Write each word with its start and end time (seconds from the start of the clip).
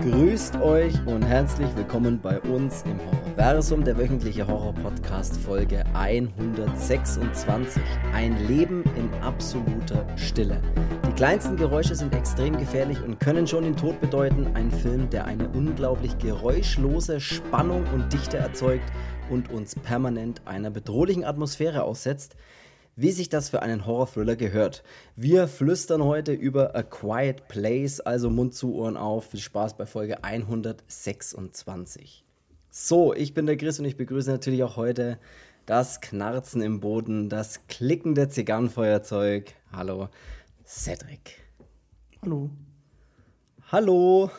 Grüßt 0.00 0.56
euch 0.62 0.94
und 1.04 1.20
herzlich 1.20 1.68
willkommen 1.76 2.18
bei 2.22 2.40
uns 2.40 2.84
im 2.84 2.98
Horrorversum, 3.04 3.84
der 3.84 3.98
wöchentliche 3.98 4.46
Horror-Podcast 4.46 5.36
Folge 5.36 5.84
126. 5.92 7.82
Ein 8.14 8.46
Leben 8.46 8.82
in 8.96 9.12
absoluter 9.22 10.06
Stille. 10.16 10.58
Die 11.06 11.12
kleinsten 11.12 11.58
Geräusche 11.58 11.94
sind 11.94 12.14
extrem 12.14 12.56
gefährlich 12.56 13.02
und 13.02 13.20
können 13.20 13.46
schon 13.46 13.64
den 13.64 13.76
Tod 13.76 14.00
bedeuten. 14.00 14.46
Ein 14.54 14.70
Film, 14.70 15.10
der 15.10 15.26
eine 15.26 15.46
unglaublich 15.50 16.16
geräuschlose 16.16 17.20
Spannung 17.20 17.84
und 17.92 18.10
Dichte 18.10 18.38
erzeugt 18.38 18.90
und 19.28 19.52
uns 19.52 19.74
permanent 19.74 20.40
einer 20.46 20.70
bedrohlichen 20.70 21.24
Atmosphäre 21.24 21.82
aussetzt 21.82 22.36
wie 22.96 23.12
sich 23.12 23.28
das 23.28 23.50
für 23.50 23.62
einen 23.62 23.86
Horror-Thriller 23.86 24.36
gehört. 24.36 24.82
Wir 25.16 25.48
flüstern 25.48 26.04
heute 26.04 26.32
über 26.32 26.74
A 26.74 26.82
Quiet 26.82 27.48
Place, 27.48 28.00
also 28.00 28.30
Mund 28.30 28.54
zu, 28.54 28.74
Ohren 28.74 28.96
auf. 28.96 29.30
Viel 29.30 29.40
Spaß 29.40 29.76
bei 29.76 29.86
Folge 29.86 30.24
126. 30.24 32.24
So, 32.70 33.14
ich 33.14 33.34
bin 33.34 33.46
der 33.46 33.56
Chris 33.56 33.78
und 33.78 33.84
ich 33.84 33.96
begrüße 33.96 34.30
natürlich 34.30 34.62
auch 34.62 34.76
heute 34.76 35.18
das 35.66 36.00
Knarzen 36.00 36.62
im 36.62 36.80
Boden, 36.80 37.28
das 37.28 37.66
Klicken 37.68 38.14
der 38.14 38.28
Zigarrenfeuerzeug. 38.28 39.54
Hallo, 39.72 40.08
Cedric. 40.66 41.36
Hallo. 42.22 42.50
Hallo. 43.72 44.30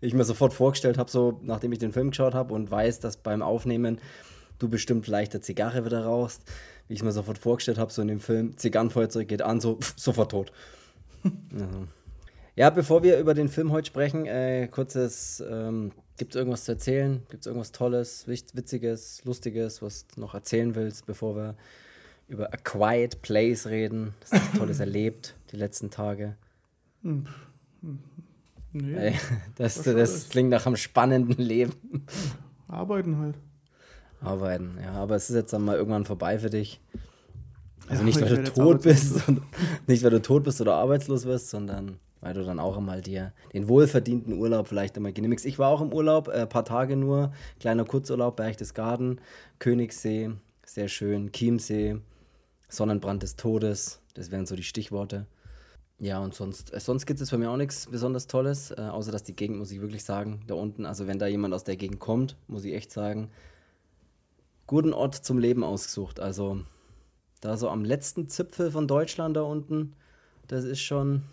Ich 0.00 0.14
mir 0.14 0.24
sofort 0.24 0.52
vorgestellt 0.52 0.98
habe, 0.98 1.10
so 1.10 1.40
nachdem 1.42 1.72
ich 1.72 1.78
den 1.78 1.92
Film 1.92 2.10
geschaut 2.10 2.34
habe 2.34 2.54
und 2.54 2.70
weiß, 2.70 3.00
dass 3.00 3.16
beim 3.16 3.42
Aufnehmen 3.42 3.98
du 4.58 4.68
bestimmt 4.68 5.06
leichter 5.06 5.42
Zigarre 5.42 5.84
wieder 5.84 6.04
rauchst 6.04 6.44
wie 6.88 6.94
ich 6.94 7.00
es 7.00 7.04
mir 7.04 7.12
sofort 7.12 7.38
vorgestellt 7.38 7.78
habe, 7.78 7.92
so 7.92 8.02
in 8.02 8.08
dem 8.08 8.20
Film, 8.20 8.56
Zigarrenfeuerzeug 8.56 9.28
geht 9.28 9.42
an, 9.42 9.60
so 9.60 9.76
pff, 9.76 9.94
sofort 9.96 10.30
tot. 10.30 10.52
also. 11.52 11.86
Ja, 12.56 12.70
bevor 12.70 13.04
wir 13.04 13.20
über 13.20 13.34
den 13.34 13.48
Film 13.48 13.70
heute 13.70 13.86
sprechen, 13.86 14.26
äh, 14.26 14.66
kurzes, 14.68 15.40
ähm, 15.48 15.92
gibt 16.16 16.34
es 16.34 16.36
irgendwas 16.36 16.64
zu 16.64 16.72
erzählen? 16.72 17.22
Gibt 17.30 17.42
es 17.42 17.46
irgendwas 17.46 17.70
Tolles, 17.70 18.26
Witziges, 18.26 19.22
Lustiges, 19.24 19.80
was 19.80 20.08
du 20.08 20.20
noch 20.20 20.34
erzählen 20.34 20.74
willst, 20.74 21.06
bevor 21.06 21.36
wir 21.36 21.54
über 22.26 22.52
A 22.52 22.56
Quiet 22.56 23.22
Place 23.22 23.68
reden? 23.68 24.14
Das 24.20 24.32
ist 24.32 24.56
Tolles 24.56 24.80
erlebt, 24.80 25.36
die 25.52 25.56
letzten 25.56 25.90
Tage. 25.90 26.36
Hm. 27.02 27.26
Nee, 28.72 28.94
Ey, 28.94 29.14
das, 29.56 29.82
das 29.82 30.28
klingt 30.28 30.50
nach 30.50 30.66
einem 30.66 30.76
spannenden 30.76 31.36
Leben. 31.36 32.06
Arbeiten 32.66 33.18
halt. 33.18 33.36
Arbeiten, 34.20 34.78
ja, 34.82 34.92
aber 34.92 35.16
es 35.16 35.30
ist 35.30 35.36
jetzt 35.36 35.52
dann 35.52 35.64
mal 35.64 35.76
irgendwann 35.76 36.04
vorbei 36.04 36.38
für 36.38 36.50
dich. 36.50 36.80
Also 37.88 38.02
ja, 38.02 38.06
nicht, 38.06 38.20
weil 38.20 38.28
du 38.28 38.44
tot 38.44 38.82
bist, 38.82 39.22
nicht, 39.86 40.02
weil 40.02 40.10
du 40.10 40.20
tot 40.20 40.44
bist 40.44 40.60
oder 40.60 40.74
arbeitslos 40.74 41.24
wirst, 41.24 41.50
sondern 41.50 41.98
weil 42.20 42.34
du 42.34 42.44
dann 42.44 42.58
auch 42.58 42.76
einmal 42.76 43.00
dir 43.00 43.32
den 43.52 43.68
wohlverdienten 43.68 44.34
Urlaub 44.34 44.68
vielleicht 44.68 44.96
einmal 44.96 45.12
genehmigst. 45.12 45.46
Ich 45.46 45.58
war 45.58 45.70
auch 45.70 45.80
im 45.80 45.92
Urlaub, 45.92 46.28
ein 46.28 46.40
äh, 46.42 46.46
paar 46.46 46.64
Tage 46.64 46.96
nur, 46.96 47.32
kleiner 47.60 47.84
Kurzurlaub, 47.84 48.36
Berchtesgaden, 48.36 49.20
Königssee, 49.58 50.30
sehr 50.66 50.88
schön, 50.88 51.32
Chiemsee, 51.32 51.98
Sonnenbrand 52.68 53.22
des 53.22 53.36
Todes, 53.36 54.00
das 54.14 54.30
wären 54.30 54.46
so 54.46 54.56
die 54.56 54.64
Stichworte. 54.64 55.26
Ja, 56.00 56.20
und 56.20 56.34
sonst, 56.34 56.72
äh, 56.74 56.80
sonst 56.80 57.06
gibt 57.06 57.20
es 57.20 57.30
bei 57.30 57.38
mir 57.38 57.50
auch 57.50 57.56
nichts 57.56 57.86
besonders 57.86 58.26
Tolles, 58.26 58.70
äh, 58.70 58.80
außer 58.80 59.10
dass 59.10 59.24
die 59.24 59.34
Gegend, 59.34 59.58
muss 59.58 59.72
ich 59.72 59.80
wirklich 59.80 60.04
sagen, 60.04 60.42
da 60.46 60.54
unten, 60.54 60.86
also 60.86 61.06
wenn 61.06 61.18
da 61.18 61.26
jemand 61.26 61.54
aus 61.54 61.64
der 61.64 61.76
Gegend 61.76 61.98
kommt, 61.98 62.36
muss 62.46 62.64
ich 62.64 62.74
echt 62.74 62.92
sagen, 62.92 63.30
guten 64.68 64.92
Ort 64.92 65.16
zum 65.16 65.38
Leben 65.38 65.64
ausgesucht. 65.64 66.20
Also 66.20 66.60
da 67.40 67.56
so 67.56 67.68
am 67.68 67.84
letzten 67.84 68.28
Zipfel 68.28 68.70
von 68.70 68.86
Deutschland 68.86 69.36
da 69.36 69.42
unten, 69.42 69.94
das 70.46 70.64
ist 70.64 70.80
schon, 70.80 71.24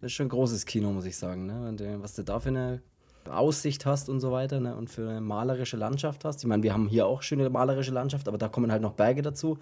das 0.00 0.10
ist 0.10 0.14
schon 0.14 0.26
ein 0.26 0.30
großes 0.30 0.66
Kino, 0.66 0.90
muss 0.90 1.04
ich 1.04 1.16
sagen. 1.16 1.46
Ne? 1.46 1.72
Du, 1.76 2.02
was 2.02 2.16
du 2.16 2.24
da 2.24 2.40
für 2.40 2.48
eine 2.48 2.82
Aussicht 3.28 3.86
hast 3.86 4.08
und 4.08 4.18
so 4.20 4.32
weiter 4.32 4.58
ne? 4.58 4.74
und 4.74 4.90
für 4.90 5.08
eine 5.08 5.20
malerische 5.20 5.76
Landschaft 5.76 6.24
hast. 6.24 6.40
Ich 6.42 6.48
meine, 6.48 6.62
wir 6.62 6.72
haben 6.72 6.88
hier 6.88 7.06
auch 7.06 7.22
schöne 7.22 7.48
malerische 7.50 7.92
Landschaft, 7.92 8.26
aber 8.26 8.38
da 8.38 8.48
kommen 8.48 8.72
halt 8.72 8.82
noch 8.82 8.94
Berge 8.94 9.22
dazu. 9.22 9.58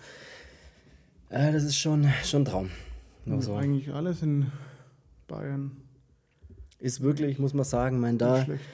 Äh, 1.28 1.52
das 1.52 1.64
ist 1.64 1.76
schon, 1.76 2.08
schon 2.24 2.42
ein 2.42 2.44
Traum. 2.46 2.70
Nur 3.24 3.42
so. 3.42 3.56
Eigentlich 3.56 3.92
alles 3.92 4.22
in 4.22 4.50
Bayern. 5.26 5.76
Ist 6.78 7.02
wirklich, 7.02 7.40
muss 7.40 7.52
man 7.52 7.64
sagen, 7.64 7.98
mein 7.98 8.16
da. 8.16 8.44
Schlecht 8.44 8.64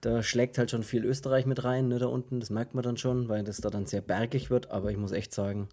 da 0.00 0.22
schlägt 0.22 0.58
halt 0.58 0.70
schon 0.70 0.82
viel 0.82 1.04
Österreich 1.04 1.46
mit 1.46 1.64
rein, 1.64 1.88
ne, 1.88 1.98
da 1.98 2.06
unten. 2.06 2.40
Das 2.40 2.50
merkt 2.50 2.74
man 2.74 2.82
dann 2.82 2.96
schon, 2.96 3.28
weil 3.28 3.44
das 3.44 3.58
da 3.58 3.70
dann 3.70 3.86
sehr 3.86 4.00
bergig 4.00 4.50
wird. 4.50 4.70
Aber 4.70 4.90
ich 4.90 4.96
muss 4.96 5.12
echt 5.12 5.32
sagen, 5.32 5.68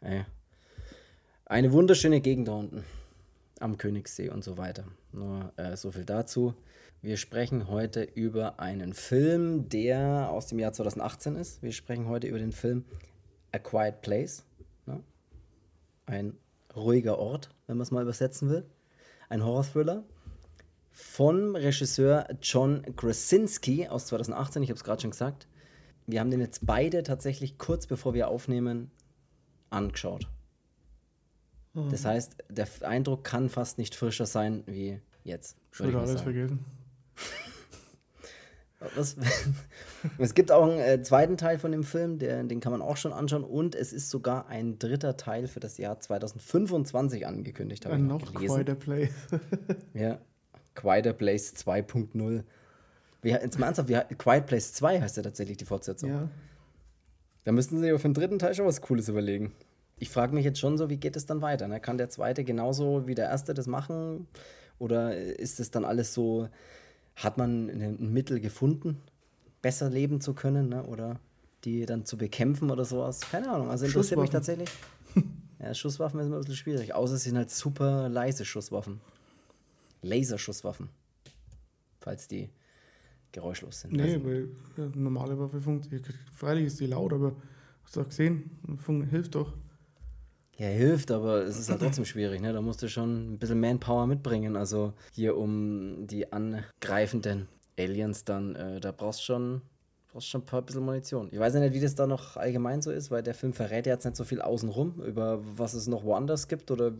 ey, 0.00 0.24
eine 1.44 1.72
wunderschöne 1.72 2.20
Gegend 2.20 2.48
da 2.48 2.54
unten. 2.54 2.84
Am 3.58 3.78
Königssee 3.78 4.28
und 4.28 4.44
so 4.44 4.58
weiter. 4.58 4.84
Nur 5.12 5.52
äh, 5.56 5.76
so 5.76 5.90
viel 5.90 6.04
dazu. 6.04 6.54
Wir 7.00 7.16
sprechen 7.16 7.68
heute 7.68 8.02
über 8.02 8.60
einen 8.60 8.92
Film, 8.92 9.68
der 9.68 10.28
aus 10.30 10.46
dem 10.46 10.58
Jahr 10.58 10.72
2018 10.72 11.36
ist. 11.36 11.62
Wir 11.62 11.72
sprechen 11.72 12.08
heute 12.08 12.26
über 12.26 12.38
den 12.38 12.52
Film 12.52 12.84
A 13.52 13.58
Quiet 13.58 14.02
Place. 14.02 14.44
Ne? 14.86 15.02
Ein 16.06 16.36
ruhiger 16.74 17.18
Ort, 17.18 17.50
wenn 17.66 17.76
man 17.76 17.82
es 17.82 17.90
mal 17.90 18.02
übersetzen 18.02 18.50
will. 18.50 18.66
Ein 19.28 19.44
Horror-Thriller 19.44 20.04
vom 20.98 21.54
Regisseur 21.54 22.26
John 22.40 22.82
Krasinski 22.96 23.86
aus 23.86 24.06
2018, 24.06 24.62
ich 24.62 24.70
habe 24.70 24.78
es 24.78 24.82
gerade 24.82 25.02
schon 25.02 25.10
gesagt. 25.10 25.46
Wir 26.06 26.20
haben 26.20 26.30
den 26.30 26.40
jetzt 26.40 26.64
beide 26.64 27.02
tatsächlich 27.02 27.58
kurz 27.58 27.86
bevor 27.86 28.14
wir 28.14 28.28
aufnehmen 28.28 28.90
angeschaut. 29.68 30.26
Mhm. 31.74 31.90
Das 31.90 32.06
heißt, 32.06 32.38
der 32.48 32.66
Eindruck 32.80 33.24
kann 33.24 33.50
fast 33.50 33.76
nicht 33.76 33.94
frischer 33.94 34.24
sein 34.24 34.62
wie 34.66 34.98
jetzt. 35.22 35.58
Schon 35.70 35.94
alles 35.94 36.12
sagen. 36.12 36.22
vergessen. 36.22 36.64
Was, 38.94 39.16
es 40.18 40.32
gibt 40.32 40.50
auch 40.50 40.66
einen 40.66 40.78
äh, 40.78 41.02
zweiten 41.02 41.36
Teil 41.36 41.58
von 41.58 41.72
dem 41.72 41.84
Film, 41.84 42.18
der, 42.18 42.42
den 42.44 42.60
kann 42.60 42.72
man 42.72 42.80
auch 42.80 42.96
schon 42.96 43.12
anschauen. 43.12 43.44
Und 43.44 43.74
es 43.74 43.92
ist 43.92 44.08
sogar 44.08 44.46
ein 44.46 44.78
dritter 44.78 45.18
Teil 45.18 45.46
für 45.46 45.60
das 45.60 45.76
Jahr 45.76 46.00
2025 46.00 47.26
angekündigt. 47.26 47.84
Ein 47.84 48.06
noch 48.06 48.32
quite 48.32 48.72
a 48.72 48.74
place. 48.74 49.10
ja, 49.92 50.20
Quieter 50.76 51.12
Place 51.12 51.54
2.0. 51.56 52.44
Jetzt 53.22 53.58
mal 53.58 53.66
ernsthaft, 53.66 53.88
wie, 53.88 54.14
Quiet 54.16 54.46
Place 54.46 54.72
2 54.74 55.00
heißt 55.00 55.16
ja 55.16 55.22
tatsächlich 55.24 55.56
die 55.56 55.64
Fortsetzung. 55.64 56.10
Ja. 56.10 56.28
Da 57.42 57.52
müssten 57.52 57.80
sie 57.80 57.88
ja 57.88 57.96
für 57.98 58.08
den 58.08 58.14
dritten 58.14 58.38
Teil 58.38 58.54
schon 58.54 58.66
was 58.66 58.80
Cooles 58.80 59.08
überlegen. 59.08 59.52
Ich 59.98 60.10
frage 60.10 60.34
mich 60.34 60.44
jetzt 60.44 60.58
schon 60.58 60.76
so, 60.76 60.90
wie 60.90 60.98
geht 60.98 61.16
es 61.16 61.26
dann 61.26 61.42
weiter? 61.42 61.68
Ne? 61.68 61.80
Kann 61.80 61.98
der 61.98 62.10
zweite 62.10 62.44
genauso 62.44 63.06
wie 63.06 63.14
der 63.14 63.26
erste 63.26 63.54
das 63.54 63.66
machen? 63.66 64.28
Oder 64.78 65.16
ist 65.16 65.58
es 65.58 65.70
dann 65.70 65.84
alles 65.84 66.12
so, 66.12 66.48
hat 67.14 67.38
man 67.38 67.68
ein 67.68 68.12
Mittel 68.12 68.40
gefunden, 68.40 69.00
besser 69.62 69.88
leben 69.88 70.20
zu 70.20 70.34
können? 70.34 70.68
Ne? 70.68 70.84
Oder 70.84 71.18
die 71.64 71.86
dann 71.86 72.04
zu 72.04 72.18
bekämpfen 72.18 72.70
oder 72.70 72.84
sowas? 72.84 73.20
Keine 73.20 73.50
Ahnung. 73.50 73.70
Also 73.70 73.86
interessiert 73.86 74.20
mich 74.20 74.30
tatsächlich. 74.30 74.68
ja, 75.58 75.72
Schusswaffen 75.72 76.20
ist 76.20 76.26
immer 76.26 76.36
ein 76.36 76.40
bisschen 76.40 76.56
schwierig. 76.56 76.94
Außer 76.94 77.14
es 77.14 77.24
sind 77.24 77.36
halt 77.36 77.50
super 77.50 78.08
leise 78.08 78.44
Schusswaffen. 78.44 79.00
Laserschusswaffen. 80.02 80.88
Falls 82.00 82.28
die 82.28 82.50
geräuschlos 83.32 83.80
sind. 83.80 83.92
Nee, 83.92 84.14
also, 84.14 84.24
weil 84.24 84.48
ja, 84.76 84.90
normale 84.94 85.38
Waffe 85.38 85.60
funktioniert. 85.60 86.08
Freilich 86.32 86.66
ist 86.66 86.80
die 86.80 86.86
laut, 86.86 87.12
aber 87.12 87.36
hast 87.82 87.96
du 87.96 88.00
auch 88.00 88.08
gesehen, 88.08 88.50
hilft 89.10 89.34
doch. 89.34 89.52
Ja, 90.58 90.68
hilft, 90.68 91.10
aber 91.10 91.44
es 91.44 91.58
ist 91.58 91.68
halt 91.68 91.80
trotzdem 91.80 92.06
schwierig, 92.06 92.40
ne? 92.40 92.52
Da 92.52 92.62
musst 92.62 92.82
du 92.82 92.88
schon 92.88 93.34
ein 93.34 93.38
bisschen 93.38 93.60
Manpower 93.60 94.06
mitbringen. 94.06 94.56
Also 94.56 94.94
hier 95.12 95.36
um 95.36 96.06
die 96.06 96.32
angreifenden 96.32 97.48
Aliens 97.78 98.24
dann, 98.24 98.56
äh, 98.56 98.80
da 98.80 98.90
brauchst 98.90 99.20
du 99.20 99.24
schon 99.24 99.62
brauchst 100.16 100.30
schon 100.30 100.40
ein 100.40 100.46
paar 100.46 100.62
bisschen 100.62 100.82
Munition. 100.82 101.28
Ich 101.30 101.38
weiß 101.38 101.52
ja 101.52 101.60
nicht, 101.60 101.74
wie 101.74 101.80
das 101.80 101.94
da 101.94 102.06
noch 102.06 102.38
allgemein 102.38 102.80
so 102.80 102.90
ist, 102.90 103.10
weil 103.10 103.22
der 103.22 103.34
Film 103.34 103.52
verrät 103.52 103.86
ja 103.86 103.92
jetzt 103.92 104.06
nicht 104.06 104.16
so 104.16 104.24
viel 104.24 104.40
außenrum, 104.40 105.02
über 105.02 105.40
was 105.58 105.74
es 105.74 105.88
noch 105.88 106.04
woanders 106.04 106.48
gibt 106.48 106.70
oder 106.70 106.92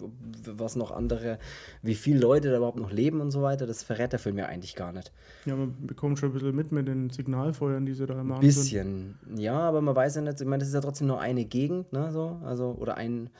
was 0.44 0.76
noch 0.76 0.90
andere, 0.90 1.38
wie 1.80 1.94
viele 1.94 2.20
Leute 2.20 2.50
da 2.50 2.58
überhaupt 2.58 2.78
noch 2.78 2.92
leben 2.92 3.22
und 3.22 3.30
so 3.30 3.40
weiter. 3.40 3.66
Das 3.66 3.82
verrät 3.82 4.12
der 4.12 4.18
Film 4.18 4.36
ja 4.36 4.44
eigentlich 4.44 4.74
gar 4.74 4.92
nicht. 4.92 5.12
Ja, 5.46 5.56
man 5.56 5.74
bekommt 5.86 6.18
schon 6.18 6.28
ein 6.28 6.32
bisschen 6.34 6.54
mit 6.54 6.72
mit 6.72 6.88
den 6.88 7.08
Signalfeuern, 7.08 7.86
die 7.86 7.94
sie 7.94 8.04
da 8.04 8.22
machen. 8.22 8.34
Ein 8.34 8.40
bisschen, 8.40 9.16
sind. 9.24 9.38
ja, 9.38 9.58
aber 9.60 9.80
man 9.80 9.96
weiß 9.96 10.16
ja 10.16 10.20
nicht, 10.20 10.38
ich 10.38 10.46
meine, 10.46 10.60
das 10.60 10.68
ist 10.68 10.74
ja 10.74 10.82
trotzdem 10.82 11.06
nur 11.06 11.18
eine 11.18 11.46
Gegend, 11.46 11.94
ne, 11.94 12.12
so, 12.12 12.38
also, 12.44 12.76
oder 12.78 12.98
ein 12.98 13.30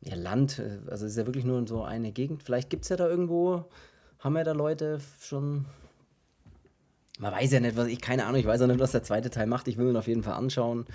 ja, 0.00 0.14
Land, 0.14 0.62
also 0.86 1.04
es 1.04 1.12
ist 1.12 1.18
ja 1.18 1.26
wirklich 1.26 1.44
nur 1.44 1.66
so 1.66 1.82
eine 1.82 2.10
Gegend. 2.10 2.42
Vielleicht 2.42 2.70
gibt 2.70 2.84
es 2.84 2.88
ja 2.88 2.96
da 2.96 3.06
irgendwo, 3.06 3.66
haben 4.18 4.34
ja 4.36 4.44
da 4.44 4.52
Leute 4.52 4.98
schon 5.20 5.66
man 7.18 7.32
weiß 7.32 7.52
ja 7.52 7.60
nicht, 7.60 7.76
was 7.76 7.88
ich, 7.88 8.00
keine 8.00 8.26
Ahnung, 8.26 8.40
ich 8.40 8.46
weiß 8.46 8.62
auch 8.62 8.66
nicht, 8.66 8.80
was 8.80 8.92
der 8.92 9.02
zweite 9.02 9.30
Teil 9.30 9.46
macht. 9.46 9.68
Ich 9.68 9.76
will 9.76 9.88
ihn 9.88 9.96
auf 9.96 10.06
jeden 10.06 10.22
Fall 10.22 10.34
anschauen, 10.34 10.86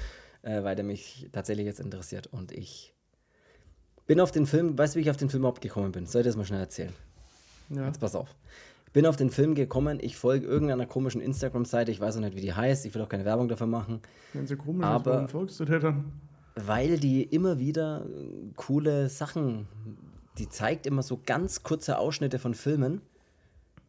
äh, 0.43 0.63
weil 0.63 0.75
der 0.75 0.85
mich 0.85 1.29
tatsächlich 1.31 1.65
jetzt 1.65 1.79
interessiert. 1.79 2.27
Und 2.27 2.51
ich 2.51 2.93
bin 4.07 4.19
auf 4.19 4.31
den 4.31 4.45
Film, 4.45 4.77
weißt 4.77 4.95
du, 4.95 4.97
wie 4.99 5.03
ich 5.03 5.09
auf 5.09 5.17
den 5.17 5.29
Film 5.29 5.41
überhaupt 5.41 5.61
gekommen 5.61 5.91
bin? 5.91 6.05
Soll 6.05 6.21
ich 6.21 6.27
das 6.27 6.35
mal 6.35 6.45
schnell 6.45 6.59
erzählen? 6.59 6.93
Ja. 7.69 7.85
Jetzt 7.85 7.99
pass 7.99 8.15
auf. 8.15 8.35
Ich 8.85 8.93
bin 8.93 9.05
auf 9.05 9.15
den 9.15 9.29
Film 9.29 9.55
gekommen, 9.55 9.99
ich 10.01 10.17
folge 10.17 10.45
irgendeiner 10.45 10.85
komischen 10.85 11.21
Instagram-Seite, 11.21 11.91
ich 11.91 12.01
weiß 12.01 12.17
auch 12.17 12.19
nicht, 12.19 12.35
wie 12.35 12.41
die 12.41 12.53
heißt, 12.53 12.85
ich 12.85 12.93
will 12.93 13.01
auch 13.01 13.07
keine 13.07 13.23
Werbung 13.23 13.47
dafür 13.47 13.67
machen. 13.67 14.01
Wenn 14.33 14.45
sie 14.45 14.57
komisch 14.57 14.85
aber 14.85 14.99
ist, 14.99 15.15
warum 15.15 15.27
folgst 15.29 15.59
du 15.61 15.65
der 15.65 15.79
dann? 15.79 16.11
Weil 16.55 16.99
die 16.99 17.23
immer 17.23 17.57
wieder 17.57 18.05
coole 18.57 19.07
Sachen, 19.07 19.69
die 20.37 20.49
zeigt 20.49 20.85
immer 20.85 21.03
so 21.03 21.21
ganz 21.25 21.63
kurze 21.63 21.97
Ausschnitte 21.97 22.37
von 22.37 22.53
Filmen 22.53 23.01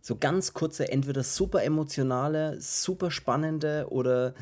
So 0.05 0.17
ganz 0.17 0.53
kurze, 0.53 0.91
entweder 0.91 1.23
super 1.23 1.63
emotionale, 1.63 2.61
super 2.61 3.13
spannende 3.13 3.87
oder 3.89 4.35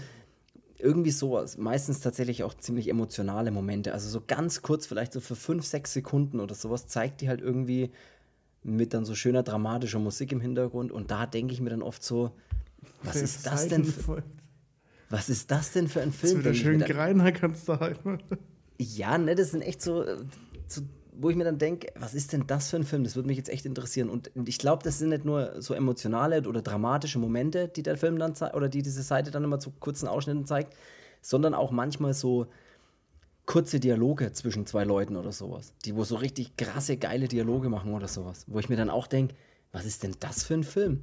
irgendwie 0.79 1.11
sowas. 1.11 1.59
Meistens 1.59 2.01
tatsächlich 2.01 2.43
auch 2.45 2.55
ziemlich 2.55 2.89
emotionale 2.89 3.51
Momente. 3.51 3.93
Also 3.93 4.09
so 4.09 4.23
ganz 4.27 4.63
kurz, 4.63 4.87
vielleicht 4.87 5.13
so 5.13 5.21
für 5.21 5.37
fünf, 5.37 5.67
sechs 5.67 5.93
Sekunden 5.93 6.41
oder 6.41 6.55
sowas, 6.55 6.87
zeigt 6.87 7.21
die 7.21 7.29
halt 7.29 7.43
irgendwie 7.43 7.91
mit 8.63 8.95
dann 8.95 9.05
so 9.05 9.15
schöner 9.15 9.43
dramatischer 9.43 9.99
Musik 9.99 10.33
im 10.33 10.41
Hintergrund. 10.41 10.93
Und 10.93 11.11
da 11.11 11.27
denke 11.27 11.53
ich 11.53 11.61
mir 11.61 11.69
dann 11.69 11.83
oft 11.83 12.03
so, 12.03 12.31
was 13.03 13.13
Der 13.13 13.23
ist 13.23 13.47
das 13.47 13.69
denn? 13.69 13.85
Für, 13.85 14.23
was 15.11 15.29
ist 15.29 15.51
das 15.51 15.73
denn 15.73 15.89
für 15.89 16.01
ein 16.01 16.13
Film? 16.13 16.39
Wieder 16.39 16.55
schön 16.55 16.81
Greiner 16.81 17.33
kannst 17.33 17.69
du 17.69 17.79
halten. 17.79 18.19
Ja, 18.79 19.19
ne, 19.19 19.35
das 19.35 19.51
sind 19.51 19.61
echt 19.61 19.83
so, 19.83 20.07
so 20.67 20.81
wo 21.21 21.29
ich 21.29 21.37
mir 21.37 21.45
dann 21.45 21.59
denke, 21.59 21.89
was 21.99 22.15
ist 22.15 22.33
denn 22.33 22.47
das 22.47 22.71
für 22.71 22.77
ein 22.77 22.85
Film? 22.85 23.05
Das 23.05 23.15
würde 23.15 23.27
mich 23.27 23.37
jetzt 23.37 23.51
echt 23.51 23.67
interessieren. 23.67 24.09
Und 24.09 24.31
ich 24.49 24.59
glaube, 24.59 24.83
das 24.83 24.99
sind 24.99 25.11
nicht 25.11 25.25
nur 25.25 25.61
so 25.61 25.75
emotionale 25.75 26.49
oder 26.49 26.63
dramatische 26.63 27.19
Momente, 27.19 27.69
die 27.69 27.83
der 27.83 27.97
Film 27.97 28.19
dann 28.19 28.35
zeigt, 28.35 28.55
oder 28.55 28.69
die 28.69 28.83
diese 28.83 29.03
Seite 29.03 29.31
dann 29.31 29.45
immer 29.45 29.59
zu 29.59 29.71
kurzen 29.71 30.09
Ausschnitten 30.09 30.47
zeigt, 30.47 30.75
sondern 31.21 31.53
auch 31.53 31.71
manchmal 31.73 32.15
so 32.15 32.47
kurze 33.45 33.81
Dialoge 33.81 34.33
zwischen 34.33 34.65
zwei 34.65 34.85
Leuten 34.85 35.17
oder 35.17 35.33
sowas. 35.33 35.75
Die, 35.85 35.95
wo 35.95 36.05
so 36.05 36.17
richtig 36.17 36.57
krasse, 36.57 36.97
geile 36.97 37.29
Dialoge 37.29 37.69
machen 37.69 37.93
oder 37.93 38.09
sowas. 38.09 38.45
Wo 38.47 38.59
ich 38.59 38.69
mir 38.69 38.77
dann 38.77 38.91
auch 38.91 39.07
denke, 39.07 39.35
was 39.73 39.85
ist 39.85 40.03
denn 40.03 40.15
das 40.21 40.45
für 40.45 40.55
ein 40.55 40.65
Film? 40.65 41.03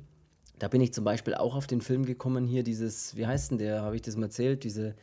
Da 0.57 0.67
bin 0.67 0.81
ich 0.81 0.93
zum 0.93 1.03
Beispiel 1.03 1.35
auch 1.35 1.55
auf 1.55 1.67
den 1.67 1.81
Film 1.81 2.05
gekommen, 2.05 2.47
hier 2.47 2.63
dieses, 2.63 3.15
wie 3.15 3.27
heißt 3.27 3.51
denn 3.51 3.57
der, 3.59 3.83
habe 3.83 3.95
ich 3.95 4.01
das 4.01 4.15
mal 4.15 4.25
erzählt, 4.25 4.63
diese 4.63 4.95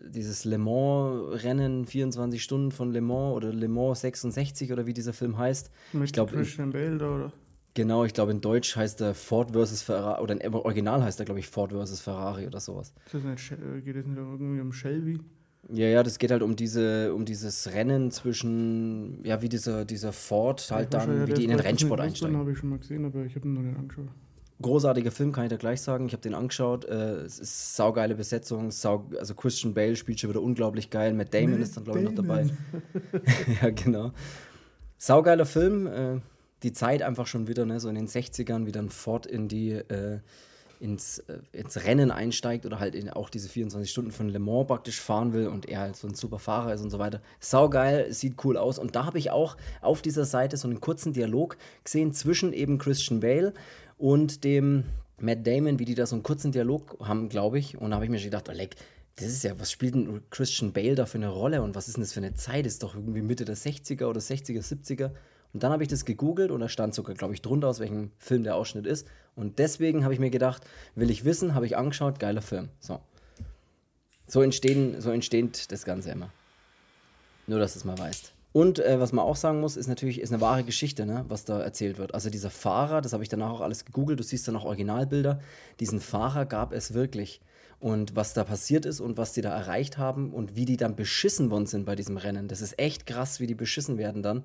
dieses 0.00 0.44
Le 0.44 0.58
Mans-Rennen, 0.58 1.86
24 1.86 2.42
Stunden 2.42 2.72
von 2.72 2.92
Le 2.92 3.00
Mans 3.00 3.36
oder 3.36 3.52
Le 3.52 3.68
Mans 3.68 4.00
66 4.00 4.72
oder 4.72 4.86
wie 4.86 4.92
dieser 4.92 5.12
Film 5.12 5.38
heißt. 5.38 5.70
Mit 5.92 6.04
ich 6.04 6.12
glaube, 6.12 6.32
Christian 6.32 6.70
Bale 6.70 6.96
oder? 6.96 7.32
Genau, 7.74 8.04
ich 8.04 8.12
glaube 8.12 8.32
in 8.32 8.40
Deutsch 8.40 8.74
heißt 8.74 9.00
er 9.02 9.14
Ford 9.14 9.52
vs. 9.52 9.82
Ferrari, 9.82 10.22
oder 10.22 10.42
im 10.42 10.54
Original 10.54 11.02
heißt 11.02 11.20
er, 11.20 11.26
glaube 11.26 11.40
ich, 11.40 11.48
Ford 11.48 11.72
vs. 11.72 12.00
Ferrari 12.00 12.46
oder 12.46 12.60
sowas. 12.60 12.92
Das 13.12 13.22
nicht, 13.22 13.52
äh, 13.52 13.80
geht 13.80 13.96
es 13.96 14.06
nicht 14.06 14.18
irgendwie 14.18 14.60
um 14.60 14.72
Shelby? 14.72 15.20
Ja, 15.70 15.86
ja, 15.86 16.02
das 16.02 16.18
geht 16.18 16.30
halt 16.30 16.42
um 16.42 16.56
diese, 16.56 17.14
um 17.14 17.24
dieses 17.24 17.72
Rennen 17.72 18.10
zwischen, 18.10 19.24
ja, 19.24 19.42
wie 19.42 19.48
dieser, 19.48 19.84
dieser 19.84 20.12
Ford 20.12 20.66
halt 20.70 20.94
dann, 20.94 21.28
wie 21.28 21.34
die 21.34 21.44
in 21.44 21.50
den 21.50 21.60
Rennsport 21.60 22.00
einsteigen. 22.00 22.36
habe 22.36 22.52
ich 22.52 22.58
schon 22.58 22.70
mal 22.70 22.78
gesehen, 22.78 23.04
aber 23.04 23.24
ich 23.24 23.34
habe 23.36 23.46
ihn 23.46 23.54
noch 23.54 23.62
nicht 23.62 23.78
angeschaut 23.78 24.08
großartiger 24.60 25.10
Film, 25.10 25.32
kann 25.32 25.44
ich 25.44 25.50
dir 25.50 25.58
gleich 25.58 25.80
sagen. 25.80 26.06
Ich 26.06 26.12
habe 26.12 26.22
den 26.22 26.34
angeschaut. 26.34 26.84
Äh, 26.84 27.20
es 27.20 27.38
ist 27.38 27.76
saugeile 27.76 28.14
Besetzung. 28.14 28.70
Sau, 28.70 29.08
also 29.18 29.34
Christian 29.34 29.74
Bale 29.74 29.96
spielt 29.96 30.20
schon 30.20 30.30
wieder 30.30 30.42
unglaublich 30.42 30.90
geil. 30.90 31.12
Matt 31.14 31.32
Damon 31.32 31.52
Matt 31.52 31.60
ist 31.60 31.76
dann, 31.76 31.84
glaube 31.84 32.00
ich, 32.00 32.04
noch 32.04 32.14
dabei. 32.14 32.46
ja, 33.62 33.70
genau. 33.70 34.12
Saugeiler 34.96 35.46
Film. 35.46 35.86
Äh, 35.86 36.20
die 36.62 36.72
Zeit 36.72 37.02
einfach 37.02 37.26
schon 37.26 37.46
wieder, 37.46 37.64
ne, 37.64 37.80
so 37.80 37.88
in 37.88 37.94
den 37.94 38.08
60ern, 38.08 38.66
wie 38.66 38.72
dann 38.72 38.88
Ford 38.88 39.26
in 39.26 39.48
die, 39.48 39.72
äh, 39.72 40.18
ins, 40.80 41.18
äh, 41.20 41.38
ins 41.52 41.84
Rennen 41.84 42.10
einsteigt 42.10 42.66
oder 42.66 42.78
halt 42.78 42.94
in, 42.94 43.10
auch 43.10 43.30
diese 43.30 43.48
24 43.48 43.90
Stunden 43.90 44.10
von 44.10 44.28
Le 44.28 44.38
Mans 44.38 44.66
praktisch 44.66 45.00
fahren 45.00 45.32
will 45.32 45.48
und 45.48 45.68
er 45.68 45.80
halt 45.80 45.96
so 45.96 46.06
ein 46.08 46.14
super 46.14 46.38
Fahrer 46.38 46.74
ist 46.74 46.82
und 46.82 46.90
so 46.90 46.98
weiter. 46.98 47.20
Saugeil, 47.40 48.12
sieht 48.12 48.44
cool 48.44 48.56
aus. 48.56 48.78
Und 48.78 48.96
da 48.96 49.04
habe 49.04 49.18
ich 49.18 49.30
auch 49.30 49.56
auf 49.80 50.02
dieser 50.02 50.24
Seite 50.24 50.56
so 50.56 50.68
einen 50.68 50.80
kurzen 50.80 51.12
Dialog 51.12 51.56
gesehen 51.84 52.12
zwischen 52.12 52.52
eben 52.52 52.78
Christian 52.78 53.20
Bale 53.20 53.54
und 53.98 54.44
dem 54.44 54.84
Matt 55.20 55.46
Damon, 55.46 55.78
wie 55.78 55.84
die 55.84 55.94
da 55.94 56.06
so 56.06 56.14
einen 56.14 56.22
kurzen 56.22 56.52
Dialog 56.52 56.96
haben, 57.00 57.28
glaube 57.28 57.58
ich. 57.58 57.76
Und 57.76 57.90
da 57.90 57.96
habe 57.96 58.04
ich 58.04 58.10
mir 58.10 58.18
schon 58.18 58.30
gedacht, 58.30 58.48
oh, 58.48 58.66
das 59.16 59.26
ist 59.26 59.42
ja, 59.42 59.58
was 59.58 59.72
spielt 59.72 59.94
denn 59.94 60.22
Christian 60.30 60.72
Bale 60.72 60.94
da 60.94 61.06
für 61.06 61.18
eine 61.18 61.28
Rolle 61.28 61.62
und 61.62 61.74
was 61.74 61.88
ist 61.88 61.96
denn 61.96 62.04
das 62.04 62.12
für 62.12 62.20
eine 62.20 62.34
Zeit? 62.34 62.66
Ist 62.66 62.84
doch 62.84 62.94
irgendwie 62.94 63.20
Mitte 63.20 63.44
der 63.44 63.56
60er 63.56 64.06
oder 64.06 64.20
60er, 64.20 64.62
70er. 64.62 65.10
Und 65.52 65.62
dann 65.62 65.72
habe 65.72 65.82
ich 65.82 65.88
das 65.88 66.04
gegoogelt 66.04 66.50
und 66.50 66.60
da 66.60 66.68
stand 66.68 66.94
sogar, 66.94 67.14
glaube 67.16 67.34
ich, 67.34 67.42
drunter, 67.42 67.68
aus 67.68 67.80
welchem 67.80 68.12
Film 68.18 68.44
der 68.44 68.54
Ausschnitt 68.54 68.86
ist. 68.86 69.08
Und 69.34 69.58
deswegen 69.58 70.04
habe 70.04 70.14
ich 70.14 70.20
mir 70.20 70.30
gedacht, 70.30 70.62
will 70.94 71.10
ich 71.10 71.24
wissen, 71.24 71.54
habe 71.54 71.66
ich 71.66 71.76
angeschaut, 71.76 72.20
geiler 72.20 72.42
Film. 72.42 72.68
So. 72.80 73.00
So, 74.26 74.42
entstehen, 74.42 75.00
so 75.00 75.10
entsteht 75.10 75.72
das 75.72 75.84
Ganze 75.84 76.10
immer. 76.10 76.30
Nur, 77.46 77.58
dass 77.58 77.72
du 77.72 77.78
es 77.78 77.84
mal 77.84 77.98
weißt. 77.98 78.37
Und 78.58 78.80
äh, 78.80 78.98
was 78.98 79.12
man 79.12 79.24
auch 79.24 79.36
sagen 79.36 79.60
muss, 79.60 79.76
ist 79.76 79.86
natürlich, 79.86 80.20
ist 80.20 80.32
eine 80.32 80.40
wahre 80.40 80.64
Geschichte, 80.64 81.06
ne, 81.06 81.24
was 81.28 81.44
da 81.44 81.60
erzählt 81.60 81.96
wird. 81.96 82.12
Also 82.12 82.28
dieser 82.28 82.50
Fahrer, 82.50 83.00
das 83.00 83.12
habe 83.12 83.22
ich 83.22 83.28
danach 83.28 83.52
auch 83.52 83.60
alles 83.60 83.84
gegoogelt, 83.84 84.18
du 84.18 84.24
siehst 84.24 84.48
dann 84.48 84.56
auch 84.56 84.64
Originalbilder, 84.64 85.38
diesen 85.78 86.00
Fahrer 86.00 86.44
gab 86.44 86.72
es 86.72 86.92
wirklich. 86.92 87.40
Und 87.78 88.16
was 88.16 88.34
da 88.34 88.42
passiert 88.42 88.84
ist 88.84 88.98
und 88.98 89.16
was 89.16 89.32
die 89.32 89.42
da 89.42 89.56
erreicht 89.56 89.96
haben 89.96 90.32
und 90.32 90.56
wie 90.56 90.64
die 90.64 90.76
dann 90.76 90.96
beschissen 90.96 91.52
worden 91.52 91.66
sind 91.66 91.86
bei 91.86 91.94
diesem 91.94 92.16
Rennen, 92.16 92.48
das 92.48 92.60
ist 92.60 92.80
echt 92.80 93.06
krass, 93.06 93.38
wie 93.38 93.46
die 93.46 93.54
beschissen 93.54 93.96
werden 93.96 94.24
dann. 94.24 94.42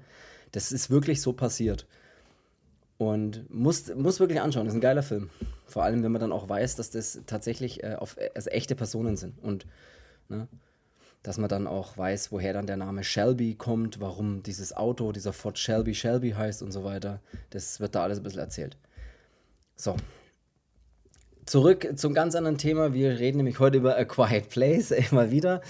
Das 0.52 0.72
ist 0.72 0.92
wirklich 0.92 1.20
so 1.20 1.34
passiert. 1.34 1.88
Und 3.00 3.52
muss, 3.52 3.96
muss 3.96 4.20
wirklich 4.20 4.42
anschauen, 4.42 4.66
das 4.66 4.76
ist 4.76 4.78
ein 4.78 4.82
geiler 4.82 5.02
Film. 5.02 5.32
Vor 5.66 5.86
allem, 5.86 6.04
wenn 6.04 6.12
man 6.12 6.22
dann 6.22 6.32
auch 6.32 6.48
weiß, 6.48 6.76
dass 6.76 6.92
das 6.92 7.22
tatsächlich 7.26 7.82
äh, 7.82 7.96
auf, 7.96 8.18
also 8.36 8.52
echte 8.52 8.76
Personen 8.76 9.18
sind. 9.18 9.42
Und 9.42 9.66
ne, 10.30 10.48
dass 11.24 11.38
man 11.38 11.50
dann 11.50 11.68
auch 11.68 11.98
weiß, 11.98 12.32
woher 12.34 12.54
dann 12.54 12.68
der 12.68 12.78
Name 12.78 13.04
Shelby 13.04 13.56
kommt, 13.56 14.02
warum 14.02 14.44
dieses 14.44 14.76
Auto, 14.76 15.14
dieser 15.14 15.32
Ford 15.32 15.58
Shelby 15.58 15.96
Shelby 15.96 16.32
heißt 16.32 16.62
und 16.62 16.74
so 16.74 16.84
weiter. 16.84 17.22
Das 17.50 17.80
wird 17.80 17.96
da 17.96 18.04
alles 18.04 18.20
ein 18.20 18.24
bisschen 18.24 18.42
erzählt. 18.42 18.78
So. 19.76 19.96
Zurück 21.46 21.88
zum 21.96 22.14
ganz 22.14 22.36
anderen 22.36 22.58
Thema. 22.58 22.94
Wir 22.94 23.20
reden 23.20 23.38
nämlich 23.38 23.60
heute 23.60 23.78
über 23.78 23.98
A 23.98 24.04
Quiet 24.04 24.50
Place, 24.50 24.92
immer 25.12 25.32
wieder. 25.32 25.62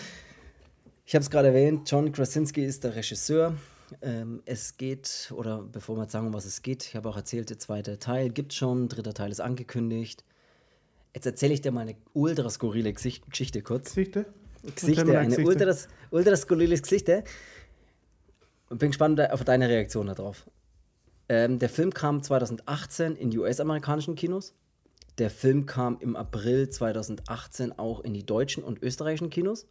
Ich 1.05 1.13
habe 1.13 1.23
es 1.23 1.29
gerade 1.29 1.50
erwähnt, 1.50 1.89
John 1.89 2.11
Krasinski 2.11 2.65
ist 2.65 2.83
der 2.83 2.95
Regisseur. 2.95 3.55
Ähm, 4.01 4.41
es 4.45 4.77
geht, 4.77 5.31
oder 5.35 5.61
bevor 5.61 5.95
wir 5.97 6.03
jetzt 6.03 6.13
sagen, 6.13 6.27
um 6.27 6.33
was 6.33 6.45
es 6.45 6.63
geht, 6.63 6.83
ich 6.85 6.95
habe 6.95 7.07
auch 7.09 7.17
erzählt, 7.17 7.51
der 7.51 7.59
zweite 7.59 8.00
Teil 8.00 8.29
gibt 8.29 8.53
schon, 8.53 8.88
dritter 8.88 9.13
Teil 9.13 9.29
ist 9.29 9.41
angekündigt. 9.41 10.23
Jetzt 11.13 11.27
erzähle 11.27 11.53
ich 11.53 11.61
dir 11.61 11.71
mal 11.71 11.81
eine 11.81 11.95
ultra 12.13 12.50
skurrile 12.50 12.91
Geschichte 12.91 13.61
kurz. 13.61 13.94
Geschichte? 13.94 14.25
Gesichter, 14.63 15.19
eine 15.19 15.38
ultra, 15.39 15.75
ultra 16.12 16.36
skurriles 16.36 16.81
Gesicht. 16.81 17.10
Und 18.69 18.80
bin 18.80 18.89
gespannt 18.89 19.19
auf 19.31 19.44
deine 19.44 19.69
Reaktion 19.69 20.07
darauf. 20.07 20.45
Ähm, 21.30 21.60
der 21.60 21.69
Film 21.69 21.94
kam 21.94 22.21
2018 22.21 23.15
in 23.15 23.30
die 23.30 23.39
US-amerikanischen 23.39 24.15
Kinos. 24.15 24.54
Der 25.18 25.30
Film 25.30 25.65
kam 25.65 25.98
im 26.00 26.15
April 26.15 26.69
2018 26.69 27.77
auch 27.77 28.01
in 28.01 28.13
die 28.13 28.25
deutschen 28.25 28.63
und 28.63 28.81
österreichischen 28.81 29.30
Kinos. 29.30 29.68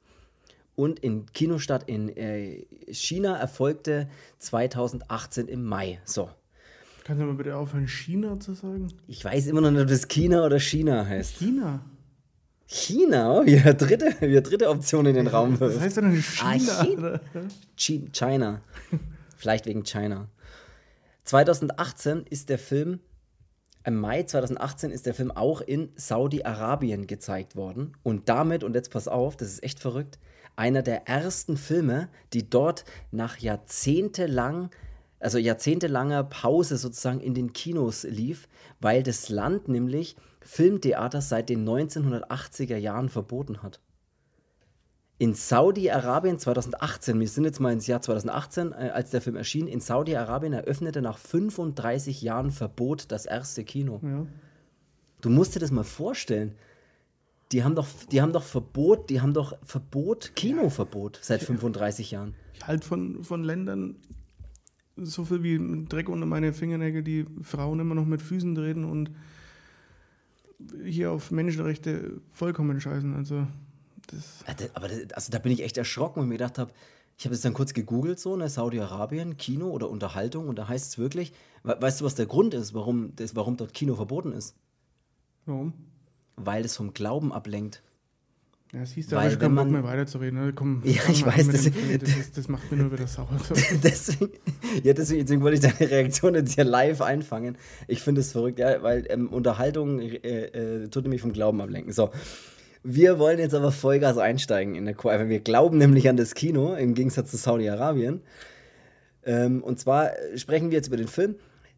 Und 0.75 1.01
in 1.01 1.27
Kinostart 1.27 1.89
in 1.89 2.09
äh, 2.17 2.65
China 2.91 3.37
erfolgte 3.37 4.09
2018 4.39 5.49
im 5.49 5.65
Mai. 5.65 6.01
So. 6.05 6.31
Kannst 7.05 7.21
du 7.21 7.27
mal 7.27 7.35
bitte 7.35 7.57
aufhören, 7.57 7.89
China 7.89 8.39
zu 8.39 8.55
sagen? 8.55 8.89
Ich 9.09 9.25
weiß 9.25 9.49
immer 9.49 9.61
noch 9.61 9.71
nicht, 9.71 9.83
ob 9.83 9.89
das 9.89 10.07
China 10.07 10.47
oder 10.47 10.61
China 10.61 11.05
heißt. 11.05 11.39
China? 11.39 11.85
China, 12.73 13.41
oh, 13.41 13.43
ja, 13.43 13.75
dritte, 13.75 14.27
ja, 14.27 14.41
dritte 14.41 14.71
Option 14.71 15.05
in 15.05 15.15
den 15.15 15.27
Raum 15.27 15.61
wirft. 15.61 15.77
Was 15.77 15.83
heißt 15.83 15.97
denn 15.99 16.23
China? 16.23 16.73
Ah, 16.73 17.21
China. 17.77 18.09
China. 18.13 18.63
Vielleicht 19.37 19.67
wegen 19.67 19.85
China. 19.85 20.29
2018 21.25 22.25
ist 22.31 22.49
der 22.49 22.59
Film, 22.59 23.01
im 23.85 23.97
Mai 23.97 24.23
2018 24.23 24.91
ist 24.91 25.05
der 25.05 25.13
Film 25.13 25.31
auch 25.31 25.61
in 25.61 25.91
Saudi-Arabien 25.97 27.07
gezeigt 27.07 27.57
worden. 27.57 27.95
Und 28.03 28.31
damit, 28.31 28.65
und 28.65 28.75
jetzt 28.75 28.91
pass 28.91 29.07
auf, 29.07 29.37
das 29.37 29.49
ist 29.49 29.63
echt 29.63 29.79
verrückt, 29.79 30.19
einer 30.57 30.81
der 30.83 31.07
ersten 31.07 31.59
Filme, 31.59 32.09
die 32.33 32.49
dort 32.49 32.87
nach 33.11 33.37
jahrzehntelang 33.37 34.71
also 35.21 35.39
jahrzehntelanger 35.39 36.25
Pause 36.25 36.77
sozusagen 36.77 37.21
in 37.21 37.35
den 37.35 37.53
Kinos 37.53 38.03
lief, 38.03 38.49
weil 38.81 39.05
das 39.05 39.29
Land 39.29 39.69
nämlich 39.69 40.17
Filmtheater 40.45 41.21
seit 41.21 41.49
den 41.49 41.69
1980er 41.69 42.77
Jahren 42.77 43.09
verboten 43.09 43.63
hat. 43.63 43.81
In 45.19 45.35
Saudi-Arabien 45.35 46.39
2018, 46.39 47.21
wir 47.21 47.29
sind 47.29 47.45
jetzt 47.45 47.61
mal 47.61 47.73
ins 47.73 47.87
Jahr 47.87 48.03
2018, 48.03 48.73
äh, 48.73 48.91
als 48.93 49.11
der 49.11 49.21
Film 49.21 49.37
erschien, 49.37 49.69
in 49.69 49.81
Saudi-Arabien 49.81 50.53
eröffnete 50.53 51.01
nach 51.01 51.19
35 51.19 52.23
Jahren 52.23 52.51
Verbot 52.51 53.13
das 53.13 53.27
erste 53.27 53.63
Kino. 53.63 54.01
Ja. 54.03 54.27
Du 55.21 55.31
musst 55.31 55.55
dir 55.55 55.61
das 55.61 55.71
mal 55.71 55.85
vorstellen. 55.85 56.57
Die 57.53 57.63
haben 57.63 57.75
doch, 57.75 57.87
die 58.11 58.21
haben 58.21 58.33
doch 58.33 58.43
Verbot, 58.43 59.11
die 59.11 59.21
haben 59.21 59.35
doch 59.35 59.57
Verbot, 59.65 60.35
Kinoverbot 60.35 61.21
seit 61.23 61.43
35 61.43 62.11
Jahren. 62.11 62.35
Ich 62.55 62.67
halte 62.67 62.87
von, 62.87 63.23
von 63.23 63.45
Ländern 63.45 63.97
so 64.97 65.25
viel 65.25 65.43
wie 65.43 65.85
Dreck 65.87 66.09
unter 66.09 66.27
meine 66.27 66.53
Fingernägel, 66.53 67.03
die 67.03 67.27
Frauen 67.43 67.81
immer 67.81 67.95
noch 67.95 68.07
mit 68.07 68.23
Füßen 68.23 68.55
treten 68.55 68.85
und 68.85 69.11
hier 70.85 71.13
auf 71.13 71.31
Menschenrechte 71.31 72.21
vollkommen 72.31 72.81
scheißen. 72.81 73.15
Also 73.15 73.47
das 74.09 74.45
aber 74.75 74.89
das, 74.89 75.13
also 75.13 75.31
da 75.31 75.39
bin 75.39 75.53
ich 75.53 75.63
echt 75.63 75.77
erschrocken 75.77 76.21
und 76.21 76.29
mir 76.29 76.35
gedacht 76.35 76.59
habe, 76.59 76.73
ich 77.19 77.25
habe 77.25 77.35
es 77.35 77.41
dann 77.41 77.55
kurz 77.55 77.73
gegoogelt, 77.73 78.19
so, 78.19 78.37
ne, 78.37 78.49
Saudi-Arabien, 78.49 79.37
Kino 79.37 79.69
oder 79.69 79.89
Unterhaltung, 79.89 80.49
und 80.49 80.59
da 80.59 80.69
heißt 80.69 80.89
es 80.89 80.99
wirklich, 80.99 81.33
weißt 81.63 82.01
du, 82.01 82.05
was 82.05 82.15
der 82.15 82.27
Grund 82.27 82.55
ist, 82.55 82.75
warum, 82.75 83.15
das, 83.17 83.37
warum 83.37 83.57
dort 83.57 83.75
Kino 83.75 83.95
verboten 83.95 84.33
ist? 84.33 84.57
Warum? 85.47 85.73
Weil 86.37 86.65
es 86.65 86.77
vom 86.77 86.95
Glauben 86.95 87.33
ablenkt. 87.33 87.83
Ja, 88.75 88.87
siehst 88.87 89.13
du, 89.13 89.17
aber 89.19 89.31
ich 89.31 89.39
keinen 89.39 89.55
Bock 89.55 89.69
mehr 89.69 89.85
weiterzureden. 89.85 90.47
Ne? 90.47 90.53
Komm, 90.55 90.81
ja, 90.85 91.03
ich 91.11 91.27
weiß, 91.27 91.49
das, 91.49 91.65
das, 91.65 92.33
das, 92.35 92.49
macht 92.49 92.71
mir 92.73 92.79
nur 92.79 92.91
wieder 92.91 93.07
sauer. 93.07 93.29
deswegen, 93.83 94.33
ja, 94.83 94.95
deswegen, 94.95 95.21
deswegen, 95.21 95.43
wollte 95.43 95.57
ich 95.57 95.61
deine 95.61 95.91
Reaktion 95.91 96.35
jetzt 96.35 96.55
hier 96.55 96.65
live 96.65 97.03
einfangen. 97.03 97.59
Ich 97.87 98.01
finde 98.01 98.23
es 98.23 98.33
verrückt, 98.33 98.59
ja, 98.59 98.83
weil 98.83 99.05
ähm, 99.11 99.29
Unterhaltung 99.29 100.01
äh, 100.01 100.17
äh, 100.17 100.89
tut 100.89 101.03
nämlich 101.03 101.21
vom 101.21 101.35
Glauben 101.35 101.61
ablenken. 101.61 101.93
So, 101.93 102.13
wir 102.83 103.19
wollen 103.19 103.39
jetzt 103.39 103.55
aber 103.55 103.73
Vollgas 103.73 104.17
einsteigen 104.17 104.75
in 104.75 104.87
der 104.87 104.95
Qual. 104.95 105.29
Wir 105.29 105.41
glauben 105.41 105.77
nämlich 105.77 106.09
an 106.09 106.17
das 106.17 106.35
Kino, 106.35 106.75
im 106.75 106.95
Gegensatz 106.95 107.31
zu 107.31 107.37
Saudi-Arabien. 107.37 108.23
Ähm, 109.25 109.63
und 109.63 109.81
zwar 109.81 110.13
sprechen 110.35 110.71
wir 110.71 110.79
jetzt 110.79 110.89
über 110.89 110.97
den 110.97 111.09
Film. 111.09 111.35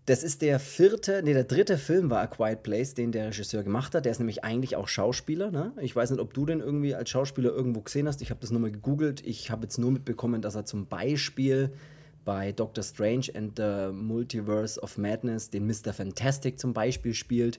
Das 0.06 0.23
ist 0.23 0.42
der 0.42 0.61
vierte, 0.61 1.23
nee, 1.25 1.32
der 1.32 1.44
dritte 1.44 1.78
Film 1.78 2.11
war 2.11 2.20
A 2.20 2.26
Quiet 2.26 2.62
Place, 2.62 2.92
den 2.92 3.11
der 3.11 3.28
Regisseur 3.28 3.62
gemacht 3.62 3.94
hat. 3.94 4.04
Der 4.04 4.12
ist 4.12 4.18
nämlich 4.18 4.44
eigentlich 4.44 4.76
auch 4.76 4.87
Schauspieler. 4.87 5.50
Ne? 5.50 5.73
Ich 5.80 5.96
weiß 5.96 6.11
nicht, 6.11 6.20
ob 6.20 6.34
du 6.34 6.44
den 6.44 6.61
irgendwie 6.61 6.94
als 6.94 7.08
Schauspieler 7.08 7.50
irgendwo 7.50 7.80
gesehen 7.80 8.06
hast. 8.06 8.20
Ich 8.20 8.28
habe 8.28 8.40
das 8.40 8.50
nur 8.50 8.61
mal 8.61 8.70
gegoogelt. 8.70 9.25
Ich 9.26 9.50
habe 9.50 9.62
jetzt 9.62 9.78
nur 9.78 9.90
mitbekommen, 9.90 10.42
dass 10.42 10.56
er 10.56 10.66
zum 10.66 10.87
Beispiel 10.87 11.70
bei 12.26 12.52
Doctor 12.52 12.84
Strange 12.84 13.28
and 13.34 13.54
the 13.56 13.92
Multiverse 13.92 14.78
of 14.80 14.99
Madness 14.99 15.49
den 15.49 15.66
Mr. 15.66 15.94
Fantastic 15.94 16.58
zum 16.58 16.75
Beispiel 16.75 17.14
spielt. 17.14 17.58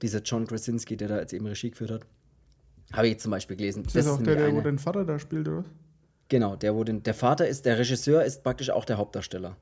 Dieser 0.00 0.20
John 0.22 0.46
Krasinski, 0.46 0.96
der 0.96 1.08
da 1.08 1.20
jetzt 1.20 1.34
eben 1.34 1.46
Regie 1.46 1.70
geführt 1.70 1.90
hat. 1.90 2.06
Habe 2.92 3.08
ich 3.08 3.14
jetzt 3.14 3.22
zum 3.22 3.32
Beispiel 3.32 3.56
gelesen. 3.56 3.84
Ist 3.84 3.96
das, 3.96 4.06
das 4.06 4.14
auch 4.14 4.22
der, 4.22 4.36
der 4.36 4.54
wo 4.54 4.60
den 4.62 4.78
Vater 4.78 5.04
da 5.04 5.18
spielt, 5.18 5.48
oder 5.48 5.58
was? 5.58 5.66
Genau, 6.28 6.56
der, 6.56 6.74
wo 6.74 6.84
den, 6.84 7.02
der 7.02 7.14
Vater 7.14 7.46
ist, 7.46 7.66
der 7.66 7.78
Regisseur 7.78 8.24
ist 8.24 8.42
praktisch 8.42 8.70
auch 8.70 8.84
der 8.84 8.96
Hauptdarsteller. 8.96 9.56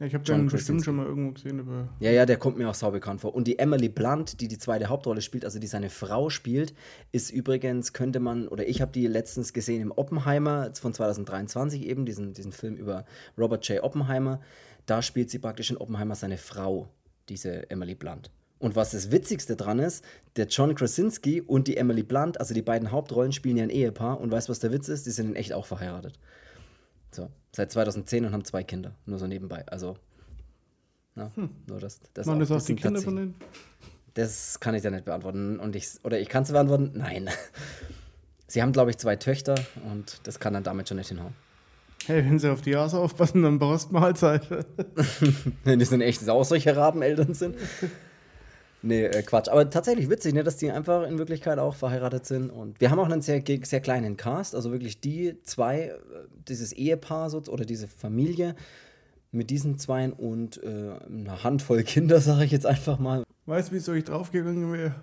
Ja, 0.00 0.06
ich 0.06 0.14
habe 0.14 0.22
den 0.22 0.46
bestimmt 0.46 0.84
schon 0.84 0.96
mal 0.96 1.06
irgendwo 1.06 1.32
gesehen. 1.32 1.58
Aber 1.58 1.88
ja, 1.98 2.10
ja, 2.10 2.24
der 2.24 2.36
kommt 2.36 2.56
mir 2.56 2.68
auch 2.68 2.74
sau 2.74 2.90
bekannt 2.92 3.20
vor. 3.20 3.34
Und 3.34 3.48
die 3.48 3.58
Emily 3.58 3.88
Blunt, 3.88 4.40
die 4.40 4.46
die 4.46 4.58
zweite 4.58 4.88
Hauptrolle 4.88 5.22
spielt, 5.22 5.44
also 5.44 5.58
die 5.58 5.66
seine 5.66 5.90
Frau 5.90 6.30
spielt, 6.30 6.72
ist 7.10 7.30
übrigens, 7.30 7.92
könnte 7.92 8.20
man, 8.20 8.46
oder 8.46 8.68
ich 8.68 8.80
habe 8.80 8.92
die 8.92 9.08
letztens 9.08 9.52
gesehen 9.52 9.82
im 9.82 9.90
Oppenheimer 9.90 10.70
von 10.74 10.94
2023 10.94 11.84
eben, 11.84 12.06
diesen, 12.06 12.32
diesen 12.32 12.52
Film 12.52 12.76
über 12.76 13.04
Robert 13.36 13.66
J. 13.68 13.82
Oppenheimer. 13.82 14.40
Da 14.86 15.02
spielt 15.02 15.30
sie 15.30 15.40
praktisch 15.40 15.70
in 15.70 15.76
Oppenheimer 15.76 16.14
seine 16.14 16.38
Frau, 16.38 16.86
diese 17.28 17.68
Emily 17.70 17.96
Blunt. 17.96 18.30
Und 18.60 18.76
was 18.76 18.90
das 18.90 19.10
Witzigste 19.10 19.56
dran 19.56 19.78
ist, 19.78 20.04
der 20.36 20.46
John 20.46 20.74
Krasinski 20.74 21.40
und 21.40 21.68
die 21.68 21.76
Emily 21.76 22.02
Blunt, 22.02 22.40
also 22.40 22.54
die 22.54 22.62
beiden 22.62 22.90
Hauptrollen, 22.90 23.32
spielen 23.32 23.56
ja 23.56 23.64
ein 23.64 23.70
Ehepaar. 23.70 24.20
Und 24.20 24.30
weißt 24.30 24.48
du, 24.48 24.50
was 24.50 24.60
der 24.60 24.72
Witz 24.72 24.88
ist? 24.88 25.06
Die 25.06 25.10
sind 25.10 25.28
in 25.28 25.36
echt 25.36 25.52
auch 25.52 25.66
verheiratet. 25.66 26.18
So, 27.10 27.30
seit 27.52 27.72
2010 27.72 28.24
und 28.24 28.32
haben 28.32 28.44
zwei 28.44 28.62
Kinder, 28.62 28.94
nur 29.06 29.18
so 29.18 29.26
nebenbei. 29.26 29.64
Also, 29.66 29.96
na, 31.14 31.30
hm. 31.34 31.50
nur 31.66 31.80
das. 31.80 32.00
das 32.14 32.26
Waren 32.26 32.40
das 32.40 32.50
auch 32.50 32.62
die 32.62 32.76
Kinder 32.76 33.00
von 33.00 33.16
denen? 33.16 33.34
Das 34.14 34.60
kann 34.60 34.74
ich 34.74 34.82
ja 34.82 34.90
nicht 34.90 35.04
beantworten. 35.04 35.58
Und 35.58 35.76
ich, 35.76 35.88
oder 36.04 36.18
ich 36.18 36.28
kann 36.28 36.42
es 36.42 36.52
beantworten? 36.52 36.92
Nein. 36.94 37.28
Sie 38.46 38.62
haben, 38.62 38.72
glaube 38.72 38.90
ich, 38.90 38.98
zwei 38.98 39.16
Töchter 39.16 39.54
und 39.92 40.20
das 40.26 40.40
kann 40.40 40.54
dann 40.54 40.62
damit 40.62 40.88
schon 40.88 40.96
nicht 40.96 41.08
hinhauen. 41.08 41.34
Hey, 42.06 42.24
wenn 42.24 42.38
sie 42.38 42.50
auf 42.50 42.62
die 42.62 42.70
Jahre 42.70 42.98
aufpassen, 42.98 43.42
dann 43.42 43.58
brauchst 43.58 43.90
du 43.90 43.92
Mahlzeit. 43.92 44.48
wenn 45.64 45.82
ein 45.82 46.00
echtes 46.00 46.30
auch 46.30 46.44
solche 46.44 46.74
Rabeneltern 46.74 47.34
sind. 47.34 47.56
Nee, 48.82 49.04
äh, 49.04 49.22
Quatsch. 49.22 49.48
Aber 49.48 49.68
tatsächlich 49.70 50.08
witzig, 50.08 50.34
ne, 50.34 50.44
dass 50.44 50.56
die 50.56 50.70
einfach 50.70 51.06
in 51.06 51.18
Wirklichkeit 51.18 51.58
auch 51.58 51.74
verheiratet 51.74 52.26
sind. 52.26 52.50
Und 52.50 52.80
wir 52.80 52.90
haben 52.90 52.98
auch 52.98 53.06
einen 53.10 53.22
sehr, 53.22 53.42
sehr 53.62 53.80
kleinen 53.80 54.16
Cast, 54.16 54.54
also 54.54 54.70
wirklich 54.70 55.00
die 55.00 55.36
zwei, 55.42 55.86
äh, 55.86 55.98
dieses 56.48 56.72
Ehepaar 56.72 57.32
oder 57.48 57.64
diese 57.64 57.88
Familie 57.88 58.54
mit 59.30 59.50
diesen 59.50 59.78
Zweien 59.78 60.12
und 60.12 60.62
äh, 60.62 60.94
eine 61.06 61.42
Handvoll 61.42 61.82
Kinder, 61.82 62.20
sage 62.22 62.44
ich 62.44 62.52
jetzt 62.52 62.66
einfach 62.66 62.98
mal. 62.98 63.24
Weißt 63.46 63.70
du, 63.70 63.74
wieso 63.74 63.92
ich 63.94 64.04
draufgegangen 64.04 64.72
wäre? 64.72 64.94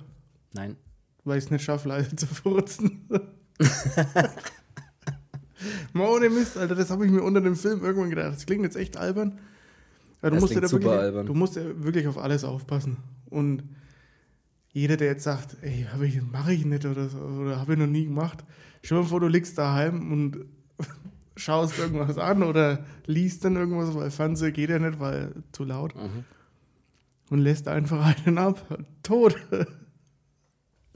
Nein. 0.54 0.78
Weil 1.24 1.40
ich 1.40 1.46
es 1.46 1.52
nicht 1.52 1.64
schaffe, 1.64 1.90
leise 1.90 2.16
zu 2.16 2.28
furzen. 2.28 3.10
Mal 5.94 6.10
ohne 6.10 6.30
Mist, 6.30 6.58
Alter, 6.58 6.76
das 6.76 6.92
habe 6.92 7.06
ich 7.06 7.12
mir 7.12 7.24
unter 7.24 7.42
dem 7.42 7.56
Film 7.56 7.84
irgendwann 7.84 8.10
gedacht. 8.10 8.36
Das 8.36 8.46
klingt 8.46 8.64
jetzt 8.64 8.76
echt 8.76 8.98
albern. 8.98 9.40
Ja, 10.26 10.32
du, 10.32 10.38
musst 10.38 10.56
ja 10.56 10.62
wirklich, 10.72 10.92
albern. 10.92 11.26
du 11.28 11.34
musst 11.36 11.56
ja 11.56 11.62
wirklich 11.84 12.08
auf 12.08 12.18
alles 12.18 12.44
aufpassen. 12.44 12.98
Und 13.30 13.62
jeder, 14.70 14.98
der 14.98 15.10
jetzt 15.10 15.24
sagt, 15.24 15.56
ey, 15.62 15.86
ich, 16.02 16.22
mache 16.24 16.52
ich 16.52 16.66
nicht 16.66 16.84
oder 16.84 17.08
so, 17.08 17.20
oder 17.20 17.60
habe 17.60 17.74
ich 17.74 17.80
noch 17.80 17.86
nie 17.86 18.06
gemacht, 18.06 18.44
stell 18.82 18.98
dir 18.98 19.06
vor, 19.06 19.20
du 19.20 19.28
liegst 19.28 19.56
daheim 19.60 20.12
und 20.12 20.46
schaust 21.36 21.78
irgendwas 21.78 22.18
an 22.18 22.42
oder 22.42 22.84
liest 23.06 23.46
dann 23.46 23.56
irgendwas, 23.56 23.94
weil 23.94 24.10
Fernseher 24.10 24.52
geht 24.52 24.72
ja 24.72 24.80
nicht, 24.80 25.00
weil 25.00 25.32
zu 25.52 25.64
laut. 25.64 25.96
Mhm. 25.96 26.24
Und 27.30 27.40
lässt 27.40 27.68
einfach 27.68 28.16
einen 28.26 28.40
ab. 28.40 28.66
Tot. 29.04 29.36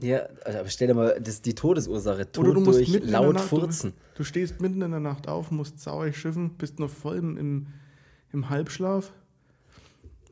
Ja, 0.00 0.22
aber 0.44 0.68
stell 0.68 0.88
dir 0.88 0.94
mal, 0.94 1.20
das 1.20 1.34
ist 1.34 1.46
die 1.46 1.54
Todesursache. 1.54 2.32
Tod 2.32 2.46
du 2.46 2.64
durch 2.64 3.04
laut 3.04 3.34
Nacht, 3.34 3.44
Furzen. 3.44 3.92
Du, 4.14 4.18
du, 4.18 4.24
stehst 4.24 4.60
mitten 4.60 4.82
in 4.82 4.90
der 4.90 4.98
Nacht 4.98 5.28
auf, 5.28 5.52
musst 5.52 5.78
sauer 5.78 6.12
schiffen, 6.12 6.56
bist 6.58 6.80
noch 6.80 6.90
voll 6.90 7.18
im, 7.18 7.66
im 8.32 8.50
Halbschlaf 8.50 9.12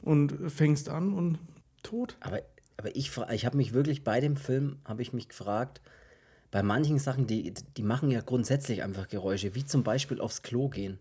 und 0.09 0.51
fängst 0.51 0.89
an 0.89 1.13
und 1.13 1.39
tot. 1.83 2.17
Aber, 2.21 2.41
aber 2.79 2.97
ich, 2.97 3.13
ich 3.31 3.47
habe 3.47 3.57
mich 3.57 3.75
wirklich 3.75 4.03
bei 4.05 4.21
dem 4.21 4.37
Film, 4.37 4.79
habe 4.85 5.03
ich 5.03 5.13
mich 5.13 5.29
gefragt, 5.29 5.83
bei 6.51 6.63
manchen 6.63 6.99
Sachen, 6.99 7.27
die, 7.27 7.53
die 7.77 7.83
machen 7.83 8.11
ja 8.11 8.23
grundsätzlich 8.23 8.83
einfach 8.83 9.09
Geräusche, 9.09 9.55
wie 9.55 9.67
zum 9.67 9.83
Beispiel 9.85 10.21
aufs 10.21 10.43
Klo 10.43 10.71
gehen. 10.71 10.99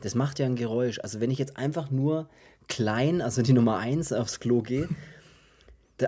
Das 0.00 0.16
macht 0.16 0.40
ja 0.40 0.46
ein 0.46 0.56
Geräusch. 0.56 0.98
Also 0.98 1.20
wenn 1.20 1.30
ich 1.30 1.38
jetzt 1.38 1.56
einfach 1.56 1.90
nur 1.90 2.28
klein, 2.66 3.22
also 3.22 3.42
die 3.42 3.52
Nummer 3.52 3.78
1 3.78 4.12
aufs 4.12 4.40
Klo 4.40 4.62
gehe, 4.62 4.88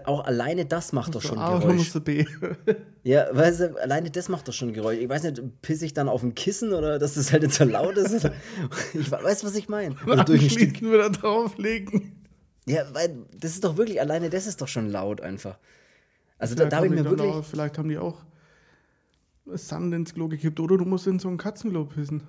auch 0.05 0.25
alleine 0.25 0.65
das 0.65 0.93
macht 0.93 1.15
doch 1.15 1.23
schon 1.23 1.39
A 1.39 1.59
Geräusch. 1.59 1.93
B. 2.05 2.25
ja, 3.05 3.27
weißt 3.31 3.61
du, 3.61 3.83
alleine 3.83 4.11
das 4.11 4.29
macht 4.29 4.49
doch 4.49 4.53
schon 4.53 4.73
Geräusch. 4.73 4.99
Ich 4.99 5.09
weiß 5.09 5.23
nicht, 5.25 5.43
pisse 5.63 5.85
ich 5.85 5.95
dann 5.95 6.09
auf 6.09 6.23
dem 6.23 6.35
Kissen 6.35 6.73
oder 6.73 6.99
dass 6.99 7.15
das 7.15 7.33
halt 7.33 7.43
nicht 7.43 7.55
so 7.55 7.65
laut 7.65 7.97
ist? 7.97 8.29
ich 8.95 9.11
weiß, 9.11 9.45
was 9.45 9.55
ich 9.55 9.69
meine. 9.69 9.95
Oder 10.07 10.25
durch 10.25 10.43
ein 10.43 10.51
Stück 10.51 10.81
wieder 10.81 11.11
drauflegen. 11.11 12.12
Ja, 12.67 12.83
weil 12.93 13.27
das 13.37 13.53
ist 13.53 13.65
doch 13.65 13.77
wirklich, 13.77 14.01
alleine 14.01 14.31
das 14.31 14.47
ist 14.47 14.61
doch 14.61 14.69
schon 14.69 14.89
laut 14.89 15.21
einfach. 15.21 15.59
Also 16.39 16.55
da, 16.55 16.67
da 16.67 16.77
habe 16.79 16.87
ich 16.87 16.93
mir 16.93 17.05
wirklich. 17.05 17.31
Auch, 17.31 17.45
vielleicht 17.45 17.79
haben 17.79 17.89
die 17.89 17.99
auch 17.99 18.19
Sand 19.47 19.93
ins 19.95 20.15
Klo 20.15 20.29
gekippt 20.29 20.61
oder 20.61 20.79
du 20.79 20.85
musst 20.85 21.07
in 21.07 21.19
so 21.19 21.29
ein 21.29 21.39
Katzenklo 21.39 21.85
pissen. 21.87 22.23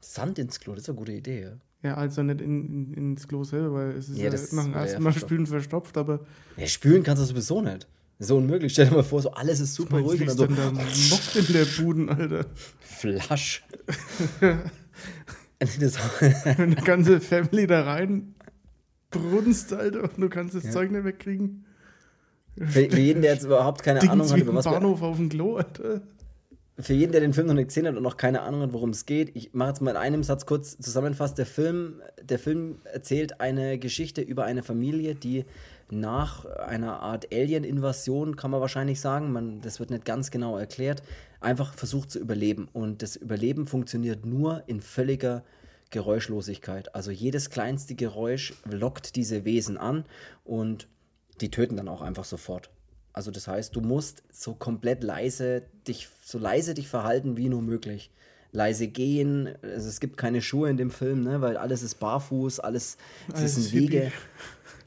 Sand 0.00 0.38
ins 0.38 0.60
Klo, 0.60 0.74
das 0.74 0.84
ist 0.84 0.88
eine 0.90 0.98
gute 0.98 1.12
Idee, 1.12 1.42
ja. 1.42 1.52
Ja, 1.82 1.94
also 1.94 2.22
nicht 2.22 2.42
in, 2.42 2.92
in, 2.92 2.94
ins 2.94 3.26
Klo 3.26 3.42
selber, 3.42 3.72
weil 3.72 3.90
es 3.92 4.10
ist 4.10 4.18
ja, 4.18 4.30
ja 4.30 4.38
nach 4.52 4.64
dem 4.64 4.74
ersten 4.74 5.02
Mal 5.02 5.12
spülen 5.14 5.46
verstopft, 5.46 5.96
aber. 5.96 6.20
Ja, 6.58 6.66
spülen 6.66 7.02
kannst 7.02 7.22
du 7.22 7.26
sowieso 7.26 7.62
nicht. 7.62 7.86
Das 8.18 8.28
so 8.28 8.36
unmöglich. 8.36 8.72
Stell 8.74 8.88
dir 8.88 8.96
mal 8.96 9.02
vor, 9.02 9.22
so 9.22 9.30
alles 9.30 9.60
ist 9.60 9.74
super 9.74 10.00
ruhig. 10.00 10.20
Was 10.20 10.34
ist 10.34 10.40
denn 10.40 10.54
da 10.54 10.70
mockt 10.72 11.36
in 11.36 11.52
der 11.54 11.64
Buden, 11.64 12.10
Alter? 12.10 12.44
Flasch. 12.80 13.64
Wenn 15.60 16.70
die 16.70 16.82
ganze 16.82 17.20
Family 17.20 17.66
da 17.66 17.84
rein 17.84 18.34
brunst, 19.10 19.72
Alter, 19.72 20.04
und 20.04 20.18
du 20.18 20.28
kannst 20.28 20.54
das 20.54 20.64
ja. 20.64 20.70
Zeug 20.70 20.90
nicht 20.90 21.04
wegkriegen. 21.04 21.64
Für, 22.56 22.90
für, 22.90 22.98
jeden, 22.98 23.22
der 23.22 23.32
jetzt 23.32 23.44
überhaupt 23.44 23.82
keine 23.82 24.00
Dings 24.00 24.12
Ahnung 24.12 24.30
hat, 24.30 24.38
über 24.38 24.54
was 24.54 24.64
Bahnhof 24.64 25.02
auf 25.02 25.16
dem 25.16 25.28
Klo, 25.28 25.56
Alter. 25.56 26.02
Für 26.78 26.94
jeden, 26.94 27.12
der 27.12 27.20
den 27.20 27.34
Film 27.34 27.46
noch 27.46 27.54
nicht 27.54 27.68
gesehen 27.68 27.86
hat 27.86 27.96
und 27.96 28.02
noch 28.02 28.16
keine 28.16 28.40
Ahnung 28.40 28.62
hat, 28.62 28.72
worum 28.72 28.90
es 28.90 29.04
geht, 29.04 29.36
ich 29.36 29.52
mache 29.52 29.70
jetzt 29.70 29.82
mal 29.82 29.90
in 29.92 29.96
einem 29.96 30.22
Satz 30.22 30.46
kurz 30.46 30.78
zusammenfasst. 30.78 31.36
Der 31.36 31.46
Film, 31.46 32.00
der 32.22 32.38
Film 32.38 32.76
erzählt 32.84 33.40
eine 33.40 33.78
Geschichte 33.78 34.22
über 34.22 34.44
eine 34.44 34.62
Familie, 34.62 35.14
die 35.14 35.44
nach 35.90 36.46
einer 36.46 37.00
Art 37.00 37.32
Alien-Invasion, 37.32 38.36
kann 38.36 38.50
man 38.50 38.60
wahrscheinlich 38.60 39.00
sagen, 39.00 39.32
man, 39.32 39.60
das 39.60 39.80
wird 39.80 39.90
nicht 39.90 40.04
ganz 40.04 40.30
genau 40.30 40.56
erklärt, 40.56 41.02
einfach 41.40 41.74
versucht 41.74 42.10
zu 42.10 42.18
überleben. 42.18 42.68
Und 42.72 43.02
das 43.02 43.16
Überleben 43.16 43.66
funktioniert 43.66 44.24
nur 44.24 44.62
in 44.66 44.80
völliger 44.80 45.42
Geräuschlosigkeit. 45.90 46.94
Also 46.94 47.10
jedes 47.10 47.50
kleinste 47.50 47.94
Geräusch 47.94 48.54
lockt 48.64 49.16
diese 49.16 49.44
Wesen 49.44 49.76
an 49.76 50.04
und 50.44 50.88
die 51.40 51.50
töten 51.50 51.76
dann 51.76 51.88
auch 51.88 52.02
einfach 52.02 52.24
sofort. 52.24 52.70
Also 53.12 53.30
das 53.30 53.48
heißt, 53.48 53.74
du 53.74 53.80
musst 53.80 54.22
so 54.30 54.54
komplett 54.54 55.02
leise 55.02 55.62
dich, 55.86 56.08
so 56.22 56.38
leise 56.38 56.74
dich 56.74 56.88
verhalten 56.88 57.36
wie 57.36 57.48
nur 57.48 57.62
möglich. 57.62 58.10
Leise 58.52 58.88
gehen, 58.88 59.54
also 59.62 59.88
es 59.88 60.00
gibt 60.00 60.16
keine 60.16 60.42
Schuhe 60.42 60.70
in 60.70 60.76
dem 60.76 60.90
Film, 60.90 61.22
ne, 61.22 61.40
weil 61.40 61.56
alles 61.56 61.82
ist 61.82 62.00
barfuß, 62.00 62.58
alles, 62.58 62.96
alles 63.32 63.56
ist 63.56 63.68
ein 63.68 63.80
Wege 63.80 64.12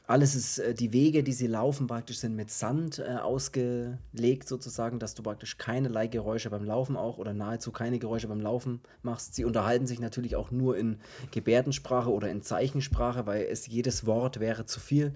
alles 0.06 0.34
ist, 0.34 0.58
äh, 0.58 0.74
die 0.74 0.92
Wege, 0.92 1.22
die 1.22 1.32
sie 1.32 1.46
laufen, 1.46 1.86
praktisch 1.86 2.18
sind 2.18 2.36
mit 2.36 2.50
Sand 2.50 2.98
äh, 2.98 3.16
ausgelegt, 3.16 4.46
sozusagen, 4.46 4.98
dass 4.98 5.14
du 5.14 5.22
praktisch 5.22 5.56
keinerlei 5.56 6.08
Geräusche 6.08 6.50
beim 6.50 6.64
Laufen 6.64 6.96
auch 6.96 7.18
oder 7.18 7.32
nahezu 7.32 7.72
keine 7.72 7.98
Geräusche 7.98 8.28
beim 8.28 8.40
Laufen 8.40 8.80
machst. 9.02 9.34
Sie 9.34 9.44
unterhalten 9.44 9.86
sich 9.86 10.00
natürlich 10.00 10.36
auch 10.36 10.50
nur 10.50 10.76
in 10.76 10.98
Gebärdensprache 11.30 12.10
oder 12.10 12.30
in 12.30 12.42
Zeichensprache, 12.42 13.26
weil 13.26 13.44
es 13.44 13.66
jedes 13.66 14.04
Wort 14.04 14.40
wäre 14.40 14.66
zu 14.66 14.78
viel. 14.78 15.14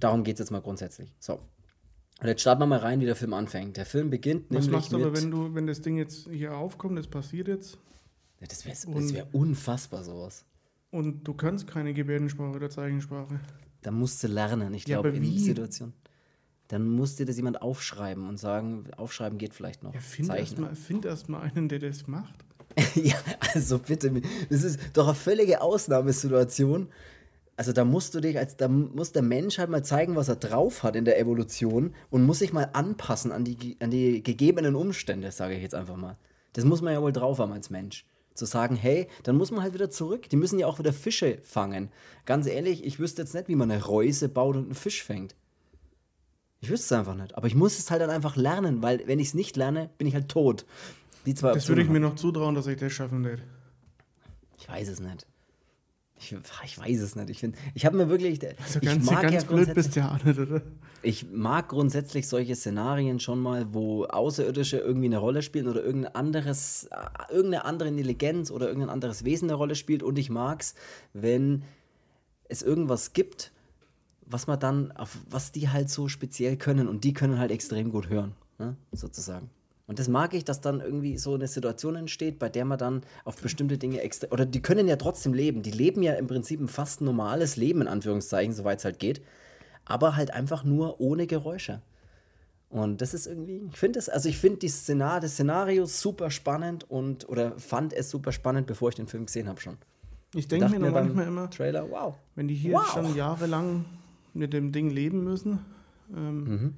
Darum 0.00 0.22
geht 0.22 0.34
es 0.34 0.40
jetzt 0.40 0.50
mal 0.50 0.60
grundsätzlich. 0.60 1.14
So. 1.18 1.40
Und 2.20 2.28
jetzt 2.28 2.40
starten 2.42 2.60
wir 2.60 2.66
mal 2.66 2.78
rein, 2.78 3.00
wie 3.00 3.06
der 3.06 3.16
Film 3.16 3.34
anfängt. 3.34 3.76
Der 3.76 3.86
Film 3.86 4.10
beginnt 4.10 4.46
Was 4.50 4.68
machst 4.68 4.92
du 4.92 4.96
aber, 4.96 5.14
wenn 5.16 5.30
du, 5.30 5.54
wenn 5.54 5.66
das 5.66 5.80
Ding 5.80 5.96
jetzt 5.96 6.28
hier 6.30 6.56
aufkommt, 6.56 6.98
das 6.98 7.06
passiert 7.06 7.48
jetzt? 7.48 7.78
Ja, 8.40 8.46
das 8.46 8.66
wäre 8.66 9.14
wär 9.14 9.34
unfassbar, 9.34 10.04
sowas. 10.04 10.44
Und 10.90 11.24
du 11.24 11.34
kannst 11.34 11.66
keine 11.66 11.92
Gebärdensprache 11.94 12.56
oder 12.56 12.70
Zeichensprache. 12.70 13.40
Da 13.82 13.90
musst 13.90 14.22
du 14.22 14.28
lernen, 14.28 14.74
ich 14.74 14.84
glaube, 14.84 15.10
ja, 15.10 15.14
in 15.14 15.22
wie? 15.22 15.38
Situation. 15.38 15.92
dann 16.68 16.88
muss 16.88 17.16
dir 17.16 17.26
das 17.26 17.36
jemand 17.36 17.62
aufschreiben 17.62 18.28
und 18.28 18.38
sagen, 18.38 18.84
aufschreiben 18.96 19.38
geht 19.38 19.54
vielleicht 19.54 19.82
noch. 19.82 19.94
Ja, 19.94 20.00
find 20.00 20.30
erstmal 20.30 20.74
find 20.74 21.04
erst 21.04 21.28
mal 21.28 21.40
einen, 21.40 21.68
der 21.68 21.78
das 21.78 22.06
macht. 22.06 22.34
ja, 22.94 23.16
also 23.54 23.78
bitte, 23.78 24.22
das 24.50 24.62
ist 24.62 24.80
doch 24.92 25.06
eine 25.06 25.14
völlige 25.14 25.60
Ausnahmesituation. 25.60 26.88
Also 27.56 27.72
da 27.72 27.86
musst 27.86 28.14
du 28.14 28.20
dich 28.20 28.36
als, 28.38 28.56
da 28.58 28.68
muss 28.68 29.12
der 29.12 29.22
Mensch 29.22 29.58
halt 29.58 29.70
mal 29.70 29.82
zeigen, 29.82 30.14
was 30.14 30.28
er 30.28 30.36
drauf 30.36 30.82
hat 30.82 30.94
in 30.94 31.06
der 31.06 31.18
Evolution 31.18 31.94
und 32.10 32.26
muss 32.26 32.40
sich 32.40 32.52
mal 32.52 32.68
anpassen 32.74 33.32
an 33.32 33.44
die, 33.44 33.76
an 33.80 33.90
die 33.90 34.22
gegebenen 34.22 34.74
Umstände, 34.74 35.30
sage 35.30 35.54
ich 35.54 35.62
jetzt 35.62 35.74
einfach 35.74 35.96
mal. 35.96 36.18
Das 36.52 36.66
muss 36.66 36.82
man 36.82 36.92
ja 36.92 37.00
wohl 37.00 37.12
drauf 37.12 37.38
haben 37.38 37.52
als 37.52 37.70
Mensch. 37.70 38.04
Zu 38.36 38.44
sagen, 38.44 38.76
hey, 38.76 39.08
dann 39.22 39.36
muss 39.36 39.50
man 39.50 39.62
halt 39.62 39.74
wieder 39.74 39.90
zurück. 39.90 40.28
Die 40.28 40.36
müssen 40.36 40.58
ja 40.58 40.66
auch 40.66 40.78
wieder 40.78 40.92
Fische 40.92 41.38
fangen. 41.44 41.90
Ganz 42.24 42.46
ehrlich, 42.46 42.84
ich 42.84 42.98
wüsste 42.98 43.22
jetzt 43.22 43.34
nicht, 43.34 43.48
wie 43.48 43.56
man 43.56 43.70
eine 43.70 43.84
Reuse 43.84 44.28
baut 44.28 44.56
und 44.56 44.64
einen 44.64 44.74
Fisch 44.74 45.02
fängt. 45.02 45.34
Ich 46.60 46.70
wüsste 46.70 46.94
es 46.94 46.98
einfach 46.98 47.14
nicht. 47.14 47.36
Aber 47.36 47.46
ich 47.46 47.54
muss 47.54 47.78
es 47.78 47.90
halt 47.90 48.00
dann 48.00 48.10
einfach 48.10 48.36
lernen, 48.36 48.82
weil 48.82 49.06
wenn 49.06 49.18
ich 49.18 49.28
es 49.28 49.34
nicht 49.34 49.56
lerne, 49.56 49.90
bin 49.98 50.06
ich 50.06 50.14
halt 50.14 50.28
tot. 50.28 50.66
Die 51.24 51.34
zwei 51.34 51.52
das 51.52 51.68
würde 51.68 51.82
ich 51.82 51.88
mir 51.88 52.00
noch 52.00 52.14
zutrauen, 52.14 52.54
dass 52.54 52.66
ich 52.66 52.78
das 52.78 52.92
schaffen 52.92 53.24
werde. 53.24 53.42
Ich 54.58 54.68
weiß 54.68 54.88
es 54.88 55.00
nicht. 55.00 55.26
Ich, 56.18 56.34
ich 56.64 56.78
weiß 56.78 57.00
es 57.00 57.14
nicht. 57.14 57.30
Ich, 57.30 57.50
ich 57.74 57.86
habe 57.86 57.96
mir 57.96 58.08
wirklich. 58.08 58.40
Also 58.62 58.80
ganz, 58.80 59.04
ich 59.04 59.10
mag 59.10 59.22
ganz 59.22 59.34
ja 59.34 59.42
blöd 59.42 59.74
bist 59.74 59.96
ja 59.96 60.18
nicht, 60.24 60.38
oder? 60.38 60.62
Ich 61.02 61.30
mag 61.30 61.68
grundsätzlich 61.68 62.26
solche 62.26 62.56
Szenarien 62.56 63.20
schon 63.20 63.38
mal, 63.40 63.72
wo 63.74 64.04
Außerirdische 64.04 64.78
irgendwie 64.78 65.06
eine 65.06 65.18
Rolle 65.18 65.42
spielen 65.42 65.68
oder 65.68 65.84
irgendein 65.84 66.14
anderes, 66.14 66.88
irgendeine 67.28 67.64
andere 67.64 67.88
Intelligenz 67.90 68.50
oder 68.50 68.66
irgendein 68.66 68.90
anderes 68.90 69.24
Wesen 69.24 69.50
eine 69.50 69.56
Rolle 69.56 69.74
spielt. 69.74 70.02
Und 70.02 70.18
ich 70.18 70.30
mag 70.30 70.62
es, 70.62 70.74
wenn 71.12 71.64
es 72.48 72.62
irgendwas 72.62 73.12
gibt, 73.12 73.52
was 74.22 74.46
man 74.46 74.58
dann, 74.58 74.92
auf 74.92 75.18
was 75.28 75.52
die 75.52 75.68
halt 75.68 75.90
so 75.90 76.08
speziell 76.08 76.56
können. 76.56 76.88
Und 76.88 77.04
die 77.04 77.12
können 77.12 77.38
halt 77.38 77.50
extrem 77.50 77.90
gut 77.90 78.08
hören, 78.08 78.34
ne? 78.58 78.76
sozusagen. 78.90 79.50
Und 79.86 80.00
das 80.00 80.08
mag 80.08 80.34
ich, 80.34 80.44
dass 80.44 80.60
dann 80.60 80.80
irgendwie 80.80 81.16
so 81.16 81.34
eine 81.34 81.46
Situation 81.46 81.94
entsteht, 81.94 82.38
bei 82.38 82.48
der 82.48 82.64
man 82.64 82.78
dann 82.78 83.02
auf 83.24 83.36
bestimmte 83.36 83.78
Dinge 83.78 84.00
extra. 84.00 84.28
Oder 84.32 84.44
die 84.44 84.60
können 84.60 84.88
ja 84.88 84.96
trotzdem 84.96 85.32
leben. 85.32 85.62
Die 85.62 85.70
leben 85.70 86.02
ja 86.02 86.14
im 86.14 86.26
Prinzip 86.26 86.60
ein 86.60 86.68
fast 86.68 87.00
normales 87.00 87.56
Leben, 87.56 87.82
in 87.82 87.88
Anführungszeichen, 87.88 88.52
soweit 88.52 88.80
es 88.80 88.84
halt 88.84 88.98
geht. 88.98 89.22
Aber 89.84 90.16
halt 90.16 90.32
einfach 90.32 90.64
nur 90.64 91.00
ohne 91.00 91.28
Geräusche. 91.28 91.82
Und 92.68 93.00
das 93.00 93.14
ist 93.14 93.28
irgendwie, 93.28 93.62
ich 93.70 93.76
finde 93.76 94.00
es, 94.00 94.08
also 94.08 94.28
ich 94.28 94.38
finde 94.38 94.58
die 94.58 94.68
Szenar, 94.68 95.20
das 95.20 95.34
Szenario 95.34 95.86
super 95.86 96.32
spannend 96.32 96.90
und 96.90 97.28
oder 97.28 97.56
fand 97.58 97.92
es 97.92 98.10
super 98.10 98.32
spannend, 98.32 98.66
bevor 98.66 98.88
ich 98.88 98.96
den 98.96 99.06
Film 99.06 99.26
gesehen 99.26 99.48
habe 99.48 99.60
schon. 99.60 99.76
Ich 100.34 100.48
denke 100.48 100.68
mir 100.68 100.80
noch 100.80 100.90
manchmal 100.90 101.28
immer, 101.28 101.48
Trailer, 101.48 101.88
wow. 101.88 102.16
Wenn 102.34 102.48
die 102.48 102.56
hier 102.56 102.74
wow. 102.74 102.86
schon 102.92 103.14
jahrelang 103.14 103.84
mit 104.34 104.52
dem 104.52 104.72
Ding 104.72 104.90
leben 104.90 105.22
müssen, 105.22 105.60
ähm, 106.12 106.44
mhm 106.44 106.74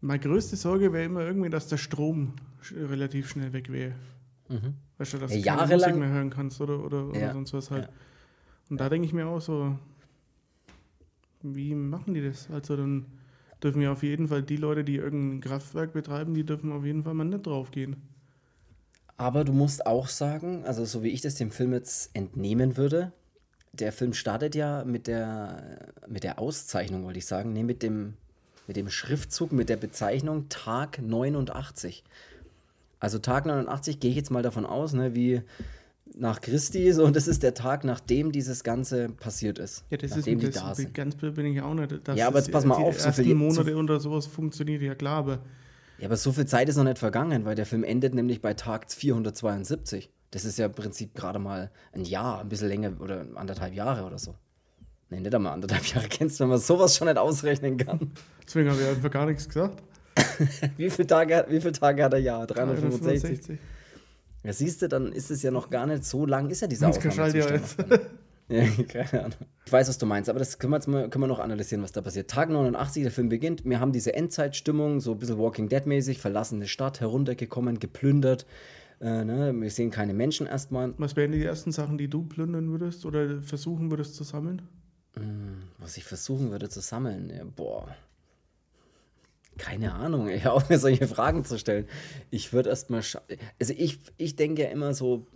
meine 0.00 0.20
größte 0.20 0.56
Sorge 0.56 0.92
wäre 0.92 1.04
immer 1.04 1.20
irgendwie, 1.20 1.50
dass 1.50 1.68
der 1.68 1.76
Strom 1.76 2.34
relativ 2.72 3.28
schnell 3.28 3.52
weg 3.52 3.70
wäre. 3.72 3.94
Mhm. 4.48 4.74
Weißt 4.98 5.14
du, 5.14 5.18
dass 5.18 5.32
du 5.32 5.42
keine 5.42 5.74
Musik 5.74 5.96
mehr 5.96 6.08
hören 6.08 6.30
kannst 6.30 6.60
oder, 6.60 6.82
oder, 6.84 7.08
oder 7.08 7.32
sonst 7.32 7.52
was 7.52 7.70
halt. 7.70 7.84
Ja. 7.84 7.90
Und 8.70 8.80
da 8.80 8.88
denke 8.88 9.06
ich 9.06 9.12
mir 9.12 9.26
auch 9.26 9.40
so, 9.40 9.78
wie 11.42 11.74
machen 11.74 12.14
die 12.14 12.22
das? 12.22 12.50
Also 12.50 12.76
dann 12.76 13.06
dürfen 13.62 13.80
ja 13.82 13.92
auf 13.92 14.02
jeden 14.02 14.28
Fall 14.28 14.42
die 14.42 14.56
Leute, 14.56 14.84
die 14.84 14.96
irgendein 14.96 15.40
Kraftwerk 15.40 15.92
betreiben, 15.92 16.34
die 16.34 16.44
dürfen 16.44 16.72
auf 16.72 16.84
jeden 16.84 17.02
Fall 17.02 17.14
mal 17.14 17.24
nicht 17.24 17.46
drauf 17.46 17.70
gehen. 17.70 17.96
Aber 19.16 19.44
du 19.44 19.52
musst 19.52 19.84
auch 19.86 20.08
sagen, 20.08 20.64
also 20.64 20.84
so 20.84 21.02
wie 21.02 21.08
ich 21.08 21.22
das 21.22 21.34
dem 21.34 21.50
Film 21.50 21.72
jetzt 21.72 22.14
entnehmen 22.14 22.76
würde, 22.76 23.12
der 23.72 23.92
Film 23.92 24.12
startet 24.12 24.54
ja 24.54 24.84
mit 24.84 25.06
der, 25.06 25.92
mit 26.06 26.24
der 26.24 26.38
Auszeichnung, 26.38 27.04
wollte 27.04 27.18
ich 27.18 27.26
sagen, 27.26 27.52
nee, 27.52 27.64
mit 27.64 27.82
dem 27.82 28.14
mit 28.68 28.76
dem 28.76 28.88
Schriftzug, 28.90 29.50
mit 29.50 29.68
der 29.68 29.76
Bezeichnung 29.76 30.48
Tag 30.48 31.00
89. 31.02 32.04
Also 33.00 33.18
Tag 33.18 33.46
89 33.46 33.98
gehe 33.98 34.10
ich 34.10 34.16
jetzt 34.16 34.30
mal 34.30 34.42
davon 34.42 34.66
aus, 34.66 34.92
ne, 34.92 35.14
wie 35.14 35.42
nach 36.16 36.40
Christi, 36.40 36.92
so, 36.92 37.04
und 37.04 37.16
das 37.16 37.28
ist 37.28 37.42
der 37.42 37.54
Tag, 37.54 37.84
nachdem 37.84 38.32
dieses 38.32 38.64
Ganze 38.64 39.08
passiert 39.08 39.58
ist. 39.58 39.84
Ja, 39.90 39.96
das 39.96 40.16
nachdem 40.16 40.40
ist 40.40 40.56
das, 40.56 40.78
die 40.78 40.92
ganz 40.92 41.16
bin 41.16 41.46
ich 41.46 41.60
auch 41.60 41.74
nicht. 41.74 41.92
ja, 42.14 42.26
aber 42.26 42.38
jetzt 42.38 42.50
pass 42.50 42.64
mal 42.64 42.74
auf, 42.76 43.00
so 43.00 43.12
viele 43.12 43.34
Monate 43.34 43.72
so, 43.72 43.78
oder 43.78 44.00
sowas 44.00 44.26
funktioniert 44.26 44.82
ja 44.82 44.94
klar, 44.94 45.18
aber. 45.18 45.38
Ja, 45.98 46.06
aber 46.06 46.16
so 46.16 46.32
viel 46.32 46.46
Zeit 46.46 46.68
ist 46.68 46.76
noch 46.76 46.84
nicht 46.84 46.98
vergangen, 46.98 47.44
weil 47.44 47.54
der 47.54 47.66
Film 47.66 47.84
endet 47.84 48.14
nämlich 48.14 48.40
bei 48.40 48.54
Tag 48.54 48.90
472. 48.92 50.10
Das 50.30 50.44
ist 50.44 50.58
ja 50.58 50.66
im 50.66 50.72
Prinzip 50.72 51.14
gerade 51.14 51.38
mal 51.38 51.70
ein 51.92 52.04
Jahr, 52.04 52.40
ein 52.40 52.48
bisschen 52.48 52.68
länger 52.68 53.00
oder 53.00 53.26
anderthalb 53.34 53.74
Jahre 53.74 54.04
oder 54.04 54.18
so. 54.18 54.34
Nee, 55.10 55.20
nicht 55.20 55.34
einmal 55.34 55.54
anderthalb 55.54 55.84
Jahre 55.94 56.08
kennst, 56.08 56.40
wenn 56.40 56.48
man 56.48 56.58
sowas 56.58 56.96
schon 56.96 57.08
nicht 57.08 57.18
ausrechnen 57.18 57.76
kann. 57.76 58.12
Deswegen 58.46 58.70
habe 58.70 58.80
ich 58.80 58.88
einfach 58.88 59.10
gar 59.10 59.26
nichts 59.26 59.46
gesagt. 59.48 59.82
wie, 60.76 60.90
viele 60.90 61.06
Tage, 61.06 61.46
wie 61.48 61.60
viele 61.60 61.72
Tage 61.72 62.04
hat 62.04 62.12
er 62.12 62.18
Jahr? 62.18 62.46
365? 62.46 63.22
365. 63.22 63.58
Ja, 64.44 64.52
siehst 64.52 64.82
du, 64.82 64.88
dann 64.88 65.12
ist 65.12 65.30
es 65.30 65.42
ja 65.42 65.50
noch 65.50 65.68
gar 65.70 65.86
nicht 65.86 66.04
so 66.04 66.26
lang, 66.26 66.48
ist 66.50 66.62
ja 66.62 66.68
dieser 66.68 66.88
Aufnahmezustand. 66.88 67.62
ja, 68.48 68.64
keine 68.88 69.24
Ahnung. 69.24 69.38
Ich 69.66 69.72
weiß, 69.72 69.88
was 69.88 69.98
du 69.98 70.06
meinst, 70.06 70.30
aber 70.30 70.38
das 70.38 70.58
können 70.58 70.72
wir, 70.72 70.76
jetzt 70.76 70.86
mal, 70.86 71.08
können 71.08 71.24
wir 71.24 71.28
noch 71.28 71.40
analysieren, 71.40 71.82
was 71.82 71.92
da 71.92 72.00
passiert. 72.00 72.30
Tag 72.30 72.48
89, 72.48 73.02
der 73.02 73.12
Film 73.12 73.28
beginnt. 73.28 73.64
Wir 73.64 73.80
haben 73.80 73.92
diese 73.92 74.14
Endzeitstimmung, 74.14 75.00
so 75.00 75.12
ein 75.12 75.18
bisschen 75.18 75.38
Walking 75.38 75.68
Dead-mäßig, 75.68 76.18
verlassene 76.18 76.66
Stadt, 76.66 77.00
heruntergekommen, 77.00 77.78
geplündert. 77.78 78.46
Äh, 79.00 79.24
ne? 79.24 79.52
Wir 79.54 79.70
sehen 79.70 79.90
keine 79.90 80.14
Menschen 80.14 80.46
erstmal. 80.46 80.94
Was 80.98 81.16
wären 81.16 81.32
die 81.32 81.44
ersten 81.44 81.72
Sachen, 81.72 81.98
die 81.98 82.08
du 82.08 82.22
plündern 82.24 82.70
würdest 82.70 83.06
oder 83.06 83.42
versuchen 83.42 83.90
würdest 83.90 84.14
zu 84.14 84.24
sammeln? 84.24 84.62
Hm, 85.20 85.62
was 85.78 85.96
ich 85.96 86.04
versuchen 86.04 86.50
würde 86.50 86.68
zu 86.68 86.80
sammeln, 86.80 87.30
ja, 87.30 87.44
boah. 87.44 87.94
Keine 89.56 89.94
Ahnung, 89.94 90.28
ich 90.28 90.46
auch 90.48 90.68
mir 90.68 90.78
solche 90.78 91.08
Fragen 91.08 91.44
zu 91.44 91.58
stellen. 91.58 91.86
Ich 92.30 92.52
würde 92.52 92.70
erstmal 92.70 93.02
Also 93.58 93.74
ich, 93.76 93.98
ich 94.16 94.36
denke 94.36 94.62
ja 94.62 94.68
immer 94.68 94.94
so, 94.94 95.26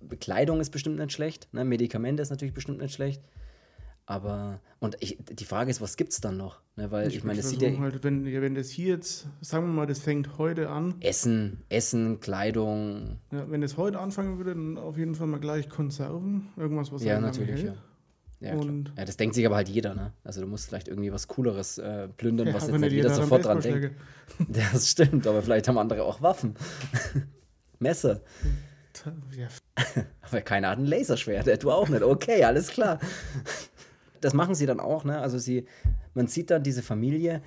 Bekleidung 0.00 0.60
ist 0.60 0.70
bestimmt 0.70 0.98
nicht 0.98 1.12
schlecht, 1.12 1.52
ne? 1.52 1.64
Medikamente 1.64 2.22
ist 2.22 2.30
natürlich 2.30 2.54
bestimmt 2.54 2.80
nicht 2.80 2.94
schlecht. 2.94 3.22
Aber, 4.08 4.60
und 4.78 4.96
ich, 5.00 5.18
die 5.32 5.44
Frage 5.44 5.68
ist, 5.68 5.80
was 5.80 5.96
gibt 5.96 6.12
es 6.12 6.20
dann 6.20 6.36
noch? 6.36 6.60
Ne, 6.76 6.92
weil 6.92 7.08
ich, 7.08 7.16
ich 7.16 7.24
meine, 7.24 7.40
es 7.40 7.50
sieht 7.50 7.60
ja. 7.60 7.76
Halt, 7.80 8.04
wenn, 8.04 8.24
wenn 8.24 8.54
das 8.54 8.70
hier 8.70 8.94
jetzt, 8.94 9.26
sagen 9.40 9.66
wir 9.66 9.72
mal, 9.72 9.86
das 9.86 9.98
fängt 9.98 10.38
heute 10.38 10.68
an. 10.68 10.94
Essen, 11.00 11.64
Essen, 11.68 12.20
Kleidung. 12.20 13.18
Ja, 13.32 13.50
wenn 13.50 13.64
es 13.64 13.76
heute 13.76 13.98
anfangen 13.98 14.38
würde, 14.38 14.54
dann 14.54 14.78
auf 14.78 14.96
jeden 14.96 15.16
Fall 15.16 15.26
mal 15.26 15.40
gleich 15.40 15.68
Konserven. 15.68 16.50
Irgendwas, 16.56 16.92
was 16.92 17.02
Ja, 17.02 17.18
natürlich, 17.18 17.64
ja. 17.64 17.74
Ja, 18.40 18.54
und 18.54 18.92
ja, 18.96 19.04
das 19.04 19.16
denkt 19.16 19.34
sich 19.34 19.46
aber 19.46 19.56
halt 19.56 19.68
jeder, 19.68 19.94
ne? 19.94 20.12
Also 20.22 20.42
du 20.42 20.46
musst 20.46 20.68
vielleicht 20.68 20.88
irgendwie 20.88 21.10
was 21.10 21.26
Cooleres 21.26 21.78
äh, 21.78 22.08
plündern, 22.08 22.48
ja, 22.48 22.54
was 22.54 22.66
jetzt 22.66 22.78
nicht 22.78 22.92
jeder 22.92 23.10
sofort 23.10 23.44
dran 23.44 23.60
denkt. 23.60 23.92
Das 24.48 24.90
stimmt, 24.90 25.26
aber 25.26 25.40
vielleicht 25.42 25.68
haben 25.68 25.78
andere 25.78 26.02
auch 26.02 26.20
Waffen. 26.20 26.54
Messer. 27.78 28.20
Ja. 29.36 29.48
aber 30.22 30.40
keiner 30.42 30.70
hat 30.70 30.78
ein 30.78 30.86
Laserschwert, 30.86 31.62
du 31.62 31.70
auch 31.70 31.88
nicht. 31.88 32.02
Okay, 32.02 32.44
alles 32.44 32.68
klar. 32.68 32.98
Das 34.20 34.34
machen 34.34 34.54
sie 34.54 34.66
dann 34.66 34.80
auch, 34.80 35.04
ne? 35.04 35.20
Also 35.20 35.38
sie, 35.38 35.66
man 36.14 36.26
sieht 36.26 36.50
dann 36.50 36.62
diese 36.62 36.82
Familie 36.82 37.42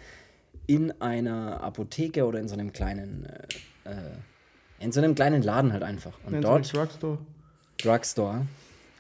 in 0.68 0.92
einer 1.02 1.62
Apotheke 1.62 2.26
oder 2.26 2.40
in 2.40 2.48
so 2.48 2.54
einem 2.54 2.72
kleinen, 2.72 3.26
äh, 3.26 3.92
äh 3.92 4.12
in 4.80 4.92
so 4.92 5.02
einem 5.02 5.14
kleinen 5.14 5.44
Laden 5.44 5.74
halt 5.74 5.84
einfach. 5.84 6.18
Und 6.26 6.36
in 6.36 6.42
dort. 6.42 6.74
Drugstore. 6.74 7.18
Drugstore. 7.78 8.48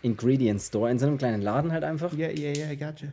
Ingredient 0.01 0.62
Store, 0.62 0.89
in 0.89 0.99
so 0.99 1.07
einem 1.07 1.17
kleinen 1.17 1.41
Laden 1.41 1.71
halt 1.71 1.83
einfach. 1.83 2.13
Ja, 2.13 2.29
ja, 2.29 2.51
ja, 2.51 2.75
gotcha. 2.75 3.07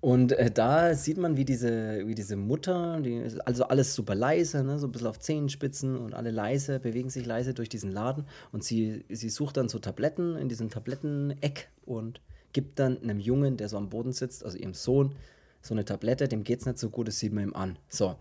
Und 0.00 0.32
äh, 0.32 0.50
da 0.50 0.94
sieht 0.94 1.18
man, 1.18 1.36
wie 1.36 1.44
diese, 1.44 2.06
wie 2.06 2.14
diese 2.14 2.36
Mutter, 2.36 3.00
die, 3.02 3.22
also 3.44 3.64
alles 3.64 3.94
super 3.94 4.14
leise, 4.14 4.64
ne, 4.64 4.78
so 4.78 4.86
ein 4.86 4.92
bisschen 4.92 5.08
auf 5.08 5.18
Zehenspitzen 5.18 5.98
und 5.98 6.14
alle 6.14 6.30
leise, 6.30 6.80
bewegen 6.80 7.10
sich 7.10 7.26
leise 7.26 7.52
durch 7.52 7.68
diesen 7.68 7.92
Laden. 7.92 8.24
Und 8.50 8.64
sie, 8.64 9.04
sie 9.10 9.28
sucht 9.28 9.58
dann 9.58 9.68
so 9.68 9.78
Tabletten 9.78 10.36
in 10.36 10.48
diesem 10.48 10.70
Tabletteneck 10.70 11.68
und 11.84 12.22
gibt 12.54 12.78
dann 12.78 13.02
einem 13.02 13.20
Jungen, 13.20 13.58
der 13.58 13.68
so 13.68 13.76
am 13.76 13.90
Boden 13.90 14.12
sitzt, 14.12 14.42
also 14.42 14.56
ihrem 14.56 14.74
Sohn, 14.74 15.14
so 15.60 15.74
eine 15.74 15.84
Tablette, 15.84 16.28
dem 16.28 16.44
geht 16.44 16.60
es 16.60 16.66
nicht 16.66 16.78
so 16.78 16.88
gut, 16.88 17.08
das 17.08 17.18
sieht 17.18 17.34
man 17.34 17.44
ihm 17.44 17.54
an. 17.54 17.76
So. 17.90 18.16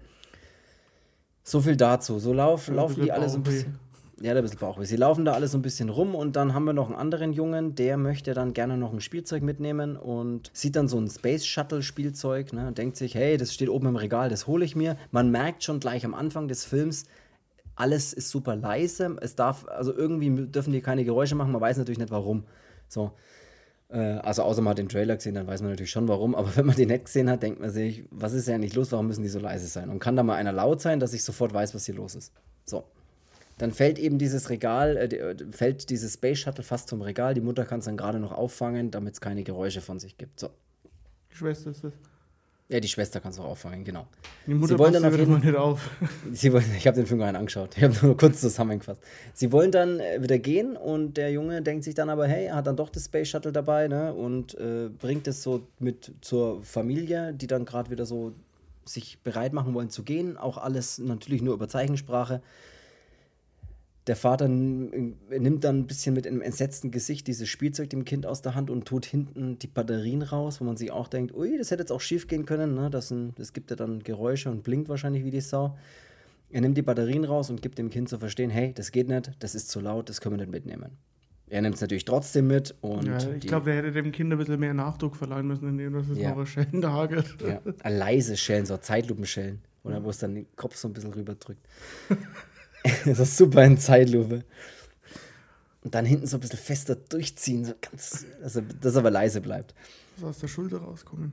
So 1.44 1.62
viel 1.62 1.78
dazu. 1.78 2.20
So 2.20 2.34
lauf, 2.34 2.68
laufen 2.68 3.04
die 3.04 3.12
alle 3.12 3.30
so 3.30 3.38
ein 3.38 3.44
bisschen. 3.44 3.80
Ja, 4.22 4.34
der 4.34 4.42
ein 4.42 4.44
bisschen 4.44 4.60
Bauchweh. 4.60 4.84
Sie 4.84 4.98
laufen 4.98 5.24
da 5.24 5.32
alle 5.32 5.48
so 5.48 5.58
ein 5.58 5.62
bisschen 5.62 5.88
rum 5.88 6.14
und 6.14 6.36
dann 6.36 6.54
haben 6.54 6.66
wir 6.66 6.74
noch 6.74 6.88
einen 6.88 6.98
anderen 6.98 7.32
Jungen, 7.32 7.76
der 7.76 7.96
möchte 7.96 8.34
dann 8.34 8.54
gerne 8.54 8.76
noch 8.76 8.92
ein 8.92 9.00
Spielzeug 9.00 9.44
mitnehmen 9.44 9.96
und 9.96 10.52
sieht 10.54 10.76
dann 10.76 10.90
so 10.90 11.00
ein 11.00 11.08
Space 11.08 11.46
Shuttle 11.46 11.82
Spielzeug 11.82 12.52
ne, 12.52 12.68
und 12.68 12.78
denkt 12.78 12.98
sich, 12.98 13.16
hey, 13.16 13.38
das 13.38 13.54
steht 13.54 13.70
oben 13.70 13.88
im 13.88 13.96
Regal, 13.96 14.28
das 14.30 14.46
hole 14.46 14.66
ich 14.66 14.76
mir. 14.76 14.98
Man 15.12 15.32
merkt 15.32 15.64
schon 15.64 15.80
gleich 15.80 16.04
am 16.04 16.14
Anfang 16.14 16.50
des 16.50 16.66
Films, 16.66 17.06
alles 17.76 18.12
ist 18.12 18.30
super 18.30 18.58
leise. 18.58 19.16
Es 19.22 19.36
darf, 19.36 19.66
also 19.70 19.96
irgendwie 19.96 20.48
dürfen 20.48 20.74
die 20.74 20.82
keine 20.82 21.06
Geräusche 21.06 21.36
machen, 21.36 21.54
man 21.54 21.62
weiß 21.62 21.78
natürlich 21.78 22.00
nicht 22.00 22.12
warum. 22.12 22.44
So. 22.90 23.14
Äh, 23.88 24.00
also 24.00 24.44
außer 24.44 24.62
man 24.62 24.72
hat 24.72 24.80
den 24.80 24.90
Trailer 24.90 25.16
gesehen, 25.16 25.36
dann 25.36 25.48
weiß 25.48 25.62
man 25.62 25.72
natürlich 25.72 25.92
schon 25.92 26.10
warum, 26.10 26.36
aber 26.36 26.54
wenn 26.58 26.66
man 26.66 26.76
den 26.76 26.90
nicht 26.90 27.06
gesehen 27.06 27.30
hat, 27.30 27.42
denkt 27.42 27.62
man 27.62 27.70
sich, 27.70 28.04
was 28.12 28.34
ist 28.34 28.50
ja 28.50 28.58
nicht 28.58 28.76
los, 28.76 28.92
warum 28.92 29.08
müssen 29.08 29.24
die 29.24 29.30
so 29.30 29.40
leise 29.40 29.68
sein? 29.68 29.90
Und 29.90 30.00
kann 30.00 30.18
da 30.18 30.24
mal 30.24 30.36
einer 30.36 30.52
laut 30.52 30.82
sein, 30.82 31.00
dass 31.00 31.14
ich 31.14 31.24
sofort 31.24 31.54
weiß, 31.54 31.74
was 31.74 31.86
hier 31.86 31.96
los 31.96 32.16
ist. 32.16 32.34
So. 32.66 32.84
Dann 33.60 33.72
fällt 33.72 34.00
eben 34.00 34.18
dieses 34.18 34.50
Regal, 34.50 34.98
äh, 34.98 35.06
äh, 35.16 35.36
fällt 35.52 35.90
dieses 35.90 36.16
Space 36.16 36.40
Shuttle 36.40 36.64
fast 36.64 36.90
zum 36.90 37.02
Regal. 37.02 37.36
Die 37.36 37.42
Mutter 37.42 37.66
kann 37.66 37.80
es 37.80 37.86
dann 37.86 37.98
gerade 37.98 38.20
noch 38.20 38.32
auffangen, 38.32 38.90
damit 38.90 39.14
es 39.14 39.22
keine 39.22 39.44
Geräusche 39.44 39.82
von 39.82 40.00
sich 40.00 40.18
gibt. 40.18 40.40
So. 40.40 40.50
Die 41.32 41.36
Schwester 41.36 41.70
ist 41.70 41.84
das. 41.84 41.94
Ja, 42.70 42.80
die 42.80 42.88
Schwester 42.88 43.20
kannst 43.20 43.40
du 43.40 43.44
auch 43.44 43.50
auffangen, 43.50 43.84
genau. 43.84 44.08
Die 44.46 44.54
Mutter 44.54 44.76
Sie 44.76 44.80
wollen 44.80 44.94
dann 44.94 45.04
auf 45.04 45.18
jeden 45.18 45.40
nicht 45.40 45.56
auf. 45.56 45.90
Sie 46.32 46.54
wollen, 46.54 46.64
ich 46.78 46.88
habe 46.88 46.96
den 46.96 47.06
Film 47.06 47.20
gar 47.20 47.32
nicht 47.32 47.40
angeschaut. 47.40 47.76
Ich 47.76 47.84
habe 47.84 47.96
nur 48.02 48.16
kurz 48.16 48.40
zusammengefasst. 48.42 49.02
Sie 49.34 49.52
wollen 49.52 49.72
dann 49.72 50.00
äh, 50.00 50.22
wieder 50.22 50.38
gehen 50.38 50.78
und 50.78 51.18
der 51.18 51.32
Junge 51.32 51.62
denkt 51.62 51.84
sich 51.84 51.96
dann 51.96 52.10
aber, 52.10 52.28
hey, 52.28 52.46
er 52.46 52.56
hat 52.56 52.68
dann 52.68 52.78
doch 52.78 52.90
das 52.90 53.06
Space 53.06 53.28
Shuttle 53.28 53.52
dabei 53.52 53.88
ne, 53.88 54.14
und 54.14 54.54
äh, 54.54 54.88
bringt 54.88 55.28
es 55.28 55.44
so 55.44 55.68
mit 55.80 56.14
zur 56.22 56.64
Familie, 56.64 57.34
die 57.34 57.48
dann 57.48 57.66
gerade 57.66 57.92
wieder 57.92 58.06
so 58.06 58.34
sich 58.86 59.20
bereit 59.24 59.52
machen 59.52 59.74
wollen 59.74 59.90
zu 59.90 60.04
gehen. 60.04 60.38
Auch 60.38 60.58
alles 60.58 61.00
natürlich 61.00 61.42
nur 61.42 61.56
über 61.56 61.68
Zeichensprache. 61.68 62.42
Der 64.08 64.16
Vater 64.16 64.46
n- 64.46 65.16
nimmt 65.30 65.64
dann 65.64 65.80
ein 65.80 65.88
bisschen 65.88 66.16
mit 66.16 66.26
einem 66.26 66.42
entsetzten 66.42 66.90
Gesicht 66.90 67.28
dieses 67.28 67.48
Spielzeug 67.48 67.90
dem 67.92 68.06
Kind 68.06 68.26
aus 68.26 68.42
der 68.42 68.56
Hand 68.56 68.70
und 68.72 68.86
tut 68.86 69.06
hinten 69.06 69.60
die 69.60 69.68
Batterien 69.68 70.22
raus, 70.24 70.60
wo 70.62 70.66
man 70.66 70.78
sich 70.78 70.92
auch 70.92 71.08
denkt, 71.08 71.36
ui, 71.36 71.58
das 71.58 71.70
hätte 71.70 71.84
jetzt 71.84 71.92
auch 71.92 72.02
schief 72.02 72.28
gehen 72.28 72.46
können. 72.46 72.74
Ne? 72.74 72.90
Das, 72.90 73.12
ein, 73.12 73.34
das 73.36 73.54
gibt 73.54 73.70
ja 73.70 73.76
dann 73.76 74.00
Geräusche 74.00 74.50
und 74.50 74.64
blinkt 74.64 74.90
wahrscheinlich 74.90 75.24
wie 75.26 75.32
die 75.32 75.42
Sau. 75.42 75.78
Er 76.50 76.62
nimmt 76.62 76.76
die 76.78 76.82
Batterien 76.82 77.26
raus 77.26 77.52
und 77.52 77.62
gibt 77.62 77.78
dem 77.78 77.92
Kind 77.92 78.10
zu 78.10 78.18
verstehen, 78.18 78.50
hey, 78.50 78.74
das 78.74 78.92
geht 78.92 79.08
nicht, 79.08 79.32
das 79.40 79.54
ist 79.54 79.70
zu 79.70 79.80
laut, 79.80 80.10
das 80.10 80.20
können 80.22 80.34
wir 80.40 80.46
nicht 80.46 80.52
mitnehmen. 80.52 80.98
Er 81.52 81.62
nimmt 81.62 81.76
es 81.76 81.82
natürlich 81.82 82.06
trotzdem 82.06 82.48
mit 82.48 82.74
und 82.82 83.06
Ja, 83.06 83.18
ich 83.34 83.46
glaube, 83.46 83.66
der 83.66 83.76
hätte 83.76 83.92
dem 83.92 84.12
Kind 84.12 84.32
ein 84.32 84.38
bisschen 84.40 84.60
mehr 84.60 84.74
Nachdruck 84.74 85.16
verleihen 85.16 85.46
müssen, 85.46 85.68
indem 85.68 85.94
das 85.94 86.06
Ja. 86.18 86.34
noch 86.34 86.46
Schellen 86.48 86.82
da 86.82 86.92
hagelt. 86.94 87.36
ja, 87.46 87.62
leise 87.90 88.36
Schellen, 88.38 88.66
so 88.66 88.78
Zeitlupenschellen. 88.78 89.60
Oder 89.84 90.04
wo 90.04 90.10
es 90.10 90.18
dann 90.20 90.36
den 90.36 90.48
Kopf 90.56 90.76
so 90.76 90.88
ein 90.88 90.94
bisschen 90.94 91.14
rüberdrückt. 91.14 91.62
das 93.06 93.20
ist 93.20 93.38
super 93.38 93.64
in 93.64 93.78
Zeitlupe. 93.78 94.44
Und 95.82 95.96
dann 95.96 96.06
hinten 96.06 96.28
so 96.28 96.38
ein 96.38 96.40
bisschen 96.42 96.60
fester 96.60 96.96
durchziehen, 96.96 97.66
so 97.66 97.74
ganz, 97.80 98.26
also, 98.44 98.62
dass 98.62 98.96
er 98.96 99.00
aber 99.00 99.12
leise 99.12 99.42
bleibt. 99.42 99.74
Was 100.18 100.30
aus 100.30 100.40
der 100.40 100.48
Schulter 100.48 100.78
rauskommen. 100.80 101.32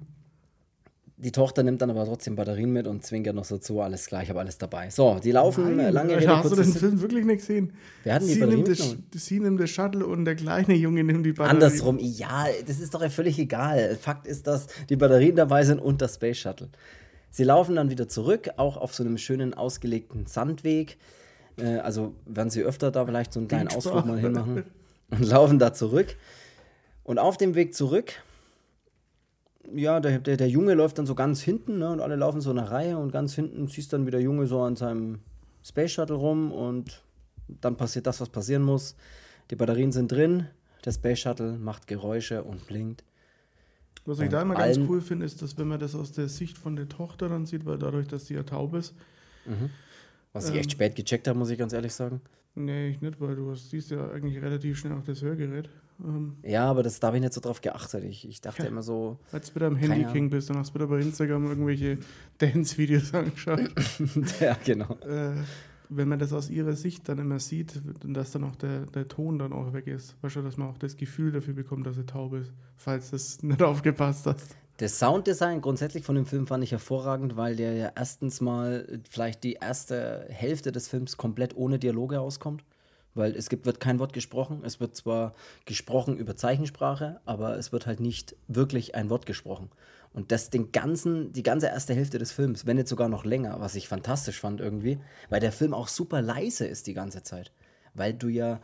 Die 1.19 1.33
Tochter 1.33 1.63
nimmt 1.63 1.81
dann 1.81 1.89
aber 1.89 2.05
trotzdem 2.05 2.37
Batterien 2.37 2.71
mit 2.71 2.87
und 2.87 3.03
zwinkert 3.03 3.35
noch 3.35 3.47
so 3.47 3.57
zu, 3.57 3.81
alles 3.81 4.07
klar, 4.07 4.23
ich 4.23 4.29
habe 4.29 4.39
alles 4.39 4.59
dabei. 4.59 4.91
So, 4.91 5.19
die 5.19 5.33
laufen 5.33 5.79
äh, 5.79 5.91
lange 5.91 6.15
Rede, 6.17 6.29
Alter, 6.29 6.45
hast 6.45 6.53
du 6.53 6.57
den. 6.57 6.73
Film 6.73 7.01
wirklich 7.01 7.25
nicht 7.25 7.39
gesehen? 7.39 7.73
Wir 8.03 8.15
hatten 8.15 8.27
die 8.27 8.35
sie, 8.35 8.41
Batterien 8.41 8.65
nimmt 8.65 8.79
das, 8.79 9.25
sie 9.25 9.41
nimmt 9.41 9.59
das 9.59 9.71
Shuttle 9.71 10.07
und 10.07 10.27
der 10.27 10.37
kleine 10.37 10.75
Junge 10.75 11.03
nimmt 11.03 11.25
die 11.25 11.33
Batterie. 11.33 11.55
Andersrum, 11.55 11.99
ja, 11.99 12.47
das 12.67 12.81
ist 12.81 12.95
doch 12.95 13.01
ja 13.01 13.09
völlig 13.09 13.39
egal. 13.39 13.97
Fakt 13.97 14.27
ist, 14.27 14.47
dass 14.47 14.67
die 14.91 14.97
Batterien 14.97 15.37
dabei 15.37 15.65
sind 15.65 15.79
und 15.81 16.03
das 16.03 16.17
Space 16.17 16.37
Shuttle. 16.37 16.69
Sie 17.31 17.45
laufen 17.45 17.77
dann 17.77 17.89
wieder 17.89 18.09
zurück, 18.09 18.51
auch 18.59 18.77
auf 18.77 18.95
so 18.95 19.03
einem 19.03 19.17
schönen 19.17 19.55
ausgelegten 19.55 20.27
Sandweg. 20.27 20.99
Äh, 21.59 21.79
also 21.79 22.15
werden 22.27 22.51
sie 22.51 22.63
öfter 22.63 22.91
da 22.91 23.05
vielleicht 23.05 23.33
so 23.33 23.41
einen 23.41 23.49
kleinen. 23.49 23.69
Ausflug 23.69 24.07
mal 24.07 24.19
hinmachen 24.19 24.65
und 25.11 25.23
laufen 25.27 25.59
da 25.59 25.73
zurück. 25.73 26.17
Und 27.05 27.19
auf 27.19 27.37
dem 27.37 27.55
Weg 27.55 27.75
zurück, 27.75 28.15
ja, 29.75 30.01
der, 30.01 30.19
der, 30.19 30.37
der 30.37 30.49
Junge 30.49 30.75
läuft 30.75 30.99
dann 30.99 31.07
so 31.07 31.15
ganz 31.15 31.41
hinten 31.41 31.79
ne, 31.79 31.91
und 31.91 32.01
alle 32.01 32.17
laufen 32.17 32.41
so 32.41 32.51
in 32.51 32.59
einer 32.59 32.71
Reihe 32.71 32.99
und 32.99 33.13
ganz 33.13 33.35
hinten 33.35 33.67
siehst 33.69 33.93
dann, 33.93 34.07
wie 34.07 34.11
der 34.11 34.21
Junge 34.21 34.47
so 34.47 34.61
an 34.61 34.77
seinem 34.77 35.21
Space 35.65 35.93
Shuttle 35.93 36.17
rum 36.17 36.53
und 36.53 37.03
dann 37.49 37.77
passiert 37.77 38.07
das, 38.07 38.21
was 38.21 38.29
passieren 38.29 38.63
muss. 38.63 38.97
Die 39.51 39.57
Batterien 39.57 39.93
sind 39.93 40.11
drin, 40.11 40.47
der 40.85 40.93
Space 40.93 41.21
Shuttle 41.21 41.59
macht 41.59 41.87
Geräusche 41.87 42.43
und 42.43 42.67
blinkt. 42.67 43.05
Was 44.05 44.21
ich 44.21 44.29
da 44.29 44.43
immer 44.43 44.55
ganz 44.55 44.79
cool 44.89 45.01
finde, 45.01 45.27
ist, 45.27 45.43
dass 45.43 45.59
wenn 45.59 45.67
man 45.67 45.81
das 45.81 45.97
aus 45.97 46.13
der 46.13 46.29
Sicht 46.29 46.57
von 46.57 46.77
der 46.77 46.89
Tochter 46.89 47.29
dann 47.29 47.45
sieht, 47.45 47.67
weil 47.67 47.79
dadurch, 47.79 48.07
dass 48.07 48.27
sie 48.27 48.35
ja 48.35 48.45
taub 48.45 48.75
ist, 48.75 48.95
Was 50.37 50.49
ich 50.49 50.55
Ähm. 50.55 50.61
echt 50.61 50.73
spät 50.73 50.95
gecheckt 50.97 51.27
habe, 51.29 51.39
muss 51.39 51.51
ich 51.51 51.59
ganz 51.59 51.73
ehrlich 51.73 51.93
sagen. 51.95 52.21
nee, 52.55 52.89
ich 52.89 53.01
nicht, 53.01 53.21
weil 53.21 53.37
du 53.37 53.51
hast, 53.51 53.71
siehst 53.71 53.91
ja 53.91 54.11
eigentlich 54.11 54.41
relativ 54.43 54.79
schnell 54.79 54.93
auch 54.95 55.03
das 55.05 55.23
Hörgerät. 55.23 55.69
Ähm, 56.05 56.37
Ja, 56.43 56.71
aber 56.71 56.83
das, 56.83 57.01
da 57.01 57.07
habe 57.09 57.17
ich 57.17 57.23
nicht 57.23 57.33
so 57.33 57.41
drauf 57.41 57.61
geachtet. 57.61 58.05
Ich, 58.05 58.29
ich 58.29 58.41
dachte 58.41 58.63
Ja. 58.65 58.69
immer 58.69 58.83
so, 58.83 59.19
als 59.33 59.49
du 59.49 59.55
wieder 59.57 59.67
am 59.67 59.77
Handy. 59.77 60.05
King 60.13 60.29
bist, 60.31 60.51
dann 60.51 60.59
hast 60.59 60.71
du 60.71 60.75
wieder 60.75 60.87
bei 60.87 61.01
Instagram 61.01 61.47
irgendwelche 61.47 61.99
Dance-Videos 62.39 63.15
angeschaut. 63.15 63.71
ja, 64.41 64.57
genau. 64.65 64.95
äh, 65.07 65.35
wenn 65.89 66.09
man 66.09 66.19
das 66.19 66.33
aus 66.33 66.51
ihrer 66.51 66.73
Sicht 66.75 67.09
dann 67.09 67.19
immer 67.19 67.39
sieht, 67.39 67.81
dass 68.05 68.33
dann 68.33 68.45
auch 68.45 68.57
der, 68.57 68.87
der 68.87 69.07
Ton 69.09 69.39
dann 69.39 69.53
auch 69.53 69.73
weg 69.73 69.87
ist, 69.87 70.17
du, 70.23 70.43
dass 70.43 70.57
man 70.57 70.69
auch 70.69 70.79
das 70.79 70.97
Gefühl 70.97 71.33
dafür 71.33 71.55
bekommt, 71.55 71.87
dass 71.87 71.97
sie 71.97 72.05
taub 72.05 72.35
ist, 72.35 72.53
falls 72.77 73.11
du 73.11 73.17
es 73.17 73.43
nicht 73.43 73.63
aufgepasst 73.63 74.27
hast. 74.27 74.57
Das 74.79 74.99
Sounddesign 74.99 75.63
grundsätzlich 75.63 76.05
von 76.05 76.17
dem 76.17 76.27
Film 76.27 76.47
fand 76.47 76.63
ich 76.63 76.73
hervorragend, 76.73 77.37
weil 77.37 77.57
der 77.57 77.73
ja 77.75 77.93
erstens 77.97 78.43
mal 78.43 79.01
vielleicht 79.09 79.43
die 79.43 79.55
erste 79.55 80.27
Hälfte 80.29 80.71
des 80.71 80.89
Films 80.89 81.17
komplett 81.17 81.57
ohne 81.57 81.79
Dialoge 81.79 82.21
auskommt. 82.21 82.63
Weil 83.15 83.35
es 83.35 83.49
gibt, 83.49 83.65
wird 83.65 83.81
kein 83.81 83.99
Wort 83.99 84.13
gesprochen. 84.13 84.61
Es 84.63 84.79
wird 84.79 84.95
zwar 84.95 85.35
gesprochen 85.65 86.19
über 86.19 86.37
Zeichensprache, 86.37 87.21
aber 87.25 87.57
es 87.57 87.73
wird 87.73 87.87
halt 87.87 88.01
nicht 88.01 88.37
wirklich 88.47 88.95
ein 88.95 89.09
Wort 89.09 89.25
gesprochen. 89.25 89.71
Und 90.13 90.31
das 90.31 90.51
den 90.51 90.71
ganzen, 90.71 91.33
die 91.33 91.43
ganze 91.43 91.69
erste 91.69 91.95
Hälfte 91.95 92.19
des 92.19 92.33
Films, 92.33 92.67
wenn 92.67 92.77
nicht 92.77 92.89
sogar 92.89 93.09
noch 93.09 93.25
länger, 93.25 93.59
was 93.61 93.75
ich 93.75 93.89
fantastisch 93.89 94.39
fand 94.39 94.61
irgendwie, 94.61 94.99
weil 95.31 95.41
der 95.41 95.53
Film 95.53 95.73
auch 95.73 95.89
super 95.89 96.21
leise 96.21 96.67
ist 96.67 96.87
die 96.87 96.95
ganze 96.95 97.23
Zeit. 97.23 97.51
Weil 97.95 98.13
du 98.13 98.29
ja 98.29 98.61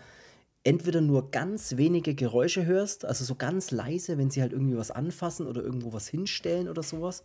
entweder 0.64 1.00
nur 1.00 1.30
ganz 1.30 1.76
wenige 1.76 2.14
Geräusche 2.14 2.64
hörst, 2.66 3.04
also 3.04 3.24
so 3.24 3.34
ganz 3.34 3.70
leise, 3.70 4.18
wenn 4.18 4.30
sie 4.30 4.42
halt 4.42 4.52
irgendwie 4.52 4.76
was 4.76 4.90
anfassen 4.90 5.46
oder 5.46 5.62
irgendwo 5.62 5.92
was 5.92 6.08
hinstellen 6.08 6.68
oder 6.68 6.82
sowas. 6.82 7.24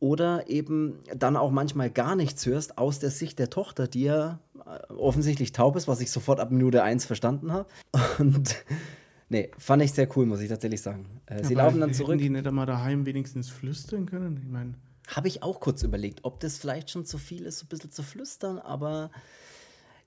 Oder 0.00 0.50
eben 0.50 0.98
dann 1.16 1.36
auch 1.36 1.50
manchmal 1.50 1.88
gar 1.88 2.16
nichts 2.16 2.44
hörst 2.46 2.78
aus 2.78 2.98
der 2.98 3.10
Sicht 3.10 3.38
der 3.38 3.48
Tochter, 3.48 3.86
die 3.86 4.02
ja 4.02 4.38
äh, 4.66 4.92
offensichtlich 4.92 5.52
taub 5.52 5.76
ist, 5.76 5.88
was 5.88 6.00
ich 6.00 6.10
sofort 6.10 6.40
ab 6.40 6.50
Minute 6.50 6.82
1 6.82 7.06
verstanden 7.06 7.52
habe. 7.52 7.68
Und 8.18 8.64
nee, 9.28 9.50
fand 9.56 9.82
ich 9.82 9.92
sehr 9.92 10.08
cool, 10.16 10.26
muss 10.26 10.40
ich 10.40 10.48
tatsächlich 10.48 10.82
sagen. 10.82 11.06
Äh, 11.26 11.44
sie 11.44 11.54
laufen 11.54 11.80
dann 11.80 11.94
zurück. 11.94 12.18
die 12.18 12.28
nicht 12.28 12.46
einmal 12.46 12.66
daheim 12.66 13.06
wenigstens 13.06 13.48
flüstern 13.48 14.06
können? 14.06 14.40
Ich 14.42 14.48
meine, 14.48 14.74
Habe 15.08 15.28
ich 15.28 15.42
auch 15.42 15.60
kurz 15.60 15.82
überlegt, 15.82 16.20
ob 16.24 16.40
das 16.40 16.58
vielleicht 16.58 16.90
schon 16.90 17.06
zu 17.06 17.16
viel 17.16 17.46
ist, 17.46 17.60
so 17.60 17.66
ein 17.66 17.68
bisschen 17.68 17.92
zu 17.92 18.02
flüstern, 18.02 18.58
aber 18.58 19.10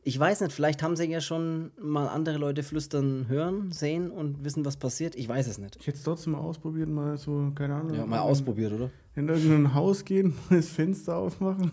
ich 0.04 0.18
weiß 0.18 0.42
nicht, 0.42 0.54
vielleicht 0.54 0.84
haben 0.84 0.96
sie 0.96 1.06
ja 1.06 1.20
schon 1.20 1.72
mal 1.82 2.08
andere 2.08 2.38
Leute 2.38 2.64
flüstern 2.64 3.26
hören, 3.28 3.72
sehen 3.72 4.10
und 4.10 4.44
wissen, 4.44 4.64
was 4.64 4.78
passiert. 4.78 5.16
Ich 5.16 5.28
weiß 5.28 5.48
es 5.48 5.58
nicht. 5.58 5.76
ich 5.78 5.88
hätte 5.88 5.98
es 5.98 6.04
trotzdem 6.04 6.34
mal 6.34 6.40
ausprobiert, 6.40 6.88
mal 6.88 7.18
so, 7.18 7.52
keine 7.56 7.76
Ahnung. 7.76 7.94
Ja, 7.94 8.06
mal 8.06 8.20
ausprobiert, 8.20 8.72
oder? 8.74 8.90
In 9.16 9.28
irgendein 9.28 9.74
Haus 9.74 10.06
gehen, 10.06 10.34
mal 10.50 10.56
das 10.58 10.70
Fenster 10.70 11.18
aufmachen, 11.18 11.72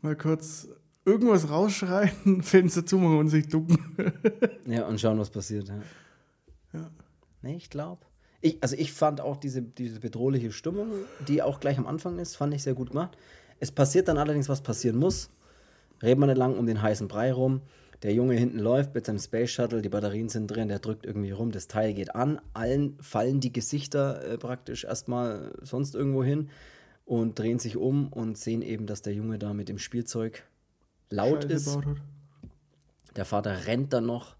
mal 0.00 0.16
kurz 0.16 0.68
irgendwas 1.04 1.50
rausschreien, 1.50 2.42
Fenster 2.42 2.86
zumachen 2.86 3.18
und 3.18 3.28
sich 3.28 3.48
ducken. 3.48 3.78
Ja, 4.66 4.86
und 4.86 5.00
schauen, 5.00 5.18
was 5.18 5.30
passiert. 5.30 5.66
Ja. 5.66 5.82
Ja. 6.72 6.90
Nee, 7.42 7.56
ich 7.56 7.70
glaube. 7.70 8.06
Ich, 8.40 8.62
also 8.62 8.76
ich 8.76 8.92
fand 8.92 9.20
auch 9.20 9.36
diese, 9.36 9.62
diese 9.62 9.98
bedrohliche 9.98 10.52
Stimmung, 10.52 10.88
die 11.26 11.42
auch 11.42 11.58
gleich 11.58 11.76
am 11.76 11.88
Anfang 11.88 12.20
ist, 12.20 12.36
fand 12.36 12.54
ich 12.54 12.62
sehr 12.62 12.74
gut 12.74 12.90
gemacht. 12.90 13.16
Es 13.58 13.72
passiert 13.72 14.06
dann 14.06 14.16
allerdings, 14.16 14.48
was 14.48 14.62
passieren 14.62 14.96
muss. 14.96 15.28
Reden 16.02 16.20
wir 16.20 16.26
nicht 16.26 16.38
lang 16.38 16.56
um 16.56 16.66
den 16.66 16.82
heißen 16.82 17.08
Brei 17.08 17.32
rum. 17.32 17.62
Der 18.02 18.14
Junge 18.14 18.34
hinten 18.34 18.58
läuft 18.58 18.94
mit 18.94 19.04
seinem 19.04 19.18
Space 19.18 19.50
Shuttle, 19.50 19.82
die 19.82 19.90
Batterien 19.90 20.30
sind 20.30 20.46
drin, 20.46 20.68
der 20.68 20.78
drückt 20.78 21.04
irgendwie 21.04 21.32
rum, 21.32 21.50
das 21.50 21.68
Teil 21.68 21.92
geht 21.92 22.14
an, 22.14 22.40
allen 22.54 22.96
fallen 23.02 23.40
die 23.40 23.52
Gesichter 23.52 24.24
äh, 24.24 24.38
praktisch 24.38 24.84
erstmal 24.84 25.52
sonst 25.60 25.94
irgendwo 25.94 26.24
hin 26.24 26.48
und 27.04 27.38
drehen 27.38 27.58
sich 27.58 27.76
um 27.76 28.08
und 28.08 28.38
sehen 28.38 28.62
eben, 28.62 28.86
dass 28.86 29.02
der 29.02 29.12
Junge 29.12 29.38
da 29.38 29.52
mit 29.52 29.68
dem 29.68 29.78
Spielzeug 29.78 30.44
laut 31.10 31.42
Scheiße 31.42 31.54
ist. 31.54 31.78
Der 33.16 33.26
Vater 33.26 33.66
rennt 33.66 33.92
dann 33.92 34.06
noch 34.06 34.36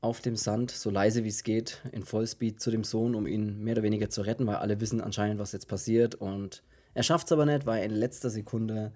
auf 0.00 0.20
dem 0.20 0.36
Sand, 0.36 0.70
so 0.70 0.90
leise 0.90 1.24
wie 1.24 1.28
es 1.28 1.42
geht, 1.42 1.82
in 1.90 2.04
Vollspeed 2.04 2.60
zu 2.60 2.70
dem 2.70 2.84
Sohn, 2.84 3.14
um 3.14 3.26
ihn 3.26 3.64
mehr 3.64 3.72
oder 3.72 3.82
weniger 3.82 4.10
zu 4.10 4.22
retten, 4.22 4.46
weil 4.46 4.56
alle 4.56 4.80
wissen 4.80 5.00
anscheinend, 5.00 5.40
was 5.40 5.52
jetzt 5.52 5.66
passiert. 5.66 6.14
Und 6.14 6.62
er 6.94 7.02
schafft 7.02 7.26
es 7.26 7.32
aber 7.32 7.46
nicht, 7.46 7.66
weil 7.66 7.84
in 7.84 7.90
letzter 7.90 8.30
Sekunde 8.30 8.92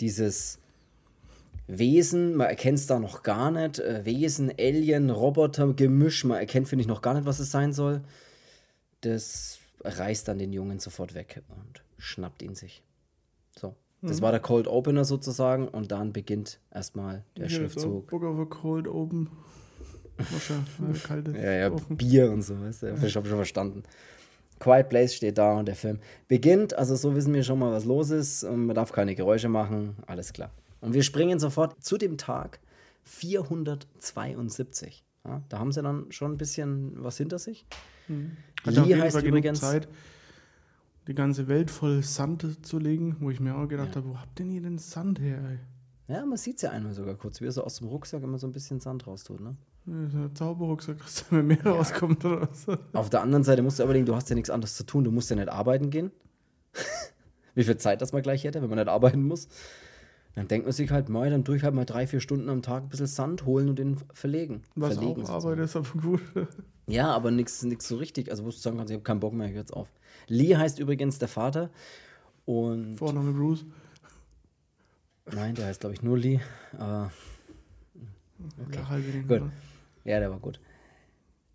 dieses 0.00 0.58
Wesen, 1.68 2.34
man 2.34 2.48
erkennt 2.48 2.78
es 2.78 2.86
da 2.86 2.98
noch 2.98 3.22
gar 3.22 3.50
nicht, 3.50 3.78
äh, 3.78 4.04
Wesen, 4.04 4.50
Alien, 4.58 5.10
Roboter, 5.10 5.72
Gemisch, 5.74 6.24
man 6.24 6.38
erkennt, 6.38 6.66
finde 6.66 6.80
ich, 6.82 6.88
noch 6.88 7.02
gar 7.02 7.14
nicht, 7.14 7.26
was 7.26 7.38
es 7.38 7.50
sein 7.50 7.72
soll. 7.72 8.00
Das 9.02 9.58
reißt 9.84 10.26
dann 10.26 10.38
den 10.38 10.52
Jungen 10.52 10.78
sofort 10.78 11.14
weg 11.14 11.42
und 11.48 11.82
schnappt 11.98 12.42
ihn 12.42 12.54
sich. 12.54 12.82
So. 13.58 13.76
Das 14.00 14.22
war 14.22 14.30
der 14.30 14.40
Cold 14.40 14.66
Opener 14.66 15.04
sozusagen 15.04 15.68
und 15.68 15.92
dann 15.92 16.12
beginnt 16.12 16.58
erstmal 16.72 17.24
der 17.36 17.46
auch 17.46 17.50
Schriftzug. 17.50 18.06
Bock 18.08 18.24
auf 18.24 18.38
a 18.38 18.44
Cold 18.46 18.88
Open. 18.88 19.28
Äh, 20.18 20.98
kalte 20.98 21.30
Ja, 21.30 21.52
ja, 21.52 21.72
Ofen. 21.72 21.96
Bier 21.96 22.32
und 22.32 22.42
so, 22.42 22.60
weißt 22.60 22.82
du, 22.82 22.86
ich 23.06 23.14
hab 23.14 23.24
schon 23.24 23.36
verstanden. 23.36 23.84
Quiet 24.58 24.88
Place 24.88 25.14
steht 25.14 25.38
da 25.38 25.56
und 25.56 25.68
der 25.68 25.76
Film 25.76 26.00
beginnt, 26.26 26.74
also 26.74 26.96
so 26.96 27.14
wissen 27.14 27.32
wir 27.34 27.44
schon 27.44 27.60
mal, 27.60 27.70
was 27.70 27.84
los 27.84 28.10
ist. 28.10 28.42
Und 28.42 28.66
man 28.66 28.74
darf 28.74 28.90
keine 28.90 29.14
Geräusche 29.14 29.48
machen, 29.48 29.94
alles 30.08 30.32
klar. 30.32 30.50
Und 30.80 30.94
wir 30.94 31.02
springen 31.02 31.38
sofort 31.38 31.82
zu 31.82 31.98
dem 31.98 32.18
Tag 32.18 32.60
472. 33.04 35.04
Ja, 35.24 35.42
da 35.48 35.58
haben 35.58 35.72
sie 35.72 35.82
dann 35.82 36.10
schon 36.10 36.32
ein 36.32 36.38
bisschen 36.38 36.92
was 37.02 37.16
hinter 37.18 37.38
sich. 37.38 37.66
Auf 38.64 38.74
Lee 38.86 38.98
heißt 38.98 39.22
übrigens, 39.22 39.60
Zeit, 39.60 39.88
die 41.06 41.14
ganze 41.14 41.48
Welt 41.48 41.70
voll 41.70 42.02
Sand 42.02 42.64
zu 42.64 42.78
legen, 42.78 43.16
wo 43.20 43.30
ich 43.30 43.40
mir 43.40 43.56
auch 43.56 43.66
gedacht 43.66 43.90
Ja. 43.90 43.96
habe, 43.96 44.10
wo 44.10 44.18
habt 44.18 44.38
denn 44.38 44.50
ihr 44.50 44.62
den 44.62 44.78
Sand 44.78 45.20
her? 45.20 45.40
Ey? 46.08 46.14
ja, 46.14 46.24
man 46.24 46.38
sieht 46.38 46.56
es 46.56 46.62
ja 46.62 46.70
einmal 46.70 46.94
sogar 46.94 47.14
kurz, 47.16 47.40
wie 47.40 47.46
er 47.46 47.52
so 47.52 47.64
aus 47.64 47.78
dem 47.78 47.88
Rucksack 47.88 48.22
immer 48.22 48.38
so 48.38 48.46
ein 48.46 48.52
bisschen 48.52 48.80
Sand 48.80 49.06
raustut. 49.06 49.40
Ne? 49.40 49.56
Das 49.84 50.08
ist 50.08 50.14
ein 50.14 50.34
Zauberrucksack, 50.34 50.98
dass 51.02 51.26
da 51.28 51.42
mehr 51.42 51.62
rauskommt 51.64 52.24
oder 52.24 52.42
was. 52.48 52.66
Auf 52.94 53.10
der 53.10 53.22
anderen 53.22 53.44
Seite 53.44 53.62
musst 53.62 53.78
du 53.78 53.82
überlegen, 53.84 54.06
du 54.06 54.14
hast 54.14 54.28
ja 54.30 54.34
nichts 54.34 54.50
anderes 54.50 54.76
zu 54.76 54.84
tun, 54.84 55.04
du 55.04 55.10
musst 55.10 55.28
ja 55.30 55.36
nicht 55.36 55.48
arbeiten 55.48 55.90
gehen. 55.90 56.10
wie 57.54 57.64
viel 57.64 57.76
Zeit 57.76 58.00
das 58.00 58.12
man 58.12 58.22
gleich 58.22 58.44
hätte, 58.44 58.62
wenn 58.62 58.70
man 58.70 58.78
nicht 58.78 58.88
arbeiten 58.88 59.22
muss. 59.22 59.48
Dann 60.34 60.46
denkt 60.46 60.66
man 60.66 60.72
sich 60.72 60.90
halt, 60.90 61.08
mal, 61.08 61.30
dann 61.30 61.44
durch 61.44 61.62
halt 61.64 61.74
mal 61.74 61.84
drei, 61.84 62.06
vier 62.06 62.20
Stunden 62.20 62.48
am 62.48 62.62
Tag 62.62 62.84
ein 62.84 62.88
bisschen 62.88 63.06
Sand 63.06 63.44
holen 63.44 63.68
und 63.68 63.78
den 63.78 63.96
verlegen. 64.12 64.62
Was 64.76 64.94
verlegen, 64.94 65.24
auch 65.24 65.30
Arbeit 65.30 65.58
ist, 65.58 65.76
aber 65.76 65.88
gut. 66.00 66.22
Ja, 66.90 67.12
aber 67.12 67.30
nichts 67.30 67.60
so 67.60 67.96
richtig. 67.96 68.30
Also, 68.30 68.44
wo 68.44 68.48
du 68.48 68.56
sagen 68.56 68.78
kannst, 68.78 68.90
ich 68.90 68.94
habe 68.94 69.04
keinen 69.04 69.20
Bock 69.20 69.34
mehr, 69.34 69.46
ich 69.46 69.52
höre 69.52 69.60
jetzt 69.60 69.74
auf. 69.74 69.92
Lee 70.26 70.56
heißt 70.56 70.78
übrigens 70.78 71.18
der 71.18 71.28
Vater. 71.28 71.68
Und. 72.46 72.96
Vorname 72.96 73.32
Bruce. 73.32 73.66
Nein, 75.30 75.54
der 75.54 75.66
heißt, 75.66 75.80
glaube 75.80 75.96
ich, 75.96 76.02
nur 76.02 76.16
Lee. 76.16 76.40
Aber. 76.78 77.12
Okay. 78.68 79.22
Gut. 79.28 79.42
Ja, 80.04 80.18
der 80.18 80.30
war 80.30 80.38
gut 80.38 80.58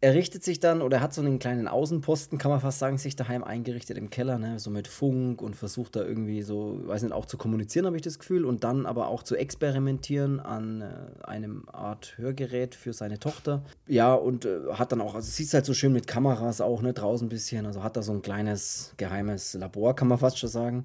er 0.04 0.14
richtet 0.16 0.44
sich 0.44 0.60
dann 0.60 0.82
oder 0.82 1.00
hat 1.00 1.14
so 1.14 1.22
einen 1.22 1.40
kleinen 1.40 1.70
Außenposten, 1.70 2.38
kann 2.38 2.52
man 2.52 2.60
fast 2.60 2.80
sagen, 2.80 2.98
sich 2.98 3.16
daheim 3.16 3.42
eingerichtet 3.42 3.98
im 3.98 4.10
Keller, 4.10 4.38
ne, 4.38 4.60
so 4.60 4.70
mit 4.70 4.90
Funk 4.90 5.42
und 5.42 5.56
versucht 5.56 5.96
da 5.96 6.04
irgendwie 6.04 6.42
so, 6.42 6.82
weiß 6.84 7.04
nicht, 7.04 7.14
auch 7.14 7.26
zu 7.26 7.38
kommunizieren, 7.38 7.86
habe 7.86 7.96
ich 7.96 8.02
das 8.02 8.20
Gefühl, 8.20 8.44
und 8.44 8.66
dann 8.66 8.86
aber 8.86 9.08
auch 9.08 9.24
zu 9.24 9.38
experimentieren 9.38 10.42
an 10.42 10.82
äh, 10.82 11.26
einem 11.26 11.70
Art 11.72 12.18
Hörgerät 12.18 12.76
für 12.76 12.92
seine 12.92 13.18
Tochter. 13.18 13.64
Ja, 13.88 14.14
und 14.14 14.44
äh, 14.44 14.74
hat 14.74 14.92
dann 14.92 15.00
auch, 15.00 15.16
also 15.16 15.32
sieht 15.32 15.54
halt 15.54 15.66
so 15.66 15.74
schön 15.74 15.94
mit 15.94 16.06
Kameras 16.06 16.60
auch, 16.60 16.82
ne, 16.82 16.92
draußen 16.92 17.28
ein 17.28 17.30
bisschen, 17.30 17.66
also 17.66 17.82
hat 17.82 17.96
da 17.96 18.02
so 18.02 18.12
ein 18.12 18.22
kleines 18.22 18.94
geheimes 18.98 19.54
Labor, 19.54 19.96
kann 19.96 20.10
man 20.10 20.18
fast 20.18 20.38
schon 20.38 20.50
sagen. 20.50 20.84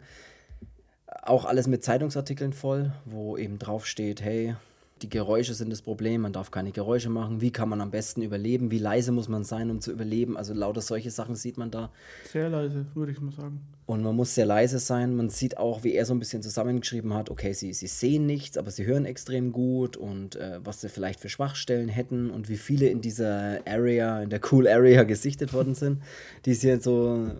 Auch 1.22 1.44
alles 1.44 1.66
mit 1.66 1.82
Zeitungsartikeln 1.82 2.52
voll, 2.52 2.92
wo 3.04 3.36
eben 3.36 3.58
drauf 3.58 3.84
steht, 3.84 4.22
hey, 4.22 4.54
die 5.02 5.08
Geräusche 5.08 5.54
sind 5.54 5.70
das 5.70 5.82
Problem, 5.82 6.22
man 6.22 6.32
darf 6.32 6.50
keine 6.50 6.72
Geräusche 6.72 7.10
machen. 7.10 7.40
Wie 7.40 7.50
kann 7.50 7.68
man 7.68 7.80
am 7.80 7.90
besten 7.90 8.22
überleben? 8.22 8.70
Wie 8.70 8.78
leise 8.78 9.12
muss 9.12 9.28
man 9.28 9.44
sein, 9.44 9.70
um 9.70 9.80
zu 9.80 9.92
überleben? 9.92 10.36
Also 10.36 10.54
lauter 10.54 10.80
solche 10.80 11.10
Sachen 11.10 11.34
sieht 11.34 11.56
man 11.56 11.70
da. 11.70 11.90
Sehr 12.30 12.48
leise, 12.48 12.86
würde 12.94 13.12
ich 13.12 13.20
mal 13.20 13.32
sagen. 13.32 13.60
Und 13.86 14.02
man 14.02 14.14
muss 14.14 14.34
sehr 14.34 14.44
leise 14.44 14.78
sein. 14.78 15.16
Man 15.16 15.30
sieht 15.30 15.56
auch, 15.56 15.82
wie 15.82 15.94
er 15.94 16.04
so 16.04 16.12
ein 16.12 16.18
bisschen 16.18 16.42
zusammengeschrieben 16.42 17.14
hat, 17.14 17.30
okay, 17.30 17.52
sie, 17.54 17.72
sie 17.72 17.86
sehen 17.86 18.26
nichts, 18.26 18.58
aber 18.58 18.70
sie 18.70 18.84
hören 18.84 19.06
extrem 19.06 19.52
gut 19.52 19.96
und 19.96 20.36
äh, 20.36 20.60
was 20.62 20.80
sie 20.80 20.88
vielleicht 20.88 21.20
für 21.20 21.28
Schwachstellen 21.28 21.88
hätten 21.88 22.30
und 22.30 22.48
wie 22.48 22.58
viele 22.58 22.88
in 22.88 23.00
dieser 23.00 23.60
Area, 23.66 24.22
in 24.22 24.30
der 24.30 24.40
Cool 24.50 24.68
Area 24.68 25.04
gesichtet 25.04 25.52
worden 25.54 25.74
sind, 25.74 26.02
die 26.44 26.50
es 26.50 26.60
hier 26.60 26.80
so, 26.80 27.30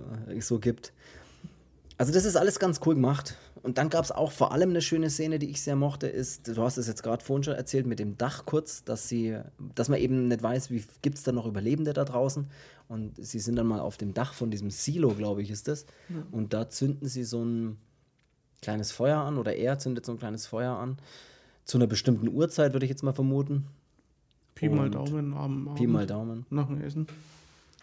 so 0.41 0.59
gibt. 0.59 0.93
Also 1.99 2.13
das 2.13 2.25
ist 2.25 2.37
alles 2.37 2.61
ganz 2.61 2.81
cool 2.87 2.95
gemacht. 2.95 3.37
Und 3.63 3.77
dann 3.77 3.91
gab 3.91 4.05
es 4.05 4.13
auch 4.13 4.31
vor 4.31 4.53
allem 4.53 4.71
eine 4.71 4.81
schöne 4.81 5.11
Szene, 5.11 5.41
die 5.41 5.51
ich 5.51 5.61
sehr 5.61 5.75
mochte, 5.75 6.07
ist, 6.07 6.47
du 6.47 6.63
hast 6.63 6.79
es 6.79 6.87
jetzt 6.87 7.03
gerade 7.03 7.25
vorhin 7.25 7.43
schon 7.43 7.55
erzählt, 7.55 7.87
mit 7.87 7.99
dem 7.99 8.17
Dach 8.17 8.47
kurz, 8.47 8.85
dass 8.85 9.09
sie, 9.09 9.37
dass 9.75 9.89
man 9.89 9.99
eben 9.99 10.29
nicht 10.29 10.43
weiß, 10.43 10.71
wie 10.71 10.85
gibt 11.03 11.19
es 11.19 11.25
da 11.25 11.33
noch 11.33 11.45
Überlebende 11.45 11.93
da 11.93 12.05
draußen. 12.05 12.47
Und 12.87 13.15
sie 13.17 13.41
sind 13.41 13.57
dann 13.57 13.67
mal 13.67 13.81
auf 13.81 13.97
dem 13.97 14.15
Dach 14.15 14.33
von 14.33 14.51
diesem 14.51 14.71
Silo, 14.71 15.11
glaube 15.11 15.43
ich, 15.43 15.51
ist 15.51 15.67
das. 15.67 15.87
Ja. 16.09 16.23
Und 16.31 16.55
da 16.55 16.71
zünden 16.71 17.09
sie 17.09 17.25
so 17.25 17.45
ein 17.45 17.79
kleines 18.63 18.93
Feuer 18.93 19.19
an, 19.19 19.37
oder 19.37 19.57
er 19.57 19.79
zündet 19.81 20.07
so 20.07 20.13
ein 20.13 20.19
kleines 20.19 20.47
Feuer 20.47 20.77
an. 20.77 20.99
Zu 21.65 21.79
einer 21.79 21.89
bestimmten 21.89 22.29
Uhrzeit, 22.29 22.73
würde 22.73 22.87
ich 22.87 22.91
jetzt 22.91 23.03
mal 23.03 23.13
vermuten. 23.13 23.67
Pi 24.55 24.69
mal 24.69 24.89
Daumen 24.89 25.35
am 25.35 25.69
Abend. 25.69 25.75
Pi 25.75 25.87
mal 25.87 26.07
Daumen. 26.07 26.47
Nach 26.49 26.67
dem 26.67 26.81
Essen. 26.81 27.09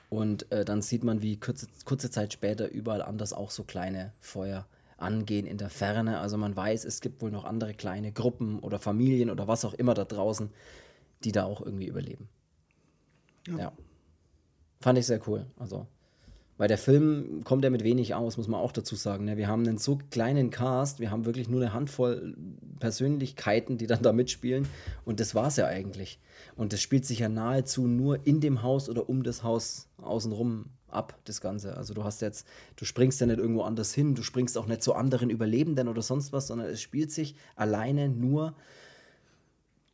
Und 0.09 0.51
äh, 0.51 0.65
dann 0.65 0.81
sieht 0.81 1.03
man, 1.03 1.21
wie 1.21 1.39
kurze, 1.39 1.67
kurze 1.83 2.09
Zeit 2.09 2.33
später 2.33 2.69
überall 2.69 3.01
anders 3.01 3.33
auch 3.33 3.51
so 3.51 3.63
kleine 3.63 4.13
Feuer 4.19 4.67
angehen 4.97 5.45
in 5.45 5.57
der 5.57 5.69
Ferne. 5.69 6.19
Also 6.19 6.37
man 6.37 6.55
weiß, 6.55 6.85
es 6.85 7.01
gibt 7.01 7.21
wohl 7.21 7.31
noch 7.31 7.45
andere 7.45 7.73
kleine 7.73 8.11
Gruppen 8.11 8.59
oder 8.59 8.79
Familien 8.79 9.29
oder 9.29 9.47
was 9.47 9.65
auch 9.65 9.73
immer 9.73 9.93
da 9.93 10.05
draußen, 10.05 10.51
die 11.23 11.31
da 11.31 11.43
auch 11.45 11.61
irgendwie 11.61 11.87
überleben. 11.87 12.29
Ja. 13.47 13.57
ja. 13.57 13.71
Fand 14.81 14.97
ich 14.97 15.05
sehr 15.05 15.27
cool. 15.27 15.45
Also, 15.57 15.87
weil 16.57 16.67
der 16.67 16.77
Film 16.77 17.43
kommt 17.43 17.63
ja 17.63 17.69
mit 17.69 17.83
wenig 17.83 18.15
aus, 18.15 18.37
muss 18.37 18.47
man 18.47 18.61
auch 18.61 18.71
dazu 18.71 18.95
sagen. 18.95 19.25
Ne? 19.25 19.37
Wir 19.37 19.47
haben 19.47 19.67
einen 19.67 19.77
so 19.77 19.99
kleinen 20.09 20.51
Cast, 20.51 20.99
wir 20.99 21.11
haben 21.11 21.25
wirklich 21.25 21.49
nur 21.49 21.61
eine 21.61 21.73
Handvoll 21.73 22.35
Persönlichkeiten, 22.79 23.77
die 23.77 23.87
dann 23.87 24.01
da 24.01 24.13
mitspielen. 24.13 24.67
Und 25.03 25.19
das 25.19 25.35
war 25.35 25.47
es 25.47 25.57
ja 25.57 25.67
eigentlich. 25.67 26.19
Und 26.55 26.71
das 26.71 26.81
spielt 26.81 27.05
sich 27.05 27.19
ja 27.19 27.29
nahezu 27.29 27.87
nur 27.87 28.25
in 28.25 28.39
dem 28.39 28.63
Haus 28.63 28.89
oder 28.89 29.09
um 29.09 29.23
das 29.23 29.43
Haus 29.43 29.89
außenrum 29.97 30.65
ab, 30.87 31.19
das 31.25 31.41
Ganze. 31.41 31.75
Also 31.75 31.93
du 31.93 32.03
hast 32.05 32.21
jetzt, 32.21 32.47
du 32.77 32.85
springst 32.85 33.19
ja 33.19 33.27
nicht 33.27 33.39
irgendwo 33.39 33.63
anders 33.63 33.93
hin, 33.93 34.15
du 34.15 34.23
springst 34.23 34.57
auch 34.57 34.67
nicht 34.67 34.81
zu 34.81 34.93
anderen 34.93 35.29
Überlebenden 35.29 35.89
oder 35.89 36.01
sonst 36.01 36.31
was, 36.31 36.47
sondern 36.47 36.69
es 36.69 36.81
spielt 36.81 37.11
sich 37.11 37.35
alleine 37.55 38.07
nur 38.07 38.55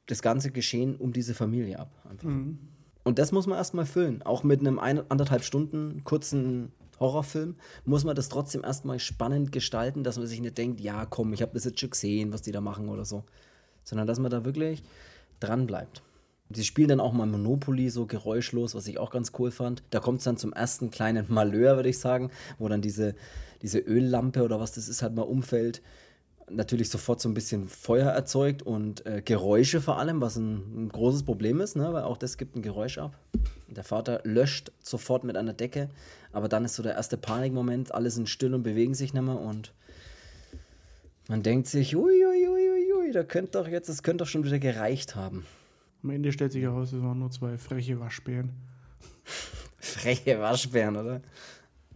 das 0.06 0.22
ganze 0.22 0.52
Geschehen 0.52 0.96
um 0.96 1.14
diese 1.14 1.34
Familie 1.34 1.80
ab. 1.80 1.92
Mhm. 2.22 2.60
Und 3.04 3.20
das 3.20 3.32
muss 3.32 3.48
man 3.48 3.58
erstmal 3.58 3.86
füllen. 3.86 4.22
Auch 4.24 4.44
mit 4.44 4.60
einem 4.60 4.80
ein, 4.80 5.10
anderthalb 5.10 5.44
Stunden 5.44 6.04
kurzen 6.04 6.72
Horrorfilm 7.00 7.56
muss 7.84 8.04
man 8.04 8.16
das 8.16 8.30
trotzdem 8.30 8.64
erstmal 8.64 9.00
spannend 9.00 9.52
gestalten, 9.52 10.04
dass 10.04 10.18
man 10.18 10.28
sich 10.28 10.40
nicht 10.40 10.58
denkt, 10.58 10.80
ja 10.80 11.06
komm, 11.06 11.34
ich 11.34 11.42
habe 11.42 11.54
das 11.54 11.66
jetzt 11.66 11.80
schon 11.80 11.90
gesehen, 11.90 12.32
was 12.32 12.44
die 12.44 12.52
da 12.52 12.62
machen 12.62 12.90
oder 12.90 13.06
so. 13.06 13.24
Sondern 13.84 14.08
dass 14.08 14.20
man 14.20 14.30
da 14.30 14.46
wirklich 14.46 14.84
dran 15.40 15.66
bleibt. 15.66 16.04
Die 16.50 16.64
spielen 16.64 16.90
dann 16.90 17.00
auch 17.00 17.14
mal 17.14 17.26
Monopoly 17.26 17.90
so 17.90 18.06
geräuschlos, 18.06 18.76
was 18.76 18.88
ich 18.88 19.00
auch 19.00 19.10
ganz 19.10 19.32
cool 19.40 19.52
fand. 19.52 19.84
Da 19.90 20.00
kommt 20.00 20.20
es 20.20 20.26
dann 20.26 20.38
zum 20.38 20.54
ersten 20.54 20.92
kleinen 20.92 21.26
Malheur, 21.30 21.78
würde 21.78 21.90
ich 21.90 21.98
sagen, 21.98 22.30
wo 22.60 22.68
dann 22.68 22.82
diese, 22.82 23.16
diese 23.62 23.80
Öllampe 23.80 24.44
oder 24.44 24.60
was 24.60 24.74
das 24.74 24.90
ist 24.90 25.02
halt 25.02 25.16
mal 25.16 25.22
umfällt. 25.24 25.82
Natürlich 26.54 26.90
sofort 26.90 27.22
so 27.22 27.30
ein 27.30 27.34
bisschen 27.34 27.68
Feuer 27.68 28.12
erzeugt 28.12 28.62
und 28.62 29.06
äh, 29.06 29.22
Geräusche 29.24 29.80
vor 29.80 30.00
allem, 30.00 30.20
was 30.22 30.36
ein, 30.36 30.86
ein 30.86 30.90
großes 30.90 31.24
Problem 31.24 31.62
ist, 31.62 31.76
ne? 31.76 31.94
weil 31.94 32.04
auch 32.04 32.18
das 32.18 32.38
gibt 32.38 32.56
ein 32.56 32.62
Geräusch 32.62 32.98
ab. 32.98 33.18
Der 33.68 33.84
Vater 33.84 34.22
löscht 34.24 34.72
sofort 34.82 35.24
mit 35.24 35.38
einer 35.38 35.54
Decke, 35.54 35.90
aber 36.34 36.50
dann 36.50 36.66
ist 36.66 36.76
so 36.76 36.84
der 36.84 36.96
erste 36.96 37.18
Panikmoment, 37.18 37.94
alle 37.94 38.12
sind 38.12 38.28
still 38.28 38.54
und 38.54 38.64
bewegen 38.64 38.94
sich 38.94 39.14
nicht 39.14 39.24
mehr 39.24 39.40
und 39.40 39.74
man 41.28 41.44
denkt 41.44 41.68
sich, 41.68 41.96
uiuiuiui, 41.96 42.50
ui, 42.50 42.94
ui, 42.94 43.12
da 43.14 43.24
könnte 43.24 43.54
doch 43.54 43.68
jetzt, 43.68 43.88
das 43.88 44.04
könnte 44.04 44.24
doch 44.24 44.30
schon 44.30 44.44
wieder 44.44 44.60
gereicht 44.60 45.16
haben. 45.16 45.46
Am 46.04 46.10
Ende 46.10 46.32
stellt 46.32 46.52
sich 46.52 46.64
heraus, 46.64 46.92
es 46.92 47.02
waren 47.02 47.20
nur 47.20 47.32
zwei 47.32 47.58
freche 47.58 48.00
Waschbären. 48.00 48.52
freche 49.78 50.40
Waschbären, 50.40 50.98
oder? 50.98 51.22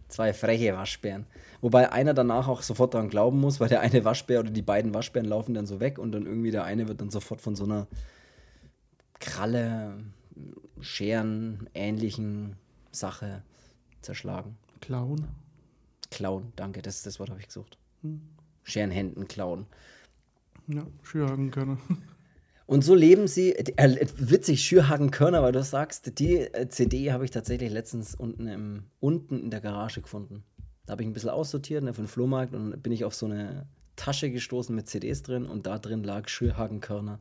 Zwei 0.08 0.32
freche 0.32 0.74
Waschbären. 0.74 1.26
Wobei 1.66 1.90
einer 1.90 2.14
danach 2.14 2.46
auch 2.46 2.62
sofort 2.62 2.94
daran 2.94 3.08
glauben 3.08 3.40
muss, 3.40 3.58
weil 3.58 3.68
der 3.68 3.80
eine 3.80 4.04
Waschbär 4.04 4.38
oder 4.38 4.50
die 4.50 4.62
beiden 4.62 4.94
Waschbären 4.94 5.28
laufen 5.28 5.52
dann 5.52 5.66
so 5.66 5.80
weg 5.80 5.98
und 5.98 6.12
dann 6.12 6.24
irgendwie 6.24 6.52
der 6.52 6.62
eine 6.62 6.86
wird 6.86 7.00
dann 7.00 7.10
sofort 7.10 7.40
von 7.40 7.56
so 7.56 7.64
einer 7.64 7.88
Kralle, 9.18 9.98
Scheren 10.80 11.68
ähnlichen 11.74 12.54
Sache 12.92 13.42
zerschlagen. 14.00 14.56
Klauen? 14.80 15.26
Klauen, 16.12 16.52
danke, 16.54 16.82
das, 16.82 17.02
das 17.02 17.18
Wort 17.18 17.30
habe 17.30 17.40
ich 17.40 17.48
gesucht. 17.48 17.78
Hm. 18.02 18.20
Scherenhänden 18.62 19.26
klauen. 19.26 19.66
Ja, 20.68 20.86
Schürhagenkörner. 21.02 21.78
Und 22.66 22.84
so 22.84 22.94
leben 22.94 23.26
sie, 23.26 23.56
äh, 23.56 24.06
witzig, 24.18 24.62
Schürhagen-Körner, 24.62 25.42
weil 25.42 25.50
du 25.50 25.64
sagst, 25.64 26.20
die 26.20 26.42
äh, 26.42 26.68
CD 26.68 27.10
habe 27.10 27.24
ich 27.24 27.32
tatsächlich 27.32 27.72
letztens 27.72 28.14
unten, 28.14 28.46
im, 28.46 28.84
unten 29.00 29.40
in 29.40 29.50
der 29.50 29.60
Garage 29.60 30.00
gefunden. 30.00 30.44
Da 30.86 30.92
habe 30.92 31.02
ich 31.02 31.08
ein 31.08 31.12
bisschen 31.12 31.30
aussortiert 31.30 31.84
ne, 31.84 31.92
für 31.92 32.02
den 32.02 32.08
Flohmarkt 32.08 32.54
und 32.54 32.82
bin 32.82 32.92
ich 32.92 33.04
auf 33.04 33.14
so 33.14 33.26
eine 33.26 33.66
Tasche 33.96 34.30
gestoßen 34.30 34.74
mit 34.74 34.88
CDs 34.88 35.22
drin 35.22 35.46
und 35.46 35.66
da 35.66 35.78
drin 35.78 36.04
lag 36.04 36.28
Schürhagen-Körner. 36.28 37.18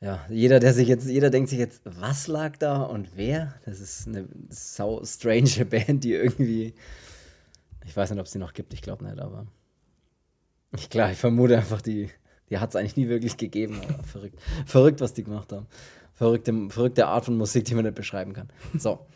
Ja, 0.00 0.24
jeder, 0.28 0.58
der 0.58 0.72
sich 0.72 0.88
jetzt, 0.88 1.06
jeder 1.06 1.30
denkt 1.30 1.48
sich 1.48 1.58
jetzt, 1.58 1.82
was 1.84 2.26
lag 2.26 2.56
da 2.56 2.82
und 2.82 3.16
wer? 3.16 3.54
Das 3.64 3.80
ist 3.80 4.08
eine 4.08 4.28
sau 4.48 5.04
strange 5.04 5.64
Band, 5.70 6.04
die 6.04 6.12
irgendwie, 6.12 6.74
ich 7.84 7.96
weiß 7.96 8.10
nicht, 8.10 8.20
ob 8.20 8.26
es 8.26 8.32
die 8.32 8.38
noch 8.38 8.52
gibt, 8.52 8.74
ich 8.74 8.82
glaube 8.82 9.04
nicht, 9.04 9.20
aber 9.20 9.46
ich 10.76 10.90
klar, 10.90 11.12
ich 11.12 11.18
vermute 11.18 11.56
einfach, 11.56 11.82
die 11.82 12.10
die 12.52 12.58
hat 12.58 12.68
es 12.68 12.76
eigentlich 12.76 12.98
nie 12.98 13.08
wirklich 13.08 13.38
gegeben. 13.38 13.80
verrückt. 14.04 14.38
verrückt, 14.66 15.00
was 15.00 15.14
die 15.14 15.24
gemacht 15.24 15.50
haben. 15.52 15.66
Verrückte, 16.12 16.52
verrückte 16.68 17.06
Art 17.06 17.24
von 17.24 17.38
Musik, 17.38 17.64
die 17.64 17.74
man 17.74 17.86
nicht 17.86 17.94
beschreiben 17.94 18.34
kann. 18.34 18.50
So. 18.78 19.06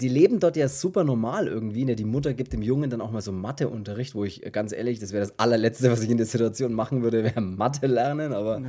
Die 0.00 0.08
leben 0.08 0.40
dort 0.40 0.56
ja 0.56 0.68
super 0.68 1.04
normal 1.04 1.48
irgendwie. 1.48 1.84
Ne? 1.84 1.96
Die 1.96 2.04
Mutter 2.04 2.34
gibt 2.34 2.52
dem 2.52 2.62
Jungen 2.62 2.90
dann 2.90 3.00
auch 3.00 3.10
mal 3.10 3.20
so 3.20 3.32
Matheunterricht, 3.32 4.14
wo 4.14 4.24
ich 4.24 4.40
ganz 4.52 4.72
ehrlich, 4.72 5.00
das 5.00 5.12
wäre 5.12 5.20
das 5.20 5.38
allerletzte, 5.38 5.90
was 5.90 6.02
ich 6.02 6.10
in 6.10 6.16
der 6.16 6.26
Situation 6.26 6.72
machen 6.72 7.02
würde, 7.02 7.24
wäre 7.24 7.40
Mathe 7.40 7.86
lernen, 7.86 8.32
aber 8.32 8.60
ja. 8.60 8.66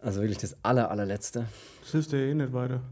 also 0.00 0.20
wirklich 0.20 0.38
das 0.38 0.56
aller, 0.62 0.90
allerletzte. 0.90 1.46
Das 1.82 1.92
hilft 1.92 2.12
dir 2.12 2.30
eh 2.30 2.34
nicht 2.34 2.52
weiter. 2.52 2.82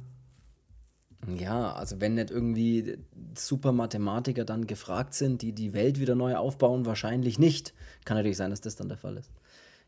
Ja, 1.38 1.72
also 1.72 2.00
wenn 2.00 2.14
nicht 2.14 2.30
irgendwie 2.30 2.98
super 3.36 3.72
Mathematiker 3.72 4.44
dann 4.44 4.66
gefragt 4.66 5.14
sind, 5.14 5.42
die 5.42 5.52
die 5.52 5.72
Welt 5.72 5.98
wieder 5.98 6.14
neu 6.14 6.36
aufbauen, 6.36 6.86
wahrscheinlich 6.86 7.38
nicht. 7.38 7.74
Kann 8.04 8.16
natürlich 8.16 8.36
sein, 8.36 8.50
dass 8.50 8.60
das 8.60 8.76
dann 8.76 8.88
der 8.88 8.98
Fall 8.98 9.16
ist. 9.16 9.30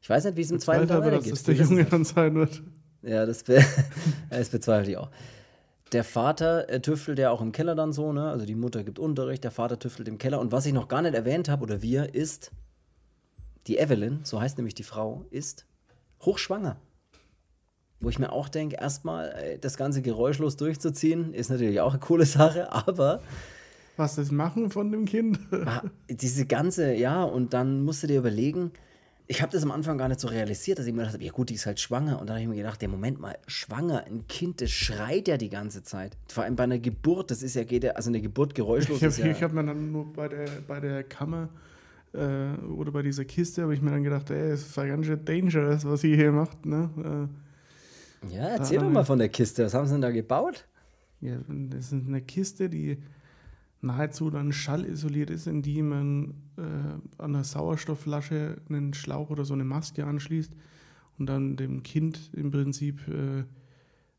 Ich 0.03 0.11
weiß 0.11 0.25
nicht, 0.25 0.37
wie 0.37 0.43
es 0.43 0.51
im 0.51 0.59
zweiten 0.59 0.89
Teil 0.89 1.01
weitergeht. 1.01 1.33
Dass 1.33 1.43
das 1.45 1.57
der 1.57 1.67
Junge 1.67 1.85
dann 1.85 2.05
sein 2.05 2.35
wird. 2.35 2.63
Ja, 3.03 3.25
das, 3.27 3.45
be 3.45 3.65
das 4.31 4.49
bezweifle 4.49 4.91
ich 4.91 4.97
auch. 4.97 5.11
Der 5.93 6.05
Vater 6.05 6.69
äh, 6.69 6.81
tüftelt 6.81 7.19
ja 7.19 7.31
auch 7.31 7.41
im 7.41 7.53
Keller 7.53 7.75
dann 7.75 7.93
so, 7.93 8.13
ne? 8.13 8.31
Also 8.31 8.45
die 8.45 8.55
Mutter 8.55 8.85
gibt 8.85 8.99
Unterricht, 8.99 9.45
der 9.45 9.51
Vater 9.51 9.79
tüftelt 9.79 10.09
im 10.09 10.19
Keller. 10.19 10.41
Und 10.41 10.53
was 10.53 10.67
ich 10.67 10.73
noch 10.73 10.89
gar 10.89 11.03
nicht 11.03 11.15
erwähnt 11.15 11.49
habe, 11.49 11.63
oder 11.63 11.81
wir, 11.81 12.15
ist, 12.15 12.51
die 13.67 13.79
Evelyn, 13.79 14.21
so 14.25 14.41
heißt 14.41 14.59
nämlich 14.59 14.75
die 14.75 14.83
Frau, 14.83 15.25
ist 15.31 15.67
hochschwanger. 16.23 16.77
Wo 18.01 18.09
ich 18.09 18.19
mir 18.19 18.33
auch 18.33 18.49
denke, 18.49 18.77
erstmal 18.77 19.31
äh, 19.31 19.59
das 19.59 19.77
Ganze 19.77 20.03
geräuschlos 20.03 20.57
durchzuziehen, 20.57 21.35
ist 21.35 21.51
natürlich 21.51 21.81
auch 21.81 21.93
eine 21.93 22.01
coole 22.01 22.27
Sache, 22.27 22.73
aber 22.87 23.21
Was 23.97 24.17
das 24.17 24.31
Machen 24.31 24.71
von 24.71 24.93
dem 24.93 25.07
Kind? 25.07 25.41
Ah, 25.53 25.83
diese 26.09 26.47
ganze, 26.47 26.95
ja, 26.95 27.25
und 27.25 27.55
dann 27.55 27.83
musst 27.83 28.03
du 28.03 28.07
dir 28.07 28.19
überlegen, 28.19 28.73
ich 29.31 29.43
habe 29.43 29.53
das 29.53 29.63
am 29.63 29.71
Anfang 29.71 29.99
gar 29.99 30.09
nicht 30.09 30.21
so 30.21 30.29
realisiert, 30.29 30.79
dass 30.79 30.87
ich 30.87 30.93
mir 30.93 31.01
gedacht 31.01 31.15
habe, 31.15 31.25
ja 31.25 31.31
gut, 31.31 31.51
die 31.51 31.55
ist 31.55 31.67
halt 31.67 31.79
schwanger. 31.79 32.19
Und 32.19 32.29
dann 32.29 32.37
habe 32.37 32.43
ich 32.43 32.49
mir 32.49 32.57
gedacht, 32.57 32.81
der 32.81 32.89
Moment 32.89 33.21
mal, 33.21 33.37
schwanger, 33.47 34.05
ein 34.07 34.27
Kind, 34.27 34.63
das 34.63 34.71
schreit 34.71 35.29
ja 35.29 35.37
die 35.37 35.51
ganze 35.51 35.83
Zeit. 35.83 36.17
Vor 36.29 36.45
allem 36.45 36.57
bei 36.57 36.65
einer 36.65 36.79
Geburt, 36.79 37.31
das 37.31 37.43
ist 37.43 37.55
ja, 37.55 37.65
geht 37.65 37.85
ja, 37.85 37.93
also 37.93 38.09
eine 38.09 38.23
Geburt 38.23 38.55
geräuschlos. 38.55 39.03
Ich 39.03 39.23
habe 39.23 39.29
ja, 39.29 39.41
hab 39.43 39.53
mir 39.53 39.65
dann 39.65 39.93
nur 39.93 40.11
bei 40.15 40.29
der, 40.29 40.49
bei 40.67 40.81
der 40.81 41.05
Kammer 41.05 41.51
äh, 42.15 42.55
oder 42.69 42.91
bei 42.91 43.03
dieser 43.03 43.27
Kiste, 43.27 43.63
habe 43.63 43.75
ich 43.75 43.83
mir 43.83 43.91
dann 43.91 44.03
gedacht, 44.03 44.31
ey, 44.31 44.49
das 44.51 44.75
war 44.75 44.87
ganz 44.87 45.05
schön 45.05 45.23
dangerous, 45.23 45.85
was 45.85 46.01
sie 46.01 46.17
hier 46.17 46.33
macht. 46.33 46.65
Ne? 46.65 47.29
Äh, 48.25 48.35
ja, 48.35 48.49
erzähl 48.49 48.79
doch 48.79 48.89
mal 48.89 49.05
von 49.05 49.19
der 49.19 49.29
Kiste. 49.29 49.63
Was 49.63 49.75
haben 49.75 49.87
sie 49.87 49.93
denn 49.93 50.01
da 50.01 50.11
gebaut? 50.11 50.67
Ja, 51.21 51.37
das 51.47 51.93
ist 51.93 52.07
eine 52.07 52.23
Kiste, 52.23 52.71
die 52.71 52.97
nahezu 53.81 54.31
dann 54.31 54.53
schallisoliert 54.53 55.31
ist, 55.31 55.47
in 55.47 55.63
die 55.63 55.83
man 55.83 56.35
äh, 56.57 56.63
an 57.23 57.35
einer 57.35 57.45
Sauerstoffflasche 57.45 58.57
einen 58.69 58.95
Schlauch 58.95 59.31
oder 59.31 59.45
so 59.45 59.55
eine 59.55 59.65
Maske 59.65 60.05
anschließt 60.05 60.53
und 61.19 61.27
dann 61.27 61.57
dem 61.57 61.83
Kind 61.83 62.31
im 62.35 62.51
Prinzip 62.51 63.07
äh, 63.09 63.45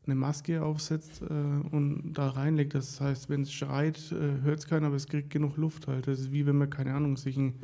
eine 0.06 0.14
Maske 0.14 0.62
aufsetzt 0.62 1.22
äh, 1.22 1.24
und 1.24 2.14
da 2.14 2.28
reinlegt. 2.28 2.74
Das 2.74 3.00
heißt, 3.00 3.28
wenn 3.28 3.42
es 3.42 3.52
schreit, 3.52 4.12
äh, 4.12 4.42
hört 4.42 4.60
es 4.60 4.66
keiner, 4.66 4.86
aber 4.86 4.96
es 4.96 5.06
kriegt 5.06 5.30
genug 5.30 5.56
Luft 5.56 5.86
halt. 5.86 6.06
Das 6.06 6.20
ist 6.20 6.32
wie 6.32 6.46
wenn 6.46 6.56
man, 6.56 6.70
keine 6.70 6.94
Ahnung, 6.94 7.16
sich 7.16 7.36
ein, 7.36 7.54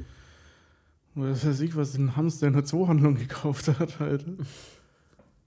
oder 1.15 1.31
was 1.31 1.47
weiß 1.47 1.61
ich, 1.61 1.77
was 1.77 1.97
ein 1.97 2.15
Hamster 2.15 2.47
in 2.47 2.53
der 2.53 2.65
Zoohandlung 2.65 3.15
gekauft 3.19 3.69
hat 3.79 4.01
halt. 4.01 4.27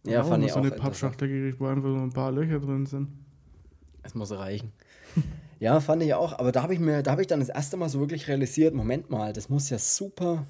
Ja, 0.04 0.24
fand 0.24 0.44
ich 0.44 0.52
so 0.52 0.60
auch. 0.60 0.64
So 0.64 0.70
eine 0.70 0.82
Pappschachtel 0.82 1.28
gekriegt, 1.28 1.60
wo 1.60 1.68
einfach 1.68 1.90
so 1.90 2.00
ein 2.00 2.12
paar 2.12 2.32
Löcher 2.32 2.60
drin 2.60 2.88
sind. 2.88 3.10
Es 4.02 4.16
muss 4.16 4.32
reichen. 4.32 4.72
Ja, 5.60 5.80
fand 5.80 6.04
ich 6.04 6.14
auch. 6.14 6.40
Aber 6.40 6.52
da 6.52 6.64
habe 6.64 6.74
ich 6.74 6.80
mir, 6.80 7.04
da 7.04 7.12
habe 7.12 7.22
ich 7.22 7.28
dann 7.28 7.40
das 7.40 7.50
erste 7.50 7.78
Mal 7.78 7.90
so 7.90 8.00
wirklich 8.00 8.28
realisiert, 8.28 8.74
Moment 8.74 9.10
mal, 9.10 9.34
das 9.34 9.50
muss 9.50 9.70
ja 9.70 9.78
super, 9.78 10.46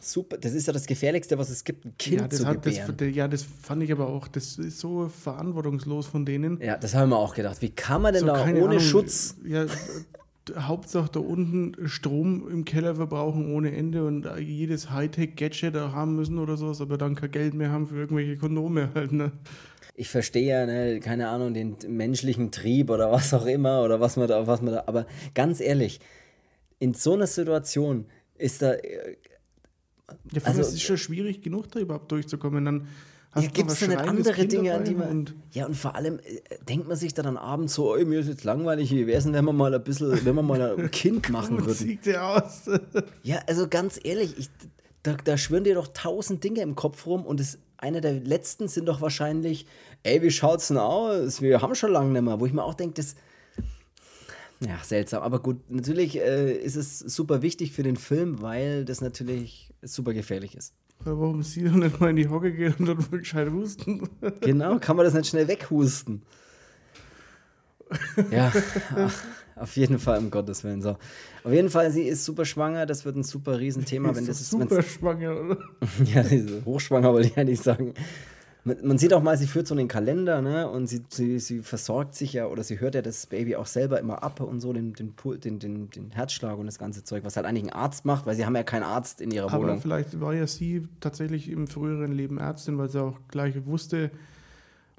super, 0.00 0.38
das 0.38 0.54
ist 0.54 0.66
ja 0.66 0.72
das 0.72 0.86
Gefährlichste, 0.86 1.38
was 1.38 1.50
es 1.50 1.64
gibt, 1.64 1.84
ein 1.84 1.94
Kind 1.98 2.20
ja, 2.20 2.28
das 2.28 2.40
zu 2.40 2.46
hat, 2.46 2.62
gebären. 2.62 2.96
Das, 2.96 3.14
ja, 3.14 3.28
das 3.28 3.42
fand 3.44 3.82
ich 3.82 3.92
aber 3.92 4.08
auch, 4.08 4.28
das 4.28 4.58
ist 4.58 4.80
so 4.80 5.08
verantwortungslos 5.08 6.06
von 6.06 6.26
denen. 6.26 6.60
Ja, 6.60 6.76
das 6.76 6.94
haben 6.94 7.10
wir 7.10 7.18
auch 7.18 7.34
gedacht. 7.34 7.62
Wie 7.62 7.70
kann 7.70 8.02
man 8.02 8.12
denn 8.12 8.22
so, 8.22 8.26
da 8.26 8.42
ohne 8.42 8.62
Ahnung, 8.62 8.80
Schutz... 8.80 9.36
Ja, 9.44 9.66
Hauptsache 10.56 11.10
da 11.12 11.20
unten 11.20 11.76
Strom 11.86 12.48
im 12.50 12.64
Keller 12.64 12.96
verbrauchen 12.96 13.54
ohne 13.54 13.76
Ende 13.76 14.04
und 14.04 14.26
jedes 14.40 14.90
Hightech-Gadget 14.90 15.74
da 15.74 15.92
haben 15.92 16.16
müssen 16.16 16.38
oder 16.38 16.56
sowas, 16.56 16.80
aber 16.80 16.98
dann 16.98 17.14
kein 17.14 17.30
Geld 17.30 17.54
mehr 17.54 17.70
haben 17.70 17.86
für 17.86 17.96
irgendwelche 17.96 18.36
Kondome 18.36 18.90
halt, 18.94 19.12
ne? 19.12 19.30
Ich 20.00 20.08
verstehe 20.08 20.48
ja, 20.48 20.64
ne, 20.64 20.98
keine 20.98 21.28
Ahnung, 21.28 21.52
den 21.52 21.76
menschlichen 21.86 22.50
Trieb 22.50 22.88
oder 22.88 23.12
was 23.12 23.34
auch 23.34 23.44
immer 23.44 23.84
oder 23.84 24.00
was 24.00 24.16
man 24.16 24.28
da, 24.28 24.46
was 24.46 24.62
man 24.62 24.74
da, 24.74 24.84
aber 24.86 25.06
ganz 25.34 25.60
ehrlich, 25.60 26.00
in 26.78 26.94
so 26.94 27.12
einer 27.12 27.26
Situation 27.26 28.06
ist 28.38 28.62
da. 28.62 28.72
Äh, 28.72 29.16
ja, 30.32 30.42
also, 30.42 30.62
es 30.62 30.72
ist 30.72 30.82
schon 30.82 30.96
schwierig 30.96 31.42
genug, 31.42 31.70
da 31.70 31.78
überhaupt 31.78 32.10
durchzukommen. 32.10 32.64
Dann 32.64 32.88
ja, 33.36 33.42
gibt 33.48 33.70
es 33.70 33.86
nicht 33.86 33.96
andere 33.96 34.46
Dinge, 34.46 34.74
an 34.74 34.84
die 34.84 34.94
man. 34.94 35.08
Und 35.08 35.34
ja, 35.52 35.66
und 35.66 35.76
vor 35.76 35.94
allem 35.94 36.18
äh, 36.18 36.40
denkt 36.68 36.88
man 36.88 36.96
sich 36.96 37.12
da 37.12 37.22
dann 37.22 37.36
abends 37.36 37.74
so, 37.74 37.94
ey, 37.94 38.06
mir 38.06 38.20
ist 38.20 38.28
jetzt 38.28 38.44
langweilig, 38.44 38.90
wie 38.92 39.06
wäre 39.06 39.18
es 39.18 39.24
denn, 39.24 39.34
wenn 39.34 39.44
man 39.44 39.56
mal 39.56 39.72
ein 39.72 39.84
bisschen, 39.84 40.24
wenn 40.24 40.34
man 40.34 40.46
mal 40.46 40.78
ein 40.78 40.90
Kind 40.90 41.28
machen 41.30 41.60
würde? 41.60 41.74
sieht 41.74 42.06
der 42.06 42.26
aus? 42.26 42.62
ja, 43.22 43.40
also 43.46 43.68
ganz 43.68 44.00
ehrlich, 44.02 44.36
ich, 44.38 44.48
da, 45.02 45.14
da 45.22 45.36
schwirren 45.36 45.64
dir 45.64 45.74
doch 45.74 45.88
tausend 45.88 46.42
Dinge 46.42 46.62
im 46.62 46.74
Kopf 46.74 47.06
rum 47.06 47.24
und 47.24 47.38
das, 47.38 47.58
einer 47.76 48.00
der 48.00 48.14
letzten 48.14 48.68
sind 48.68 48.86
doch 48.86 49.00
wahrscheinlich, 49.00 49.66
ey, 50.02 50.22
wie 50.22 50.30
schaut's 50.30 50.68
denn 50.68 50.78
aus? 50.78 51.42
Wir 51.42 51.60
haben 51.62 51.74
schon 51.74 51.92
lange 51.92 52.10
nicht 52.10 52.22
mehr. 52.22 52.40
Wo 52.40 52.46
ich 52.46 52.52
mir 52.52 52.64
auch 52.64 52.74
denke, 52.74 52.94
das. 52.94 53.16
Ja, 54.60 54.78
seltsam. 54.82 55.22
Aber 55.22 55.40
gut, 55.40 55.70
natürlich 55.70 56.18
äh, 56.18 56.52
ist 56.52 56.76
es 56.76 56.98
super 56.98 57.42
wichtig 57.42 57.72
für 57.72 57.82
den 57.82 57.96
Film, 57.96 58.42
weil 58.42 58.84
das 58.84 59.00
natürlich 59.00 59.72
super 59.82 60.12
gefährlich 60.12 60.54
ist. 60.54 60.74
Warum 61.02 61.42
sie 61.42 61.64
doch 61.64 61.72
nicht 61.72 61.98
mal 61.98 62.10
in 62.10 62.16
die 62.16 62.28
Hocke 62.28 62.52
geht 62.52 62.78
und 62.78 62.86
dann 62.86 63.10
gescheit 63.10 63.50
husten? 63.50 64.08
genau, 64.42 64.78
kann 64.78 64.96
man 64.96 65.06
das 65.06 65.14
nicht 65.14 65.28
schnell 65.28 65.48
weghusten? 65.48 66.22
ja, 68.30 68.52
ach, 68.94 69.24
auf 69.56 69.76
jeden 69.76 69.98
Fall, 69.98 70.18
um 70.18 70.30
Gottes 70.30 70.62
Willen. 70.62 70.82
So. 70.82 70.96
Auf 71.42 71.52
jeden 71.52 71.70
Fall, 71.70 71.90
sie 71.90 72.02
ist 72.02 72.24
super 72.24 72.44
schwanger, 72.44 72.86
das 72.86 73.04
wird 73.04 73.16
ein 73.16 73.24
super 73.24 73.58
Riesenthema. 73.58 74.14
Wenn 74.14 74.26
das 74.26 74.40
ist, 74.40 74.50
super 74.50 74.82
schwanger, 74.82 75.40
oder? 75.40 75.58
ja, 76.04 76.24
hochschwanger 76.64 77.12
wollte 77.12 77.28
ich 77.28 77.36
ja 77.36 77.44
nicht 77.44 77.62
sagen. 77.62 77.94
Man, 78.64 78.98
sieht 78.98 79.14
auch 79.14 79.22
mal, 79.22 79.38
sie 79.38 79.46
führt 79.46 79.66
so 79.66 79.74
einen 79.74 79.88
Kalender, 79.88 80.42
ne? 80.42 80.68
Und 80.68 80.86
sie, 80.86 81.02
sie, 81.08 81.38
sie 81.38 81.60
versorgt 81.60 82.14
sich 82.14 82.34
ja 82.34 82.46
oder 82.46 82.62
sie 82.62 82.78
hört 82.78 82.94
ja 82.94 83.00
das 83.00 83.26
Baby 83.26 83.56
auch 83.56 83.66
selber 83.66 83.98
immer 83.98 84.22
ab 84.22 84.40
und 84.40 84.60
so, 84.60 84.72
den, 84.72 84.92
den, 84.92 85.14
den, 85.16 85.58
den, 85.58 85.90
den 85.90 86.10
Herzschlag 86.10 86.58
und 86.58 86.66
das 86.66 86.78
ganze 86.78 87.02
Zeug, 87.02 87.24
was 87.24 87.36
halt 87.36 87.46
eigentlich 87.46 87.64
ein 87.64 87.72
Arzt 87.72 88.04
macht, 88.04 88.26
weil 88.26 88.36
sie 88.36 88.44
haben 88.44 88.54
ja 88.54 88.62
keinen 88.62 88.82
Arzt 88.82 89.22
in 89.22 89.30
ihrer 89.30 89.46
Aber 89.46 89.58
Wohnung. 89.58 89.72
Aber 89.72 89.80
vielleicht 89.80 90.20
war 90.20 90.34
ja 90.34 90.46
sie 90.46 90.86
tatsächlich 91.00 91.50
im 91.50 91.68
früheren 91.68 92.12
Leben 92.12 92.38
Ärztin, 92.38 92.76
weil 92.76 92.90
sie 92.90 93.02
auch 93.02 93.18
gleich 93.28 93.54
wusste, 93.64 94.10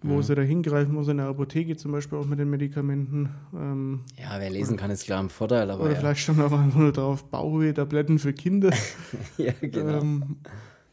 wo 0.01 0.15
mhm. 0.15 0.23
sie 0.23 0.33
da 0.33 0.41
hingreifen 0.41 0.95
muss, 0.95 1.07
in 1.07 1.17
der 1.17 1.27
Apotheke 1.27 1.77
zum 1.77 1.91
Beispiel 1.91 2.17
auch 2.17 2.25
mit 2.25 2.39
den 2.39 2.49
Medikamenten. 2.49 3.29
Ähm, 3.53 3.99
ja, 4.19 4.39
wer 4.39 4.49
lesen 4.49 4.75
kann, 4.75 4.89
ist 4.89 5.05
klar 5.05 5.21
ein 5.21 5.29
Vorteil. 5.29 5.69
Aber 5.69 5.83
oder 5.83 5.93
ja. 5.93 5.99
vielleicht 5.99 6.21
stand 6.21 6.41
auch 6.41 6.51
einfach 6.51 6.79
nur 6.79 6.91
drauf, 6.91 7.25
Bauchweh-Tabletten 7.25 8.17
für 8.17 8.33
Kinder. 8.33 8.71
ja, 9.37 9.53
genau. 9.61 10.01
Ähm, 10.01 10.37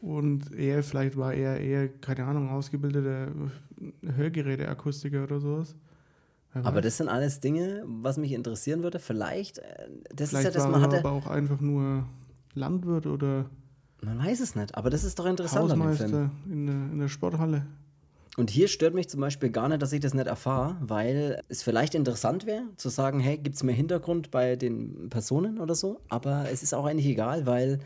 und 0.01 0.53
er, 0.53 0.83
vielleicht 0.83 1.17
war 1.17 1.33
er 1.33 1.59
eher, 1.59 1.89
keine 1.89 2.25
Ahnung, 2.25 2.49
ausgebildeter 2.49 3.31
Hörgeräteakustiker 4.15 5.23
oder 5.23 5.39
sowas. 5.39 5.75
Aber 6.53 6.81
das 6.81 6.97
sind 6.97 7.09
alles 7.09 7.39
Dinge, 7.41 7.83
was 7.85 8.17
mich 8.17 8.31
interessieren 8.31 8.81
würde. 8.81 8.99
Vielleicht, 8.99 9.59
äh, 9.59 9.87
das 10.13 10.29
vielleicht 10.29 10.49
ist 10.49 10.55
ja 10.55 10.61
das, 10.61 10.71
man 10.71 10.81
hatte. 10.81 10.99
aber 10.99 11.11
auch 11.11 11.27
einfach 11.27 11.59
nur 11.61 12.05
Landwirt 12.53 13.05
oder. 13.05 13.45
Man 14.01 14.17
weiß 14.17 14.39
es 14.39 14.55
nicht, 14.55 14.75
aber 14.75 14.89
das 14.89 15.03
ist 15.03 15.19
doch 15.19 15.25
interessant. 15.25 15.71
Hausmeister 15.71 16.31
in 16.45 16.65
der, 16.65 16.75
in 16.75 16.99
der 16.99 17.09
Sporthalle. 17.09 17.65
Und 18.37 18.49
hier 18.49 18.69
stört 18.69 18.93
mich 18.93 19.09
zum 19.09 19.19
Beispiel 19.19 19.49
gar 19.49 19.67
nicht, 19.67 19.81
dass 19.81 19.91
ich 19.91 19.99
das 19.99 20.13
nicht 20.13 20.27
erfahre, 20.27 20.77
weil 20.79 21.41
es 21.49 21.61
vielleicht 21.61 21.93
interessant 21.93 22.45
wäre, 22.45 22.63
zu 22.77 22.87
sagen, 22.87 23.19
hey, 23.19 23.37
gibt 23.37 23.57
es 23.57 23.63
mehr 23.63 23.75
Hintergrund 23.75 24.31
bei 24.31 24.55
den 24.55 25.09
Personen 25.09 25.59
oder 25.59 25.75
so? 25.75 25.99
Aber 26.07 26.45
es 26.49 26.63
ist 26.63 26.73
auch 26.73 26.85
eigentlich 26.85 27.07
egal, 27.07 27.45
weil 27.45 27.79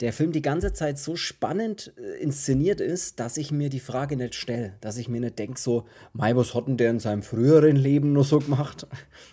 der 0.00 0.12
Film 0.12 0.30
die 0.30 0.42
ganze 0.42 0.72
Zeit 0.72 0.98
so 0.98 1.16
spannend 1.16 1.92
äh, 1.98 2.22
inszeniert 2.22 2.80
ist, 2.80 3.18
dass 3.18 3.36
ich 3.36 3.50
mir 3.50 3.68
die 3.68 3.80
Frage 3.80 4.16
nicht 4.16 4.34
stelle. 4.34 4.74
Dass 4.80 4.96
ich 4.96 5.08
mir 5.08 5.20
nicht 5.20 5.38
denke, 5.38 5.58
so, 5.58 5.84
Mai, 6.12 6.36
was 6.36 6.54
hat 6.54 6.68
denn 6.68 6.76
der 6.76 6.90
in 6.90 7.00
seinem 7.00 7.22
früheren 7.22 7.76
Leben 7.76 8.12
noch 8.12 8.24
so 8.24 8.38
gemacht? 8.38 8.86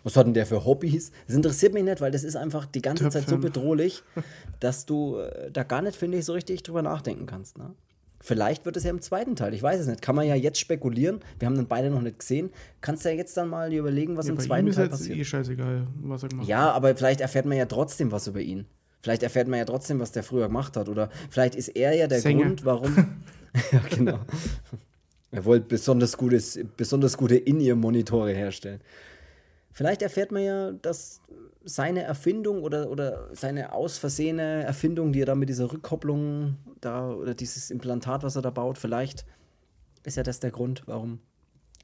Was 0.04 0.18
hat 0.18 0.26
denn 0.26 0.34
der 0.34 0.46
für 0.46 0.66
Hobbys? 0.66 1.12
Das 1.28 1.36
interessiert 1.36 1.74
mich 1.74 1.84
nicht, 1.84 2.02
weil 2.02 2.12
das 2.12 2.24
ist 2.24 2.36
einfach 2.36 2.66
die 2.66 2.82
ganze 2.82 3.10
Zeit 3.10 3.28
so 3.28 3.38
bedrohlich, 3.38 4.04
dass 4.60 4.86
du 4.86 5.18
äh, 5.18 5.52
da 5.52 5.64
gar 5.64 5.82
nicht, 5.82 5.96
finde 5.96 6.18
ich, 6.18 6.26
so 6.26 6.34
richtig 6.34 6.64
drüber 6.64 6.82
nachdenken 6.82 7.28
kannst. 7.28 7.58
Ne? 7.58 7.76
Vielleicht 8.22 8.66
wird 8.66 8.76
es 8.76 8.84
ja 8.84 8.90
im 8.90 9.02
zweiten 9.02 9.36
Teil, 9.36 9.54
ich 9.54 9.62
weiß 9.62 9.82
es 9.82 9.88
nicht. 9.88 10.02
Kann 10.02 10.16
man 10.16 10.26
ja 10.26 10.34
jetzt 10.34 10.60
spekulieren. 10.60 11.20
Wir 11.38 11.46
haben 11.46 11.56
dann 11.56 11.68
beide 11.68 11.92
noch 11.92 12.02
nicht 12.02 12.18
gesehen. 12.18 12.50
Kannst 12.82 13.06
du 13.06 13.10
ja 13.10 13.16
jetzt 13.16 13.38
dann 13.38 13.50
mal 13.50 13.72
überlegen, 13.72 14.18
was 14.18 14.26
ja, 14.26 14.34
im 14.34 14.40
zweiten 14.40 14.72
Teil 14.72 14.90
passiert. 14.90 15.16
Ist 15.16 15.22
eh 15.22 15.26
scheißegal, 15.26 15.88
was 16.02 16.24
er 16.24 16.30
gemacht 16.30 16.48
Ja, 16.48 16.72
aber 16.72 16.96
vielleicht 16.96 17.22
erfährt 17.22 17.46
man 17.46 17.58
ja 17.58 17.66
trotzdem 17.66 18.12
was 18.12 18.26
über 18.26 18.42
ihn. 18.42 18.66
Vielleicht 19.06 19.22
erfährt 19.22 19.48
man 19.48 19.60
ja 19.60 19.66
trotzdem, 19.66 20.00
was 20.00 20.12
der 20.14 20.24
früher 20.24 20.48
gemacht 20.48 20.76
hat. 20.76 20.90
Oder 20.90 21.12
vielleicht 21.30 21.54
ist 21.54 21.68
er 21.68 21.94
ja 21.94 22.08
der 22.08 22.22
Sänger. 22.22 22.46
Grund, 22.46 22.66
warum. 22.66 22.96
ja, 23.72 23.80
genau. 23.88 24.18
Er 25.30 25.46
wollte 25.46 25.68
besonders, 25.68 26.18
gutes, 26.18 26.60
besonders 26.76 27.16
gute 27.16 27.36
In-Ear-Monitore 27.36 28.34
herstellen. 28.34 28.82
Vielleicht 29.74 30.02
erfährt 30.02 30.32
man 30.32 30.42
ja, 30.42 30.72
dass 30.72 31.22
seine 31.64 32.02
Erfindung 32.02 32.64
oder, 32.64 32.90
oder 32.90 33.30
seine 33.34 33.74
aus 33.74 34.00
Versehene 34.00 34.64
Erfindung, 34.64 35.14
die 35.14 35.22
er 35.22 35.28
da 35.28 35.36
mit 35.36 35.50
dieser 35.50 35.72
Rückkopplung 35.72 36.56
da 36.82 37.12
oder 37.12 37.36
dieses 37.36 37.70
Implantat, 37.70 38.24
was 38.24 38.36
er 38.36 38.42
da 38.42 38.50
baut, 38.50 38.80
vielleicht 38.80 39.24
ist 40.04 40.18
ja 40.18 40.24
das 40.24 40.40
der 40.40 40.50
Grund, 40.50 40.82
warum 40.88 41.20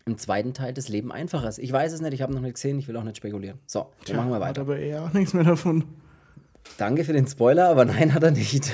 im 0.07 0.17
zweiten 0.17 0.55
Teil 0.55 0.73
das 0.73 0.89
Leben 0.89 1.11
einfacher 1.11 1.49
ist. 1.49 1.59
Ich 1.59 1.71
weiß 1.71 1.93
es 1.93 2.01
nicht, 2.01 2.13
ich 2.13 2.23
habe 2.23 2.33
noch 2.33 2.41
nicht 2.41 2.55
gesehen, 2.55 2.79
ich 2.79 2.87
will 2.87 2.97
auch 2.97 3.03
nicht 3.03 3.17
spekulieren. 3.17 3.59
So, 3.67 3.81
dann 3.81 4.05
Tja, 4.05 4.15
machen 4.15 4.31
wir 4.31 4.39
weiter. 4.39 4.61
Hat 4.61 4.67
aber 4.67 4.79
eher 4.79 5.03
auch 5.03 5.13
nichts 5.13 5.35
mehr 5.35 5.43
davon. 5.43 5.83
Danke 6.77 7.03
für 7.03 7.13
den 7.13 7.27
Spoiler, 7.27 7.69
aber 7.69 7.85
nein, 7.85 8.13
hat 8.13 8.23
er 8.23 8.31
nicht. 8.31 8.71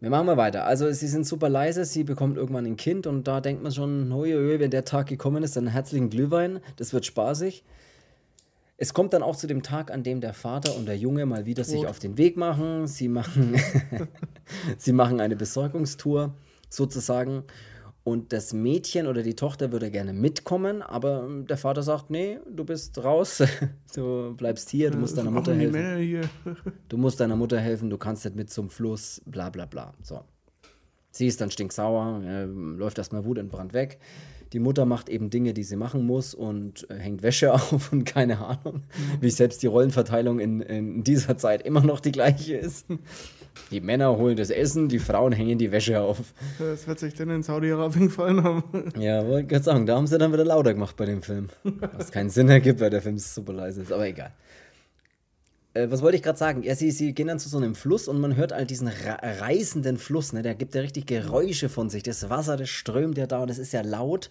Wir 0.00 0.10
machen 0.10 0.26
mal 0.26 0.36
weiter. 0.36 0.64
Also, 0.64 0.90
sie 0.90 1.06
sind 1.06 1.26
super 1.26 1.48
leise, 1.48 1.84
sie 1.84 2.04
bekommt 2.04 2.36
irgendwann 2.36 2.66
ein 2.66 2.76
Kind 2.76 3.06
und 3.06 3.28
da 3.28 3.40
denkt 3.40 3.62
man 3.62 3.72
schon, 3.72 4.10
wenn 4.10 4.70
der 4.70 4.84
Tag 4.84 5.06
gekommen 5.06 5.42
ist, 5.42 5.56
dann 5.56 5.68
herzlichen 5.68 6.10
Glühwein, 6.10 6.60
das 6.76 6.92
wird 6.92 7.06
spaßig. 7.06 7.64
Es 8.78 8.94
kommt 8.94 9.12
dann 9.12 9.22
auch 9.22 9.36
zu 9.36 9.46
dem 9.46 9.62
Tag, 9.62 9.92
an 9.92 10.02
dem 10.02 10.20
der 10.20 10.34
Vater 10.34 10.74
und 10.74 10.86
der 10.86 10.96
Junge 10.96 11.24
mal 11.24 11.46
wieder 11.46 11.62
sich 11.62 11.86
auf 11.86 12.00
den 12.00 12.18
Weg 12.18 12.36
machen. 12.36 12.88
Sie 12.88 13.06
machen, 13.06 13.54
sie 14.76 14.92
machen 14.92 15.20
eine 15.20 15.36
Besorgungstour 15.36 16.34
sozusagen 16.68 17.44
und 18.04 18.32
das 18.32 18.52
Mädchen 18.52 19.06
oder 19.06 19.22
die 19.22 19.34
Tochter 19.34 19.70
würde 19.70 19.90
gerne 19.90 20.12
mitkommen, 20.12 20.82
aber 20.82 21.24
ähm, 21.24 21.46
der 21.46 21.56
Vater 21.56 21.82
sagt, 21.82 22.10
nee, 22.10 22.38
du 22.50 22.64
bist 22.64 23.02
raus, 23.02 23.42
du 23.94 24.34
bleibst 24.34 24.70
hier, 24.70 24.90
du 24.90 24.98
musst 24.98 25.16
deiner 25.16 25.30
Mutter 25.30 25.54
helfen. 25.54 26.28
du 26.88 26.96
musst 26.96 27.20
deiner 27.20 27.36
Mutter 27.36 27.60
helfen, 27.60 27.90
du 27.90 27.98
kannst 27.98 28.24
nicht 28.24 28.36
mit 28.36 28.50
zum 28.50 28.70
Fluss, 28.70 29.22
bla 29.24 29.50
bla 29.50 29.66
bla. 29.66 29.92
So. 30.02 30.20
Sie 31.12 31.26
ist 31.26 31.40
dann 31.40 31.50
stinksauer, 31.50 32.22
äh, 32.24 32.44
läuft 32.44 32.98
erstmal 32.98 33.24
wutentbrannt 33.24 33.72
weg. 33.72 33.98
Die 34.52 34.58
Mutter 34.58 34.84
macht 34.84 35.08
eben 35.08 35.30
Dinge, 35.30 35.54
die 35.54 35.62
sie 35.62 35.76
machen 35.76 36.04
muss 36.04 36.34
und 36.34 36.90
äh, 36.90 36.96
hängt 36.96 37.22
Wäsche 37.22 37.52
auf 37.54 37.92
und 37.92 38.04
keine 38.04 38.38
Ahnung, 38.38 38.76
mhm. 38.76 39.20
wie 39.20 39.30
selbst 39.30 39.62
die 39.62 39.68
Rollenverteilung 39.68 40.40
in, 40.40 40.60
in 40.60 41.04
dieser 41.04 41.38
Zeit 41.38 41.62
immer 41.62 41.82
noch 41.82 42.00
die 42.00 42.12
gleiche 42.12 42.56
ist. 42.56 42.86
Die 43.70 43.80
Männer 43.80 44.16
holen 44.16 44.36
das 44.36 44.50
Essen, 44.50 44.88
die 44.88 44.98
Frauen 44.98 45.32
hängen 45.32 45.58
die 45.58 45.72
Wäsche 45.72 46.00
auf. 46.00 46.18
Das 46.58 46.86
wird 46.86 46.98
sich 46.98 47.14
denn 47.14 47.30
in 47.30 47.42
Saudi-Arabien 47.42 48.08
gefallen 48.08 48.42
haben. 48.42 48.62
Ja, 48.98 49.26
wollte 49.26 49.42
ich 49.42 49.48
gerade 49.48 49.64
sagen, 49.64 49.86
da 49.86 49.96
haben 49.96 50.06
sie 50.06 50.18
dann 50.18 50.32
wieder 50.32 50.44
lauter 50.44 50.74
gemacht 50.74 50.96
bei 50.96 51.06
dem 51.06 51.22
Film. 51.22 51.48
Was 51.96 52.10
keinen 52.10 52.30
Sinn 52.30 52.48
ergibt, 52.48 52.80
weil 52.80 52.90
der 52.90 53.02
Film 53.02 53.18
super 53.18 53.52
leise 53.52 53.82
ist, 53.82 53.92
aber 53.92 54.06
egal. 54.06 54.32
Äh, 55.74 55.90
was 55.90 56.02
wollte 56.02 56.16
ich 56.16 56.22
gerade 56.22 56.38
sagen? 56.38 56.62
Ja, 56.62 56.74
sie, 56.74 56.90
sie 56.90 57.14
gehen 57.14 57.28
dann 57.28 57.38
zu 57.38 57.48
so 57.48 57.56
einem 57.56 57.74
Fluss 57.74 58.08
und 58.08 58.20
man 58.20 58.36
hört 58.36 58.52
halt 58.52 58.70
diesen 58.70 58.88
reißenden 58.88 59.96
Fluss, 59.96 60.32
ne? 60.32 60.42
Der 60.42 60.54
gibt 60.54 60.74
ja 60.74 60.82
richtig 60.82 61.06
Geräusche 61.06 61.68
von 61.68 61.88
sich. 61.88 62.02
Das 62.02 62.28
Wasser, 62.28 62.56
das 62.56 62.68
strömt 62.68 63.16
ja 63.18 63.26
da 63.26 63.40
und 63.40 63.50
das 63.50 63.58
ist 63.58 63.72
ja 63.72 63.82
laut. 63.82 64.28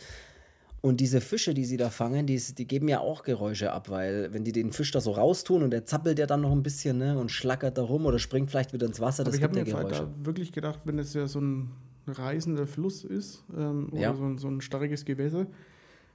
Und 0.81 0.99
diese 0.99 1.21
Fische, 1.21 1.53
die 1.53 1.63
sie 1.63 1.77
da 1.77 1.91
fangen, 1.91 2.25
die, 2.25 2.37
die 2.39 2.67
geben 2.67 2.87
ja 2.87 2.99
auch 2.99 3.21
Geräusche 3.21 3.71
ab, 3.71 3.89
weil 3.89 4.33
wenn 4.33 4.43
die 4.43 4.51
den 4.51 4.71
Fisch 4.71 4.89
da 4.89 4.99
so 4.99 5.11
raustun 5.11 5.61
und 5.61 5.69
der 5.69 5.85
zappelt 5.85 6.17
ja 6.17 6.25
dann 6.25 6.41
noch 6.41 6.51
ein 6.51 6.63
bisschen 6.63 6.97
ne, 6.97 7.19
und 7.19 7.29
schlackert 7.29 7.77
da 7.77 7.83
rum 7.83 8.07
oder 8.07 8.17
springt 8.17 8.49
vielleicht 8.49 8.73
wieder 8.73 8.87
ins 8.87 8.99
Wasser, 8.99 9.23
das 9.23 9.35
Aber 9.35 9.37
ich 9.37 9.43
habe 9.43 9.81
mir 9.81 9.89
da 9.89 10.09
wirklich 10.23 10.51
gedacht, 10.51 10.79
wenn 10.85 10.97
es 10.97 11.13
ja 11.13 11.27
so 11.27 11.39
ein 11.39 11.69
reißender 12.07 12.65
Fluss 12.65 13.03
ist 13.03 13.43
ähm, 13.55 13.89
oder 13.91 14.01
ja. 14.01 14.15
so, 14.15 14.37
so, 14.37 14.47
ein 14.47 14.59
starkes 14.61 15.05
Gewässer, 15.05 15.45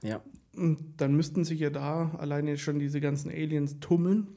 ja. 0.03 0.21
dann 0.97 1.15
müssten 1.15 1.45
sich 1.45 1.61
ja 1.61 1.69
da 1.69 2.11
alleine 2.17 2.57
schon 2.57 2.77
diese 2.77 2.99
ganzen 2.99 3.31
Aliens 3.31 3.79
tummeln. 3.79 4.27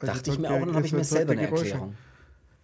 Dachte 0.00 0.32
ich 0.32 0.38
mir 0.38 0.50
auch 0.50 0.60
und 0.60 0.68
dann 0.68 0.76
habe 0.76 0.86
ich 0.86 0.92
mir 0.92 1.04
selber 1.04 1.32
eine 1.32 1.46
Geräusche. 1.46 1.70
Erklärung. 1.72 1.94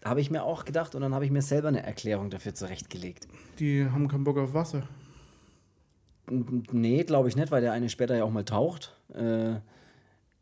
Habe 0.04 0.20
ich 0.20 0.30
mir 0.30 0.42
auch 0.42 0.66
gedacht 0.66 0.94
und 0.94 1.00
dann 1.00 1.14
habe 1.14 1.24
ich 1.24 1.30
mir 1.30 1.42
selber 1.42 1.68
eine 1.68 1.82
Erklärung 1.82 2.28
dafür 2.28 2.54
zurechtgelegt. 2.54 3.28
Die 3.58 3.84
haben 3.84 4.08
keinen 4.08 4.24
Bock 4.24 4.36
auf 4.36 4.52
Wasser. 4.52 4.86
Nee, 6.30 7.04
glaube 7.04 7.28
ich 7.28 7.36
nicht, 7.36 7.50
weil 7.50 7.60
der 7.60 7.72
eine 7.72 7.88
später 7.88 8.16
ja 8.16 8.24
auch 8.24 8.30
mal 8.30 8.44
taucht. 8.44 8.96
Äh, 9.14 9.56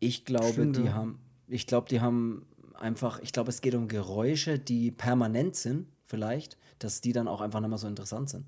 ich 0.00 0.24
glaube, 0.24 0.52
Stimmt, 0.52 0.76
die 0.76 0.90
haben, 0.90 1.18
ich 1.48 1.66
glaube, 1.66 1.88
die 1.88 2.00
haben 2.00 2.46
einfach, 2.74 3.20
ich 3.20 3.32
glaube, 3.32 3.50
es 3.50 3.60
geht 3.60 3.74
um 3.74 3.88
Geräusche, 3.88 4.58
die 4.58 4.90
permanent 4.90 5.56
sind, 5.56 5.88
vielleicht, 6.06 6.56
dass 6.78 7.00
die 7.00 7.12
dann 7.12 7.28
auch 7.28 7.40
einfach 7.40 7.60
nicht 7.60 7.68
mehr 7.68 7.78
so 7.78 7.88
interessant 7.88 8.30
sind. 8.30 8.46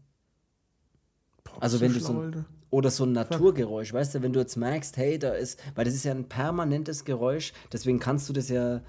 Boah, 1.45 1.63
also 1.63 1.81
wenn 1.81 1.93
du 1.93 2.01
so 2.01 2.13
ein, 2.13 2.45
oder 2.71 2.91
so 2.91 3.05
ein 3.05 3.13
Naturgeräusch, 3.13 3.93
weißt 3.93 4.15
du, 4.15 4.23
wenn 4.23 4.33
du 4.33 4.41
jetzt 4.41 4.57
merkst, 4.57 4.97
hey, 4.97 5.19
da 5.19 5.31
ist, 5.31 5.61
weil 5.75 5.85
das 5.85 5.95
ist 5.95 6.05
ja 6.05 6.13
ein 6.13 6.29
permanentes 6.29 7.05
Geräusch, 7.05 7.53
deswegen 7.73 7.99
kannst 7.99 8.29
du 8.29 8.33
das 8.33 8.49
ja 8.49 8.81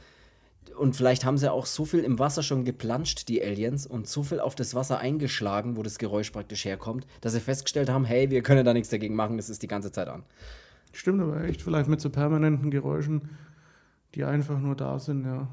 und 0.78 0.95
vielleicht 0.95 1.26
haben 1.26 1.38
sie 1.38 1.51
auch 1.51 1.66
so 1.66 1.86
viel 1.86 2.01
im 2.01 2.20
Wasser 2.20 2.43
schon 2.43 2.66
geplanscht, 2.66 3.28
die 3.28 3.43
Aliens, 3.43 3.86
und 3.86 4.07
so 4.07 4.24
viel 4.24 4.39
auf 4.39 4.55
das 4.55 4.74
Wasser 4.74 4.99
eingeschlagen, 4.99 5.78
wo 5.78 5.84
das 5.84 5.97
Geräusch 5.97 6.32
praktisch 6.32 6.66
herkommt, 6.66 7.05
dass 7.22 7.34
sie 7.34 7.39
festgestellt 7.39 7.89
haben, 7.89 8.05
hey, 8.05 8.30
wir 8.30 8.41
können 8.41 8.66
da 8.66 8.74
nichts 8.74 8.89
dagegen 8.89 9.16
machen, 9.16 9.39
es 9.39 9.49
ist 9.49 9.64
die 9.64 9.68
ganze 9.68 9.91
Zeit 9.91 10.07
an. 10.07 10.24
Stimmt 10.91 11.22
aber 11.22 11.43
echt, 11.43 11.62
vielleicht 11.62 11.88
mit 11.89 12.01
so 12.01 12.09
permanenten 12.09 12.72
Geräuschen, 12.72 13.30
die 14.16 14.24
einfach 14.24 14.59
nur 14.59 14.76
da 14.76 14.99
sind, 14.99 15.26
ja. 15.26 15.47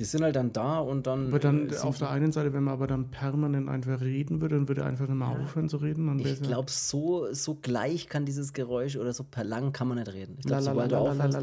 Die 0.00 0.04
sind 0.04 0.24
halt 0.24 0.34
dann 0.34 0.52
da 0.52 0.80
und 0.80 1.06
dann. 1.06 1.28
Aber 1.28 1.38
dann 1.38 1.70
äh, 1.70 1.76
auf 1.76 1.98
der 1.98 2.10
einen 2.10 2.32
Seite, 2.32 2.52
wenn 2.52 2.64
man 2.64 2.74
aber 2.74 2.88
dann 2.88 3.10
permanent 3.10 3.68
einfach 3.68 4.00
reden 4.00 4.40
würde, 4.40 4.56
dann 4.56 4.66
würde 4.66 4.80
er 4.80 4.88
einfach 4.88 5.06
nicht 5.06 5.16
mehr 5.16 5.28
aufhören 5.28 5.68
zu 5.68 5.76
reden. 5.76 6.18
Ich 6.18 6.42
glaube, 6.42 6.68
so, 6.68 7.32
so 7.32 7.54
gleich 7.54 8.08
kann 8.08 8.24
dieses 8.24 8.52
Geräusch 8.52 8.96
oder 8.96 9.12
so 9.12 9.22
per 9.22 9.44
lang 9.44 9.72
kann 9.72 9.86
man 9.86 9.98
nicht 9.98 10.12
reden. 10.12 10.34
Ich 10.40 10.46
glaube, 10.46 10.62
sobald 10.62 10.90
du 10.90 10.96
aufhörst. 10.96 11.38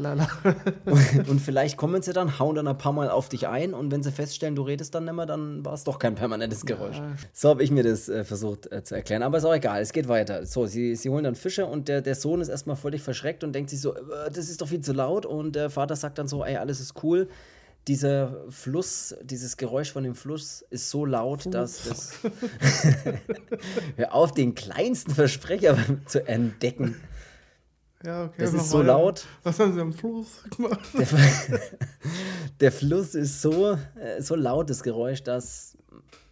Und, 0.84 1.28
und 1.28 1.40
vielleicht 1.40 1.78
kommen 1.78 2.02
sie 2.02 2.12
dann, 2.12 2.38
hauen 2.38 2.54
dann 2.54 2.68
ein 2.68 2.76
paar 2.76 2.92
Mal 2.92 3.08
auf 3.08 3.30
dich 3.30 3.48
ein 3.48 3.72
und 3.72 3.90
wenn 3.90 4.02
sie 4.02 4.12
feststellen, 4.12 4.54
du 4.54 4.62
redest 4.62 4.94
dann 4.94 5.04
nicht 5.04 5.14
mehr, 5.14 5.24
dann 5.24 5.64
war 5.64 5.72
es 5.72 5.84
doch 5.84 5.98
kein 5.98 6.14
permanentes 6.14 6.66
Geräusch. 6.66 6.98
Ja. 6.98 7.12
So 7.32 7.48
habe 7.48 7.62
ich 7.62 7.70
mir 7.70 7.82
das 7.82 8.10
äh, 8.10 8.22
versucht 8.24 8.70
äh, 8.70 8.82
zu 8.84 8.94
erklären. 8.94 9.22
Aber 9.22 9.38
ist 9.38 9.44
auch 9.44 9.54
egal, 9.54 9.80
es 9.80 9.92
geht 9.92 10.08
weiter. 10.08 10.44
So, 10.44 10.66
sie, 10.66 10.94
sie 10.94 11.08
holen 11.08 11.24
dann 11.24 11.36
Fische 11.36 11.64
und 11.64 11.88
der, 11.88 12.02
der 12.02 12.14
Sohn 12.14 12.42
ist 12.42 12.48
erstmal 12.48 12.76
völlig 12.76 13.02
verschreckt 13.02 13.44
und 13.44 13.54
denkt 13.54 13.70
sich 13.70 13.80
so, 13.80 13.94
äh, 13.94 14.30
das 14.30 14.50
ist 14.50 14.60
doch 14.60 14.68
viel 14.68 14.80
zu 14.80 14.92
laut. 14.92 15.24
Und 15.24 15.56
der 15.56 15.70
Vater 15.70 15.96
sagt 15.96 16.18
dann 16.18 16.28
so, 16.28 16.44
ey, 16.44 16.56
alles 16.56 16.80
ist 16.80 17.02
cool 17.02 17.28
dieser 17.88 18.44
Fluss, 18.48 19.14
dieses 19.22 19.56
Geräusch 19.56 19.92
von 19.92 20.04
dem 20.04 20.14
Fluss 20.14 20.62
ist 20.70 20.90
so 20.90 21.04
laut, 21.04 21.44
Puh. 21.44 21.50
dass 21.50 21.88
das. 21.88 22.12
Hör 23.96 24.14
auf, 24.14 24.32
den 24.32 24.54
kleinsten 24.54 25.14
Versprecher 25.14 25.76
zu 26.06 26.26
entdecken. 26.26 26.96
Ja, 28.04 28.24
okay. 28.24 28.34
Das 28.38 28.52
ist 28.52 28.70
so 28.70 28.82
laut. 28.82 29.26
Was 29.42 29.58
haben 29.60 29.74
sie 29.74 29.80
am 29.80 29.92
Fluss 29.92 30.42
gemacht? 30.56 30.80
Der, 30.98 31.06
der 32.60 32.72
Fluss 32.72 33.14
ist 33.14 33.42
so, 33.42 33.72
äh, 33.94 34.20
so 34.20 34.34
laut, 34.34 34.70
das 34.70 34.82
Geräusch, 34.82 35.22
dass. 35.22 35.76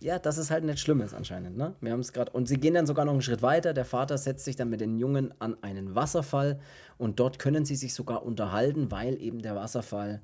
Ja, 0.02 0.18
dass 0.18 0.38
es 0.38 0.50
halt 0.50 0.64
nicht 0.64 0.78
schlimm 0.78 1.02
ist 1.02 1.12
anscheinend. 1.12 1.58
Ne? 1.58 1.74
Wir 1.82 1.92
haben 1.92 2.00
es 2.00 2.14
gerade. 2.14 2.32
Und 2.32 2.48
sie 2.48 2.56
gehen 2.56 2.72
dann 2.72 2.86
sogar 2.86 3.04
noch 3.04 3.12
einen 3.12 3.20
Schritt 3.20 3.42
weiter. 3.42 3.74
Der 3.74 3.84
Vater 3.84 4.16
setzt 4.16 4.46
sich 4.46 4.56
dann 4.56 4.70
mit 4.70 4.80
den 4.80 4.96
Jungen 4.96 5.34
an 5.40 5.58
einen 5.62 5.94
Wasserfall 5.94 6.58
und 6.96 7.20
dort 7.20 7.38
können 7.38 7.66
sie 7.66 7.76
sich 7.76 7.92
sogar 7.92 8.24
unterhalten, 8.24 8.90
weil 8.90 9.20
eben 9.20 9.42
der 9.42 9.56
Wasserfall 9.56 10.22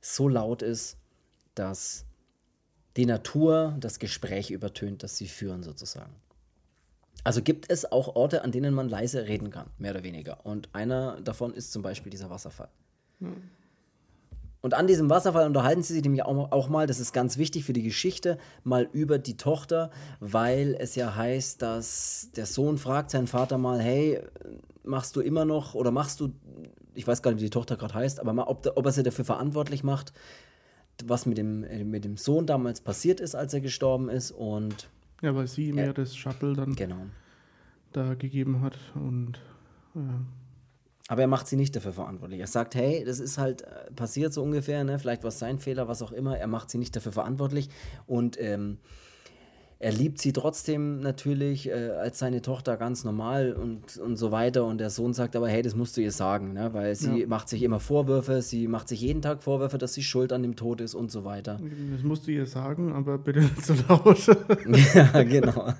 so 0.00 0.28
laut 0.28 0.62
ist, 0.62 0.96
dass 1.54 2.06
die 2.96 3.06
Natur 3.06 3.76
das 3.80 3.98
Gespräch 3.98 4.50
übertönt, 4.50 5.02
das 5.02 5.16
sie 5.16 5.28
führen 5.28 5.62
sozusagen. 5.62 6.14
Also 7.22 7.42
gibt 7.42 7.70
es 7.70 7.90
auch 7.90 8.16
Orte, 8.16 8.42
an 8.44 8.52
denen 8.52 8.74
man 8.74 8.88
leise 8.88 9.26
reden 9.26 9.50
kann, 9.50 9.68
mehr 9.78 9.92
oder 9.92 10.02
weniger. 10.02 10.44
Und 10.44 10.74
einer 10.74 11.20
davon 11.20 11.52
ist 11.54 11.72
zum 11.72 11.82
Beispiel 11.82 12.10
dieser 12.10 12.30
Wasserfall. 12.30 12.68
Hm. 13.18 13.42
Und 14.62 14.74
an 14.74 14.86
diesem 14.86 15.08
Wasserfall 15.08 15.46
unterhalten 15.46 15.82
sie 15.82 15.94
sich 15.94 16.02
nämlich 16.02 16.22
auch, 16.22 16.52
auch, 16.52 16.68
mal, 16.68 16.86
das 16.86 17.00
ist 17.00 17.12
ganz 17.12 17.38
wichtig 17.38 17.64
für 17.64 17.72
die 17.72 17.82
Geschichte, 17.82 18.38
mal 18.62 18.88
über 18.92 19.18
die 19.18 19.36
Tochter, 19.36 19.90
weil 20.20 20.76
es 20.78 20.96
ja 20.96 21.14
heißt, 21.14 21.62
dass 21.62 22.30
der 22.36 22.44
Sohn 22.44 22.76
fragt 22.76 23.10
seinen 23.10 23.26
Vater 23.26 23.56
mal, 23.56 23.80
hey, 23.80 24.20
machst 24.82 25.16
du 25.16 25.20
immer 25.20 25.46
noch 25.46 25.74
oder 25.74 25.90
machst 25.90 26.20
du 26.20 26.32
ich 26.94 27.06
weiß 27.06 27.22
gar 27.22 27.30
nicht, 27.30 27.40
wie 27.40 27.46
die 27.46 27.50
Tochter 27.50 27.76
gerade 27.76 27.94
heißt, 27.94 28.20
aber 28.20 28.32
mal, 28.32 28.44
ob, 28.44 28.66
ob 28.74 28.86
er 28.86 28.92
sie 28.92 29.02
dafür 29.02 29.24
verantwortlich 29.24 29.84
macht, 29.84 30.12
was 31.04 31.26
mit 31.26 31.38
dem, 31.38 31.64
äh, 31.64 31.84
mit 31.84 32.04
dem 32.04 32.16
Sohn 32.16 32.46
damals 32.46 32.80
passiert 32.80 33.20
ist, 33.20 33.34
als 33.34 33.54
er 33.54 33.60
gestorben 33.60 34.08
ist. 34.08 34.30
Und 34.30 34.88
ja, 35.22 35.34
weil 35.34 35.46
sie 35.46 35.68
ihm 35.68 35.78
ja 35.78 35.92
das 35.92 36.16
Shuttle 36.16 36.54
dann 36.54 36.74
genau. 36.74 37.06
da 37.92 38.14
gegeben 38.14 38.60
hat 38.60 38.78
und 38.94 39.40
ja. 39.94 40.20
Aber 41.08 41.22
er 41.22 41.26
macht 41.26 41.48
sie 41.48 41.56
nicht 41.56 41.74
dafür 41.74 41.92
verantwortlich. 41.92 42.38
Er 42.38 42.46
sagt, 42.46 42.76
hey, 42.76 43.02
das 43.04 43.18
ist 43.18 43.36
halt 43.36 43.62
äh, 43.62 43.90
passiert 43.96 44.32
so 44.32 44.44
ungefähr, 44.44 44.84
ne? 44.84 44.96
vielleicht 45.00 45.24
war 45.24 45.28
es 45.30 45.40
sein 45.40 45.58
Fehler, 45.58 45.88
was 45.88 46.02
auch 46.02 46.12
immer. 46.12 46.38
Er 46.38 46.46
macht 46.46 46.70
sie 46.70 46.78
nicht 46.78 46.94
dafür 46.94 47.10
verantwortlich. 47.10 47.68
Und 48.06 48.40
ähm, 48.40 48.78
er 49.82 49.92
liebt 49.92 50.20
sie 50.20 50.34
trotzdem 50.34 51.00
natürlich 51.00 51.70
äh, 51.70 51.92
als 51.92 52.18
seine 52.18 52.42
Tochter 52.42 52.76
ganz 52.76 53.02
normal 53.02 53.54
und, 53.54 53.96
und 53.96 54.16
so 54.16 54.30
weiter. 54.30 54.66
Und 54.66 54.76
der 54.76 54.90
Sohn 54.90 55.14
sagt 55.14 55.34
aber, 55.34 55.48
hey, 55.48 55.62
das 55.62 55.74
musst 55.74 55.96
du 55.96 56.02
ihr 56.02 56.12
sagen, 56.12 56.52
ne? 56.52 56.74
weil 56.74 56.94
sie 56.94 57.20
ja. 57.20 57.26
macht 57.26 57.48
sich 57.48 57.62
immer 57.62 57.80
Vorwürfe, 57.80 58.42
sie 58.42 58.68
macht 58.68 58.88
sich 58.88 59.00
jeden 59.00 59.22
Tag 59.22 59.42
Vorwürfe, 59.42 59.78
dass 59.78 59.94
sie 59.94 60.02
schuld 60.02 60.34
an 60.34 60.42
dem 60.42 60.54
Tod 60.54 60.82
ist 60.82 60.94
und 60.94 61.10
so 61.10 61.24
weiter. 61.24 61.58
Das 61.94 62.02
musst 62.02 62.26
du 62.26 62.30
ihr 62.30 62.44
sagen, 62.44 62.92
aber 62.92 63.16
bitte 63.16 63.40
nicht 63.40 63.64
so 63.64 63.74
laut. 63.88 64.26
ja, 64.94 65.22
genau. 65.22 65.72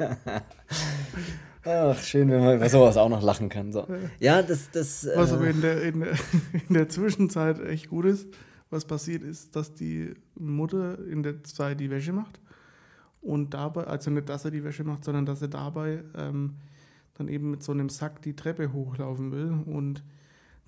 Ach, 1.64 2.02
schön, 2.02 2.30
wenn 2.30 2.40
man 2.42 2.56
über 2.56 2.70
sowas 2.70 2.96
auch 2.96 3.10
noch 3.10 3.22
lachen 3.22 3.50
kann. 3.50 3.70
So. 3.70 3.86
Ja, 4.18 4.40
das. 4.40 4.70
das 4.70 5.06
was 5.14 5.30
äh, 5.30 5.34
aber 5.34 5.46
in 5.48 5.60
der, 5.60 5.82
in, 5.82 6.00
der, 6.00 6.12
in 6.68 6.74
der 6.74 6.88
Zwischenzeit 6.88 7.60
echt 7.60 7.90
gut 7.90 8.06
ist, 8.06 8.28
was 8.70 8.86
passiert 8.86 9.22
ist, 9.22 9.54
dass 9.54 9.74
die 9.74 10.14
Mutter 10.36 10.96
in 11.06 11.22
der 11.22 11.44
Zeit 11.44 11.80
die 11.80 11.90
Wäsche 11.90 12.14
macht 12.14 12.40
und 13.22 13.54
dabei, 13.54 13.84
also 13.84 14.10
nicht, 14.10 14.28
dass 14.28 14.44
er 14.44 14.50
die 14.50 14.64
Wäsche 14.64 14.84
macht, 14.84 15.04
sondern 15.04 15.26
dass 15.26 15.42
er 15.42 15.48
dabei 15.48 16.02
ähm, 16.16 16.56
dann 17.14 17.28
eben 17.28 17.50
mit 17.50 17.62
so 17.62 17.72
einem 17.72 17.88
Sack 17.88 18.22
die 18.22 18.34
Treppe 18.34 18.72
hochlaufen 18.72 19.30
will 19.32 19.52
und 19.66 20.02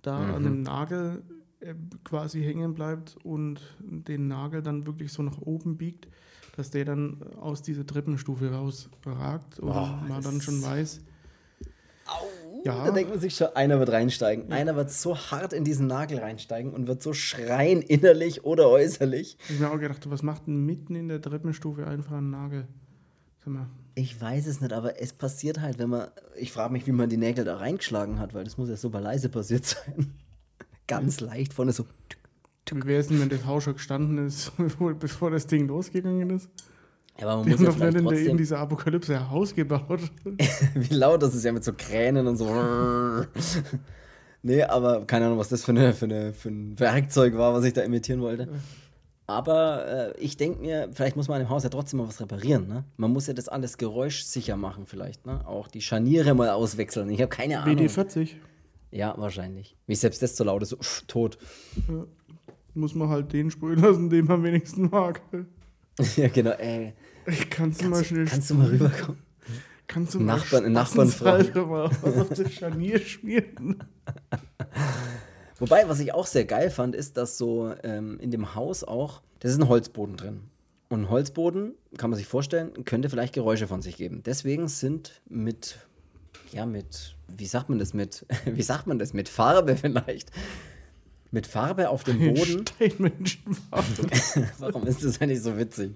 da 0.02 0.18
mhm. 0.18 0.34
an 0.34 0.34
einem 0.34 0.62
Nagel 0.62 1.22
äh, 1.60 1.74
quasi 2.04 2.42
hängen 2.42 2.74
bleibt 2.74 3.16
und 3.24 3.60
den 3.80 4.28
Nagel 4.28 4.62
dann 4.62 4.86
wirklich 4.86 5.12
so 5.12 5.22
nach 5.22 5.38
oben 5.38 5.78
biegt, 5.78 6.08
dass 6.56 6.70
der 6.70 6.84
dann 6.84 7.22
aus 7.40 7.62
dieser 7.62 7.86
Treppenstufe 7.86 8.52
rausragt 8.52 9.58
und 9.60 9.70
oh, 9.70 9.88
man 10.06 10.22
dann 10.22 10.40
schon 10.40 10.62
weiß, 10.62 11.00
Au, 12.06 12.41
ja. 12.64 12.84
Da 12.84 12.90
denkt 12.90 13.10
man 13.10 13.20
sich 13.20 13.34
schon, 13.34 13.48
einer 13.54 13.78
wird 13.78 13.90
reinsteigen. 13.90 14.48
Ja. 14.48 14.56
Einer 14.56 14.76
wird 14.76 14.90
so 14.90 15.16
hart 15.16 15.52
in 15.52 15.64
diesen 15.64 15.86
Nagel 15.86 16.18
reinsteigen 16.18 16.72
und 16.72 16.86
wird 16.86 17.02
so 17.02 17.12
schreien, 17.12 17.82
innerlich 17.82 18.44
oder 18.44 18.68
äußerlich. 18.68 19.36
Ich 19.48 19.54
habe 19.54 19.64
mir 19.64 19.70
auch 19.70 19.80
gedacht, 19.80 20.10
was 20.10 20.22
macht 20.22 20.46
denn 20.46 20.64
mitten 20.64 20.94
in 20.94 21.08
der 21.08 21.20
Treppenstufe 21.20 21.86
einfach 21.86 22.16
ein 22.16 22.30
Nagel? 22.30 22.66
Sag 23.44 23.54
mal. 23.54 23.66
Ich 23.94 24.20
weiß 24.20 24.46
es 24.46 24.60
nicht, 24.60 24.72
aber 24.72 25.00
es 25.00 25.12
passiert 25.12 25.60
halt, 25.60 25.78
wenn 25.78 25.90
man. 25.90 26.08
Ich 26.36 26.52
frage 26.52 26.72
mich, 26.72 26.86
wie 26.86 26.92
man 26.92 27.10
die 27.10 27.16
Nägel 27.16 27.44
da 27.44 27.56
reingeschlagen 27.56 28.18
hat, 28.18 28.32
weil 28.32 28.44
das 28.44 28.56
muss 28.56 28.68
ja 28.68 28.76
super 28.76 29.00
leise 29.00 29.28
passiert 29.28 29.66
sein. 29.66 30.14
Ganz 30.86 31.20
leicht 31.20 31.52
vorne 31.52 31.72
so. 31.72 31.84
Wie 32.70 32.84
wäre 32.84 33.00
es 33.00 33.08
denn, 33.08 33.20
wenn 33.20 33.28
das 33.28 33.44
Haus 33.44 33.64
schon 33.64 33.74
gestanden 33.74 34.26
ist, 34.26 34.52
bevor 34.98 35.30
das 35.30 35.46
Ding 35.46 35.66
losgegangen 35.66 36.30
ist? 36.30 36.48
Ja, 37.18 37.26
aber 37.26 37.36
man 37.36 37.44
Die 37.46 37.50
muss 37.50 37.74
haben 37.74 37.82
ja 37.82 37.90
doch 37.90 38.10
nicht 38.10 38.26
in, 38.26 38.36
dieser 38.36 38.58
Apokalypse 38.58 39.16
ein 39.16 39.30
Haus 39.30 39.54
gebaut. 39.54 40.00
Wie 40.74 40.94
laut 40.94 41.22
das 41.22 41.34
ist 41.34 41.44
ja 41.44 41.52
mit 41.52 41.64
so 41.64 41.72
Kränen 41.76 42.26
und 42.26 42.36
so. 42.36 42.48
nee, 44.42 44.62
aber 44.62 45.04
keine 45.06 45.26
Ahnung, 45.26 45.38
was 45.38 45.48
das 45.48 45.64
für, 45.64 45.72
eine, 45.72 45.92
für, 45.92 46.06
eine, 46.06 46.32
für 46.32 46.48
ein 46.48 46.78
Werkzeug 46.78 47.36
war, 47.36 47.54
was 47.54 47.64
ich 47.64 47.74
da 47.74 47.82
imitieren 47.82 48.20
wollte. 48.20 48.48
Aber 49.26 50.14
äh, 50.16 50.20
ich 50.20 50.36
denke 50.36 50.60
mir, 50.60 50.90
vielleicht 50.92 51.16
muss 51.16 51.28
man 51.28 51.40
im 51.40 51.48
Haus 51.48 51.62
ja 51.62 51.70
trotzdem 51.70 51.98
mal 52.00 52.08
was 52.08 52.20
reparieren. 52.20 52.66
Ne? 52.66 52.84
Man 52.96 53.12
muss 53.12 53.28
ja 53.28 53.34
das 53.34 53.48
alles 53.48 53.78
geräuschsicher 53.78 54.56
machen, 54.56 54.86
vielleicht. 54.86 55.24
Ne? 55.26 55.46
Auch 55.46 55.68
die 55.68 55.80
Scharniere 55.80 56.34
mal 56.34 56.50
auswechseln. 56.50 57.08
Ich 57.08 57.20
habe 57.20 57.28
keine 57.28 57.60
Ahnung. 57.60 57.76
WD-40. 57.76 58.30
Ja, 58.90 59.14
wahrscheinlich. 59.16 59.76
Wie 59.86 59.94
selbst 59.94 60.22
das 60.22 60.34
zu 60.34 60.44
laut 60.44 60.62
ist, 60.62 60.70
so, 60.70 60.76
pff, 60.76 61.04
tot. 61.06 61.38
Ja. 61.88 62.04
Muss 62.74 62.94
man 62.94 63.08
halt 63.08 63.32
den 63.32 63.50
sprühen 63.50 63.80
lassen, 63.80 64.10
den 64.10 64.26
man 64.26 64.36
am 64.36 64.42
wenigsten 64.44 64.90
mag. 64.90 65.22
ja, 66.16 66.28
genau, 66.28 66.52
ey. 66.52 66.94
Ich 67.26 67.50
kannst 67.50 67.82
du 67.82 67.88
mal 67.88 68.04
schnell. 68.04 68.26
Kannst 68.26 68.50
du 68.50 68.54
mal 68.54 68.68
rüberkommen? 68.68 69.22
Kannst 69.86 70.14
du 70.14 70.20
Nachbarn, 70.20 70.64
mal 70.64 70.70
Nachbarn 70.70 71.08
fragen. 71.08 71.68
mal 71.68 71.90
was 72.00 72.16
auf 72.16 72.28
das 72.30 72.52
Scharnier 72.52 72.98
schmieren? 72.98 73.84
Wobei, 75.58 75.88
was 75.88 76.00
ich 76.00 76.14
auch 76.14 76.26
sehr 76.26 76.44
geil 76.44 76.70
fand, 76.70 76.96
ist, 76.96 77.16
dass 77.16 77.38
so 77.38 77.74
ähm, 77.82 78.18
in 78.18 78.30
dem 78.30 78.54
Haus 78.54 78.84
auch, 78.84 79.22
das 79.40 79.52
ist 79.52 79.58
ein 79.58 79.68
Holzboden 79.68 80.16
drin. 80.16 80.40
Und 80.88 81.02
ein 81.02 81.10
Holzboden, 81.10 81.74
kann 81.96 82.10
man 82.10 82.16
sich 82.16 82.26
vorstellen, 82.26 82.84
könnte 82.84 83.08
vielleicht 83.08 83.34
Geräusche 83.34 83.68
von 83.68 83.82
sich 83.82 83.96
geben. 83.96 84.22
Deswegen 84.24 84.68
sind 84.68 85.20
mit, 85.28 85.78
ja, 86.52 86.66
mit, 86.66 87.16
wie 87.28 87.46
sagt 87.46 87.68
man 87.68 87.78
das, 87.78 87.94
mit, 87.94 88.26
wie 88.44 88.62
sagt 88.62 88.86
man 88.86 88.98
das, 88.98 89.12
mit 89.12 89.28
Farbe 89.28 89.76
vielleicht. 89.80 90.30
Mit 91.30 91.46
Farbe 91.46 91.88
auf 91.90 92.04
dem 92.04 92.18
Boden. 92.18 92.64
Steinmenschenfarbe. 92.66 93.86
Warum 94.58 94.86
ist 94.86 95.04
das 95.04 95.20
eigentlich 95.20 95.42
so 95.42 95.56
witzig? 95.56 95.92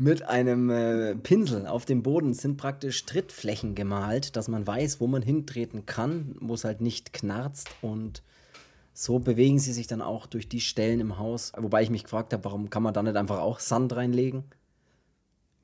Mit 0.00 0.22
einem 0.22 0.70
äh, 0.70 1.16
Pinsel 1.16 1.66
auf 1.66 1.84
dem 1.84 2.04
Boden 2.04 2.32
sind 2.32 2.56
praktisch 2.56 3.04
Trittflächen 3.04 3.74
gemalt, 3.74 4.36
dass 4.36 4.46
man 4.46 4.64
weiß, 4.64 5.00
wo 5.00 5.08
man 5.08 5.22
hintreten 5.22 5.86
kann, 5.86 6.36
wo 6.40 6.54
es 6.54 6.62
halt 6.64 6.80
nicht 6.80 7.12
knarzt 7.12 7.68
und 7.82 8.22
so 8.94 9.18
bewegen 9.18 9.58
sie 9.58 9.72
sich 9.72 9.88
dann 9.88 10.00
auch 10.00 10.26
durch 10.26 10.48
die 10.48 10.60
Stellen 10.60 11.00
im 11.00 11.18
Haus. 11.18 11.52
Wobei 11.56 11.82
ich 11.82 11.90
mich 11.90 12.04
gefragt 12.04 12.32
habe, 12.32 12.44
warum 12.44 12.70
kann 12.70 12.82
man 12.82 12.94
da 12.94 13.02
nicht 13.02 13.16
einfach 13.16 13.38
auch 13.40 13.58
Sand 13.58 13.94
reinlegen? 13.94 14.44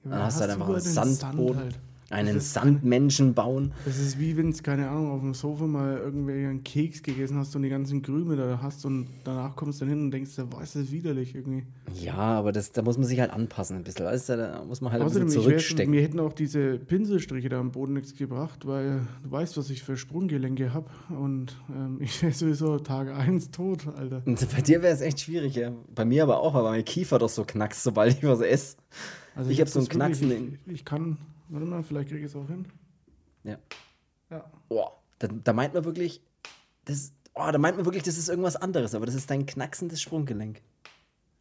Ja, 0.04 0.10
Dann 0.10 0.22
hast 0.24 0.36
du 0.36 0.40
halt 0.42 0.50
einfach 0.52 0.68
einen 0.68 0.80
Sand 0.80 1.14
Sandboden. 1.16 1.56
halt. 1.58 1.78
Einen 2.14 2.36
ist- 2.38 2.52
Sandmenschen 2.52 3.34
bauen. 3.34 3.72
Das 3.84 3.98
ist 3.98 4.18
wie 4.18 4.36
wenn 4.36 4.50
es, 4.50 4.62
keine 4.62 4.88
Ahnung, 4.88 5.10
auf 5.10 5.20
dem 5.20 5.34
Sofa 5.34 5.66
mal 5.66 5.98
irgendwie 5.98 6.32
einen 6.32 6.62
Keks 6.64 7.02
gegessen 7.02 7.36
hast 7.36 7.54
und 7.56 7.62
die 7.62 7.68
ganzen 7.68 8.02
Krümel 8.02 8.36
da 8.36 8.60
hast 8.62 8.84
und 8.86 9.08
danach 9.24 9.56
kommst 9.56 9.80
du 9.80 9.84
dann 9.84 9.94
hin 9.94 10.04
und 10.04 10.10
denkst, 10.10 10.32
boah, 10.50 10.62
ist 10.62 10.76
das 10.76 10.90
widerlich 10.90 11.34
irgendwie. 11.34 11.64
Ja, 12.00 12.14
aber 12.14 12.52
das, 12.52 12.72
da 12.72 12.82
muss 12.82 12.96
man 12.98 13.06
sich 13.06 13.20
halt 13.20 13.30
anpassen 13.30 13.76
ein 13.76 13.84
bisschen. 13.84 14.06
Du, 14.06 14.36
da 14.36 14.64
muss 14.64 14.80
man 14.80 14.92
halt 14.92 15.02
ein 15.02 15.06
Außerdem, 15.06 15.26
bisschen 15.26 15.40
ich 15.42 15.46
wär, 15.46 15.56
zurückstecken. 15.58 15.90
mir 15.90 16.02
hätten 16.02 16.20
auch 16.20 16.32
diese 16.32 16.78
Pinselstriche 16.78 17.48
da 17.48 17.60
am 17.60 17.72
Boden 17.72 17.92
nichts 17.94 18.14
gebracht, 18.16 18.66
weil 18.66 19.02
du 19.22 19.30
weißt, 19.30 19.56
was 19.56 19.70
ich 19.70 19.82
für 19.82 19.96
Sprunggelenke 19.96 20.72
habe 20.72 20.88
und 21.10 21.56
ähm, 21.70 21.98
ich 22.00 22.22
wäre 22.22 22.32
sowieso 22.32 22.78
Tag 22.78 23.08
1 23.14 23.50
tot, 23.50 23.86
Alter. 23.96 24.22
Und 24.24 24.46
bei 24.54 24.60
dir 24.62 24.82
wäre 24.82 24.94
es 24.94 25.00
echt 25.00 25.20
schwierig, 25.20 25.56
ja. 25.56 25.72
Bei 25.94 26.04
mir 26.04 26.22
aber 26.22 26.40
auch, 26.40 26.54
weil 26.54 26.62
mein 26.62 26.84
Kiefer 26.84 27.18
doch 27.18 27.28
so 27.28 27.44
knackst, 27.44 27.82
sobald 27.82 28.16
ich 28.16 28.24
was 28.24 28.40
esse. 28.40 28.76
Also 29.36 29.50
Ich 29.50 29.60
hab 29.60 29.68
so 29.68 29.80
einen 29.80 29.88
Knacksen 29.88 30.58
Ich, 30.66 30.72
ich 30.72 30.84
kann, 30.84 31.18
warte 31.48 31.66
mal, 31.66 31.82
vielleicht 31.82 32.08
kriege 32.08 32.20
ich 32.20 32.26
es 32.26 32.36
auch 32.36 32.46
hin. 32.46 32.66
Ja. 33.44 33.58
Ja. 34.30 34.44
Boah, 34.68 35.00
da, 35.18 35.28
da 35.28 35.52
meint 35.52 35.74
man 35.74 35.84
wirklich, 35.84 36.20
das, 36.84 37.12
oh, 37.34 37.48
da 37.50 37.58
meint 37.58 37.76
man 37.76 37.84
wirklich, 37.84 38.02
das 38.02 38.18
ist 38.18 38.28
irgendwas 38.28 38.56
anderes, 38.56 38.94
aber 38.94 39.06
das 39.06 39.14
ist 39.14 39.30
dein 39.30 39.46
knacksendes 39.46 40.00
Sprunggelenk. 40.00 40.60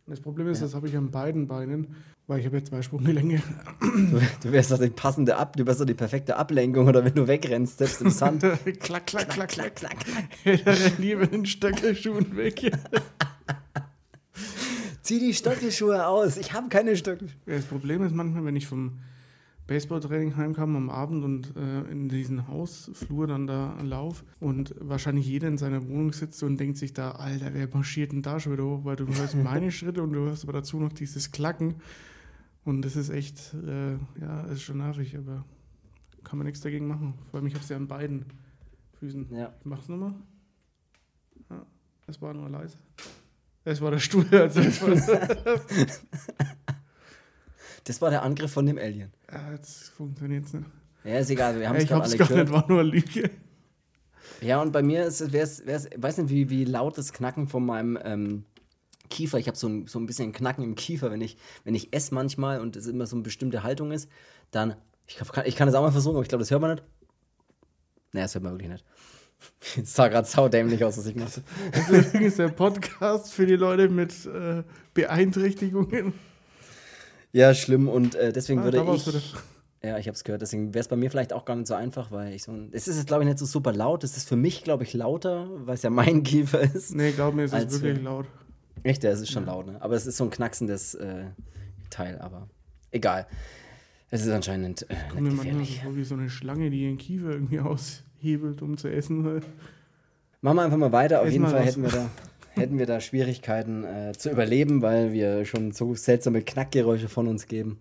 Das 0.06 0.20
Problem 0.20 0.48
ist, 0.50 0.62
das 0.62 0.76
habe 0.76 0.90
ich 0.90 0.98
an 0.98 1.12
beiden 1.12 1.48
Beinen, 1.48 1.96
weil 2.28 2.40
ich 2.42 2.46
habe 2.46 2.58
ja 2.58 2.64
zwei 2.66 2.82
Sprunggelenke. 2.82 3.42
Du, 3.80 4.20
du 4.42 4.52
wärst 4.52 4.72
doch 4.72 4.78
die 4.80 4.90
passende 4.90 5.38
Ab, 5.38 5.56
du 5.56 5.66
wärst 5.66 5.80
doch 5.80 5.86
die 5.86 5.94
perfekte 5.94 6.36
Ablenkung 6.36 6.88
oder 6.90 7.06
wenn 7.06 7.14
du 7.16 7.26
wegrennst, 7.26 7.78
selbst 7.78 8.02
im 8.02 8.10
Sand. 8.10 8.42
klack, 8.82 9.08
klack, 9.08 9.30
klack, 9.30 9.50
klack, 9.50 9.76
klack, 9.78 10.00
klack. 10.00 11.00
Lieber 11.00 11.24
in 11.24 11.32
den 11.32 11.46
Stöckelschuhen 11.46 12.36
weg. 12.36 12.60
Zieh 15.02 15.20
die 15.20 15.34
Stöckelschuhe 15.34 16.06
aus, 16.06 16.36
ich 16.36 16.52
habe 16.52 16.68
keine 16.68 16.98
Stöckelschuhe. 16.98 17.40
Ja, 17.46 17.56
Das 17.56 17.66
Problem 17.66 18.04
ist 18.04 18.14
manchmal, 18.14 18.44
wenn 18.44 18.56
ich 18.58 18.68
vom 18.68 19.00
Baseballtraining 19.68 20.36
heimkam 20.36 20.76
am 20.76 20.90
Abend 20.90 21.24
und 21.24 21.56
äh, 21.56 21.84
in 21.90 22.10
diesen 22.10 22.48
Hausflur 22.48 23.28
dann 23.28 23.48
da 23.48 23.78
lauf 23.82 24.26
und 24.42 24.76
wahrscheinlich 24.80 25.26
jeder 25.26 25.48
in 25.48 25.58
seiner 25.58 25.88
Wohnung 25.88 26.12
sitzt 26.12 26.44
und 26.44 26.58
denkt 26.58 26.78
sich 26.78 26.94
da, 26.94 27.12
Alter, 27.12 27.54
wer 27.54 27.70
marschiert 27.70 28.12
denn 28.12 28.22
da 28.22 28.40
schon 28.40 28.54
wieder 28.54 28.66
hoch? 28.66 28.84
Weil 28.84 28.98
du 28.98 29.08
hörst 29.08 29.36
meine 29.44 29.72
Schritte 29.72 30.04
und 30.04 30.12
du 30.12 30.20
hörst 30.20 30.44
aber 30.44 30.54
dazu 30.54 30.80
noch 30.80 30.92
dieses 30.92 31.32
Klacken. 31.32 31.76
Und 32.66 32.84
das 32.84 32.96
ist 32.96 33.10
echt, 33.10 33.54
äh, 33.54 33.94
ja, 34.20 34.42
ist 34.52 34.64
schon 34.64 34.78
nervig, 34.78 35.18
aber 35.18 35.46
kann 36.24 36.38
man 36.38 36.46
nichts 36.46 36.62
dagegen 36.62 36.88
machen. 36.88 37.14
Vor 37.30 37.40
allem, 37.40 37.48
ich 37.48 37.54
habe 37.54 37.64
es 37.64 37.70
ja 37.70 37.78
an 37.78 37.88
beiden 37.88 38.26
Füßen. 39.00 39.28
Ja. 39.32 39.54
Ich 39.60 39.66
mach's 39.66 39.88
nochmal. 39.88 40.14
Ja, 41.50 41.66
es 42.08 42.22
war 42.22 42.34
nur 42.34 42.50
leise. 42.50 42.78
Es 43.66 43.80
war 43.80 43.92
der 43.92 44.00
Stuhl, 44.00 44.26
also 44.32 44.60
es 44.60 44.82
war, 44.82 44.90
Das 47.86 48.02
war 48.02 48.10
der 48.10 48.24
Angriff 48.24 48.52
von 48.52 48.66
dem 48.66 48.78
Alien. 48.78 49.12
Ja, 49.34 49.52
jetzt 49.52 49.90
funktioniert's 49.90 50.54
nicht. 50.54 50.66
Ja, 51.04 51.20
ist 51.20 51.30
egal, 51.30 51.60
wir 51.60 51.68
haben 51.68 51.76
es 51.76 51.84
ich 51.84 51.90
gerade 51.90 52.02
hab's 52.02 52.12
alle 52.12 52.18
gar 52.20 52.28
gehört. 52.28 52.50
nicht, 52.50 52.56
war 52.56 52.68
nur 52.70 52.84
Lüge. 52.84 53.30
Ja, 54.42 54.62
und 54.62 54.72
bei 54.72 54.82
mir 54.82 55.06
ist 55.06 55.22
es, 55.22 55.66
weiß 55.66 56.18
nicht, 56.18 56.30
wie, 56.30 56.50
wie 56.50 56.66
laut 56.66 56.98
das 56.98 57.14
Knacken 57.14 57.48
von 57.48 57.66
meinem 57.66 57.98
ähm, 58.04 58.46
Kiefer. 59.10 59.38
Ich 59.38 59.48
habe 59.48 59.58
so 59.58 59.68
ein, 59.68 59.88
so 59.88 60.00
ein 60.00 60.06
bisschen 60.06 60.32
Knacken 60.32 60.64
im 60.64 60.76
Kiefer, 60.76 61.12
wenn 61.12 61.22
ich, 61.22 61.38
wenn 61.64 61.76
ich 61.76 61.94
esse 61.94 62.14
manchmal 62.14 62.60
und 62.62 62.76
es 62.76 62.88
immer 62.88 63.06
so 63.06 63.16
eine 63.16 63.24
bestimmte 63.24 63.64
Haltung 63.64 63.92
ist, 63.92 64.10
dann, 64.52 64.76
ich 65.08 65.16
kann, 65.16 65.46
ich 65.46 65.56
kann 65.56 65.68
das 65.68 65.76
auch 65.76 65.82
mal 65.82 65.92
versuchen, 65.92 66.16
aber 66.16 66.24
ich 66.24 66.30
glaube, 66.30 66.42
das 66.42 66.52
hört 66.52 66.62
man 66.62 66.72
nicht. 66.72 66.84
Naja, 68.14 68.26
das 68.26 68.36
hört 68.36 68.44
man 68.44 68.54
wirklich 68.54 68.72
nicht. 68.72 68.86
Es 69.76 69.94
sah 69.96 70.08
gerade 70.08 70.28
saudämlich 70.28 70.84
aus, 70.84 70.98
was 70.98 71.06
ich 71.06 71.16
mache. 71.16 71.44
Das 71.72 72.14
ist 72.14 72.40
der 72.40 72.50
Podcast 72.50 73.34
für 73.34 73.46
die 73.46 73.56
Leute 73.56 73.90
mit 73.90 74.26
äh, 74.26 74.64
Beeinträchtigungen. 74.94 76.14
Ja, 77.34 77.54
schlimm 77.54 77.90
und 77.90 78.16
äh, 78.16 78.32
deswegen 78.32 78.62
Ah, 78.62 78.64
würde 78.66 78.78
ich. 78.96 79.08
wieder. 79.08 79.20
Ja, 79.86 79.98
ich 79.98 80.08
habe 80.08 80.16
es 80.16 80.24
gehört. 80.24 80.42
Deswegen 80.42 80.74
wäre 80.74 80.80
es 80.82 80.88
bei 80.88 80.96
mir 80.96 81.12
vielleicht 81.12 81.34
auch 81.34 81.44
gar 81.44 81.58
nicht 81.58 81.68
so 81.68 81.74
einfach, 81.74 82.10
weil 82.10 82.34
ich 82.34 82.44
so. 82.44 82.54
Es 82.72 82.88
ist 82.88 82.96
jetzt, 82.96 83.08
glaube 83.08 83.24
ich, 83.24 83.28
nicht 83.28 83.38
so 83.38 83.46
super 83.46 83.74
laut. 83.74 84.06
Es 84.06 84.16
ist 84.16 84.30
für 84.30 84.38
mich, 84.38 84.64
glaube 84.64 84.84
ich, 84.86 84.94
lauter, 84.94 85.50
weil 85.66 85.74
es 85.76 85.82
ja 85.82 85.90
mein 85.90 86.24
Kiefer 86.24 86.62
ist. 86.62 86.96
Nee, 86.96 87.12
glaub 87.12 87.34
mir, 87.36 87.44
es 87.44 87.52
ist 87.52 87.58
Als 87.60 87.74
wirklich 87.82 87.98
wir- 87.98 88.04
laut. 88.04 88.26
Echt, 88.84 89.04
ja, 89.04 89.10
es 89.12 89.20
ist 89.20 89.30
schon 89.34 89.46
laut, 89.46 89.66
ne? 89.68 89.82
Aber 89.82 89.96
es 89.98 90.06
ist 90.06 90.16
so 90.16 90.24
ein 90.24 90.30
knacksendes 90.30 90.94
äh, 90.96 91.26
Teil, 91.90 92.18
aber 92.20 92.48
egal. 92.92 93.28
Es 94.10 94.22
ist 94.26 94.32
anscheinend 94.32 94.90
äh, 94.90 94.96
Kommt 95.10 95.24
mir 95.24 95.32
manchmal 95.32 95.66
so 95.66 95.98
wie 95.98 96.04
so 96.06 96.16
eine 96.16 96.30
Schlange, 96.30 96.70
die 96.70 96.84
ihren 96.86 96.98
Kiefer 96.98 97.32
irgendwie 97.32 97.60
aushebelt, 98.22 98.62
um 98.62 98.78
zu 98.78 98.88
essen. 98.90 99.42
Machen 100.40 100.56
wir 100.58 100.62
einfach 100.62 100.78
mal 100.78 100.94
weiter. 100.94 101.20
Auf 101.20 101.28
Ess 101.28 101.34
jeden 101.34 101.46
Fall 101.48 101.60
was. 101.60 101.66
hätten 101.66 101.82
wir 101.84 101.90
da, 101.92 102.10
hätten 102.56 102.78
wir 102.80 102.86
da 102.86 103.00
Schwierigkeiten 103.02 103.84
äh, 103.84 104.12
zu 104.18 104.30
überleben, 104.30 104.82
weil 104.82 105.12
wir 105.14 105.46
schon 105.46 105.72
so 105.72 105.96
seltsame 105.96 106.42
Knackgeräusche 106.42 107.10
von 107.10 107.28
uns 107.28 107.48
geben. 107.48 107.80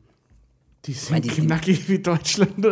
die 0.87 0.93
sind 0.95 1.25
die- 1.25 1.29
die- 1.29 1.43
knackig 1.47 1.89
wie 1.89 1.99
Deutschland. 2.01 2.55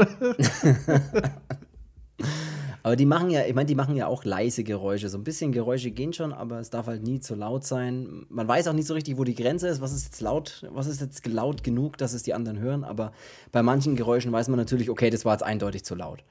Aber 2.82 2.96
die 2.96 3.04
machen 3.04 3.28
ja, 3.28 3.44
ich 3.44 3.54
meine, 3.54 3.66
die 3.66 3.74
machen 3.74 3.94
ja 3.94 4.06
auch 4.06 4.24
leise 4.24 4.64
Geräusche. 4.64 5.10
So 5.10 5.18
ein 5.18 5.24
bisschen 5.24 5.52
Geräusche 5.52 5.90
gehen 5.90 6.14
schon, 6.14 6.32
aber 6.32 6.60
es 6.60 6.70
darf 6.70 6.86
halt 6.86 7.02
nie 7.02 7.20
zu 7.20 7.34
laut 7.34 7.64
sein. 7.66 8.24
Man 8.30 8.48
weiß 8.48 8.68
auch 8.68 8.72
nicht 8.72 8.86
so 8.86 8.94
richtig, 8.94 9.18
wo 9.18 9.24
die 9.24 9.34
Grenze 9.34 9.68
ist. 9.68 9.82
Was 9.82 9.92
ist 9.92 10.04
jetzt 10.06 10.20
laut? 10.22 10.66
Was 10.72 10.86
ist 10.86 11.02
jetzt 11.02 11.26
laut 11.26 11.62
genug, 11.62 11.98
dass 11.98 12.14
es 12.14 12.22
die 12.22 12.32
anderen 12.32 12.58
hören? 12.58 12.84
Aber 12.84 13.12
bei 13.52 13.62
manchen 13.62 13.96
Geräuschen 13.96 14.32
weiß 14.32 14.48
man 14.48 14.56
natürlich, 14.58 14.88
okay, 14.88 15.10
das 15.10 15.26
war 15.26 15.34
jetzt 15.34 15.42
eindeutig 15.42 15.84
zu 15.84 15.94
laut. 15.94 16.24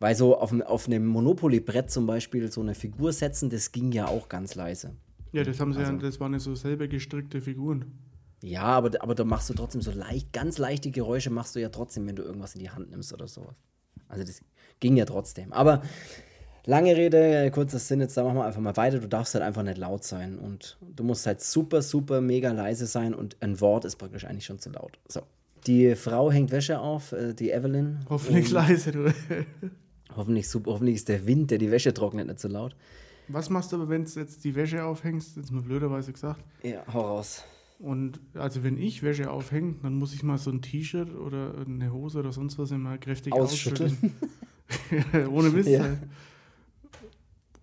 Weil 0.00 0.14
so 0.16 0.36
auf, 0.38 0.52
auf 0.62 0.86
einem 0.86 1.06
Monopoly-Brett 1.06 1.90
zum 1.90 2.06
Beispiel 2.06 2.50
so 2.50 2.60
eine 2.60 2.74
Figur 2.74 3.12
setzen, 3.12 3.50
das 3.50 3.72
ging 3.72 3.92
ja 3.92 4.06
auch 4.08 4.28
ganz 4.28 4.54
leise. 4.54 4.92
ja, 5.32 5.42
das 5.44 5.58
haben 5.60 5.72
sie 5.72 5.80
ja, 5.80 5.86
Also- 5.86 5.98
das 5.98 6.20
waren 6.20 6.32
ja 6.32 6.38
so 6.40 6.54
selber 6.54 6.86
gestrickte 6.88 7.40
Figuren. 7.40 7.84
Ja, 8.42 8.62
aber, 8.64 8.90
aber 9.00 9.14
da 9.14 9.24
machst 9.24 9.48
du 9.48 9.54
trotzdem 9.54 9.80
so 9.80 9.90
leicht, 9.90 10.32
ganz 10.32 10.58
leichte 10.58 10.90
Geräusche 10.90 11.30
machst 11.30 11.54
du 11.56 11.60
ja 11.60 11.70
trotzdem, 11.70 12.06
wenn 12.06 12.16
du 12.16 12.22
irgendwas 12.22 12.54
in 12.54 12.60
die 12.60 12.68
Hand 12.70 12.90
nimmst 12.90 13.12
oder 13.14 13.26
sowas. 13.26 13.54
Also 14.08 14.22
das 14.24 14.42
ging 14.80 14.96
ja 14.96 15.06
trotzdem. 15.06 15.50
Aber 15.52 15.80
lange 16.66 16.94
Rede, 16.94 17.50
kurzer 17.52 17.78
Sinn, 17.78 18.00
jetzt 18.00 18.16
da 18.18 18.22
machen 18.22 18.36
wir 18.36 18.44
einfach 18.44 18.60
mal 18.60 18.76
weiter. 18.76 18.98
Du 18.98 19.08
darfst 19.08 19.34
halt 19.34 19.42
einfach 19.42 19.62
nicht 19.62 19.78
laut 19.78 20.04
sein 20.04 20.38
und 20.38 20.76
du 20.82 21.04
musst 21.04 21.26
halt 21.26 21.40
super, 21.40 21.80
super, 21.80 22.20
mega 22.20 22.52
leise 22.52 22.86
sein 22.86 23.14
und 23.14 23.36
ein 23.40 23.60
Wort 23.62 23.86
ist 23.86 23.96
praktisch 23.96 24.26
eigentlich 24.26 24.44
schon 24.44 24.58
zu 24.58 24.70
laut. 24.70 24.98
So. 25.08 25.22
Die 25.66 25.94
Frau 25.94 26.30
hängt 26.30 26.50
Wäsche 26.52 26.78
auf, 26.80 27.12
äh, 27.12 27.32
die 27.32 27.50
Evelyn. 27.50 28.00
Hoffentlich 28.10 28.50
leise, 28.50 28.92
du. 28.92 29.04
Hoffentlich, 30.16 30.48
super, 30.48 30.72
hoffentlich 30.72 30.96
ist 30.96 31.08
der 31.08 31.26
Wind, 31.26 31.50
der 31.50 31.58
die 31.58 31.70
Wäsche 31.70 31.92
trocknet, 31.92 32.26
nicht 32.26 32.38
zu 32.38 32.48
laut. 32.48 32.76
Was 33.28 33.50
machst 33.50 33.72
du 33.72 33.76
aber, 33.76 33.88
wenn 33.88 34.04
du 34.04 34.10
jetzt 34.20 34.44
die 34.44 34.54
Wäsche 34.54 34.84
aufhängst? 34.84 35.36
Jetzt 35.36 35.50
mal 35.50 35.62
blöderweise 35.62 36.12
gesagt. 36.12 36.44
Ja, 36.62 36.82
hau 36.92 37.00
raus. 37.00 37.44
Und 37.78 38.20
also 38.34 38.62
wenn 38.62 38.78
ich 38.78 39.02
Wäsche 39.02 39.30
aufhänge, 39.30 39.74
dann 39.82 39.94
muss 39.94 40.14
ich 40.14 40.22
mal 40.22 40.38
so 40.38 40.50
ein 40.50 40.62
T-Shirt 40.62 41.14
oder 41.14 41.54
eine 41.66 41.92
Hose 41.92 42.20
oder 42.20 42.32
sonst 42.32 42.58
was 42.58 42.70
immer 42.70 42.98
kräftig 42.98 43.32
Ausschütteln. 43.32 44.14
ausschütteln. 44.92 45.28
Ohne 45.32 45.50
Mist. 45.50 45.68
Ja. 45.68 45.96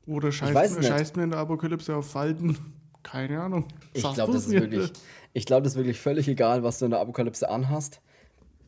Oder 0.06 0.32
scheißt, 0.32 0.84
scheißt 0.84 1.16
mir 1.16 1.24
in 1.24 1.30
der 1.30 1.40
Apokalypse 1.40 1.96
auf 1.96 2.10
Falten? 2.12 2.58
Keine 3.04 3.42
Ahnung. 3.42 3.66
Ich 3.94 4.02
glaube, 4.02 4.34
das 4.34 4.48
ist 4.48 4.52
wirklich, 4.52 4.92
ich 5.34 5.46
glaube, 5.46 5.64
das 5.64 5.74
ist 5.74 5.78
wirklich 5.78 6.00
völlig 6.00 6.28
egal, 6.28 6.64
was 6.64 6.80
du 6.80 6.86
in 6.86 6.92
der 6.92 7.00
Apokalypse 7.00 7.50
anhast. 7.50 8.02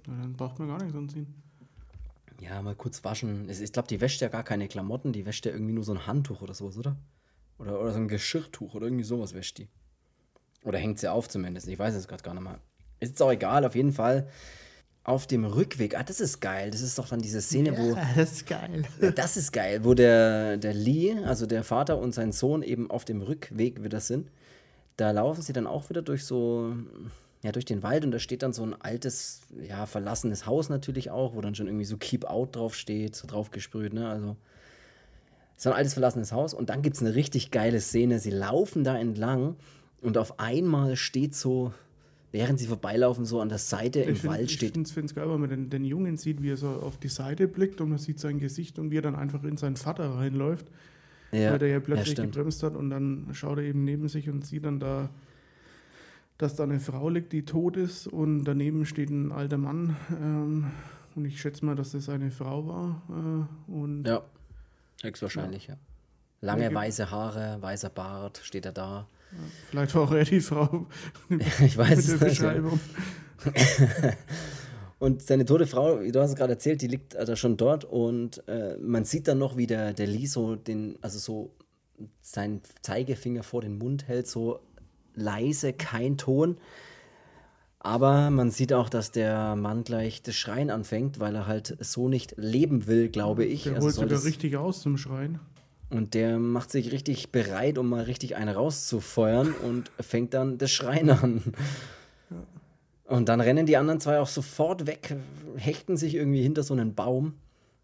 Na, 0.07 0.21
dann 0.21 0.33
braucht 0.33 0.59
man 0.59 0.69
gar 0.69 0.81
nichts 0.81 0.95
anziehen. 0.95 1.42
Ja, 2.43 2.61
mal 2.61 2.75
kurz 2.75 3.03
waschen. 3.03 3.49
Ich 3.49 3.71
glaube, 3.71 3.87
die 3.87 4.01
wäscht 4.01 4.21
ja 4.21 4.27
gar 4.27 4.43
keine 4.43 4.67
Klamotten, 4.67 5.13
die 5.13 5.25
wäscht 5.25 5.45
ja 5.45 5.51
irgendwie 5.53 5.73
nur 5.73 5.83
so 5.83 5.93
ein 5.93 6.05
Handtuch 6.07 6.41
oder 6.41 6.53
sowas, 6.53 6.77
oder? 6.77 6.97
Oder, 7.57 7.79
oder 7.79 7.91
so 7.91 7.99
ein 7.99 8.07
Geschirrtuch 8.07 8.73
oder 8.73 8.87
irgendwie 8.87 9.03
sowas 9.03 9.33
wäscht 9.33 9.59
die. 9.59 9.69
Oder 10.63 10.77
hängt 10.77 10.99
sie 10.99 11.09
auf 11.09 11.29
zumindest. 11.29 11.67
Ich 11.67 11.79
weiß 11.79 11.93
es 11.95 12.07
gerade 12.07 12.23
gar 12.23 12.33
nicht 12.33 12.43
mal. 12.43 12.59
Ist 12.99 13.09
jetzt 13.09 13.21
auch 13.21 13.31
egal, 13.31 13.65
auf 13.65 13.75
jeden 13.75 13.93
Fall. 13.93 14.27
Auf 15.05 15.27
dem 15.27 15.45
Rückweg, 15.45 15.97
ah, 15.97 16.03
das 16.03 16.19
ist 16.19 16.39
geil. 16.41 16.71
Das 16.71 16.81
ist 16.81 16.97
doch 16.97 17.07
dann 17.07 17.21
diese 17.21 17.41
Szene, 17.41 17.77
wo. 17.77 17.95
Ja, 17.95 18.07
das 18.15 18.31
ist 18.33 18.47
geil. 18.47 18.83
Das 19.15 19.37
ist 19.37 19.51
geil, 19.51 19.83
wo 19.83 19.93
der, 19.93 20.57
der 20.57 20.73
Lee, 20.73 21.13
also 21.25 21.45
der 21.45 21.63
Vater 21.63 21.97
und 21.97 22.13
sein 22.13 22.31
Sohn 22.31 22.61
eben 22.61 22.89
auf 22.89 23.05
dem 23.05 23.21
Rückweg 23.21 23.83
wieder 23.83 23.99
sind. 23.99 24.31
Da 24.97 25.11
laufen 25.11 25.41
sie 25.41 25.53
dann 25.53 25.67
auch 25.67 25.89
wieder 25.89 26.01
durch 26.01 26.25
so, 26.25 26.75
ja, 27.43 27.51
durch 27.51 27.65
den 27.65 27.83
Wald 27.83 28.05
und 28.05 28.11
da 28.11 28.19
steht 28.19 28.41
dann 28.41 28.53
so 28.53 28.63
ein 28.63 28.73
altes, 28.73 29.41
ja, 29.67 29.85
verlassenes 29.85 30.45
Haus 30.45 30.69
natürlich 30.69 31.11
auch, 31.11 31.35
wo 31.35 31.41
dann 31.41 31.55
schon 31.55 31.67
irgendwie 31.67 31.85
so 31.85 31.97
Keep 31.97 32.23
Out 32.23 32.55
drauf 32.55 32.73
steht, 32.73 33.17
so 33.17 33.27
drauf 33.27 33.51
gesprüht, 33.51 33.93
ne? 33.93 34.07
Also 34.07 34.37
so 35.57 35.69
ein 35.69 35.75
altes 35.75 35.93
verlassenes 35.93 36.31
Haus 36.31 36.53
und 36.53 36.69
dann 36.69 36.81
gibt 36.81 36.95
es 36.95 37.01
eine 37.01 37.15
richtig 37.15 37.51
geile 37.51 37.81
Szene. 37.81 38.19
Sie 38.19 38.31
laufen 38.31 38.85
da 38.85 38.97
entlang 38.97 39.57
und 40.01 40.17
auf 40.17 40.39
einmal 40.39 40.95
steht 40.95 41.35
so, 41.35 41.73
während 42.31 42.59
sie 42.59 42.65
vorbeilaufen, 42.65 43.25
so 43.25 43.41
an 43.41 43.49
der 43.49 43.57
Seite 43.57 43.99
im 43.99 44.15
find, 44.15 44.33
Wald 44.33 44.49
steht. 44.49 44.77
Ich 44.77 44.93
finde 44.93 45.07
es 45.07 45.13
geil, 45.15 45.29
wenn 45.29 45.41
man 45.41 45.49
den, 45.49 45.69
den 45.69 45.83
Jungen 45.83 46.15
sieht, 46.15 46.41
wie 46.41 46.51
er 46.51 46.57
so 46.57 46.69
auf 46.69 46.97
die 46.97 47.09
Seite 47.09 47.49
blickt 47.49 47.81
und 47.81 47.89
man 47.89 47.97
sieht 47.97 48.21
sein 48.21 48.39
Gesicht 48.39 48.79
und 48.79 48.89
wie 48.89 48.99
er 48.99 49.01
dann 49.01 49.15
einfach 49.15 49.43
in 49.43 49.57
seinen 49.57 49.75
Vater 49.75 50.15
reinläuft. 50.15 50.67
Ja, 51.33 51.51
weil 51.51 51.59
der 51.59 51.69
ja 51.69 51.79
plötzlich 51.81 52.17
ja, 52.17 52.23
gebremst 52.23 52.63
hat 52.63 52.75
und 52.75 52.89
dann 52.89 53.27
schaut 53.33 53.57
er 53.57 53.63
eben 53.65 53.83
neben 53.83 54.07
sich 54.07 54.29
und 54.29 54.45
sieht 54.45 54.63
dann 54.63 54.79
da, 54.79 55.09
dass 56.37 56.55
da 56.55 56.63
eine 56.63 56.79
Frau 56.79 57.09
liegt, 57.09 57.33
die 57.33 57.45
tot 57.45 57.77
ist 57.77 58.07
und 58.07 58.43
daneben 58.45 58.85
steht 58.85 59.09
ein 59.09 59.31
alter 59.31 59.57
Mann. 59.57 59.95
Ähm, 60.11 60.71
und 61.15 61.25
ich 61.25 61.39
schätze 61.39 61.65
mal, 61.65 61.75
dass 61.75 61.91
das 61.91 62.09
eine 62.09 62.31
Frau 62.31 62.67
war. 62.67 63.01
Äh, 63.09 63.71
und 63.71 64.07
Ja, 64.07 64.23
höchstwahrscheinlich, 65.01 65.67
ja. 65.67 65.75
Lange 66.41 66.73
weiße 66.73 67.09
Haare, 67.09 67.57
weißer 67.61 67.89
Bart, 67.89 68.41
steht 68.43 68.65
er 68.65 68.73
da. 68.73 69.07
vielleicht 69.69 69.95
war 69.95 70.03
auch 70.03 70.11
er 70.11 70.25
die 70.25 70.41
Frau 70.41 70.87
Ich 71.61 71.77
weiß 71.77 71.95
mit 71.95 72.21
es 72.21 72.21
nicht. 72.21 72.41
ja. 72.41 72.53
Und 75.03 75.21
seine 75.21 75.43
tote 75.43 75.67
Frau, 75.67 75.97
du 75.97 76.21
hast 76.21 76.29
es 76.29 76.35
gerade 76.37 76.53
erzählt, 76.53 76.81
die 76.81 76.87
liegt 76.87 77.15
da 77.15 77.35
schon 77.35 77.57
dort 77.57 77.83
und 77.83 78.47
äh, 78.47 78.77
man 78.77 79.03
sieht 79.03 79.27
dann 79.27 79.37
noch, 79.37 79.57
wie 79.57 79.67
der, 79.67 79.91
der 79.91 80.07
Lee 80.07 80.27
so 80.27 80.55
den, 80.55 80.97
also 81.01 81.19
so 81.19 81.51
seinen 82.21 82.61
Zeigefinger 82.83 83.43
vor 83.43 83.59
den 83.59 83.77
Mund 83.77 84.07
hält, 84.07 84.27
so 84.27 84.61
leise, 85.15 85.73
kein 85.73 86.17
Ton. 86.17 86.57
Aber 87.79 88.29
man 88.29 88.49
sieht 88.49 88.71
auch, 88.71 88.87
dass 88.87 89.11
der 89.11 89.55
Mann 89.57 89.83
gleich 89.83 90.21
das 90.21 90.35
Schreien 90.35 90.69
anfängt, 90.69 91.19
weil 91.19 91.35
er 91.35 91.47
halt 91.47 91.75
so 91.81 92.07
nicht 92.07 92.33
leben 92.37 92.87
will, 92.87 93.09
glaube 93.09 93.43
ich. 93.45 93.63
Der 93.63 93.75
Also 93.75 94.01
holt 94.01 94.11
das- 94.11 94.23
richtig 94.25 94.55
aus 94.55 94.81
zum 94.81 94.97
Schreien. 94.97 95.39
und 95.89 96.13
der 96.13 96.39
macht 96.39 96.71
sich 96.71 96.91
richtig 96.91 97.31
bereit, 97.31 97.77
um 97.77 97.89
mal 97.89 98.03
richtig 98.03 98.35
einen 98.37 98.55
rauszufeuern 98.55 99.51
und 99.51 99.91
fängt 99.99 100.33
dann 100.33 100.57
das 100.57 100.71
Schreien 100.71 101.09
an. 101.09 101.43
Und 103.05 103.27
dann 103.29 103.41
rennen 103.41 103.65
die 103.65 103.77
anderen 103.77 103.99
zwei 103.99 104.19
auch 104.19 104.27
sofort 104.29 104.87
weg, 104.87 105.15
hechten 105.57 105.97
sich 105.97 106.15
irgendwie 106.15 106.41
hinter 106.41 106.63
so 106.63 106.73
einen 106.73 106.95
Baum, 106.95 107.33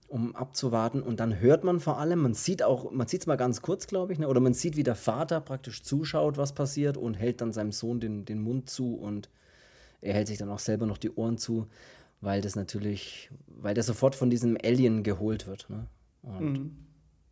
um 0.09 0.35
abzuwarten. 0.35 1.01
Und 1.01 1.19
dann 1.19 1.39
hört 1.39 1.63
man 1.63 1.79
vor 1.79 1.97
allem, 1.99 2.19
man 2.19 2.33
sieht 2.33 2.63
auch, 2.63 2.91
man 2.91 3.07
sieht 3.07 3.21
es 3.21 3.27
mal 3.27 3.35
ganz 3.37 3.61
kurz, 3.61 3.87
glaube 3.87 4.11
ich, 4.13 4.19
ne? 4.19 4.27
oder 4.27 4.39
man 4.39 4.53
sieht, 4.53 4.75
wie 4.75 4.83
der 4.83 4.95
Vater 4.95 5.39
praktisch 5.39 5.83
zuschaut, 5.83 6.37
was 6.37 6.53
passiert 6.53 6.97
und 6.97 7.13
hält 7.13 7.41
dann 7.41 7.53
seinem 7.53 7.71
Sohn 7.71 7.99
den, 7.99 8.25
den 8.25 8.41
Mund 8.41 8.69
zu 8.69 8.95
und 8.95 9.29
er 10.01 10.13
hält 10.13 10.27
sich 10.27 10.37
dann 10.37 10.49
auch 10.49 10.59
selber 10.59 10.85
noch 10.85 10.97
die 10.97 11.11
Ohren 11.11 11.37
zu, 11.37 11.67
weil 12.21 12.41
das 12.41 12.55
natürlich, 12.55 13.29
weil 13.47 13.73
der 13.73 13.83
sofort 13.83 14.15
von 14.15 14.29
diesem 14.29 14.57
Alien 14.63 15.03
geholt 15.03 15.45
wird. 15.47 15.69
Ne? 15.69 15.85
Und 16.21 16.53
Mhm. 16.53 16.71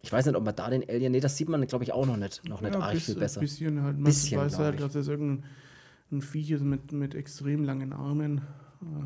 ich 0.01 0.11
weiß 0.11 0.25
nicht, 0.25 0.35
ob 0.35 0.43
man 0.45 0.55
da 0.55 0.69
den 0.69 0.87
Alien, 0.87 1.11
nee, 1.11 1.19
das 1.19 1.35
sieht 1.37 1.49
man, 1.49 1.65
glaube 1.67 1.83
ich, 1.83 1.91
auch 1.93 2.05
noch 2.05 2.17
nicht, 2.17 2.47
noch 2.47 2.61
nicht 2.61 2.75
Ja, 2.75 2.81
arg 2.81 2.97
viel 2.97 3.15
besser. 3.15 3.39
Bisschen 3.39 3.81
halt. 3.81 3.95
Man 3.95 4.03
Bisschen, 4.03 4.39
weiß 4.39 4.57
halt, 4.59 4.75
ich. 4.75 4.81
dass 4.81 4.95
es 4.95 5.07
irgendein 5.07 5.45
ein 6.11 6.21
Viech 6.21 6.51
ist 6.51 6.63
mit, 6.63 6.91
mit 6.91 7.15
extrem 7.15 7.63
langen 7.63 7.91
Armen. 7.91 8.41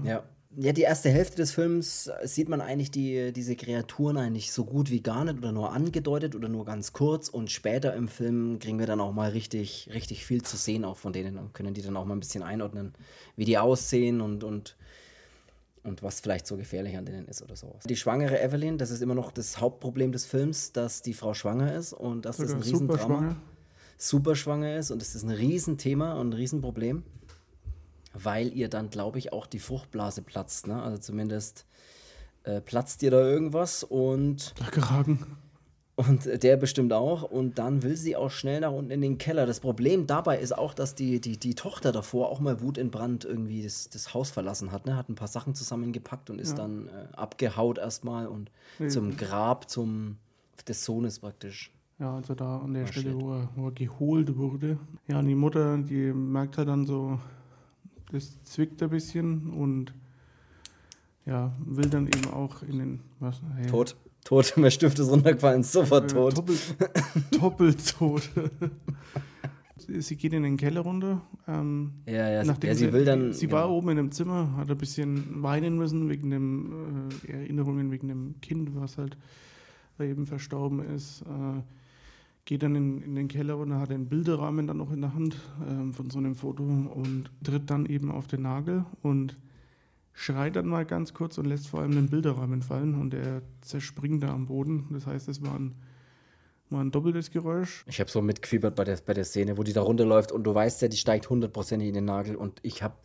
Ja. 0.04 0.24
Ja, 0.58 0.74
die 0.74 0.82
erste 0.82 1.10
Hälfte 1.10 1.38
des 1.38 1.52
Films 1.52 2.08
äh, 2.08 2.28
sieht 2.28 2.50
man 2.50 2.60
eigentlich 2.60 2.92
die, 2.92 3.32
diese 3.32 3.56
Kreaturen 3.56 4.18
eigentlich 4.18 4.52
so 4.52 4.66
gut 4.66 4.92
wie 4.92 5.02
gar 5.02 5.24
nicht 5.24 5.38
oder 5.38 5.54
nur 5.54 5.72
angedeutet 5.72 6.36
oder 6.36 6.50
nur 6.50 6.66
ganz 6.66 6.92
kurz. 6.92 7.30
Und 7.30 7.52
später 7.52 7.94
im 7.94 8.10
Film 8.10 8.60
kriegen 8.60 8.78
wir 8.78 8.86
dann 8.86 9.00
auch 9.00 9.14
mal 9.14 9.30
richtig, 9.30 9.90
richtig 9.94 10.26
viel 10.26 10.42
zu 10.42 10.58
sehen 10.58 10.84
auch 10.84 10.98
von 10.98 11.14
denen 11.14 11.38
und 11.38 11.54
können 11.54 11.74
die 11.74 11.82
dann 11.82 11.96
auch 11.96 12.06
mal 12.06 12.16
ein 12.16 12.20
bisschen 12.20 12.44
einordnen, 12.44 12.94
wie 13.38 13.46
die 13.46 13.58
aussehen 13.58 14.20
und, 14.20 14.44
und, 14.44 14.76
und 15.84 16.04
was 16.04 16.20
vielleicht 16.20 16.46
so 16.48 16.58
gefährlich 16.58 16.98
an 16.98 17.06
denen 17.06 17.28
ist 17.28 17.42
oder 17.42 17.56
sowas. 17.56 17.86
Die 17.88 17.96
schwangere 17.96 18.42
Evelyn, 18.42 18.78
das 18.78 18.92
ist 18.92 19.02
immer 19.02 19.16
noch 19.16 19.32
das 19.32 19.62
Hauptproblem 19.62 20.12
des 20.12 20.26
Films, 20.26 20.74
dass 20.74 21.02
die 21.02 21.14
Frau 21.14 21.34
schwanger 21.34 21.74
ist 21.74 21.94
und 21.94 22.26
dass 22.26 22.38
das 22.38 22.50
Sogar 22.50 22.62
ein 22.62 22.70
Riesendrama 22.70 23.38
super 24.02 24.36
schwanger 24.36 24.78
ist 24.78 24.90
und 24.92 25.02
es 25.02 25.14
ist 25.16 25.24
ein 25.24 25.30
Riesenthema 25.30 26.20
und 26.20 26.32
ein 26.32 26.34
Riesenproblem, 26.34 27.04
weil 28.14 28.54
ihr 28.54 28.70
dann, 28.70 28.90
glaube 28.90 29.20
ich, 29.20 29.34
auch 29.34 29.46
die 29.48 29.60
Fruchtblase 29.60 30.22
platzt. 30.22 30.68
Ne? 30.68 30.82
Also 30.82 30.98
zumindest 30.98 31.66
äh, 32.44 32.62
platzt 32.62 33.04
ihr 33.04 33.12
da 33.12 33.20
irgendwas 33.22 33.84
und, 33.84 34.54
Der 34.60 34.68
Kragen. 34.68 35.38
und 35.96 36.26
der 36.44 36.58
bestimmt 36.58 36.92
auch. 36.94 37.24
Und 37.24 37.58
dann 37.60 37.84
will 37.84 37.96
sie 37.96 38.16
auch 38.16 38.32
schnell 38.32 38.62
nach 38.62 38.72
unten 38.72 38.92
in 38.92 39.02
den 39.02 39.18
Keller. 39.18 39.46
Das 39.46 39.60
Problem 39.60 40.08
dabei 40.08 40.40
ist 40.40 40.58
auch, 40.58 40.74
dass 40.74 40.96
die, 40.96 41.22
die, 41.22 41.38
die 41.38 41.56
Tochter 41.56 41.92
davor 41.92 42.30
auch 42.30 42.40
mal 42.40 42.62
wutentbrannt 42.62 43.24
irgendwie 43.26 43.64
das, 43.64 43.90
das 43.90 44.14
Haus 44.14 44.32
verlassen 44.32 44.72
hat. 44.72 44.86
Ne? 44.86 44.96
Hat 44.96 45.10
ein 45.10 45.16
paar 45.16 45.28
Sachen 45.28 45.56
zusammengepackt 45.56 46.30
und 46.30 46.40
ist 46.40 46.58
dann 46.58 46.88
äh, 46.88 47.16
abgehaut 47.16 47.78
erstmal 47.78 48.28
und 48.28 48.52
zum 48.88 49.16
Grab 49.16 49.70
zum, 49.70 50.18
des 50.68 50.84
Sohnes 50.84 51.20
praktisch. 51.20 51.72
Ja, 52.00 52.16
also 52.16 52.34
da 52.34 52.58
an 52.58 52.74
der 52.74 52.86
Oh, 52.86 52.88
Stelle, 52.88 53.14
wo 53.22 53.34
er, 53.36 53.50
wo 53.56 53.68
er 53.68 53.72
geholt 53.74 54.36
wurde. 54.36 54.80
Ja, 55.08 55.20
und 55.20 55.28
die 55.28 55.36
Mutter, 55.36 55.78
die 55.78 56.12
merkt 56.12 56.58
halt 56.58 56.68
dann 56.68 56.88
so, 56.88 57.20
das 58.12 58.44
zwickt 58.44 58.82
ein 58.84 58.90
bisschen 58.90 59.50
und 59.50 59.94
ja, 61.26 61.52
will 61.66 61.90
dann 61.90 62.08
eben 62.08 62.30
auch 62.32 62.64
in 62.64 62.80
den. 62.80 63.00
Was? 63.20 63.42
Hey, 63.56 63.68
Tot. 63.68 63.96
Tot. 64.24 64.54
Mir 64.58 64.70
Stift 64.72 65.00
ist 65.00 65.10
runtergefallen. 65.10 65.64
Sofort 65.64 66.12
Äh, 66.12 66.16
tot. 66.16 66.38
Doppelt, 66.38 66.76
doppelt 67.42 67.98
tot. 67.98 68.30
sie 69.78 70.02
sie 70.02 70.16
geht 70.16 70.34
in 70.34 70.44
den 70.44 70.58
Keller 70.58 70.82
runter. 70.82 71.22
Ähm, 71.48 71.92
Ja, 72.06 72.30
ja, 72.30 72.42
sie, 72.44 72.48
nachdem 72.48 72.68
ja, 72.70 72.76
sie 72.76 72.94
will 72.94 73.06
dann. 73.06 73.34
Sie 73.34 73.52
war 73.52 73.70
oben 73.70 73.90
in 73.90 73.98
dem 73.98 74.12
Zimmer, 74.12 74.56
hat 74.58 74.70
ein 74.70 74.78
bisschen 74.78 75.42
weinen 75.44 75.78
müssen 75.78 76.10
wegen 76.10 76.30
dem 76.30 77.10
äh, 77.28 77.32
Erinnerungen, 77.32 77.92
wegen 77.92 78.08
dem 78.10 78.36
Kind, 78.42 78.76
was 78.76 78.98
halt 78.98 79.18
eben 80.00 80.26
verstorben 80.26 80.84
ist. 80.96 81.22
Äh, 81.22 81.62
geht 82.46 82.64
dann 82.64 82.76
in, 82.76 83.02
in 83.02 83.16
den 83.16 83.28
Keller 83.28 83.58
und 83.58 83.74
hat 83.74 83.92
den 83.92 84.08
Bilderrahmen 84.08 84.68
dann 84.68 84.78
noch 84.78 84.92
in 84.92 85.02
der 85.02 85.14
Hand 85.14 85.36
ähm, 85.68 85.94
von 85.94 86.10
so 86.10 86.18
einem 86.20 86.36
Foto 86.36 86.64
und 86.64 87.30
tritt 87.44 87.70
dann 87.70 87.86
eben 87.86 88.12
auf 88.12 88.28
den 88.28 88.42
Nagel 88.42 88.86
und 89.02 89.38
schreit 90.14 90.56
dann 90.56 90.68
mal 90.68 90.86
ganz 90.86 91.14
kurz 91.14 91.38
und 91.38 91.46
lässt 91.46 91.68
vor 91.68 91.82
allem 91.82 91.92
den 91.94 92.10
Bilderrahmen 92.10 92.62
fallen 92.62 92.96
und 93.00 93.14
er 93.14 93.42
zerspringt 93.62 94.24
da 94.24 94.34
am 94.34 94.48
Boden. 94.48 94.88
Das 94.92 95.08
heißt, 95.08 95.30
es 95.30 95.42
war 95.42 95.54
ein, 95.58 95.76
war 96.70 96.84
ein 96.84 96.92
doppeltes 96.92 97.32
Geräusch. 97.32 97.86
Ich 97.88 98.00
habe 98.00 98.10
so 98.10 98.22
mitgefiebert 98.22 98.76
bei 98.76 98.84
der, 98.84 98.98
bei 99.06 99.14
der 99.14 99.24
Szene, 99.24 99.58
wo 99.58 99.64
die 99.64 99.74
da 99.74 99.82
runterläuft 99.82 100.32
und 100.32 100.44
du 100.44 100.54
weißt 100.54 100.82
ja, 100.82 100.88
die 100.88 100.98
steigt 100.98 101.30
hundertprozentig 101.30 101.88
in 101.88 101.94
den 101.94 102.06
Nagel 102.06 102.36
und 102.36 102.60
ich 102.64 102.84
habe 102.84 102.96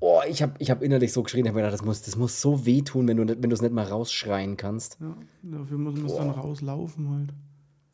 Oh, 0.00 0.20
ich 0.28 0.42
habe 0.42 0.52
ich 0.60 0.70
hab 0.70 0.80
innerlich 0.80 1.12
so 1.12 1.24
geschrien, 1.24 1.44
ich 1.44 1.48
habe 1.48 1.56
mir 1.58 1.62
gedacht, 1.66 1.80
das 1.80 1.84
muss, 1.84 2.02
das 2.02 2.14
muss 2.14 2.40
so 2.40 2.64
wehtun, 2.64 3.08
wenn 3.08 3.16
du 3.16 3.24
nicht- 3.24 3.42
wenn 3.42 3.50
du 3.50 3.54
es 3.54 3.62
nicht 3.62 3.74
mal 3.74 3.82
rausschreien 3.84 4.56
kannst. 4.56 4.96
Ja, 5.00 5.16
dafür 5.42 5.76
muss 5.76 5.96
man 5.96 6.06
es 6.06 6.14
dann 6.14 6.30
rauslaufen 6.30 7.10
halt. 7.10 7.34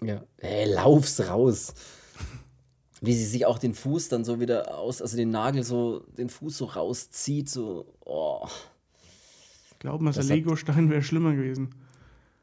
Ja. 0.02 0.22
Hey, 0.38 0.72
lauf's 0.72 1.20
raus. 1.28 1.74
Wie 3.00 3.14
sie 3.14 3.26
sich 3.26 3.44
auch 3.46 3.58
den 3.58 3.74
Fuß 3.74 4.08
dann 4.08 4.24
so 4.24 4.40
wieder 4.40 4.76
aus, 4.78 5.02
also 5.02 5.16
den 5.16 5.30
Nagel 5.30 5.62
so, 5.62 6.00
den 6.16 6.30
Fuß 6.30 6.56
so 6.58 6.64
rauszieht, 6.64 7.50
so, 7.50 7.86
oh. 8.04 8.46
Glauben 9.78 10.06
der 10.06 10.14
Das 10.14 10.24
hat- 10.30 10.36
Lego-Stein 10.36 10.88
wäre 10.90 11.02
schlimmer 11.02 11.34
gewesen. 11.34 11.74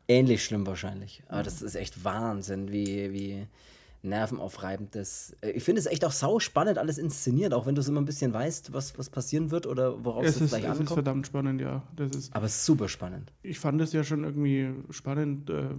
Ähnlich 0.07 0.43
schlimm 0.43 0.67
wahrscheinlich. 0.67 1.23
Aber 1.29 1.41
das 1.41 1.61
ist 1.61 1.75
echt 1.75 2.03
Wahnsinn, 2.03 2.71
wie, 2.71 3.11
wie 3.11 3.47
nervenaufreibend 4.03 4.95
das. 4.95 5.35
äh, 5.41 5.51
Ich 5.51 5.63
finde 5.63 5.79
es 5.79 5.85
echt 5.85 6.03
auch 6.05 6.11
sau 6.11 6.39
spannend, 6.39 6.77
alles 6.77 6.97
inszeniert, 6.97 7.53
auch 7.53 7.65
wenn 7.65 7.75
du 7.75 7.81
es 7.81 7.87
immer 7.87 8.01
ein 8.01 8.05
bisschen 8.05 8.33
weißt, 8.33 8.73
was, 8.73 8.97
was 8.97 9.09
passieren 9.09 9.51
wird 9.51 9.67
oder 9.67 10.03
worauf 10.03 10.23
es, 10.25 10.35
Es 10.35 10.41
ist, 10.41 10.49
gleich 10.49 10.63
es 10.63 10.69
ist 10.71 10.79
ankommt. 10.81 10.89
verdammt 10.95 11.27
spannend, 11.27 11.61
ja. 11.61 11.83
Das 11.95 12.11
ist, 12.11 12.35
Aber 12.35 12.47
super 12.47 12.89
spannend. 12.89 13.31
ich 13.43 13.59
fand 13.59 13.79
es 13.81 13.93
ja 13.93 14.03
schon 14.03 14.23
irgendwie 14.23 14.69
spannend, 14.89 15.49
äh, 15.49 15.69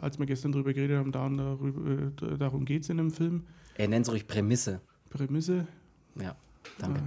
als 0.00 0.18
wir 0.18 0.26
gestern 0.26 0.52
drüber 0.52 0.72
geredet 0.72 0.98
haben, 0.98 1.12
darüber, 1.12 2.02
äh, 2.32 2.38
darum 2.38 2.64
geht 2.64 2.82
es 2.84 2.88
in 2.88 2.96
dem 2.98 3.10
Film. 3.10 3.44
Er 3.76 3.88
nennt 3.88 4.06
es 4.06 4.12
ruhig 4.12 4.26
Prämisse. 4.26 4.80
Prämisse. 5.10 5.66
Ja, 6.20 6.36
danke. 6.78 7.02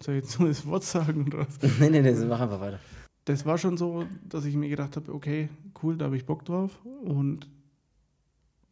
Soll 0.00 0.14
ich 0.16 0.24
jetzt 0.24 0.38
nur 0.38 0.48
das 0.48 0.64
Wort 0.66 0.84
sagen 0.84 1.26
oder 1.26 1.40
was? 1.40 1.58
nee, 1.80 1.90
nee, 1.90 2.00
nee, 2.00 2.12
mach 2.24 2.40
einfach 2.40 2.60
weiter. 2.60 2.78
Das 3.24 3.44
war 3.44 3.58
schon 3.58 3.76
so, 3.76 4.06
dass 4.26 4.44
ich 4.46 4.54
mir 4.56 4.68
gedacht 4.70 4.96
habe, 4.96 5.12
okay, 5.12 5.50
cool, 5.82 5.98
da 5.98 6.06
habe 6.06 6.16
ich 6.16 6.24
Bock 6.24 6.44
drauf. 6.46 6.78
Und 7.02 7.46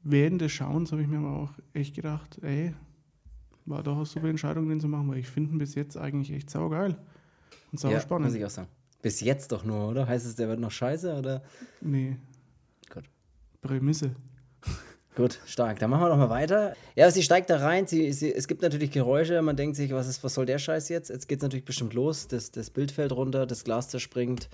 während 0.09 0.41
des 0.41 0.53
Schauens 0.53 0.93
habe 0.93 1.03
ich 1.03 1.09
mir 1.09 1.19
aber 1.19 1.37
auch 1.37 1.53
echt 1.73 1.95
gedacht, 1.95 2.39
ey, 2.43 2.75
war 3.65 3.83
doch 3.83 3.97
eine 3.97 4.07
super 4.07 4.29
Entscheidung, 4.29 4.69
den 4.69 4.81
zu 4.81 4.89
machen, 4.89 5.09
weil 5.09 5.19
ich 5.19 5.29
finde 5.29 5.53
ihn 5.53 5.59
bis 5.59 5.75
jetzt 5.75 5.97
eigentlich 5.97 6.33
echt 6.33 6.51
saugeil. 6.51 6.97
Und 7.73 7.81
sau 7.81 7.91
ja, 7.91 8.01
spannend. 8.01 8.27
muss 8.27 8.37
ich 8.37 8.45
auch 8.45 8.51
sagen. 8.51 8.69
Bis 9.03 9.21
jetzt 9.21 9.53
doch 9.53 9.65
nur, 9.65 9.89
oder? 9.89 10.07
Heißt 10.07 10.27
es, 10.27 10.37
der 10.37 10.49
wird 10.49 10.61
noch 10.61 10.71
scheiße, 10.71 11.17
oder? 11.17 11.43
Nee, 11.81 12.17
Gut. 12.93 13.05
Prämisse. 13.61 14.15
Gut, 15.17 15.41
stark. 15.47 15.79
Dann 15.79 15.91
machen 15.91 16.03
wir 16.03 16.09
noch 16.11 16.19
mal 16.19 16.31
weiter. 16.31 16.75
Ja, 16.95 17.11
sie 17.11 17.23
steigt 17.23 17.49
da 17.49 17.57
rein. 17.59 17.87
Sie, 17.87 18.13
sie, 18.13 18.33
es 18.33 18.49
gibt 18.49 18.61
natürlich 18.63 18.91
Geräusche. 18.91 19.41
Man 19.41 19.57
denkt 19.57 19.77
sich, 19.77 19.93
was, 19.93 20.09
ist, 20.09 20.23
was 20.23 20.35
soll 20.35 20.45
der 20.45 20.59
Scheiß 20.59 20.91
jetzt? 20.91 21.09
Jetzt 21.09 21.27
geht 21.27 21.39
es 21.39 21.43
natürlich 21.43 21.65
bestimmt 21.65 21.95
los. 21.95 22.29
Das, 22.29 22.51
das 22.51 22.69
Bild 22.69 22.91
fällt 22.91 23.13
runter, 23.13 23.47
das 23.47 23.65
Glas 23.65 23.89
zerspringt. 23.89 24.51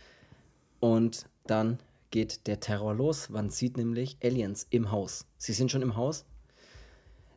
Und 0.79 1.27
dann 1.47 1.79
geht 2.13 2.47
der 2.47 2.61
Terror 2.61 2.95
los. 2.95 3.29
Man 3.29 3.51
sieht 3.51 3.77
nämlich 3.77 4.17
Aliens 4.23 4.69
im 4.71 4.93
Haus. 4.93 5.27
Sie 5.39 5.53
sind 5.53 5.73
schon 5.73 5.83
im 5.83 5.97
Haus. 5.97 6.25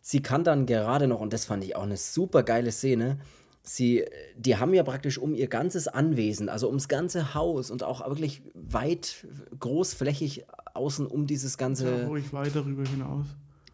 Sie 0.02 0.22
kann 0.22 0.44
dann 0.44 0.68
gerade 0.68 1.08
noch, 1.08 1.20
und 1.20 1.34
das 1.34 1.46
fand 1.46 1.64
ich 1.64 1.76
auch 1.76 1.82
eine 1.82 1.98
super 1.98 2.44
geile 2.44 2.72
Szene, 2.72 3.18
sie, 3.64 4.06
die 4.38 4.58
haben 4.58 4.74
ja 4.76 4.84
praktisch 4.84 5.18
um 5.18 5.34
ihr 5.34 5.48
ganzes 5.48 5.88
Anwesen, 5.88 6.50
also 6.50 6.68
ums 6.68 6.88
ganze 6.88 7.34
Haus 7.34 7.72
und 7.72 7.82
auch 7.82 8.08
wirklich 8.08 8.44
weit, 8.54 9.26
großflächig 9.60 10.46
außen 10.76 11.08
um 11.08 11.26
dieses 11.26 11.58
ganze. 11.58 12.02
Ja, 12.02 12.08
ruhig 12.08 12.32
weit 12.34 12.56
darüber 12.56 12.84
hinaus. 12.84 13.26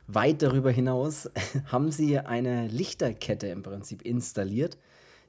Weit 0.07 0.41
darüber 0.41 0.71
hinaus 0.71 1.29
haben 1.65 1.91
sie 1.91 2.17
eine 2.19 2.67
Lichterkette 2.67 3.47
im 3.47 3.63
Prinzip 3.63 4.01
installiert, 4.03 4.77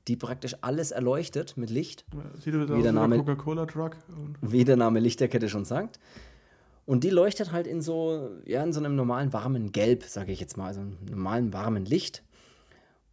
die 0.09 0.17
praktisch 0.17 0.57
alles 0.61 0.91
erleuchtet 0.91 1.57
mit 1.57 1.71
Licht. 1.71 2.05
Sieht 2.39 2.55
aus 2.55 2.69
wie 2.69 2.83
der 2.83 2.93
Name 2.93 3.19
Coca-Cola-Truck. 3.19 3.97
Wie 4.41 4.65
der 4.65 4.77
Name 4.77 5.01
Lichterkette 5.01 5.49
schon 5.49 5.65
sagt. 5.65 5.99
Und 6.85 7.05
die 7.05 7.11
leuchtet 7.11 7.53
halt 7.53 7.67
in 7.67 7.81
so, 7.81 8.31
ja, 8.45 8.63
in 8.65 8.73
so 8.73 8.81
einem 8.81 8.97
normalen 8.97 9.33
warmen 9.33 9.71
Gelb, 9.71 10.03
sage 10.05 10.33
ich 10.33 10.41
jetzt 10.41 10.57
mal, 10.57 10.67
also 10.67 10.81
einem 10.81 10.99
normalen 11.09 11.53
warmen 11.53 11.85
Licht. 11.85 12.25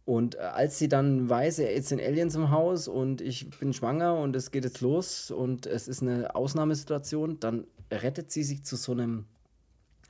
Und 0.04 0.34
äh, 0.34 0.38
als 0.38 0.78
sie 0.78 0.88
dann 0.88 1.28
weiß, 1.28 1.58
jetzt 1.58 1.88
sind 1.88 2.00
Aliens 2.00 2.34
im 2.34 2.50
Haus 2.50 2.88
und 2.88 3.20
ich 3.20 3.48
bin 3.60 3.72
schwanger 3.72 4.16
und 4.16 4.34
es 4.34 4.50
geht 4.50 4.64
jetzt 4.64 4.80
los 4.80 5.30
und 5.30 5.66
es 5.66 5.86
ist 5.86 6.02
eine 6.02 6.34
Ausnahmesituation, 6.34 7.38
dann 7.38 7.64
rettet 7.92 8.32
sie 8.32 8.42
sich 8.42 8.64
zu 8.64 8.74
so 8.74 8.90
einem 8.92 9.26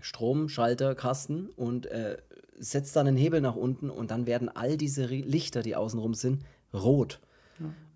Stromschalterkasten 0.00 1.50
und 1.50 1.84
äh, 1.86 2.16
setzt 2.58 2.96
dann 2.96 3.08
einen 3.08 3.16
Hebel 3.18 3.42
nach 3.42 3.56
unten 3.56 3.90
und 3.90 4.10
dann 4.10 4.26
werden 4.26 4.48
all 4.48 4.78
diese 4.78 5.04
Lichter, 5.04 5.62
die 5.62 5.76
außenrum 5.76 6.14
sind, 6.14 6.42
rot. 6.72 7.20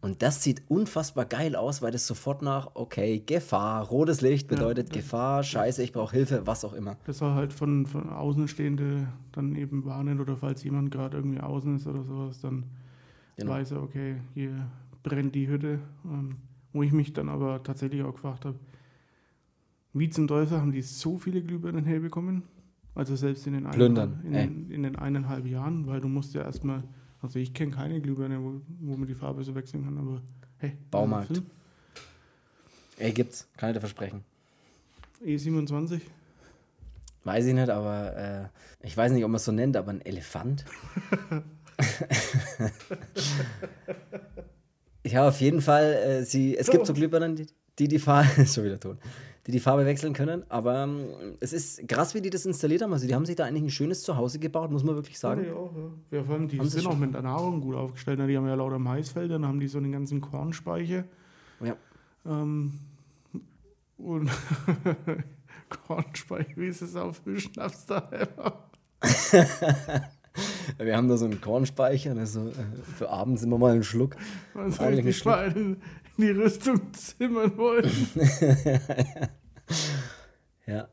Und 0.00 0.20
das 0.20 0.42
sieht 0.42 0.62
unfassbar 0.68 1.24
geil 1.24 1.56
aus, 1.56 1.80
weil 1.80 1.90
das 1.90 2.06
sofort 2.06 2.42
nach, 2.42 2.72
okay, 2.74 3.22
Gefahr, 3.24 3.86
rotes 3.86 4.20
Licht 4.20 4.48
bedeutet 4.48 4.90
ja, 4.90 5.00
Gefahr, 5.00 5.42
scheiße, 5.42 5.82
ich 5.82 5.92
brauche 5.92 6.14
Hilfe, 6.14 6.46
was 6.46 6.62
auch 6.66 6.74
immer. 6.74 6.98
Das 7.06 7.22
war 7.22 7.34
halt 7.34 7.54
von, 7.54 7.86
von 7.86 8.10
Außenstehende 8.10 9.08
dann 9.32 9.56
eben 9.56 9.86
warnen 9.86 10.20
oder 10.20 10.36
falls 10.36 10.62
jemand 10.62 10.90
gerade 10.90 11.16
irgendwie 11.16 11.40
außen 11.40 11.76
ist 11.76 11.86
oder 11.86 12.04
sowas, 12.04 12.38
dann 12.42 12.64
genau. 13.38 13.52
weiß 13.52 13.70
er, 13.70 13.82
okay, 13.82 14.16
hier 14.34 14.66
brennt 15.02 15.34
die 15.34 15.48
Hütte. 15.48 15.78
Ähm, 16.04 16.36
wo 16.74 16.82
ich 16.82 16.92
mich 16.92 17.12
dann 17.14 17.30
aber 17.30 17.62
tatsächlich 17.62 18.02
auch 18.02 18.12
gefragt 18.12 18.44
habe, 18.44 18.58
wie 19.94 20.10
zum 20.10 20.26
Teufel 20.26 20.60
haben 20.60 20.72
die 20.72 20.82
so 20.82 21.18
viele 21.18 21.40
Glühbirnen 21.40 21.84
herbekommen? 21.84 22.42
Also 22.96 23.16
selbst 23.16 23.46
in 23.46 23.54
den, 23.54 23.70
Plündern, 23.70 24.20
in, 24.24 24.70
in 24.70 24.82
den 24.82 24.96
eineinhalb 24.96 25.46
Jahren, 25.46 25.86
weil 25.86 26.00
du 26.00 26.08
musst 26.08 26.34
ja 26.34 26.42
erstmal 26.42 26.84
also 27.24 27.38
ich 27.38 27.54
kenne 27.54 27.72
keine 27.72 28.00
Glühbirne, 28.00 28.40
wo, 28.40 28.60
wo, 28.80 28.96
man 28.96 29.08
die 29.08 29.14
Farbe 29.14 29.42
so 29.42 29.54
wechseln 29.54 29.84
kann, 29.84 29.98
aber 29.98 30.20
hey. 30.58 30.76
Baumarkt. 30.90 31.42
Ey, 32.98 33.12
gibt's, 33.12 33.48
kann 33.56 33.70
ich 33.70 33.74
dir 33.74 33.80
versprechen. 33.80 34.22
E27? 35.24 36.00
Weiß 37.24 37.46
ich 37.46 37.54
nicht, 37.54 37.70
aber 37.70 38.16
äh, 38.16 38.86
ich 38.86 38.96
weiß 38.96 39.12
nicht, 39.12 39.24
ob 39.24 39.30
man 39.30 39.36
es 39.36 39.44
so 39.44 39.52
nennt, 39.52 39.76
aber 39.76 39.90
ein 39.90 40.02
Elefant. 40.02 40.64
ja, 45.04 45.26
auf 45.26 45.40
jeden 45.40 45.60
Fall, 45.60 45.94
äh, 45.94 46.24
sie, 46.24 46.56
es 46.56 46.70
gibt 46.70 46.86
so 46.86 46.94
Glühbirnen, 46.94 47.34
die 47.34 47.48
die, 47.78 47.88
die 47.88 47.98
Farbe, 47.98 48.46
schon 48.46 48.64
wieder 48.64 48.78
tot, 48.78 48.98
die 49.46 49.52
die 49.52 49.60
Farbe 49.60 49.84
wechseln 49.84 50.14
können. 50.14 50.44
Aber 50.48 50.84
ähm, 50.84 51.36
es 51.40 51.52
ist 51.52 51.86
krass, 51.88 52.14
wie 52.14 52.22
die 52.22 52.30
das 52.30 52.46
installiert 52.46 52.82
haben. 52.82 52.92
Also 52.92 53.06
die 53.06 53.14
haben 53.14 53.26
sich 53.26 53.36
da 53.36 53.44
eigentlich 53.44 53.64
ein 53.64 53.70
schönes 53.70 54.02
Zuhause 54.02 54.38
gebaut, 54.38 54.70
muss 54.70 54.84
man 54.84 54.94
wirklich 54.94 55.18
sagen. 55.18 55.44
Ja, 55.44 55.52
ja. 55.52 56.18
ja 56.18 56.24
vor 56.24 56.34
allem, 56.34 56.48
die 56.48 56.58
haben 56.58 56.68
sind 56.68 56.86
auch 56.86 56.96
mit 56.96 57.12
der 57.12 57.22
Nahrung 57.22 57.60
gut 57.60 57.74
aufgestellt. 57.74 58.18
Ne? 58.18 58.26
Die 58.26 58.36
haben 58.36 58.46
ja 58.46 58.54
lauter 58.54 58.78
Maisfelder, 58.78 59.34
dann 59.34 59.46
haben 59.46 59.60
die 59.60 59.68
so 59.68 59.78
einen 59.78 59.92
ganzen 59.92 60.20
Kornspeicher. 60.20 61.04
Ja. 61.62 61.76
Ähm, 62.26 62.72
und 63.98 64.30
Kornspeicher, 65.86 66.56
wie 66.56 66.68
ist 66.68 66.82
es 66.82 66.96
auf 66.96 67.20
Schnaps 67.36 67.86
da? 67.86 68.10
Wir 70.78 70.96
haben 70.96 71.08
da 71.08 71.16
so 71.16 71.24
einen 71.24 71.40
Kornspeicher, 71.40 72.16
also 72.16 72.52
für 72.96 73.10
abends 73.10 73.42
immer 73.42 73.58
mal 73.58 73.72
einen 73.72 73.84
Schluck. 73.84 74.16
Man 74.54 74.70
soll 74.72 75.02
nicht 75.02 75.24
mal 75.24 75.56
in, 75.56 75.76
die 76.16 76.30
Rüstung 76.30 76.80
zimmern 76.92 77.56
wollen. 77.56 77.90
ja. 80.66 80.88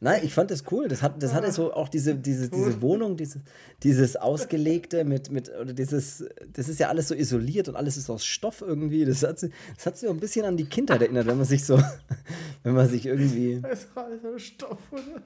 Nein, 0.00 0.20
ich 0.22 0.32
fand 0.32 0.50
das 0.52 0.62
cool. 0.70 0.86
Das, 0.86 1.02
hat, 1.02 1.20
das 1.20 1.34
hatte 1.34 1.50
so 1.50 1.72
auch 1.72 1.88
diese, 1.88 2.14
diese, 2.14 2.48
diese 2.48 2.80
Wohnung, 2.80 3.16
diese, 3.16 3.40
dieses 3.82 4.14
Ausgelegte 4.14 5.04
mit, 5.04 5.32
mit, 5.32 5.50
oder 5.60 5.72
dieses, 5.72 6.24
das 6.52 6.68
ist 6.68 6.78
ja 6.78 6.88
alles 6.88 7.08
so 7.08 7.16
isoliert 7.16 7.68
und 7.68 7.74
alles 7.74 7.96
ist 7.96 8.08
aus 8.08 8.24
Stoff 8.24 8.62
irgendwie. 8.62 9.04
Das 9.04 9.24
hat, 9.24 9.42
das 9.42 9.86
hat 9.86 9.96
sich 9.96 10.08
so 10.08 10.14
ein 10.14 10.20
bisschen 10.20 10.44
an 10.44 10.56
die 10.56 10.66
Kindheit 10.66 11.02
erinnert, 11.02 11.26
wenn 11.26 11.36
man 11.36 11.46
sich 11.46 11.64
so, 11.64 11.82
wenn 12.62 12.74
man 12.74 12.88
sich 12.88 13.06
irgendwie. 13.06 13.60
Das 13.60 13.80
ist 13.80 13.88
alles 13.96 14.24
aus 14.24 14.42
Stoff, 14.42 14.78
oder? 14.92 15.22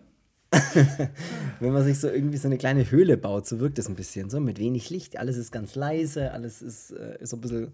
Wenn 1.61 1.72
man 1.72 1.84
sich 1.84 1.98
so 1.98 2.09
irgendwie 2.09 2.36
so 2.36 2.48
eine 2.48 2.59
kleine 2.59 2.90
Höhle 2.90 3.16
baut, 3.16 3.46
so 3.46 3.61
wirkt 3.61 3.78
das 3.78 3.88
ein 3.88 3.94
bisschen 3.94 4.28
so 4.28 4.40
mit 4.40 4.59
wenig 4.59 4.90
Licht. 4.90 5.18
Alles 5.18 5.36
ist 5.36 5.50
ganz 5.50 5.74
leise, 5.74 6.32
alles 6.32 6.61
ist, 6.61 6.90
äh, 6.92 7.18
ist 7.20 7.30
so 7.30 7.36
ein 7.36 7.40
bisschen 7.40 7.72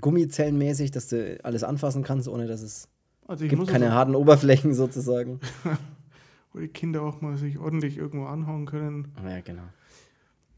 gummizellenmäßig, 0.00 0.90
dass 0.90 1.08
du 1.08 1.38
alles 1.44 1.62
anfassen 1.62 2.02
kannst, 2.02 2.28
ohne 2.28 2.46
dass 2.46 2.62
es 2.62 2.88
also 3.26 3.46
gibt 3.46 3.66
keine 3.68 3.86
also 3.86 3.96
harten 3.96 4.14
Oberflächen 4.16 4.74
sozusagen. 4.74 5.40
Wo 6.52 6.58
die 6.58 6.68
Kinder 6.68 7.02
auch 7.02 7.20
mal 7.20 7.36
sich 7.36 7.58
ordentlich 7.58 7.96
irgendwo 7.96 8.26
anhauen 8.26 8.66
können. 8.66 9.12
Ja, 9.24 9.40
genau. 9.40 9.62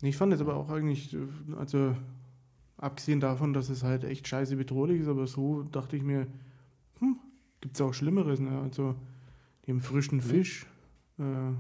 Ich 0.01 0.17
fand 0.17 0.33
es 0.33 0.41
aber 0.41 0.57
auch 0.57 0.71
eigentlich, 0.71 1.17
also 1.59 1.95
abgesehen 2.79 3.21
davon, 3.21 3.53
dass 3.53 3.69
es 3.69 3.83
halt 3.83 4.05
echt 4.05 4.27
scheiße 4.27 4.57
bedrohlich 4.57 5.03
ist, 5.03 5.09
aber 5.09 5.27
so 5.27 5.63
dachte 5.65 5.97
ich 5.97 6.03
mir, 6.03 6.27
hm, 6.99 7.19
gibt 7.61 7.77
es 7.77 7.81
auch 7.83 7.93
Schlimmeres. 7.93 8.41
Ne? 8.41 8.59
Also 8.63 8.97
dem 9.67 9.81
frischen 9.81 10.17
mhm. 10.17 10.23
Fisch, 10.23 10.67
äh, 11.19 11.23
Kann 11.23 11.59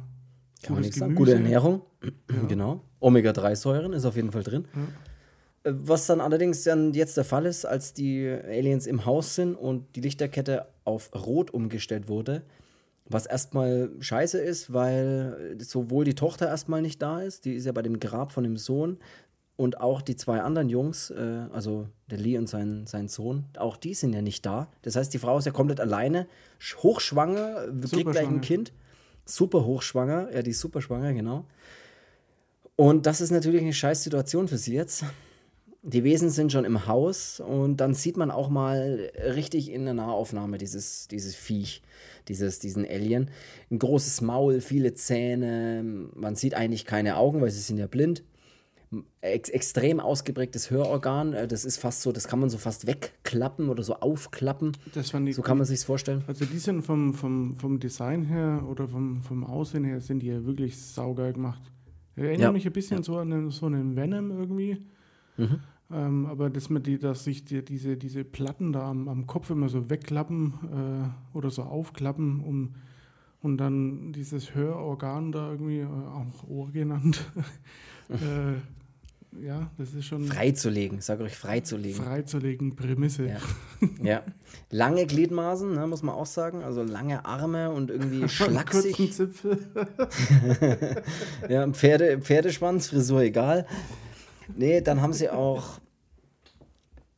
man 0.68 0.80
nichts 0.80 0.98
sagen. 0.98 1.14
Gute 1.14 1.34
Ernährung, 1.34 1.82
ja. 2.02 2.42
genau. 2.48 2.80
Omega-3-Säuren 3.00 3.92
ist 3.92 4.04
auf 4.04 4.16
jeden 4.16 4.32
Fall 4.32 4.42
drin. 4.42 4.66
Ja. 4.74 5.70
Äh, 5.70 5.74
was 5.82 6.06
dann 6.06 6.20
allerdings 6.20 6.62
dann 6.64 6.92
jetzt 6.94 7.16
der 7.16 7.24
Fall 7.24 7.46
ist, 7.46 7.64
als 7.64 7.92
die 7.92 8.28
Aliens 8.28 8.86
im 8.86 9.06
Haus 9.06 9.34
sind 9.34 9.54
und 9.54 9.96
die 9.96 10.00
Lichterkette 10.00 10.66
auf 10.84 11.10
Rot 11.14 11.50
umgestellt 11.50 12.08
wurde, 12.08 12.42
was 13.04 13.26
erstmal 13.26 13.90
scheiße 14.00 14.38
ist, 14.38 14.72
weil 14.72 15.56
sowohl 15.60 16.04
die 16.04 16.14
Tochter 16.14 16.48
erstmal 16.48 16.82
nicht 16.82 17.02
da 17.02 17.20
ist, 17.20 17.44
die 17.44 17.54
ist 17.54 17.66
ja 17.66 17.72
bei 17.72 17.82
dem 17.82 18.00
Grab 18.00 18.32
von 18.32 18.44
dem 18.44 18.56
Sohn, 18.56 18.98
und 19.56 19.80
auch 19.80 20.02
die 20.02 20.16
zwei 20.16 20.40
anderen 20.40 20.68
Jungs, 20.68 21.10
äh, 21.10 21.46
also 21.52 21.86
der 22.10 22.18
Lee 22.18 22.38
und 22.38 22.48
sein, 22.48 22.86
sein 22.86 23.08
Sohn, 23.08 23.44
auch 23.58 23.76
die 23.76 23.94
sind 23.94 24.12
ja 24.12 24.22
nicht 24.22 24.44
da. 24.44 24.68
Das 24.82 24.96
heißt, 24.96 25.12
die 25.12 25.18
Frau 25.18 25.38
ist 25.38 25.44
ja 25.44 25.52
komplett 25.52 25.80
alleine, 25.80 26.26
hochschwanger, 26.78 27.68
kriegt 27.88 28.10
gleich 28.10 28.26
ein 28.26 28.40
Kind 28.40 28.72
super 29.24 29.64
hochschwanger, 29.64 30.30
ja, 30.34 30.42
die 30.42 30.50
ist 30.50 30.60
super 30.60 30.80
schwanger, 30.80 31.12
genau. 31.12 31.44
Und 32.76 33.06
das 33.06 33.20
ist 33.20 33.30
natürlich 33.30 33.62
eine 33.62 33.72
scheiß 33.72 34.02
Situation 34.02 34.48
für 34.48 34.58
sie 34.58 34.74
jetzt. 34.74 35.04
Die 35.82 36.04
Wesen 36.04 36.30
sind 36.30 36.52
schon 36.52 36.64
im 36.64 36.86
Haus 36.86 37.40
und 37.40 37.78
dann 37.78 37.94
sieht 37.94 38.16
man 38.16 38.30
auch 38.30 38.48
mal 38.48 39.10
richtig 39.34 39.70
in 39.70 39.84
der 39.84 39.94
Nahaufnahme 39.94 40.56
dieses, 40.56 41.08
dieses 41.08 41.34
Viech, 41.34 41.82
dieses, 42.28 42.60
diesen 42.60 42.86
Alien. 42.86 43.30
Ein 43.70 43.80
großes 43.80 44.20
Maul, 44.20 44.60
viele 44.60 44.94
Zähne, 44.94 45.82
man 46.14 46.36
sieht 46.36 46.54
eigentlich 46.54 46.84
keine 46.84 47.16
Augen, 47.16 47.40
weil 47.40 47.50
sie 47.50 47.60
sind 47.60 47.78
ja 47.78 47.88
blind 47.88 48.22
ex 49.20 49.48
extrem 49.48 50.00
ausgeprägtes 50.00 50.70
Hörorgan. 50.70 51.32
Äh, 51.32 51.48
das 51.48 51.64
ist 51.64 51.78
fast 51.78 52.02
so, 52.02 52.12
das 52.12 52.28
kann 52.28 52.40
man 52.40 52.50
so 52.50 52.58
fast 52.58 52.86
wegklappen 52.86 53.68
oder 53.68 53.82
so 53.82 53.96
aufklappen. 53.96 54.72
So 54.94 55.42
kann 55.42 55.58
man 55.58 55.66
sich 55.66 55.80
vorstellen. 55.80 56.24
Also 56.26 56.44
die 56.44 56.58
sind 56.58 56.82
vom, 56.82 57.14
vom, 57.14 57.56
vom 57.56 57.80
Design 57.80 58.24
her 58.24 58.64
oder 58.68 58.88
vom, 58.88 59.22
vom 59.22 59.44
Aussehen 59.44 59.84
her 59.84 60.00
sind 60.00 60.20
die 60.20 60.28
ja 60.28 60.44
wirklich 60.44 60.78
saugeil 60.78 61.32
gemacht. 61.32 61.62
Erinnert 62.16 62.40
ja. 62.40 62.52
mich 62.52 62.66
ein 62.66 62.72
bisschen 62.72 62.98
ja. 62.98 63.02
so 63.02 63.16
an 63.16 63.32
einen, 63.32 63.50
so 63.50 63.66
einen 63.66 63.96
Venom 63.96 64.30
irgendwie. 64.30 64.84
Mhm. 65.36 65.60
Ähm, 65.90 66.26
aber 66.26 66.50
dass 66.50 66.70
man 66.70 66.82
die, 66.82 66.98
dass 66.98 67.24
sich 67.24 67.44
die, 67.44 67.64
diese, 67.64 67.96
diese 67.96 68.24
Platten 68.24 68.72
da 68.72 68.90
am, 68.90 69.08
am 69.08 69.26
Kopf 69.26 69.50
immer 69.50 69.68
so 69.68 69.90
wegklappen 69.90 70.54
äh, 71.34 71.36
oder 71.36 71.50
so 71.50 71.62
aufklappen, 71.62 72.40
um 72.40 72.74
und 73.42 73.56
dann 73.56 74.12
dieses 74.12 74.54
Hörorgan 74.54 75.32
da 75.32 75.50
irgendwie, 75.50 75.80
äh, 75.80 75.86
auch 75.86 76.48
Ohr 76.48 76.70
genannt, 76.70 77.24
äh, 78.08 78.54
ja, 79.40 79.70
das 79.78 79.94
ist 79.94 80.06
schon. 80.06 80.24
Freizulegen, 80.24 81.00
sag 81.00 81.20
euch 81.20 81.36
freizulegen. 81.36 82.02
Freizulegen, 82.02 82.76
Prämisse. 82.76 83.26
Ja. 83.26 83.38
ja. 84.02 84.22
Lange 84.70 85.06
Gliedmaßen, 85.06 85.74
ne, 85.74 85.86
muss 85.86 86.02
man 86.02 86.14
auch 86.14 86.26
sagen. 86.26 86.62
Also 86.62 86.82
lange 86.82 87.24
Arme 87.24 87.70
und 87.70 87.90
irgendwie 87.90 88.28
schlaksig. 88.28 88.96
Kurzen 88.96 89.12
Zipfel. 89.12 89.58
ja, 91.48 91.66
Pferde, 91.68 92.18
Pferdeschwanz, 92.18 92.88
Frisur 92.88 93.22
egal. 93.22 93.66
Nee, 94.54 94.80
dann 94.82 95.00
haben 95.00 95.12
sie 95.12 95.30
auch. 95.30 95.80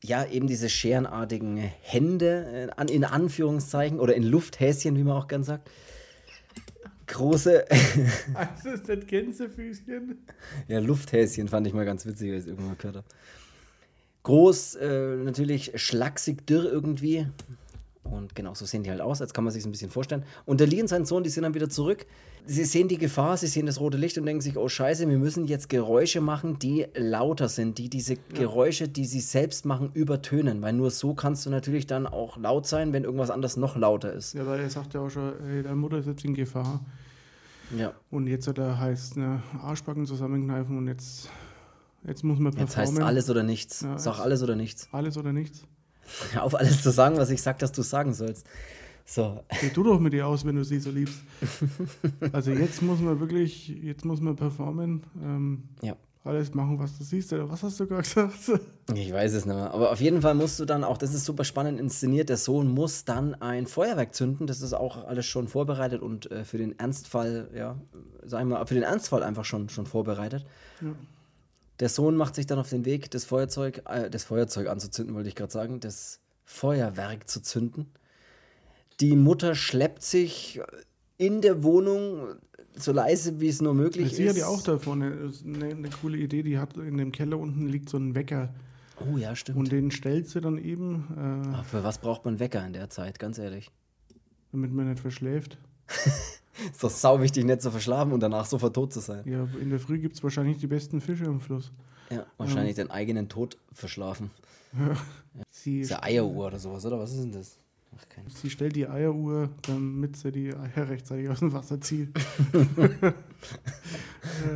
Ja, 0.03 0.27
eben 0.27 0.47
diese 0.47 0.69
scherenartigen 0.69 1.57
Hände, 1.57 2.69
äh, 2.77 2.93
in 2.93 3.05
Anführungszeichen, 3.05 3.99
oder 3.99 4.15
in 4.15 4.23
Lufthäschen, 4.23 4.97
wie 4.97 5.03
man 5.03 5.17
auch 5.17 5.29
gern 5.29 5.45
sagt 5.45 5.71
große. 7.15 7.65
Also 8.35 8.71
ist 8.71 8.89
das 8.89 9.07
Gänsefüßchen? 9.07 10.19
Ja, 10.69 10.81
Lufthäschen 10.81 11.49
fand 11.49 11.67
ich 11.67 11.73
mal 11.73 11.85
ganz 11.85 12.05
witzig, 12.05 12.33
als 12.33 12.45
ich 12.45 12.51
irgendwann 12.51 12.77
gehört 12.77 12.97
habe. 12.97 13.07
Groß, 14.25 14.77
äh, 14.77 15.17
natürlich 15.17 15.73
schlaksig, 15.77 16.47
dürr 16.47 16.65
irgendwie. 16.65 17.27
Und 18.05 18.35
genau, 18.35 18.55
so 18.55 18.67
sehen 18.67 18.83
die 18.83 18.91
halt 18.91 19.01
aus. 19.01 19.21
Jetzt 19.21 19.33
kann 19.33 19.45
man 19.45 19.53
sich 19.53 19.65
ein 19.65 19.73
bisschen 19.73 19.91
vorstellen. 19.91 20.25
Und 20.45 20.61
der 20.61 20.67
Lee 20.67 20.81
und 20.81 20.89
sein 20.89 21.07
Sohn, 21.07 21.23
die 21.23 21.31
sind 21.31 21.43
dann 21.43 21.55
wieder 21.55 21.71
zurück. 21.71 22.07
Sie 22.47 22.65
sehen 22.65 22.89
die 22.89 22.99
Gefahr, 22.99 23.39
sie 23.39 23.47
sehen 23.47 23.65
das 23.65 23.81
rote 23.81 23.97
Licht 23.97 24.19
und 24.19 24.27
denken 24.27 24.43
sich, 24.43 24.59
oh 24.59 24.69
Scheiße, 24.69 25.09
wir 25.09 25.19
müssen 25.19 25.47
jetzt 25.47 25.71
Geräusche 25.71 26.21
machen, 26.21 26.59
die 26.59 26.87
lauter 26.95 27.49
sind, 27.49 27.79
die 27.79 27.89
diese 27.89 28.17
Geräusche, 28.35 28.89
die 28.89 29.07
sie 29.07 29.21
selbst 29.21 29.65
machen, 29.65 29.91
übertönen. 29.95 30.61
Weil 30.61 30.75
nur 30.75 30.91
so 30.91 31.15
kannst 31.15 31.47
du 31.47 31.51
natürlich 31.51 31.87
dann 31.87 32.07
auch 32.07 32.37
laut 32.37 32.67
sein, 32.67 32.93
wenn 32.93 33.05
irgendwas 33.05 33.31
anderes 33.31 33.57
noch 33.57 33.77
lauter 33.77 34.13
ist. 34.13 34.35
Ja, 34.35 34.47
weil 34.47 34.61
er 34.61 34.71
sagt 34.71 34.93
ja 34.93 35.01
auch 35.01 35.11
schon, 35.11 35.33
ey, 35.49 35.63
deine 35.63 35.77
Mutter 35.77 35.99
ist 35.99 36.07
jetzt 36.07 36.25
in 36.25 36.35
Gefahr. 36.35 36.85
Ja. 37.77 37.93
Und 38.11 38.27
jetzt 38.27 38.47
hat 38.47 38.59
er 38.59 38.79
heißt, 38.79 39.17
ne, 39.17 39.43
Arschbacken 39.63 40.07
zusammenkneifen 40.07 40.77
und 40.79 40.89
jetzt, 40.89 41.29
jetzt 42.07 42.23
muss 42.25 42.39
man 42.39 42.53
Jetzt 42.57 42.77
heißt 42.77 42.93
es 42.93 43.01
alles 43.01 43.31
oder 43.31 43.43
nichts. 43.43 43.83
Ja, 43.83 43.99
Sag 43.99 44.19
alles 44.21 44.43
oder 44.43 44.57
nichts. 44.57 44.89
Alles 44.93 45.17
oder 45.17 45.33
nichts. 45.33 45.67
Hör 46.33 46.43
auf, 46.43 46.55
alles 46.55 46.83
zu 46.83 46.91
sagen, 46.91 47.17
was 47.17 47.31
ich 47.31 47.43
sag, 47.43 47.59
dass 47.59 47.73
du 47.73 47.83
sagen 47.83 48.13
sollst. 48.13 48.47
So, 49.07 49.43
Geh 49.61 49.69
du 49.69 49.83
doch 49.83 50.01
mit 50.01 50.15
ihr 50.15 50.27
aus, 50.27 50.45
wenn 50.47 50.57
du 50.57 50.65
sie 50.65 50.81
so 50.81 50.91
liebst. 50.91 51.21
Also 52.33 52.53
jetzt 52.53 52.83
muss 52.83 53.01
man 53.01 53.21
wirklich, 53.21 53.69
jetzt 53.69 54.05
muss 54.05 54.21
man 54.21 54.35
performen. 54.35 55.03
Ähm, 55.23 55.65
ja. 55.83 55.95
Alles 56.25 56.55
machen, 56.55 56.79
was 56.79 56.97
du 56.97 57.05
siehst. 57.05 57.33
Oder 57.33 57.49
was 57.51 57.63
hast 57.63 57.79
du 57.79 57.87
gerade 57.87 58.03
gesagt? 58.03 58.35
Ich 58.95 59.13
weiß 59.13 59.33
es 59.33 59.47
nicht 59.47 59.55
mehr. 59.55 59.73
Aber 59.73 59.93
auf 59.93 60.01
jeden 60.01 60.21
Fall 60.21 60.35
musst 60.35 60.61
du 60.61 60.65
dann 60.65 60.85
auch, 60.85 60.99
das 60.99 61.15
ist 61.15 61.25
super 61.25 61.45
spannend 61.45 61.81
inszeniert, 61.81 62.29
der 62.29 62.37
Sohn 62.37 62.69
muss 62.69 63.05
dann 63.05 63.35
ein 63.35 63.67
Feuerwerk 63.67 64.15
zünden. 64.15 64.47
Das 64.47 64.61
ist 64.61 64.73
auch 64.73 65.07
alles 65.07 65.27
schon 65.27 65.49
vorbereitet 65.49 66.03
und 66.03 66.31
äh, 66.31 66.45
für 66.45 66.59
den 66.59 66.79
Ernstfall, 66.79 67.51
ja, 67.55 67.79
sagen 68.25 68.49
wir 68.49 68.59
mal, 68.59 68.67
für 68.67 68.75
den 68.75 68.83
Ernstfall 68.83 69.23
einfach 69.23 69.45
schon, 69.45 69.69
schon 69.69 69.87
vorbereitet. 69.87 70.45
Ja. 70.81 70.95
Der 71.81 71.89
Sohn 71.89 72.17
macht 72.17 72.35
sich 72.35 72.47
dann 72.47 72.59
auf 72.59 72.69
den 72.69 72.85
Weg, 72.85 73.11
das 73.11 73.25
Feuerzeug, 73.25 73.83
äh, 73.89 74.11
das 74.11 74.25
Feuerzeug 74.25 74.69
anzuzünden, 74.69 75.15
wollte 75.15 75.29
ich 75.29 75.35
gerade 75.35 75.53
sagen, 75.53 75.81
das 75.81 76.21
Feuerwerk 76.45 77.29
zu 77.29 77.41
zünden. 77.41 77.93
Die 79.01 79.17
Mutter 79.17 79.55
schleppt 79.55 80.03
sich 80.03 80.61
in 81.17 81.41
der 81.41 81.63
Wohnung 81.63 82.37
so 82.77 82.93
leise, 82.93 83.41
wie 83.41 83.49
es 83.49 83.61
nur 83.63 83.75
möglich 83.75 84.15
Sie 84.15 84.25
ist. 84.25 84.31
hat 84.31 84.37
ja 84.37 84.47
auch 84.47 84.63
da 84.63 84.79
vorne 84.79 85.11
ist 85.11 85.45
eine, 85.45 85.67
eine 85.67 85.91
coole 85.91 86.17
Idee. 86.19 86.43
Die 86.43 86.59
hat 86.59 86.77
in 86.77 86.97
dem 86.99 87.13
Keller 87.13 87.39
unten 87.39 87.69
liegt 87.69 87.89
so 87.89 87.97
ein 87.99 88.15
Wecker. 88.15 88.53
Oh 89.01 89.17
ja, 89.17 89.35
stimmt. 89.35 89.59
Und 89.59 89.73
den 89.73 89.91
stellt 89.91 90.29
sie 90.29 90.41
dann 90.41 90.59
eben, 90.59 91.07
äh, 91.17 91.57
Ah, 91.57 91.63
für 91.63 91.83
was 91.85 91.99
braucht 91.99 92.25
man 92.25 92.39
Wecker 92.39 92.65
in 92.67 92.73
der 92.73 92.91
Zeit, 92.91 93.19
ganz 93.19 93.39
ehrlich? 93.39 93.71
damit 94.53 94.73
man 94.73 94.89
nicht 94.89 95.01
verschläft. 95.01 95.59
Ist 96.71 96.85
doch 96.85 96.91
sau 96.91 97.21
wichtig, 97.21 97.45
nicht 97.45 97.61
zu 97.61 97.73
verschlafen 97.73 98.13
und 98.13 98.21
danach 98.21 98.47
sofort 98.47 98.73
tot 98.75 98.93
zu 98.93 99.01
sein. 99.01 99.23
Ja, 99.29 99.49
in 99.61 99.71
der 99.71 99.81
Früh 99.81 99.99
gibt 99.99 100.15
es 100.15 100.23
wahrscheinlich 100.23 100.59
die 100.59 100.69
besten 100.69 101.01
Fische 101.01 101.25
im 101.25 101.41
Fluss. 101.41 101.73
Ja, 102.11 102.25
wahrscheinlich 102.37 102.77
den 102.77 102.89
eigenen 102.93 103.29
Tod 103.29 103.57
verschlafen. 103.73 104.31
Sie, 105.51 105.81
Das 105.81 105.87
ist 105.87 105.91
ja 105.91 106.03
Eieruhr 106.05 106.47
oder 106.47 106.59
sowas, 106.61 106.87
oder? 106.87 107.01
Was 107.01 107.11
ist 107.13 107.23
denn 107.23 107.33
das? 107.33 107.59
Ach, 107.97 108.09
keine 108.09 108.31
sie 108.31 108.51
stellt 108.51 108.77
die 108.77 108.89
Eieruhr, 108.89 109.51
damit 109.63 110.17
sie 110.17 110.33
die 110.33 110.55
Eier 110.55 110.89
rechtzeitig 110.89 111.29
aus 111.29 111.41
dem 111.41 111.53
Wasser 111.53 111.81
zieht. 111.81 112.11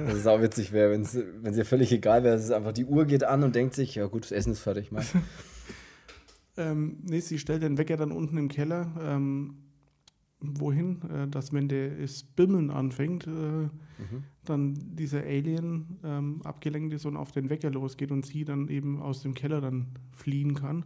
Das 0.07 0.15
ist 0.15 0.27
auch 0.27 0.41
witzig 0.41 0.73
wäre, 0.73 0.91
wenn 0.91 1.03
es 1.03 1.57
ihr 1.57 1.65
völlig 1.67 1.93
egal 1.93 2.25
wäre. 2.25 2.35
Es 2.35 2.45
ist 2.45 2.51
einfach, 2.53 2.73
die 2.73 2.87
Uhr 2.87 3.05
geht 3.05 3.23
an 3.23 3.45
und 3.45 3.55
denkt 3.55 3.75
sich, 3.75 3.95
ja 3.95 4.07
gut, 4.07 4.25
das 4.25 4.33
Essen 4.33 4.53
ist 4.53 4.61
fertig. 4.61 4.93
Mal. 4.93 5.05
Ähm, 6.57 6.97
nee, 7.05 7.21
sie 7.21 7.39
stellt 7.39 7.63
den 7.63 7.79
Wecker 7.79 7.97
dann 7.97 8.11
unten 8.11 8.37
im 8.37 8.49
Keller. 8.49 8.91
Ähm, 9.01 9.59
wohin? 10.41 11.01
Äh, 11.09 11.29
dass, 11.29 11.53
wenn 11.53 11.69
der 11.69 11.91
das 11.91 12.25
Bimmeln 12.25 12.71
anfängt, 12.71 13.29
äh, 13.29 13.69
dann 14.45 14.75
dieser 14.75 15.23
Alien 15.23 15.99
ähm, 16.03 16.41
abgelenkt 16.43 16.95
ist 16.95 17.07
und 17.07 17.17
auf 17.17 17.31
den 17.31 17.49
Wecker 17.49 17.71
losgeht 17.71 18.11
und 18.11 18.27
sie 18.27 18.45
dann 18.45 18.67
eben 18.67 19.01
aus 19.01 19.23
dem 19.23 19.35
Keller 19.35 19.61
dann 19.61 19.87
fliehen 20.11 20.55
kann. 20.55 20.85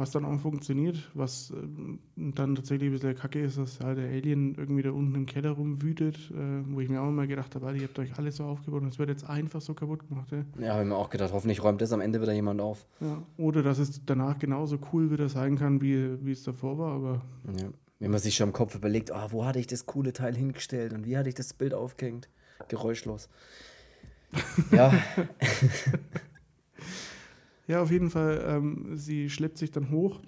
Was 0.00 0.12
dann 0.12 0.24
auch 0.24 0.40
funktioniert, 0.40 1.10
was 1.12 1.52
ähm, 1.54 1.98
dann 2.16 2.54
tatsächlich 2.54 2.88
ein 2.88 2.92
bisschen 2.92 3.14
kacke 3.14 3.38
ist, 3.38 3.58
dass 3.58 3.80
halt 3.80 3.98
der 3.98 4.08
Alien 4.08 4.54
irgendwie 4.54 4.80
da 4.82 4.92
unten 4.92 5.14
im 5.14 5.26
Keller 5.26 5.50
rumwütet, 5.50 6.16
äh, 6.30 6.62
wo 6.72 6.80
ich 6.80 6.88
mir 6.88 7.02
auch 7.02 7.08
immer 7.08 7.26
gedacht 7.26 7.54
habe, 7.54 7.76
ihr 7.76 7.82
habt 7.82 7.98
euch 7.98 8.16
alles 8.16 8.36
so 8.36 8.44
aufgebaut 8.44 8.80
und 8.80 8.88
es 8.88 8.98
wird 8.98 9.10
jetzt 9.10 9.28
einfach 9.28 9.60
so 9.60 9.74
kaputt 9.74 10.08
gemacht. 10.08 10.32
Ja? 10.32 10.44
Ja, 10.58 10.72
habe 10.72 10.84
ich 10.84 10.88
mir 10.88 10.96
auch 10.96 11.10
gedacht, 11.10 11.34
hoffentlich 11.34 11.62
räumt 11.62 11.82
das 11.82 11.92
am 11.92 12.00
Ende 12.00 12.22
wieder 12.22 12.32
jemand 12.32 12.62
auf. 12.62 12.86
Ja, 13.00 13.22
oder 13.36 13.62
dass 13.62 13.78
es 13.78 14.02
danach 14.06 14.38
genauso 14.38 14.78
cool 14.92 15.10
wieder 15.10 15.28
sein 15.28 15.56
kann, 15.56 15.82
wie, 15.82 16.24
wie 16.24 16.32
es 16.32 16.42
davor 16.44 16.78
war, 16.78 16.92
aber 16.94 17.22
Ja. 17.58 17.68
Wenn 17.98 18.10
man 18.10 18.20
sich 18.20 18.34
schon 18.34 18.48
im 18.48 18.54
Kopf 18.54 18.74
überlegt, 18.74 19.12
ah, 19.12 19.26
wo 19.30 19.44
hatte 19.44 19.58
ich 19.58 19.66
das 19.66 19.84
coole 19.84 20.14
Teil 20.14 20.34
hingestellt 20.34 20.94
und 20.94 21.04
wie 21.04 21.18
hatte 21.18 21.28
ich 21.28 21.34
das 21.34 21.52
Bild 21.52 21.74
aufgehängt? 21.74 22.30
Geräuschlos. 22.68 23.28
Ja, 24.72 24.90
ja, 27.70 27.80
auf 27.82 27.90
jeden 27.92 28.10
Fall, 28.10 28.44
ähm, 28.46 28.96
sie 28.96 29.30
schleppt 29.30 29.56
sich 29.56 29.70
dann 29.70 29.90
hoch 29.90 30.20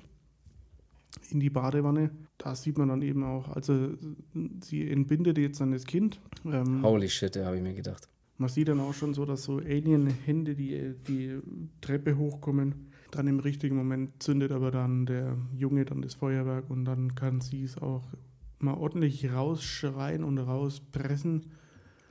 in 1.31 1.41
die 1.41 1.51
Badewanne. 1.51 2.11
Da 2.39 2.55
sieht 2.55 2.79
man 2.79 2.89
dann 2.89 3.03
eben 3.03 3.25
auch, 3.25 3.49
also 3.49 3.91
sie 4.63 4.89
entbindet 4.89 5.39
jetzt 5.39 5.61
dann 5.61 5.73
das 5.73 5.85
Kind. 5.85 6.21
Ähm, 6.47 6.83
holy 6.83 7.09
shit, 7.09 7.35
ja, 7.35 7.47
habe 7.47 7.57
ich 7.57 7.63
mir 7.63 7.75
gedacht. 7.75 8.09
man 8.39 8.49
sieht 8.49 8.69
dann 8.69 8.81
auch 8.81 8.95
schon 8.95 9.13
so, 9.13 9.25
dass 9.25 9.43
so 9.43 9.59
Alien-Hände 9.59 10.55
die, 10.55 10.95
die 11.09 11.41
Treppe 11.81 12.17
hochkommen. 12.17 12.91
Dann 13.11 13.27
im 13.27 13.41
richtigen 13.41 13.77
Moment 13.77 14.23
zündet 14.23 14.53
aber 14.53 14.71
dann 14.71 15.05
der 15.05 15.37
Junge 15.55 15.85
dann 15.85 16.01
das 16.01 16.15
Feuerwerk 16.15 16.71
und 16.71 16.85
dann 16.85 17.15
kann 17.15 17.41
sie 17.41 17.65
es 17.65 17.77
auch 17.77 18.05
mal 18.61 18.75
ordentlich 18.75 19.33
rausschreien 19.33 20.23
und 20.23 20.39
rauspressen. 20.39 21.47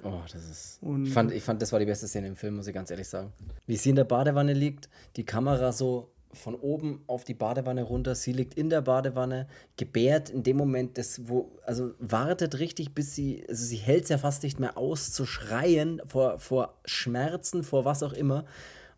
Oh, 0.03 0.21
das 0.31 0.49
ist. 0.49 0.79
Und 0.81 1.05
Ich 1.05 1.13
fand, 1.13 1.31
ich 1.31 1.43
fand, 1.43 1.61
das 1.61 1.71
war 1.71 1.79
die 1.79 1.85
beste 1.85 2.07
Szene 2.07 2.27
im 2.27 2.35
Film, 2.35 2.55
muss 2.55 2.67
ich 2.67 2.73
ganz 2.73 2.89
ehrlich 2.89 3.07
sagen. 3.07 3.31
Wie 3.67 3.75
sie 3.75 3.91
in 3.91 3.95
der 3.95 4.03
Badewanne 4.03 4.53
liegt, 4.53 4.89
die 5.15 5.25
Kamera 5.25 5.71
so 5.71 6.11
von 6.33 6.55
oben 6.55 7.03
auf 7.07 7.23
die 7.23 7.33
Badewanne 7.33 7.83
runter, 7.83 8.15
sie 8.15 8.31
liegt 8.31 8.53
in 8.53 8.69
der 8.69 8.81
Badewanne, 8.81 9.47
gebärt 9.77 10.29
in 10.29 10.43
dem 10.43 10.57
Moment, 10.57 10.97
das, 10.97 11.27
wo, 11.27 11.51
also 11.65 11.93
wartet 11.99 12.59
richtig, 12.59 12.93
bis 12.95 13.15
sie, 13.15 13.45
also 13.49 13.63
sie 13.65 13.77
hält 13.77 14.03
es 14.03 14.09
ja 14.09 14.17
fast 14.17 14.43
nicht 14.43 14.59
mehr 14.59 14.77
aus 14.77 15.11
zu 15.11 15.25
schreien 15.25 16.01
vor, 16.05 16.39
vor 16.39 16.79
Schmerzen, 16.85 17.63
vor 17.63 17.85
was 17.85 18.01
auch 18.01 18.13
immer. 18.13 18.45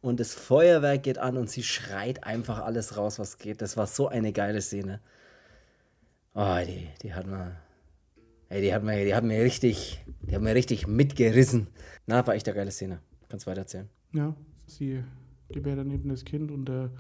Und 0.02 0.20
das 0.20 0.34
Feuerwerk 0.34 1.04
geht 1.04 1.18
an 1.18 1.38
und 1.38 1.50
sie 1.50 1.64
schreit 1.64 2.24
einfach 2.24 2.60
alles 2.62 2.98
raus, 2.98 3.20
was 3.20 3.38
geht. 3.38 3.62
Das 3.62 3.78
war 3.78 3.88
so 3.88 4.10
eine 4.10 4.34
geile 4.34 4.62
Szene. 4.62 5.00
Oh, 6.36 6.58
die, 6.66 6.90
die 7.02 7.14
hat 7.14 7.26
man. 7.26 7.56
Ey, 8.54 8.62
die 8.62 8.72
hat 8.72 8.84
mir, 8.84 9.04
die 9.04 9.16
hat 9.16 9.24
mir 9.24 9.42
richtig, 9.42 10.06
die 10.22 10.36
hat 10.36 10.44
mir 10.44 10.54
richtig 10.54 10.86
mitgerissen. 10.86 11.70
Na, 12.06 12.28
war 12.28 12.36
echt 12.36 12.48
eine 12.48 12.56
geile 12.56 12.70
Szene. 12.70 13.00
Kannst 13.28 13.48
weiter 13.48 13.62
erzählen. 13.62 13.90
Ja, 14.12 14.36
sie 14.68 15.04
gebärt 15.50 15.80
dann 15.80 15.90
eben 15.90 16.08
das 16.10 16.24
Kind 16.24 16.52
und 16.52 16.66
der 16.66 16.92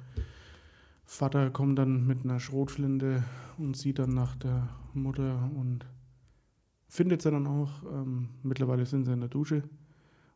Vater 1.05 1.51
kommt 1.51 1.77
dann 1.77 2.07
mit 2.07 2.23
einer 2.23 2.39
Schrotflinte 2.39 3.23
und 3.59 3.77
sieht 3.77 3.99
dann 3.99 4.15
nach 4.15 4.35
der 4.35 4.67
Mutter 4.95 5.51
und 5.55 5.85
findet 6.87 7.21
sie 7.21 7.29
dann 7.29 7.45
auch. 7.45 7.83
Ähm, 7.83 8.29
mittlerweile 8.41 8.87
sind 8.87 9.05
sie 9.05 9.13
in 9.13 9.19
der 9.19 9.29
Dusche, 9.29 9.61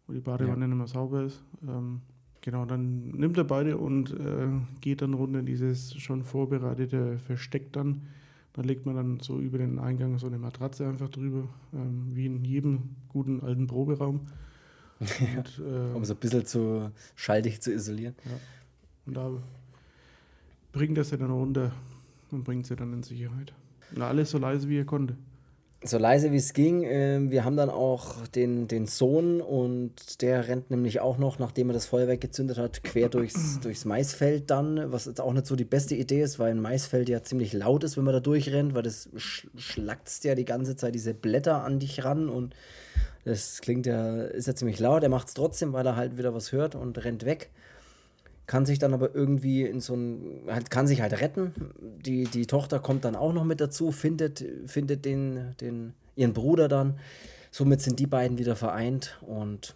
wo 0.05 0.13
die 0.13 0.19
Badewanne 0.19 0.67
nicht 0.67 0.77
mehr 0.77 0.85
sauber 0.85 1.23
ist. 1.23 1.43
Ähm, 1.67 2.01
genau, 2.41 2.65
dann 2.65 3.09
nimmt 3.09 3.39
er 3.39 3.45
beide 3.45 3.79
und 3.79 4.11
äh, 4.11 4.49
geht 4.81 5.01
dann 5.01 5.15
runter 5.15 5.39
in 5.39 5.47
dieses 5.47 5.95
schon 5.95 6.21
vorbereitete 6.21 7.17
Versteck 7.17 7.73
dann. 7.73 8.03
Da 8.57 8.63
legt 8.63 8.87
man 8.87 8.95
dann 8.95 9.19
so 9.19 9.39
über 9.39 9.59
den 9.59 9.77
Eingang 9.77 10.17
so 10.17 10.25
eine 10.25 10.39
Matratze 10.39 10.87
einfach 10.87 11.09
drüber, 11.09 11.47
ähm, 11.73 12.09
wie 12.13 12.25
in 12.25 12.43
jedem 12.43 12.95
guten 13.07 13.41
alten 13.41 13.67
Proberaum. 13.67 14.21
Und, 14.99 15.61
äh, 15.63 15.93
Um 15.93 16.03
so 16.03 16.15
ein 16.15 16.19
bisschen 16.19 16.43
zu 16.43 16.91
schaltig 17.15 17.61
zu 17.61 17.71
isolieren. 17.71 18.15
und 19.05 19.15
da 19.15 19.29
bringt 20.71 20.97
er 20.97 21.03
sie 21.03 21.19
dann 21.19 21.29
runter 21.29 21.71
und 22.31 22.43
bringt 22.43 22.65
sie 22.65 22.75
dann 22.75 22.93
in 22.93 23.03
Sicherheit. 23.03 23.53
Und 23.95 24.01
alles 24.01 24.31
so 24.31 24.39
leise, 24.39 24.67
wie 24.67 24.79
er 24.79 24.85
konnte. 24.85 25.15
So 25.83 25.99
leise 25.99 26.31
wie 26.31 26.37
es 26.37 26.53
ging. 26.53 26.83
ähm, 26.83 27.29
wir 27.29 27.45
haben 27.45 27.55
dann 27.55 27.69
auch 27.69 28.25
den, 28.27 28.67
den 28.67 28.87
Sohn 28.87 29.41
und 29.41 30.21
der 30.23 30.47
rennt 30.47 30.71
nämlich 30.71 30.99
auch 31.01 31.19
noch, 31.19 31.37
nachdem 31.37 31.69
er 31.69 31.73
das 31.73 31.85
Feuerwerk 31.85 32.19
gezündet 32.19 32.57
hat, 32.57 32.83
quer 32.83 33.09
durchs, 33.09 33.59
durchs 33.61 33.85
Maisfeld 33.85 34.49
dann, 34.49 34.91
was 34.91 35.05
jetzt 35.05 35.21
auch 35.21 35.33
nicht 35.33 35.45
so 35.45 35.55
die 35.55 35.65
beste 35.65 35.93
Idee 35.93 36.23
ist, 36.23 36.39
weil 36.39 36.51
ein 36.51 36.61
Maisfeld 36.61 37.09
ja 37.09 37.21
ziemlich 37.21 37.53
laut 37.53 37.83
ist, 37.83 37.95
wenn 37.95 38.05
man 38.05 38.15
da 38.15 38.19
durchrennt, 38.19 38.73
weil 38.73 38.81
das 38.81 39.09
sch 39.17 39.47
schlackt 39.55 40.23
ja 40.23 40.33
die 40.33 40.45
ganze 40.45 40.75
Zeit 40.75 40.95
diese 40.95 41.13
Blätter 41.13 41.63
an 41.63 41.77
dich 41.79 42.03
ran 42.03 42.27
und 42.27 42.55
das 43.23 43.61
klingt 43.61 43.85
ja, 43.85 44.23
ist 44.23 44.47
ja 44.47 44.55
ziemlich 44.55 44.79
laut. 44.79 45.03
Er 45.03 45.09
macht 45.09 45.27
es 45.27 45.35
trotzdem, 45.35 45.73
weil 45.73 45.85
er 45.85 45.95
halt 45.95 46.17
wieder 46.17 46.33
was 46.33 46.53
hört 46.53 46.73
und 46.75 47.03
rennt 47.03 47.25
weg. 47.25 47.51
Kann 48.47 48.65
sich 48.65 48.79
dann 48.79 48.93
aber 48.93 49.13
irgendwie 49.13 49.63
in 49.63 49.81
so 49.81 49.93
ein, 49.95 50.41
halt, 50.47 50.69
kann 50.71 50.87
sich 50.87 51.01
halt 51.01 51.19
retten. 51.21 51.51
Die, 52.05 52.23
die 52.23 52.45
Tochter 52.47 52.79
kommt 52.79 53.05
dann 53.05 53.15
auch 53.15 53.33
noch 53.33 53.43
mit 53.43 53.59
dazu, 53.61 53.91
findet, 53.91 54.43
findet 54.65 55.05
den, 55.05 55.55
den, 55.61 55.93
ihren 56.15 56.33
Bruder 56.33 56.67
dann. 56.67 56.97
Somit 57.51 57.81
sind 57.81 57.99
die 57.99 58.07
beiden 58.07 58.37
wieder 58.37 58.55
vereint 58.55 59.17
und 59.21 59.75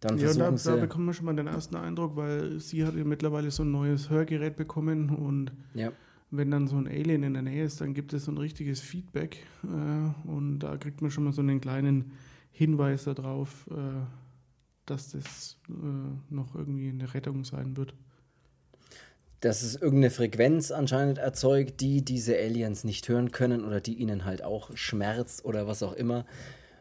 dann 0.00 0.16
Ja, 0.18 0.32
da, 0.32 0.50
versuchen 0.50 0.56
da 0.64 0.76
sie. 0.76 0.80
bekommt 0.80 1.04
man 1.04 1.14
schon 1.14 1.26
mal 1.26 1.36
den 1.36 1.46
ersten 1.46 1.76
Eindruck, 1.76 2.16
weil 2.16 2.58
sie 2.60 2.84
hat 2.86 2.94
ja 2.96 3.04
mittlerweile 3.04 3.50
so 3.50 3.62
ein 3.62 3.70
neues 3.70 4.08
Hörgerät 4.08 4.56
bekommen 4.56 5.10
und 5.10 5.52
Ja, 5.74 5.92
wenn 6.30 6.50
dann 6.50 6.68
so 6.68 6.76
ein 6.76 6.86
Alien 6.86 7.22
in 7.24 7.34
der 7.34 7.42
Nähe 7.42 7.64
ist, 7.64 7.80
dann 7.80 7.92
gibt 7.92 8.12
es 8.14 8.24
so 8.24 8.32
ein 8.32 8.38
richtiges 8.38 8.80
Feedback 8.80 9.44
äh, 9.64 10.28
und 10.28 10.60
da 10.60 10.76
kriegt 10.78 11.02
man 11.02 11.10
schon 11.10 11.24
mal 11.24 11.32
so 11.32 11.42
einen 11.42 11.60
kleinen 11.60 12.12
Hinweis 12.52 13.04
darauf, 13.04 13.66
äh, 13.70 13.74
dass 14.90 15.12
das 15.12 15.56
äh, 15.68 16.32
noch 16.34 16.54
irgendwie 16.54 16.88
eine 16.88 17.12
Rettung 17.14 17.44
sein 17.44 17.76
wird. 17.76 17.94
Dass 19.40 19.62
es 19.62 19.76
irgendeine 19.76 20.10
Frequenz 20.10 20.70
anscheinend 20.70 21.18
erzeugt, 21.18 21.80
die 21.80 22.04
diese 22.04 22.36
Aliens 22.36 22.84
nicht 22.84 23.08
hören 23.08 23.30
können 23.30 23.64
oder 23.64 23.80
die 23.80 23.94
ihnen 23.94 24.24
halt 24.24 24.44
auch 24.44 24.70
schmerzt 24.76 25.44
oder 25.44 25.66
was 25.66 25.82
auch 25.82 25.94
immer. 25.94 26.26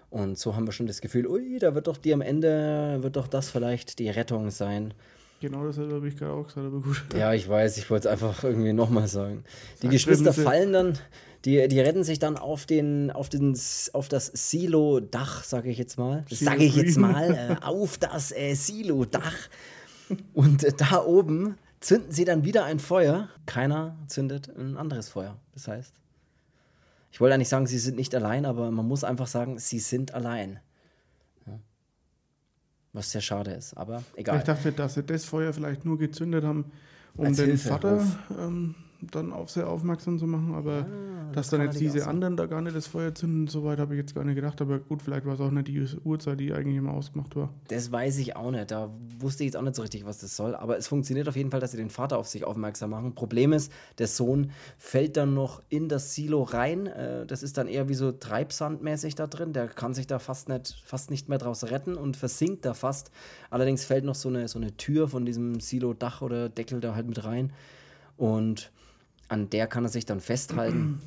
Und 0.10 0.38
so 0.38 0.56
haben 0.56 0.66
wir 0.66 0.72
schon 0.72 0.88
das 0.88 1.02
Gefühl, 1.02 1.28
ui, 1.28 1.60
da 1.60 1.76
wird 1.76 1.88
doch 1.88 1.98
die 1.98 2.14
am 2.14 2.22
Ende, 2.22 2.98
wird 3.02 3.16
doch 3.16 3.28
das 3.28 3.50
vielleicht 3.50 4.00
die 4.00 4.10
Rettung 4.10 4.50
sein. 4.50 4.94
Genau 5.40 5.66
das 5.66 5.78
habe 5.78 6.06
ich 6.08 6.18
gerade 6.18 6.34
auch 6.34 6.48
gesagt, 6.48 6.68
aber 6.68 6.82
gut. 6.82 7.02
Ja, 7.16 7.34
ich 7.34 7.48
weiß, 7.48 7.78
ich 7.78 7.90
wollte 7.90 8.10
es 8.10 8.12
einfach 8.12 8.44
irgendwie 8.44 8.74
nochmal 8.74 9.08
sagen. 9.08 9.46
Die 9.82 9.86
Sag 9.86 9.92
Geschwister 9.92 10.34
fallen 10.34 10.74
dann, 10.74 10.98
die, 11.46 11.68
die 11.68 11.80
retten 11.80 12.04
sich 12.04 12.20
dann 12.20 12.38
auf, 12.38 12.66
den, 12.66 13.12
auf, 13.12 13.30
den, 13.30 13.58
auf 13.94 14.10
das 14.10 14.28
Silo-Dach, 14.28 15.44
sage 15.44 15.70
ich 15.70 15.78
jetzt 15.78 15.98
mal. 15.98 16.26
Sage 16.30 16.64
ich 16.64 16.76
jetzt 16.76 16.98
mal, 16.98 17.58
äh, 17.62 17.66
auf 17.66 17.98
das 17.98 18.32
äh, 18.32 18.56
Silo-Dach. 18.56 19.36
Und 20.34 20.64
äh, 20.64 20.74
da 20.74 21.04
oben 21.04 21.58
zünden 21.80 22.12
sie 22.12 22.26
dann 22.26 22.44
wieder 22.44 22.66
ein 22.66 22.80
Feuer. 22.80 23.30
Keiner 23.46 23.96
zündet 24.08 24.50
ein 24.58 24.76
anderes 24.76 25.10
Feuer. 25.10 25.38
Das 25.54 25.68
heißt, 25.68 25.94
ich 27.12 27.22
wollte 27.22 27.36
eigentlich 27.36 27.50
sagen, 27.50 27.68
sie 27.68 27.80
sind 27.80 27.96
nicht 27.96 28.14
allein, 28.14 28.46
aber 28.46 28.70
man 28.72 28.88
muss 28.88 29.04
einfach 29.04 29.28
sagen, 29.28 29.60
sie 29.60 29.80
sind 29.80 30.14
allein. 30.14 30.60
Was 32.92 33.12
sehr 33.12 33.22
schade 33.22 33.52
ist, 33.52 33.78
aber 33.78 34.04
egal. 34.16 34.40
Ich 34.40 34.44
dachte, 34.46 34.72
dass 34.72 34.96
sie 34.96 35.04
das 35.04 35.24
Feuer 35.24 35.54
vielleicht 35.54 35.86
nur 35.86 36.00
gezündet 36.00 36.44
haben, 36.44 36.72
um 37.16 37.28
Als 37.28 37.38
den 37.38 37.46
Hilfe 37.46 37.70
Vater 37.70 38.04
ähm, 38.32 38.74
dann 39.02 39.32
auf 39.32 39.50
sehr 39.50 39.68
aufmerksam 39.68 40.20
zu 40.20 40.28
machen, 40.28 40.54
aber 40.54 40.86
ah, 40.86 41.32
dass 41.32 41.50
dann 41.50 41.62
jetzt 41.62 41.80
diese 41.80 42.08
anderen 42.08 42.36
da 42.36 42.46
gar 42.48 42.62
nicht 42.62 42.76
das 42.76 42.88
Feuer 42.88 43.16
zünden, 43.16 43.48
soweit 43.48 43.80
habe 43.80 43.94
ich 43.94 44.00
jetzt 44.00 44.14
gar 44.14 44.24
nicht 44.24 44.36
gedacht, 44.36 44.62
aber 44.62 44.80
gut, 44.80 45.02
vielleicht 45.02 45.26
war 45.26 45.36
es 45.36 45.40
auch 45.40 45.52
nicht 45.52 45.68
die 45.68 45.86
Uhrzeit, 46.04 46.40
die 46.40 46.54
eigentlich 46.54 46.76
immer 46.76 46.94
ausgemacht 46.94 47.36
war. 47.36 47.50
Das 47.70 47.92
weiß 47.92 48.18
ich 48.18 48.36
auch 48.36 48.52
nicht, 48.52 48.72
da 48.72 48.90
wusste 49.20 49.44
ich 49.44 49.48
jetzt 49.48 49.56
auch 49.56 49.62
nicht 49.62 49.76
so 49.76 49.82
richtig, 49.82 50.06
was 50.06 50.20
das 50.20 50.36
soll, 50.36 50.56
aber 50.56 50.78
es 50.78 50.88
funktioniert 50.88 51.30
auf 51.30 51.36
jeden 51.36 51.52
Fall, 51.52 51.60
dass 51.60 51.72
sie 51.72 51.78
den 51.78 51.90
Vater 51.90 52.18
auf 52.18 52.28
sich 52.28 52.44
aufmerksam 52.44 52.90
machen. 52.90 53.16
Problem 53.16 53.54
ist, 53.54 53.72
der 53.98 54.08
Sohn 54.08 54.52
fällt 54.78 55.16
dann 55.18 55.34
noch 55.34 55.62
in 55.70 55.88
das 55.88 56.14
Silo 56.14 56.44
rein, 56.44 56.88
äh, 56.88 57.26
das 57.26 57.44
ist 57.44 57.58
dann 57.58 57.68
eher 57.68 57.88
wie 57.88 57.96
so 57.96 58.12
Treibsandmäßig 58.12 59.16
da 59.16 59.28
drin, 59.28 59.54
der 59.54 59.68
kann 59.68 59.94
sich 59.94 60.08
da 60.08 60.20
fast 60.20 60.50
nicht, 60.50 60.82
fast 60.86 61.10
nicht 61.10 61.30
mehr 61.30 61.38
draus 61.38 61.64
retten 61.66 61.96
und 61.96 62.18
versinkt 62.18 62.66
da 62.66 62.74
fast. 62.74 63.12
Allerdings 63.50 63.86
fällt 63.86 64.04
noch 64.04 64.16
so 64.16 64.30
eine, 64.30 64.48
so 64.48 64.60
eine 64.60 64.76
Tür 64.76 65.08
von 65.08 65.26
diesem 65.26 65.60
Silo-Dach 65.60 66.22
oder 66.22 66.50
Deckel 66.50 66.82
da 66.82 66.96
halt 66.96 67.08
mit 67.08 67.24
rein 67.24 67.54
und 68.18 68.72
an 69.30 69.50
der 69.50 69.68
kann 69.68 69.86
er 69.86 69.90
sich 69.90 70.06
dann 70.06 70.20
festhalten. 70.20 71.02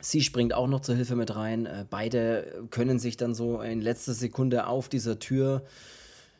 Sie 0.00 0.22
springt 0.22 0.54
auch 0.54 0.68
noch 0.68 0.80
zur 0.80 0.94
Hilfe 0.94 1.16
mit 1.16 1.34
rein. 1.34 1.66
Äh, 1.66 1.84
beide 1.88 2.64
können 2.70 2.98
sich 2.98 3.16
dann 3.16 3.34
so 3.34 3.60
in 3.60 3.80
letzter 3.80 4.14
Sekunde 4.14 4.66
auf 4.66 4.88
dieser 4.88 5.18
Tür, 5.18 5.62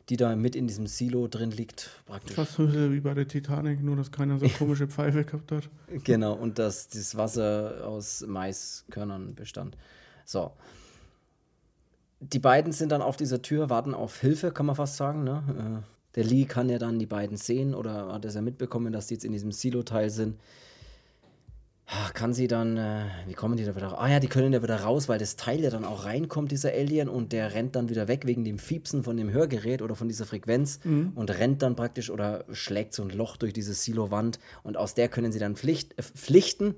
die 0.09 0.17
da 0.17 0.35
mit 0.37 0.57
in 0.57 0.67
diesem 0.67 0.87
Silo 0.87 1.29
drin 1.29 1.51
liegt, 1.51 1.91
praktisch. 2.07 2.37
Fast 2.37 2.53
so 2.55 2.73
wie 2.73 3.01
bei 3.01 3.15
der 3.15 3.29
Titanic, 3.29 3.83
nur 3.83 3.97
dass 3.97 4.11
keiner 4.11 4.39
so 4.39 4.49
komische 4.59 4.87
Pfeife 4.87 5.25
gehabt 5.25 5.53
hat. 5.53 5.69
Genau, 6.05 6.35
und 6.35 6.59
dass 6.59 6.89
das 6.89 7.17
Wasser 7.17 7.83
aus 7.85 8.25
Maiskörnern 8.27 9.35
bestand. 9.35 9.77
So. 10.25 10.53
Die 12.21 12.39
beiden 12.39 12.73
sind 12.73 12.91
dann 12.91 13.03
auf 13.03 13.17
dieser 13.17 13.43
Tür, 13.43 13.71
warten 13.71 13.95
auf 13.95 14.21
Hilfe, 14.21 14.51
kann 14.51 14.67
man 14.67 14.77
fast 14.77 14.97
sagen. 14.97 15.25
Ne? 15.25 15.43
Äh, 15.49 16.15
der 16.15 16.25
Lee 16.25 16.47
kann 16.47 16.69
ja 16.69 16.79
dann 16.79 16.99
die 16.99 17.07
beiden 17.07 17.37
sehen 17.37 17.75
oder 17.75 18.13
hat 18.13 18.25
es 18.25 18.35
ja 18.35 18.41
mitbekommen, 18.41 18.93
dass 18.93 19.09
die 19.09 19.15
jetzt 19.15 19.25
in 19.25 19.33
diesem 19.33 19.53
Silo-Teil 19.53 20.11
sind 20.11 20.37
kann 22.13 22.35
sie 22.35 22.49
dann, 22.49 22.77
äh, 22.77 23.05
wie 23.27 23.33
kommen 23.33 23.57
die 23.57 23.65
da 23.65 23.75
wieder 23.75 23.87
raus? 23.87 23.99
Ah 23.99 24.09
ja, 24.09 24.21
die 24.21 24.29
können 24.29 24.53
ja 24.53 24.63
wieder 24.63 24.81
raus, 24.81 25.09
weil 25.09 25.19
das 25.19 25.37
Teil 25.37 25.61
ja 25.61 25.71
dann 25.71 25.85
auch 25.85 26.05
reinkommt, 26.05 26.51
dieser 26.51 26.71
Alien, 26.71 27.09
und 27.09 27.33
der 27.33 27.55
rennt 27.55 27.77
dann 27.77 27.89
wieder 27.89 28.09
weg 28.09 28.27
wegen 28.27 28.45
dem 28.45 28.59
Fiepsen 28.59 29.03
von 29.03 29.17
dem 29.17 29.31
Hörgerät 29.31 29.81
oder 29.81 29.95
von 29.95 30.09
dieser 30.09 30.27
Frequenz 30.27 30.81
mhm. 30.85 31.13
und 31.15 31.31
rennt 31.31 31.63
dann 31.63 31.77
praktisch 31.77 32.11
oder 32.11 32.45
schlägt 32.53 32.93
so 32.93 33.03
ein 33.03 33.11
Loch 33.11 33.37
durch 33.37 33.53
diese 33.53 33.73
Silo-Wand 33.73 34.39
und 34.65 34.77
aus 34.77 34.95
der 34.95 35.09
können 35.09 35.33
sie 35.33 35.39
dann 35.39 35.57
Pflicht, 35.57 35.99
äh, 35.99 36.03
pflichten, 36.03 36.75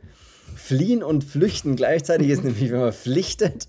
fliehen 0.54 1.02
und 1.02 1.24
flüchten 1.24 1.74
gleichzeitig 1.74 2.28
ist 2.28 2.44
nämlich, 2.44 2.70
wenn 2.70 2.80
man 2.80 2.92
pflichtet. 2.92 3.66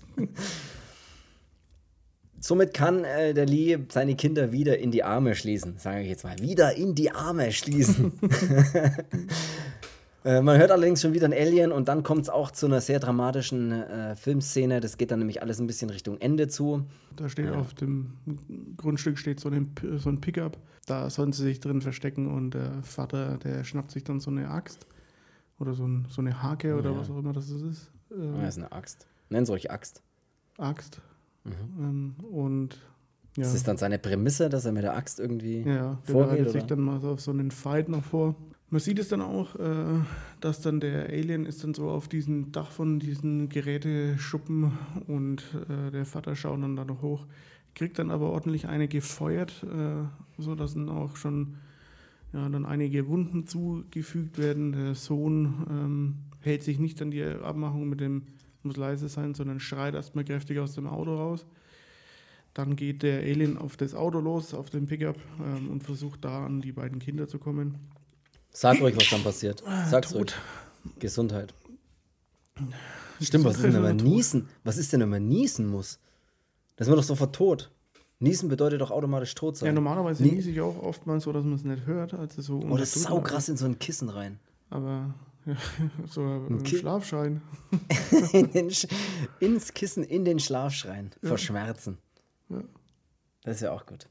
Somit 2.38 2.74
kann 2.74 3.04
äh, 3.04 3.34
der 3.34 3.46
Lee 3.46 3.78
seine 3.88 4.16
Kinder 4.16 4.52
wieder 4.52 4.78
in 4.78 4.90
die 4.90 5.04
Arme 5.04 5.34
schließen, 5.34 5.76
sage 5.78 6.02
ich 6.02 6.08
jetzt 6.08 6.24
mal. 6.24 6.38
Wieder 6.40 6.74
in 6.74 6.94
die 6.94 7.10
Arme 7.12 7.52
schließen. 7.52 8.12
Äh, 10.24 10.40
man 10.40 10.58
hört 10.58 10.70
allerdings 10.70 11.02
schon 11.02 11.14
wieder 11.14 11.26
ein 11.26 11.32
Alien 11.32 11.72
und 11.72 11.88
dann 11.88 12.02
kommt 12.02 12.22
es 12.22 12.28
auch 12.28 12.50
zu 12.50 12.66
einer 12.66 12.80
sehr 12.80 13.00
dramatischen 13.00 13.72
äh, 13.72 14.14
Filmszene. 14.14 14.80
Das 14.80 14.96
geht 14.96 15.10
dann 15.10 15.18
nämlich 15.18 15.42
alles 15.42 15.58
ein 15.58 15.66
bisschen 15.66 15.90
Richtung 15.90 16.18
Ende 16.20 16.48
zu. 16.48 16.84
Da 17.16 17.28
steht 17.28 17.46
ja. 17.46 17.54
auf 17.54 17.74
dem 17.74 18.14
Grundstück 18.76 19.18
steht 19.18 19.40
so 19.40 19.48
ein, 19.48 19.72
so 19.96 20.08
ein 20.08 20.20
Pickup. 20.20 20.58
Da 20.86 21.10
sollen 21.10 21.32
sie 21.32 21.42
sich 21.42 21.60
drin 21.60 21.80
verstecken 21.80 22.28
und 22.28 22.54
der 22.54 22.82
Vater, 22.82 23.38
der 23.38 23.64
schnappt 23.64 23.90
sich 23.90 24.04
dann 24.04 24.20
so 24.20 24.30
eine 24.30 24.48
Axt 24.48 24.86
oder 25.58 25.74
so, 25.74 25.86
ein, 25.86 26.06
so 26.08 26.20
eine 26.20 26.42
Hake 26.42 26.68
ja. 26.68 26.76
oder 26.76 26.96
was 26.96 27.10
auch 27.10 27.18
immer 27.18 27.32
das 27.32 27.50
ist. 27.50 27.90
Ähm, 28.10 28.36
ja, 28.36 28.48
ist 28.48 28.58
eine 28.58 28.72
Axt. 28.72 29.06
Nennen 29.28 29.46
Sie 29.46 29.52
euch 29.52 29.70
Axt. 29.70 30.02
Axt. 30.58 31.00
Mhm. 31.44 31.52
Ähm, 31.78 32.14
und 32.30 32.78
ja. 33.36 33.44
Ist 33.44 33.54
das 33.54 33.62
dann 33.62 33.78
seine 33.78 33.98
Prämisse, 33.98 34.50
dass 34.50 34.66
er 34.66 34.72
mit 34.72 34.82
der 34.82 34.94
Axt 34.94 35.18
irgendwie 35.18 35.62
ja, 35.62 35.98
der 36.06 36.12
vorgeht? 36.14 36.46
Ja, 36.46 36.52
sich 36.52 36.64
dann 36.64 36.80
mal 36.80 37.00
so 37.00 37.12
auf 37.12 37.20
so 37.20 37.30
einen 37.30 37.50
Fight 37.50 37.88
noch 37.88 38.04
vor. 38.04 38.34
Man 38.72 38.80
sieht 38.80 38.98
es 38.98 39.08
dann 39.10 39.20
auch, 39.20 39.54
äh, 39.56 40.00
dass 40.40 40.62
dann 40.62 40.80
der 40.80 41.10
Alien 41.10 41.44
ist 41.44 41.62
dann 41.62 41.74
so 41.74 41.90
auf 41.90 42.08
diesem 42.08 42.52
Dach 42.52 42.70
von 42.70 42.98
diesen 42.98 43.50
Geräteschuppen 43.50 44.72
und 45.08 45.44
äh, 45.68 45.90
der 45.90 46.06
Vater 46.06 46.34
schaut 46.34 46.62
dann 46.62 46.74
da 46.74 46.86
noch 46.86 47.02
hoch, 47.02 47.26
kriegt 47.74 47.98
dann 47.98 48.10
aber 48.10 48.30
ordentlich 48.30 48.68
eine 48.68 48.88
gefeuert, 48.88 49.62
äh, 49.64 50.06
so 50.40 50.54
dass 50.54 50.72
dann 50.72 50.88
auch 50.88 51.16
schon 51.16 51.56
ja, 52.32 52.48
dann 52.48 52.64
einige 52.64 53.08
Wunden 53.08 53.46
zugefügt 53.46 54.38
werden. 54.38 54.72
Der 54.72 54.94
Sohn 54.94 55.66
ähm, 55.68 56.14
hält 56.40 56.62
sich 56.62 56.78
nicht 56.78 57.02
an 57.02 57.10
die 57.10 57.22
Abmachung 57.22 57.90
mit 57.90 58.00
dem 58.00 58.22
muss 58.62 58.78
leise 58.78 59.10
sein, 59.10 59.34
sondern 59.34 59.60
schreit 59.60 59.94
erstmal 59.94 60.24
kräftig 60.24 60.58
aus 60.60 60.72
dem 60.76 60.86
Auto 60.86 61.14
raus. 61.14 61.44
Dann 62.54 62.74
geht 62.76 63.02
der 63.02 63.20
Alien 63.20 63.58
auf 63.58 63.76
das 63.76 63.94
Auto 63.94 64.20
los, 64.20 64.54
auf 64.54 64.70
den 64.70 64.86
Pickup 64.86 65.18
ähm, 65.44 65.68
und 65.68 65.82
versucht 65.82 66.24
da 66.24 66.46
an 66.46 66.62
die 66.62 66.72
beiden 66.72 67.00
Kinder 67.00 67.28
zu 67.28 67.38
kommen. 67.38 67.76
Sag 68.52 68.80
ruhig, 68.80 68.96
was 68.96 69.08
dann 69.10 69.22
passiert. 69.22 69.62
Sag's 69.88 70.14
ruhig. 70.14 70.34
Gesundheit. 70.98 71.54
Stimmt, 73.20 73.44
was 73.44 73.56
ist 73.56 73.64
denn, 73.64 73.74
wenn 73.74 73.82
man 73.82 73.96
niesen? 73.96 74.48
Was 74.64 74.76
ist 74.76 74.92
denn, 74.92 75.00
wenn 75.00 75.08
man 75.08 75.28
niesen 75.28 75.68
muss? 75.68 75.98
Das 76.76 76.86
ist 76.86 76.90
man 76.90 76.98
doch 76.98 77.04
sofort 77.04 77.34
tot. 77.34 77.70
Niesen 78.18 78.48
bedeutet 78.48 78.80
doch 78.80 78.90
automatisch 78.90 79.34
tot 79.34 79.56
sein. 79.56 79.66
Ja, 79.66 79.72
normalerweise 79.72 80.22
Nie 80.22 80.32
niese 80.32 80.50
ich 80.50 80.60
auch 80.60 80.80
oftmals 80.80 81.24
so, 81.24 81.32
dass 81.32 81.44
man 81.44 81.54
es 81.54 81.64
nicht 81.64 81.86
hört. 81.86 82.14
Also 82.14 82.40
so 82.40 82.62
oh, 82.68 82.76
das 82.76 82.94
ist 82.94 83.04
saukrass 83.04 83.48
in 83.48 83.56
so 83.56 83.66
ein 83.66 83.78
Kissen 83.78 84.08
rein. 84.08 84.38
Aber 84.70 85.12
ja, 85.44 85.56
so 86.08 86.20
ein, 86.20 86.58
ein 86.58 86.66
Schlafschein. 86.66 87.42
in 88.32 88.48
ins 89.40 89.74
Kissen, 89.74 90.04
in 90.04 90.24
den 90.24 90.38
Schlafschrein. 90.38 91.10
Ja. 91.20 91.30
Vor 91.30 91.38
Schmerzen. 91.38 91.98
Ja. 92.48 92.62
Das 93.42 93.56
ist 93.56 93.62
ja 93.62 93.72
auch 93.72 93.86
gut. 93.86 94.06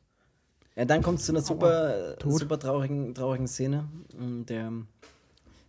Ja, 0.76 0.86
dann 0.86 1.02
kommt 1.02 1.20
es 1.20 1.26
zu 1.26 1.34
einer 1.34 1.42
super, 1.42 2.16
super 2.24 2.58
traurigen, 2.58 3.14
traurigen 3.14 3.48
Szene. 3.48 3.90
Mm, 4.18 4.46
der 4.46 4.72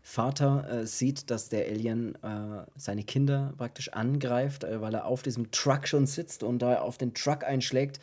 Vater 0.02 0.68
äh, 0.70 0.86
sieht, 0.86 1.30
dass 1.30 1.48
der 1.48 1.66
Alien 1.66 2.14
äh, 2.22 2.64
seine 2.76 3.02
Kinder 3.02 3.54
praktisch 3.56 3.92
angreift, 3.92 4.64
äh, 4.64 4.80
weil 4.80 4.94
er 4.94 5.06
auf 5.06 5.22
diesem 5.22 5.50
Truck 5.50 5.88
schon 5.88 6.06
sitzt 6.06 6.42
und 6.42 6.60
da 6.60 6.80
auf 6.80 6.98
den 6.98 7.14
Truck 7.14 7.44
einschlägt, 7.44 8.00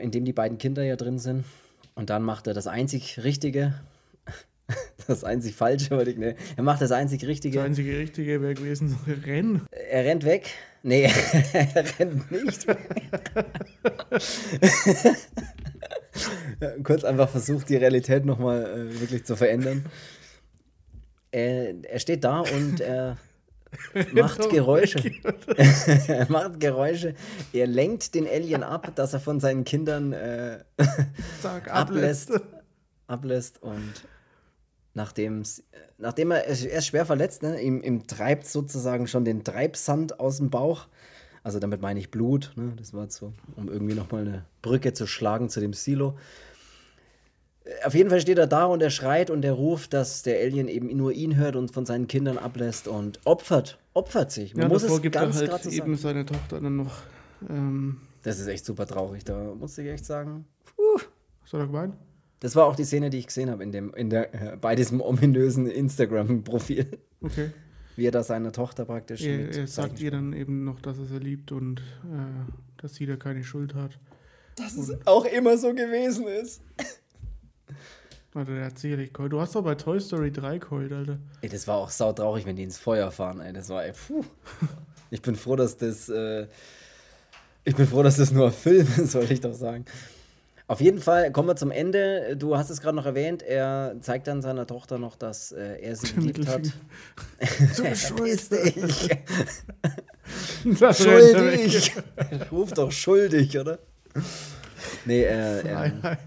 in 0.00 0.10
dem 0.10 0.24
die 0.24 0.32
beiden 0.32 0.58
Kinder 0.58 0.82
ja 0.82 0.96
drin 0.96 1.18
sind. 1.18 1.44
Und 1.94 2.10
dann 2.10 2.22
macht 2.22 2.46
er 2.46 2.54
das 2.54 2.66
einzig 2.66 3.22
Richtige, 3.22 3.74
das 5.06 5.24
einzig 5.24 5.54
Falsche, 5.54 5.90
wollte 5.90 6.10
ich, 6.10 6.18
ne? 6.18 6.36
Er 6.56 6.62
macht 6.62 6.80
das 6.80 6.92
einzig 6.92 7.24
Richtige. 7.26 7.58
Das 7.58 7.66
einzige 7.66 7.98
Richtige 7.98 8.40
wäre 8.40 8.54
gewesen, 8.54 8.96
rennen. 9.24 9.66
Er 9.70 10.04
rennt 10.04 10.24
weg. 10.24 10.50
Nee, 10.82 11.04
er 11.52 11.98
rennt 11.98 12.30
nicht. 12.30 12.66
Kurz 16.82 17.04
einfach 17.04 17.28
versucht, 17.28 17.68
die 17.68 17.76
Realität 17.76 18.24
nochmal 18.24 18.64
äh, 18.64 19.00
wirklich 19.00 19.24
zu 19.24 19.36
verändern. 19.36 19.86
Er, 21.30 21.74
er 21.84 21.98
steht 21.98 22.24
da 22.24 22.40
und 22.40 22.80
er 22.80 23.16
macht 24.12 24.50
Geräusche. 24.50 24.98
er 26.08 26.30
macht 26.30 26.60
Geräusche. 26.60 27.14
Er 27.52 27.66
lenkt 27.66 28.14
den 28.14 28.26
Alien 28.26 28.62
ab, 28.62 28.92
dass 28.94 29.12
er 29.14 29.20
von 29.20 29.40
seinen 29.40 29.64
Kindern 29.64 30.12
äh, 30.12 30.58
Sag, 31.40 31.72
ablässt. 31.72 32.32
ablässt 33.06 33.62
und 33.62 34.04
nachdem, 34.94 35.42
nachdem 35.98 36.30
er, 36.30 36.46
er 36.46 36.78
ist 36.78 36.86
schwer 36.86 37.06
verletzt, 37.06 37.42
ne, 37.42 37.60
ihm, 37.60 37.82
ihm 37.82 38.06
treibt 38.06 38.46
sozusagen 38.46 39.06
schon 39.06 39.24
den 39.24 39.44
Treibsand 39.44 40.20
aus 40.20 40.38
dem 40.38 40.50
Bauch. 40.50 40.86
Also 41.44 41.58
damit 41.58 41.82
meine 41.82 41.98
ich 41.98 42.10
Blut. 42.10 42.52
Ne, 42.56 42.72
das 42.76 42.94
war 42.94 43.10
so, 43.10 43.32
um 43.56 43.68
irgendwie 43.68 43.94
nochmal 43.94 44.22
eine 44.22 44.44
Brücke 44.62 44.92
zu 44.92 45.06
schlagen 45.06 45.48
zu 45.48 45.60
dem 45.60 45.72
Silo. 45.72 46.16
Auf 47.84 47.94
jeden 47.94 48.10
Fall 48.10 48.20
steht 48.20 48.38
er 48.38 48.48
da 48.48 48.64
und 48.64 48.82
er 48.82 48.90
schreit 48.90 49.30
und 49.30 49.44
er 49.44 49.52
ruft, 49.52 49.92
dass 49.92 50.22
der 50.22 50.40
Alien 50.40 50.66
eben 50.66 50.94
nur 50.96 51.12
ihn 51.12 51.36
hört 51.36 51.54
und 51.54 51.72
von 51.72 51.86
seinen 51.86 52.08
Kindern 52.08 52.36
ablässt 52.36 52.88
und 52.88 53.20
opfert, 53.24 53.78
opfert 53.94 54.32
sich. 54.32 54.54
Man 54.54 54.64
ja, 54.64 54.68
muss 54.68 54.82
es 54.82 55.00
gibt 55.00 55.14
ganz 55.14 55.40
er 55.40 55.52
halt 55.52 55.66
eben 55.66 55.96
seine 55.96 56.26
Tochter 56.26 56.60
dann 56.60 56.76
noch. 56.76 57.02
Ähm 57.48 58.00
das 58.24 58.38
ist 58.38 58.46
echt 58.46 58.64
super 58.64 58.86
traurig, 58.86 59.24
da 59.24 59.54
muss 59.54 59.76
ich 59.78 59.88
echt 59.88 60.04
sagen. 60.04 60.44
Puh. 60.64 61.00
Hast 61.42 61.52
du 61.52 61.58
da 61.58 61.66
gemeint? 61.66 61.94
Das 62.42 62.56
war 62.56 62.66
auch 62.66 62.74
die 62.74 62.84
Szene, 62.84 63.08
die 63.08 63.18
ich 63.18 63.28
gesehen 63.28 63.50
habe 63.50 63.62
in 63.62 63.70
dem, 63.70 63.94
in 63.94 64.10
der, 64.10 64.34
äh, 64.34 64.56
bei 64.56 64.74
diesem 64.74 65.00
ominösen 65.00 65.68
Instagram-Profil. 65.68 66.98
Okay. 67.20 67.52
Wie 67.94 68.04
er 68.04 68.10
da 68.10 68.24
seine 68.24 68.50
Tochter 68.50 68.84
praktisch. 68.84 69.22
Er, 69.22 69.48
er 69.54 69.68
sagt 69.68 70.00
ihr 70.00 70.10
dann 70.10 70.32
eben 70.32 70.64
noch, 70.64 70.80
dass 70.80 70.98
er 70.98 71.04
sie 71.04 71.18
liebt 71.18 71.52
und 71.52 71.78
äh, 71.78 72.50
dass 72.78 72.96
sie 72.96 73.06
da 73.06 73.14
keine 73.14 73.44
Schuld 73.44 73.76
hat. 73.76 73.96
Dass 74.56 74.74
und 74.74 74.82
es 74.82 75.06
auch 75.06 75.24
immer 75.24 75.56
so 75.56 75.72
gewesen 75.72 76.26
ist. 76.26 76.62
Alter, 78.34 78.54
der 78.56 78.64
hat 78.64 78.78
sicherlich 78.78 79.12
geheult. 79.12 79.32
Du 79.32 79.40
hast 79.40 79.54
doch 79.54 79.62
bei 79.62 79.76
Toy 79.76 80.00
Story 80.00 80.32
3 80.32 80.58
geheult, 80.58 80.92
Alter. 80.92 81.20
Ey, 81.42 81.48
das 81.48 81.68
war 81.68 81.76
auch 81.76 81.90
sautraurig, 81.90 82.44
wenn 82.44 82.56
die 82.56 82.64
ins 82.64 82.78
Feuer 82.78 83.12
fahren, 83.12 83.38
ey. 83.38 83.52
Das 83.52 83.68
war, 83.68 83.84
ey, 83.84 83.92
puh. 83.92 84.24
Ich 85.10 85.22
bin 85.22 85.36
froh, 85.36 85.54
dass 85.54 85.76
das, 85.76 86.08
äh, 86.08 86.48
ich 87.62 87.76
bin 87.76 87.86
froh, 87.86 88.02
dass 88.02 88.16
das 88.16 88.32
nur 88.32 88.46
ein 88.46 88.52
Film 88.52 88.88
ist, 88.96 89.12
soll 89.12 89.30
ich 89.30 89.40
doch 89.40 89.54
sagen. 89.54 89.84
Auf 90.68 90.80
jeden 90.80 91.00
Fall 91.00 91.32
kommen 91.32 91.48
wir 91.48 91.56
zum 91.56 91.70
Ende. 91.70 92.36
Du 92.36 92.56
hast 92.56 92.70
es 92.70 92.80
gerade 92.80 92.96
noch 92.96 93.06
erwähnt. 93.06 93.42
Er 93.42 93.96
zeigt 94.00 94.26
dann 94.26 94.42
seiner 94.42 94.66
Tochter 94.66 94.98
noch, 94.98 95.16
dass 95.16 95.52
äh, 95.52 95.80
er 95.80 95.96
sie 95.96 96.14
geliebt 96.14 96.46
hat. 96.46 96.62
So 97.72 97.84
schuldig. 97.94 99.10
schuldig. 100.94 101.92
Ruf 102.50 102.72
doch 102.72 102.92
schuldig, 102.92 103.58
oder? 103.58 103.78
Nee, 105.04 105.22
er, 105.22 105.64
er, 105.64 106.18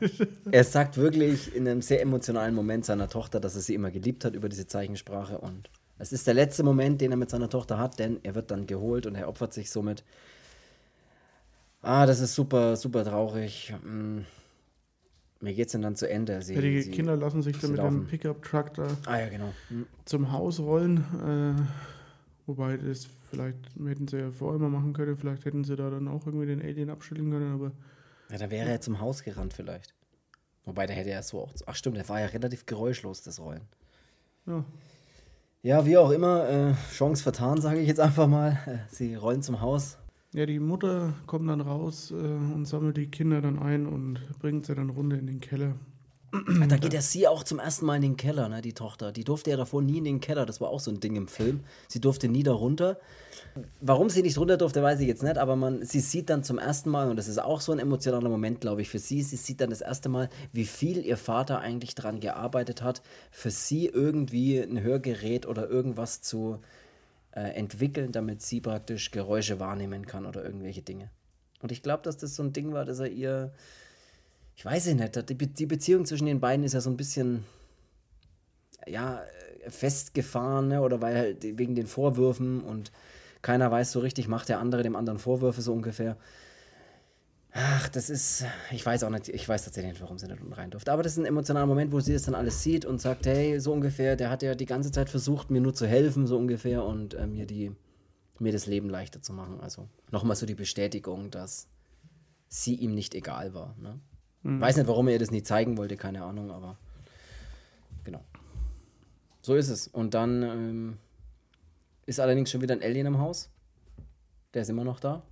er, 0.51 0.63
sagt 0.63 0.97
wirklich 0.97 1.55
in 1.55 1.67
einem 1.67 1.81
sehr 1.81 2.01
emotionalen 2.01 2.53
Moment 2.53 2.85
seiner 2.85 3.07
Tochter, 3.07 3.39
dass 3.39 3.55
er 3.55 3.61
sie 3.61 3.73
immer 3.73 3.91
geliebt 3.91 4.25
hat 4.25 4.35
über 4.35 4.49
diese 4.49 4.67
Zeichensprache. 4.67 5.37
Und 5.37 5.69
es 5.97 6.11
ist 6.11 6.27
der 6.27 6.33
letzte 6.33 6.63
Moment, 6.63 6.99
den 7.01 7.11
er 7.11 7.17
mit 7.17 7.29
seiner 7.29 7.49
Tochter 7.49 7.77
hat, 7.77 7.99
denn 7.99 8.19
er 8.23 8.35
wird 8.35 8.51
dann 8.51 8.67
geholt 8.67 9.05
und 9.05 9.15
er 9.15 9.29
opfert 9.29 9.53
sich 9.53 9.69
somit. 9.69 10.03
Ah, 11.85 12.05
das 12.07 12.19
ist 12.19 12.33
super, 12.33 12.75
super 12.75 13.03
traurig. 13.03 13.73
Hm. 13.83 14.25
Mir 15.39 15.53
geht 15.53 15.67
es 15.67 15.79
dann 15.79 15.95
zu 15.95 16.09
Ende. 16.09 16.41
Sie, 16.41 16.55
ja, 16.55 16.61
die 16.61 16.81
sie, 16.81 16.91
Kinder 16.91 17.15
lassen 17.15 17.43
sich 17.43 17.59
dann 17.59 17.71
mit 17.71 17.77
laufen. 17.77 18.01
dem 18.01 18.07
Pickup-Truck 18.07 18.73
da 18.73 18.87
ah, 19.05 19.19
ja, 19.19 19.29
genau. 19.29 19.53
hm. 19.69 19.85
zum 20.05 20.31
Haus 20.31 20.59
rollen. 20.59 20.97
Äh, 20.97 21.61
wobei 22.47 22.77
das 22.77 23.07
vielleicht 23.29 23.57
hätten 23.85 24.07
sie 24.07 24.17
ja 24.17 24.31
vorher 24.31 24.59
mal 24.59 24.69
machen 24.69 24.93
können. 24.93 25.15
Vielleicht 25.15 25.45
hätten 25.45 25.63
sie 25.63 25.75
da 25.75 25.91
dann 25.91 26.07
auch 26.07 26.25
irgendwie 26.25 26.47
den 26.47 26.61
Alien 26.61 26.89
abschütteln 26.89 27.29
können. 27.29 27.53
Aber 27.53 27.71
ja, 28.31 28.37
da 28.39 28.49
wäre 28.49 28.69
er 28.69 28.81
zum 28.81 28.99
Haus 28.99 29.23
gerannt 29.23 29.53
vielleicht. 29.53 29.93
Wobei, 30.63 30.87
der 30.87 30.95
hätte 30.95 31.11
ja 31.11 31.21
so 31.21 31.41
auch. 31.41 31.53
Ach 31.67 31.75
stimmt, 31.75 31.97
der 31.97 32.09
war 32.09 32.19
ja 32.19 32.25
relativ 32.25 32.65
geräuschlos, 32.65 33.21
das 33.21 33.39
Rollen. 33.39 33.61
Ja. 34.47 34.65
Ja, 35.61 35.85
wie 35.85 35.97
auch 35.97 36.09
immer, 36.09 36.49
äh, 36.49 36.73
Chance 36.91 37.21
vertan, 37.21 37.61
sage 37.61 37.79
ich 37.79 37.87
jetzt 37.87 37.99
einfach 37.99 38.27
mal. 38.27 38.57
Äh, 38.65 38.77
sie 38.89 39.13
rollen 39.13 39.43
zum 39.43 39.61
Haus. 39.61 39.97
Ja, 40.35 40.45
die 40.45 40.59
Mutter 40.59 41.13
kommt 41.27 41.49
dann 41.49 41.61
raus 41.61 42.11
äh, 42.11 42.15
und 42.15 42.65
sammelt 42.65 42.97
die 42.97 43.07
Kinder 43.07 43.41
dann 43.41 43.57
ein 43.57 43.87
und 43.87 44.19
bringt 44.39 44.65
sie 44.65 44.75
dann 44.75 44.89
runter 44.89 45.17
in 45.17 45.27
den 45.27 45.39
Keller. 45.39 45.75
Da 46.67 46.75
geht 46.75 46.93
ja 46.93 46.99
sie 46.99 47.25
auch 47.29 47.45
zum 47.45 47.59
ersten 47.59 47.85
Mal 47.85 47.95
in 47.95 48.01
den 48.01 48.17
Keller, 48.17 48.49
ne, 48.49 48.61
die 48.61 48.73
Tochter. 48.73 49.13
Die 49.13 49.23
durfte 49.23 49.51
ja 49.51 49.55
davor 49.55 49.81
nie 49.81 49.99
in 49.99 50.03
den 50.03 50.19
Keller. 50.19 50.45
Das 50.45 50.59
war 50.59 50.67
auch 50.67 50.81
so 50.81 50.91
ein 50.91 50.99
Ding 50.99 51.15
im 51.15 51.29
Film. 51.29 51.61
Sie 51.87 52.01
durfte 52.01 52.27
nie 52.27 52.43
da 52.43 52.51
runter. 52.51 52.99
Warum 53.79 54.09
sie 54.09 54.23
nicht 54.23 54.37
runter 54.37 54.57
durfte, 54.57 54.83
weiß 54.83 54.99
ich 54.99 55.07
jetzt 55.07 55.23
nicht, 55.23 55.37
aber 55.37 55.55
man, 55.55 55.85
sie 55.85 56.01
sieht 56.01 56.29
dann 56.29 56.43
zum 56.43 56.57
ersten 56.57 56.89
Mal, 56.89 57.09
und 57.09 57.15
das 57.15 57.29
ist 57.29 57.41
auch 57.41 57.61
so 57.61 57.71
ein 57.71 57.79
emotionaler 57.79 58.27
Moment, 58.27 58.59
glaube 58.59 58.81
ich, 58.81 58.89
für 58.89 58.99
sie, 58.99 59.21
sie 59.21 59.37
sieht 59.37 59.61
dann 59.61 59.69
das 59.69 59.79
erste 59.79 60.09
Mal, 60.09 60.29
wie 60.51 60.65
viel 60.65 61.05
ihr 61.05 61.15
Vater 61.15 61.59
eigentlich 61.59 61.95
daran 61.95 62.19
gearbeitet 62.19 62.81
hat, 62.81 63.01
für 63.31 63.51
sie 63.51 63.85
irgendwie 63.85 64.59
ein 64.59 64.81
Hörgerät 64.81 65.45
oder 65.45 65.69
irgendwas 65.69 66.19
zu 66.19 66.59
äh, 67.35 67.49
entwickeln, 67.51 68.11
damit 68.11 68.41
sie 68.41 68.61
praktisch 68.61 69.11
Geräusche 69.11 69.59
wahrnehmen 69.59 70.05
kann 70.05 70.25
oder 70.25 70.43
irgendwelche 70.43 70.81
Dinge. 70.81 71.09
Und 71.61 71.71
ich 71.71 71.83
glaube, 71.83 72.03
dass 72.03 72.17
das 72.17 72.35
so 72.35 72.43
ein 72.43 72.53
Ding 72.53 72.73
war, 72.73 72.85
dass 72.85 72.99
er 72.99 73.09
ihr, 73.09 73.53
ich 74.55 74.65
weiß 74.65 74.87
nicht, 74.87 75.29
die, 75.29 75.33
Be 75.33 75.47
die 75.47 75.65
Beziehung 75.65 76.05
zwischen 76.05 76.25
den 76.27 76.39
beiden 76.39 76.65
ist 76.65 76.73
ja 76.73 76.81
so 76.81 76.89
ein 76.89 76.97
bisschen, 76.97 77.43
ja, 78.87 79.21
festgefahren, 79.67 80.67
ne? 80.69 80.81
oder 80.81 81.01
weil 81.01 81.15
halt 81.15 81.57
wegen 81.57 81.75
den 81.75 81.87
Vorwürfen 81.87 82.61
und 82.61 82.91
keiner 83.41 83.69
weiß 83.71 83.91
so 83.91 83.99
richtig, 83.99 84.27
macht 84.27 84.49
der 84.49 84.59
andere 84.59 84.83
dem 84.83 84.95
anderen 84.95 85.19
Vorwürfe 85.19 85.61
so 85.61 85.73
ungefähr. 85.73 86.17
Ach, 87.57 87.87
das 87.87 88.09
ist, 88.09 88.43
ich 88.69 88.85
weiß 88.85 89.05
auch 89.05 89.09
nicht, 89.09 89.29
ich 89.29 89.47
weiß 89.47 89.63
tatsächlich 89.63 89.93
nicht, 89.93 90.01
warum 90.01 90.17
sie 90.17 90.27
da 90.27 90.33
unten 90.33 90.51
rein 90.51 90.71
durfte. 90.71 90.91
Aber 90.91 91.03
das 91.03 91.13
ist 91.13 91.19
ein 91.19 91.25
emotionaler 91.25 91.65
Moment, 91.65 91.93
wo 91.93 92.01
sie 92.01 92.11
das 92.11 92.23
dann 92.23 92.35
alles 92.35 92.61
sieht 92.61 92.83
und 92.83 92.99
sagt, 92.99 93.25
hey, 93.27 93.61
so 93.61 93.71
ungefähr, 93.71 94.17
der 94.17 94.29
hat 94.29 94.43
ja 94.43 94.55
die 94.55 94.65
ganze 94.65 94.91
Zeit 94.91 95.09
versucht, 95.09 95.51
mir 95.51 95.61
nur 95.61 95.73
zu 95.73 95.87
helfen, 95.87 96.27
so 96.27 96.37
ungefähr, 96.37 96.83
und 96.83 97.13
äh, 97.13 97.25
mir 97.25 97.45
die, 97.45 97.71
mir 98.39 98.51
das 98.51 98.65
Leben 98.65 98.89
leichter 98.89 99.21
zu 99.21 99.31
machen. 99.31 99.61
Also 99.61 99.87
nochmal 100.11 100.35
so 100.35 100.45
die 100.45 100.53
Bestätigung, 100.53 101.31
dass 101.31 101.69
sie 102.49 102.75
ihm 102.75 102.93
nicht 102.93 103.15
egal 103.15 103.53
war. 103.53 103.73
Ne? 103.79 104.01
Mhm. 104.43 104.59
Weiß 104.59 104.75
nicht, 104.75 104.87
warum 104.87 105.07
er 105.07 105.13
ihr 105.13 105.19
das 105.19 105.31
nicht 105.31 105.47
zeigen 105.47 105.77
wollte, 105.77 105.95
keine 105.95 106.25
Ahnung, 106.25 106.51
aber 106.51 106.77
genau. 108.03 108.25
So 109.41 109.55
ist 109.55 109.69
es. 109.69 109.87
Und 109.87 110.13
dann 110.13 110.43
ähm, 110.43 110.97
ist 112.05 112.19
allerdings 112.19 112.51
schon 112.51 112.61
wieder 112.61 112.75
ein 112.75 112.83
Alien 112.83 113.07
im 113.07 113.19
Haus. 113.19 113.49
Der 114.53 114.63
ist 114.63 114.69
immer 114.69 114.83
noch 114.83 114.99
da. 114.99 115.23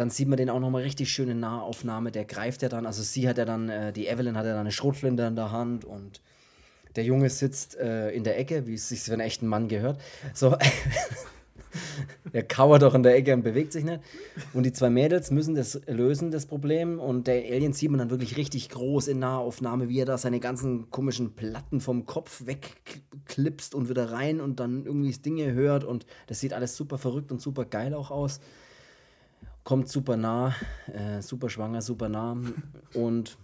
Dann 0.00 0.08
sieht 0.08 0.28
man 0.28 0.38
den 0.38 0.48
auch 0.48 0.60
nochmal 0.60 0.80
richtig 0.80 1.10
schön 1.10 1.28
in 1.28 1.40
Nahaufnahme. 1.40 2.10
Der 2.10 2.24
greift 2.24 2.62
ja 2.62 2.70
dann, 2.70 2.86
also 2.86 3.02
sie 3.02 3.28
hat 3.28 3.36
ja 3.36 3.44
dann, 3.44 3.68
äh, 3.68 3.92
die 3.92 4.06
Evelyn 4.06 4.34
hat 4.34 4.46
ja 4.46 4.52
dann 4.52 4.60
eine 4.60 4.72
Schrotflinte 4.72 5.24
in 5.24 5.36
der 5.36 5.52
Hand 5.52 5.84
und 5.84 6.22
der 6.96 7.04
Junge 7.04 7.28
sitzt 7.28 7.76
äh, 7.76 8.08
in 8.12 8.24
der 8.24 8.38
Ecke, 8.38 8.66
wie 8.66 8.72
es 8.72 8.88
sich 8.88 9.00
für 9.02 9.12
einen 9.12 9.20
echten 9.20 9.46
Mann 9.46 9.68
gehört. 9.68 10.00
So, 10.32 10.56
er 12.32 12.42
kauert 12.44 12.80
doch 12.80 12.94
in 12.94 13.02
der 13.02 13.14
Ecke 13.14 13.34
und 13.34 13.42
bewegt 13.42 13.74
sich 13.74 13.84
nicht. 13.84 14.00
Und 14.54 14.64
die 14.64 14.72
zwei 14.72 14.88
Mädels 14.88 15.30
müssen 15.30 15.54
das 15.54 15.78
lösen, 15.86 16.30
das 16.30 16.46
Problem. 16.46 16.98
Und 16.98 17.26
der 17.26 17.44
Alien 17.52 17.74
sieht 17.74 17.90
man 17.90 17.98
dann 17.98 18.08
wirklich 18.08 18.38
richtig 18.38 18.70
groß 18.70 19.06
in 19.06 19.18
Nahaufnahme, 19.18 19.90
wie 19.90 20.00
er 20.00 20.06
da 20.06 20.16
seine 20.16 20.40
ganzen 20.40 20.90
komischen 20.90 21.34
Platten 21.34 21.82
vom 21.82 22.06
Kopf 22.06 22.46
wegklipst 22.46 23.74
und 23.74 23.90
wieder 23.90 24.12
rein 24.12 24.40
und 24.40 24.60
dann 24.60 24.86
irgendwie 24.86 25.12
Dinge 25.12 25.52
hört. 25.52 25.84
Und 25.84 26.06
das 26.26 26.40
sieht 26.40 26.54
alles 26.54 26.74
super 26.74 26.96
verrückt 26.96 27.30
und 27.30 27.42
super 27.42 27.66
geil 27.66 27.92
auch 27.92 28.10
aus. 28.10 28.40
Kommt 29.64 29.88
super 29.88 30.16
nah, 30.16 30.54
äh, 30.92 31.20
super 31.20 31.48
schwanger, 31.50 31.82
super 31.82 32.08
nah. 32.08 32.36
Und 32.94 33.36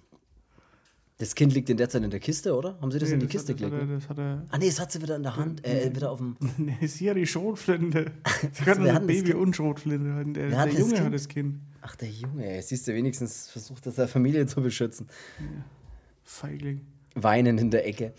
das 1.18 1.34
Kind 1.34 1.54
liegt 1.54 1.70
in 1.70 1.78
der 1.78 1.88
Zeit 1.88 2.02
in 2.02 2.10
der 2.10 2.20
Kiste, 2.20 2.54
oder? 2.54 2.78
Haben 2.80 2.90
Sie 2.90 2.98
das 2.98 3.08
nee, 3.08 3.14
in 3.14 3.20
die 3.20 3.26
das 3.26 3.32
Kiste 3.32 3.54
gelegt? 3.54 3.74
Er, 3.74 3.86
das 3.86 4.08
hat 4.08 4.18
er, 4.18 4.44
ah, 4.50 4.58
nee, 4.58 4.66
das 4.66 4.78
hat 4.78 4.92
sie 4.92 5.00
wieder 5.00 5.16
in 5.16 5.22
der 5.22 5.36
Hand, 5.36 5.66
äh, 5.66 5.94
wieder 5.94 6.10
auf 6.10 6.18
dem. 6.18 6.36
nee, 6.58 6.76
ist 6.80 6.96
hier 6.96 7.14
die 7.14 7.26
Schrotflinte. 7.26 8.12
Sie 8.52 8.64
kann 8.64 8.84
das 8.84 9.06
Baby 9.06 9.32
und 9.32 9.56
Schrotflinte. 9.56 10.24
Der, 10.32 10.50
der 10.50 10.68
Junge 10.74 10.92
kind? 10.92 11.04
hat 11.06 11.14
das 11.14 11.28
Kind. 11.28 11.60
Ach, 11.80 11.96
der 11.96 12.10
Junge, 12.10 12.46
ey. 12.46 12.60
Siehst 12.60 12.86
du, 12.86 12.94
wenigstens 12.94 13.48
versucht 13.48 13.86
das 13.86 13.96
seine 13.96 14.08
Familie 14.08 14.46
zu 14.46 14.60
beschützen. 14.60 15.08
Ja. 15.38 15.64
Feigling. 16.24 16.82
Weinen 17.14 17.56
in 17.56 17.70
der 17.70 17.86
Ecke. 17.86 18.12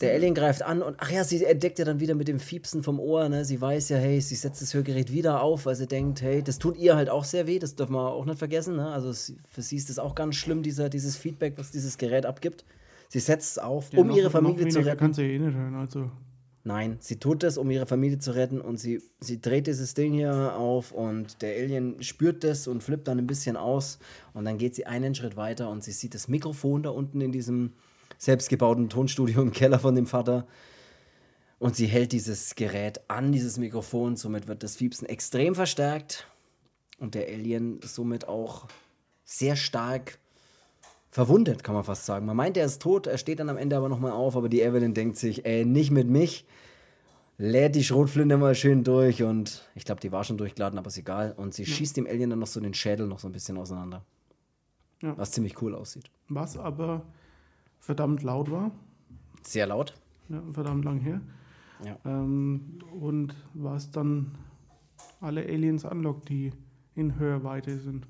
Der 0.00 0.14
Alien 0.14 0.34
greift 0.34 0.62
an 0.62 0.82
und 0.82 0.96
ach 0.98 1.10
ja, 1.10 1.24
sie 1.24 1.44
entdeckt 1.44 1.78
ja 1.78 1.84
dann 1.84 2.00
wieder 2.00 2.14
mit 2.14 2.28
dem 2.28 2.40
Fiepsen 2.40 2.82
vom 2.82 2.98
Ohr, 2.98 3.28
ne? 3.28 3.44
Sie 3.44 3.60
weiß 3.60 3.90
ja, 3.90 3.96
hey, 3.96 4.20
sie 4.20 4.34
setzt 4.34 4.62
das 4.62 4.74
Hörgerät 4.74 5.12
wieder 5.12 5.40
auf, 5.42 5.66
weil 5.66 5.74
sie 5.74 5.86
denkt, 5.86 6.22
hey, 6.22 6.42
das 6.42 6.58
tut 6.58 6.76
ihr 6.76 6.96
halt 6.96 7.08
auch 7.08 7.24
sehr 7.24 7.46
weh, 7.46 7.58
das 7.58 7.76
dürfen 7.76 7.94
wir 7.94 8.12
auch 8.12 8.24
nicht 8.24 8.38
vergessen, 8.38 8.76
ne? 8.76 8.88
Also 8.88 9.12
für 9.48 9.62
sie 9.62 9.76
ist 9.76 9.90
das 9.90 9.98
auch 9.98 10.14
ganz 10.14 10.36
schlimm, 10.36 10.62
dieser, 10.62 10.88
dieses 10.88 11.16
Feedback, 11.16 11.54
was 11.56 11.70
dieses 11.70 11.98
Gerät 11.98 12.26
abgibt. 12.26 12.64
Sie 13.08 13.20
setzt 13.20 13.52
es 13.52 13.58
auf, 13.58 13.92
ja, 13.92 14.00
um 14.00 14.08
noch, 14.08 14.16
ihre 14.16 14.30
Familie 14.30 14.68
zu 14.68 14.80
retten. 14.80 14.98
Kann 14.98 15.14
sie 15.14 15.22
eh 15.22 15.38
nicht 15.38 15.54
hören, 15.56 15.74
also. 15.74 16.10
Nein, 16.66 16.96
sie 17.00 17.16
tut 17.16 17.42
das, 17.42 17.58
um 17.58 17.70
ihre 17.70 17.84
Familie 17.84 18.18
zu 18.18 18.34
retten 18.34 18.60
und 18.62 18.78
sie, 18.78 19.02
sie 19.20 19.38
dreht 19.38 19.66
dieses 19.66 19.92
Ding 19.92 20.14
hier 20.14 20.56
auf 20.56 20.92
und 20.92 21.42
der 21.42 21.54
Alien 21.56 22.02
spürt 22.02 22.42
das 22.42 22.66
und 22.66 22.82
flippt 22.82 23.06
dann 23.06 23.18
ein 23.18 23.26
bisschen 23.26 23.58
aus 23.58 23.98
und 24.32 24.46
dann 24.46 24.56
geht 24.56 24.74
sie 24.74 24.86
einen 24.86 25.14
Schritt 25.14 25.36
weiter 25.36 25.68
und 25.68 25.84
sie 25.84 25.92
sieht 25.92 26.14
das 26.14 26.26
Mikrofon 26.26 26.82
da 26.82 26.90
unten 26.90 27.20
in 27.20 27.32
diesem 27.32 27.74
selbstgebauten 28.18 28.88
Tonstudio 28.88 29.42
im 29.42 29.52
Keller 29.52 29.78
von 29.78 29.94
dem 29.94 30.06
Vater. 30.06 30.46
Und 31.58 31.76
sie 31.76 31.86
hält 31.86 32.12
dieses 32.12 32.54
Gerät 32.54 33.00
an, 33.08 33.32
dieses 33.32 33.58
Mikrofon. 33.58 34.16
Somit 34.16 34.48
wird 34.48 34.62
das 34.62 34.76
Fiepsen 34.76 35.08
extrem 35.08 35.54
verstärkt. 35.54 36.26
Und 36.98 37.14
der 37.14 37.28
Alien 37.28 37.80
somit 37.82 38.28
auch 38.28 38.66
sehr 39.24 39.56
stark 39.56 40.18
verwundet, 41.10 41.62
kann 41.62 41.74
man 41.74 41.84
fast 41.84 42.06
sagen. 42.06 42.26
Man 42.26 42.36
meint, 42.36 42.56
er 42.56 42.66
ist 42.66 42.82
tot, 42.82 43.06
er 43.06 43.18
steht 43.18 43.38
dann 43.38 43.48
am 43.48 43.56
Ende 43.56 43.76
aber 43.76 43.88
nochmal 43.88 44.12
auf, 44.12 44.36
aber 44.36 44.48
die 44.48 44.62
Evelyn 44.62 44.94
denkt 44.94 45.16
sich, 45.16 45.46
ey, 45.46 45.64
nicht 45.64 45.90
mit 45.90 46.08
mich. 46.08 46.44
Lädt 47.38 47.74
die 47.74 47.84
Schrotflinte 47.84 48.36
mal 48.36 48.54
schön 48.54 48.84
durch 48.84 49.22
und 49.22 49.68
ich 49.74 49.84
glaube, 49.84 50.00
die 50.00 50.12
war 50.12 50.22
schon 50.22 50.38
durchgeladen, 50.38 50.78
aber 50.78 50.88
ist 50.88 50.98
egal. 50.98 51.32
Und 51.36 51.54
sie 51.54 51.64
ja. 51.64 51.68
schießt 51.68 51.96
dem 51.96 52.06
Alien 52.06 52.30
dann 52.30 52.38
noch 52.38 52.46
so 52.46 52.60
den 52.60 52.74
Schädel 52.74 53.06
noch 53.06 53.18
so 53.18 53.28
ein 53.28 53.32
bisschen 53.32 53.56
auseinander. 53.58 54.04
Ja. 55.02 55.16
Was 55.16 55.32
ziemlich 55.32 55.60
cool 55.62 55.74
aussieht. 55.74 56.10
Was 56.28 56.56
aber 56.56 57.02
verdammt 57.84 58.22
laut 58.22 58.50
war. 58.50 58.70
Sehr 59.42 59.66
laut. 59.66 59.94
Ja, 60.30 60.42
verdammt 60.52 60.86
lang 60.86 61.00
her. 61.00 61.20
Ja. 61.84 61.98
Ähm, 62.06 62.78
und 62.98 63.34
was 63.52 63.90
dann 63.90 64.32
alle 65.20 65.42
Aliens 65.42 65.84
anlockt, 65.84 66.30
die 66.30 66.52
in 66.94 67.18
Hörweite 67.18 67.78
sind. 67.78 68.06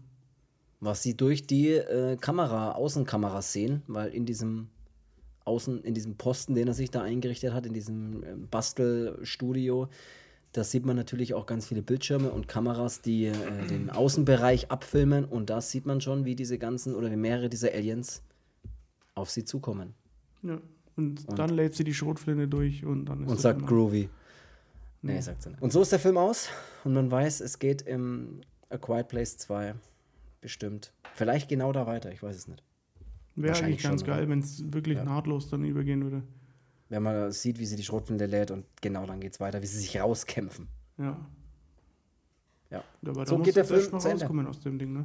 was 0.81 1.03
sie 1.03 1.17
durch 1.17 1.47
die 1.47 1.71
äh, 1.71 2.17
Kamera, 2.17 2.73
Außenkameras 2.73 3.53
sehen, 3.53 3.83
weil 3.89 4.11
in 4.11 4.27
diesem 4.27 4.69
Außen, 5.45 5.83
in 5.83 5.95
diesem 5.95 6.17
Posten, 6.17 6.55
den 6.55 6.69
er 6.69 6.75
sich 6.75 6.91
da 6.91 7.03
eingerichtet 7.03 7.53
hat, 7.53 7.67
in 7.67 7.73
diesem 7.73 8.23
äh, 8.23 8.37
Bastelstudio, 8.51 9.89
da 10.53 10.63
sieht 10.63 10.87
man 10.87 10.95
natürlich 10.95 11.35
auch 11.35 11.47
ganz 11.47 11.67
viele 11.67 11.83
Bildschirme 11.83 12.31
und 12.31 12.47
Kameras, 12.47 13.01
die 13.01 13.27
äh, 13.27 13.67
den 13.69 13.91
Außenbereich 13.91 14.71
abfilmen 14.71 15.25
und 15.25 15.51
da 15.51 15.61
sieht 15.61 15.85
man 15.87 16.01
schon, 16.01 16.25
wie 16.25 16.37
diese 16.37 16.59
ganzen 16.59 16.95
oder 16.95 17.11
wie 17.11 17.17
mehrere 17.17 17.49
dieser 17.49 17.73
Aliens 17.73 18.23
auf 19.15 19.31
sie 19.31 19.45
zukommen. 19.45 19.95
Ja. 20.43 20.61
Und, 20.97 21.29
und 21.29 21.39
dann 21.39 21.51
lädt 21.51 21.75
sie 21.75 21.85
die 21.85 21.95
Schrotflinte 21.95 22.47
durch 22.47 22.85
und 22.85 23.07
dann 23.07 23.25
ist 23.25 23.31
Und 23.31 23.41
sagt 23.41 23.67
Groovy. 23.67 24.09
Nee, 25.03 25.21
sagt 25.21 25.43
sie 25.43 25.51
nicht. 25.51 25.63
Und 25.63 25.73
so 25.73 25.83
ist 25.83 25.93
der 25.93 25.99
Film 25.99 26.17
aus 26.17 26.49
und 26.85 26.95
man 26.95 27.11
weiß, 27.11 27.41
es 27.41 27.59
geht 27.59 27.83
im 27.83 28.41
A 28.71 28.79
Quiet 28.79 29.09
Place 29.09 29.37
2 29.39 29.75
bestimmt. 30.41 30.93
Vielleicht 31.15 31.49
genau 31.49 31.73
da 31.73 31.87
weiter, 31.87 32.13
ich 32.13 32.23
weiß 32.23 32.37
es 32.37 32.49
nicht. 32.49 32.63
Wäre 33.37 33.59
eigentlich 33.59 33.83
ganz 33.83 34.03
schon, 34.03 34.09
geil, 34.09 34.29
wenn 34.29 34.39
es 34.39 34.73
wirklich 34.73 34.97
ja. 34.97 35.05
nahtlos 35.05 35.51
dann 35.51 35.65
übergehen 35.65 36.03
würde. 36.05 36.23
Wenn 36.89 37.03
man 37.03 37.33
sieht, 37.33 37.59
wie 37.59 37.67
sie 37.67 37.77
die 37.77 37.83
Schrotflinte 37.83 38.27
lädt 38.27 38.51
und 38.51 38.65
genau 38.81 39.07
dann 39.07 39.21
geht 39.21 39.33
es 39.33 39.41
weiter, 39.41 39.61
wie 39.63 39.67
sie 39.67 39.79
sich 39.79 39.99
rauskämpfen. 40.01 40.69
Ja. 40.99 41.19
Ja. 42.71 42.85
Aber 43.07 43.27
so 43.27 43.39
geht 43.39 43.57
der 43.57 43.65
Film 43.65 43.91
noch 43.91 44.05
rauskommen 44.05 44.47
aus 44.47 44.61
dem 44.61 44.79
Ding, 44.79 44.93
ne? 44.93 45.05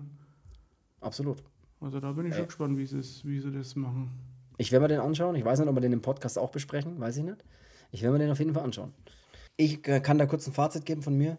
Absolut. 1.01 1.43
Also 1.81 1.99
da 1.99 2.11
bin 2.11 2.25
ich 2.25 2.33
äh. 2.33 2.37
schon 2.37 2.45
gespannt, 2.47 2.77
wie 2.77 2.85
sie, 2.85 3.01
wie 3.23 3.39
sie 3.39 3.51
das 3.51 3.75
machen. 3.75 4.11
Ich 4.57 4.71
werde 4.71 4.83
mir 4.83 4.89
den 4.89 4.99
anschauen. 4.99 5.35
Ich 5.35 5.45
weiß 5.45 5.59
nicht, 5.59 5.69
ob 5.69 5.75
wir 5.75 5.81
den 5.81 5.93
im 5.93 6.01
Podcast 6.01 6.37
auch 6.37 6.51
besprechen, 6.51 6.99
weiß 6.99 7.17
ich 7.17 7.23
nicht. 7.23 7.45
Ich 7.91 8.01
werde 8.01 8.13
mir 8.13 8.19
den 8.19 8.31
auf 8.31 8.39
jeden 8.39 8.53
Fall 8.53 8.63
anschauen. 8.63 8.93
Ich 9.55 9.87
äh, 9.87 9.99
kann 9.99 10.17
da 10.17 10.25
kurz 10.25 10.47
ein 10.47 10.53
Fazit 10.53 10.85
geben 10.85 11.01
von 11.01 11.17
mir 11.17 11.37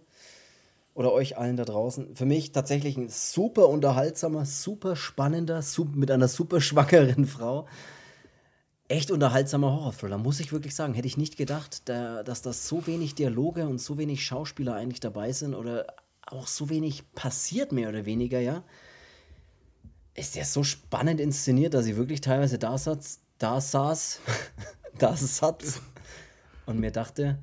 oder 0.94 1.12
euch 1.12 1.38
allen 1.38 1.56
da 1.56 1.64
draußen. 1.64 2.16
Für 2.16 2.26
mich 2.26 2.52
tatsächlich 2.52 2.96
ein 2.96 3.08
super 3.08 3.68
unterhaltsamer, 3.68 4.44
super 4.44 4.96
spannender, 4.96 5.62
super, 5.62 5.96
mit 5.96 6.10
einer 6.10 6.28
super 6.28 6.60
schwangeren 6.60 7.26
Frau. 7.26 7.66
Echt 8.88 9.10
unterhaltsamer 9.10 9.72
Horrorthriller, 9.72 10.18
muss 10.18 10.40
ich 10.40 10.52
wirklich 10.52 10.74
sagen. 10.74 10.94
Hätte 10.94 11.06
ich 11.06 11.16
nicht 11.16 11.36
gedacht, 11.36 11.88
da, 11.88 12.22
dass 12.22 12.42
das 12.42 12.66
so 12.66 12.86
wenig 12.86 13.14
Dialoge 13.14 13.66
und 13.66 13.80
so 13.80 13.98
wenig 13.98 14.24
Schauspieler 14.24 14.74
eigentlich 14.74 15.00
dabei 15.00 15.32
sind 15.32 15.54
oder 15.54 15.86
auch 16.26 16.46
so 16.46 16.68
wenig 16.70 17.12
passiert, 17.12 17.72
mehr 17.72 17.88
oder 17.88 18.04
weniger, 18.04 18.40
ja. 18.40 18.64
Ist 20.20 20.36
der 20.36 20.44
so 20.44 20.62
spannend 20.62 21.20
inszeniert, 21.20 21.72
dass 21.72 21.86
ich 21.86 21.96
wirklich 21.96 22.20
teilweise 22.20 22.58
da 22.58 22.76
saß, 22.76 23.20
da 23.38 23.60
saß, 23.60 24.20
da 24.98 25.16
saß 25.16 25.80
und 26.66 26.78
mir 26.78 26.90
dachte, 26.90 27.42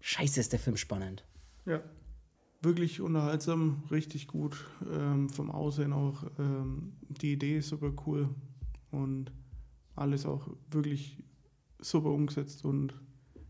scheiße, 0.00 0.40
ist 0.40 0.52
der 0.52 0.58
Film 0.58 0.76
spannend. 0.76 1.24
Ja 1.66 1.80
wirklich 2.62 3.00
unterhaltsam, 3.00 3.82
richtig 3.90 4.26
gut. 4.28 4.66
Ähm, 4.92 5.28
vom 5.28 5.50
Aussehen 5.50 5.92
auch. 5.92 6.24
Ähm, 6.38 6.92
die 7.08 7.32
Idee 7.32 7.58
ist 7.58 7.68
super 7.68 7.92
cool 8.06 8.28
und 8.90 9.32
alles 9.96 10.26
auch 10.26 10.48
wirklich 10.70 11.22
super 11.78 12.10
umgesetzt 12.10 12.64
und 12.64 12.94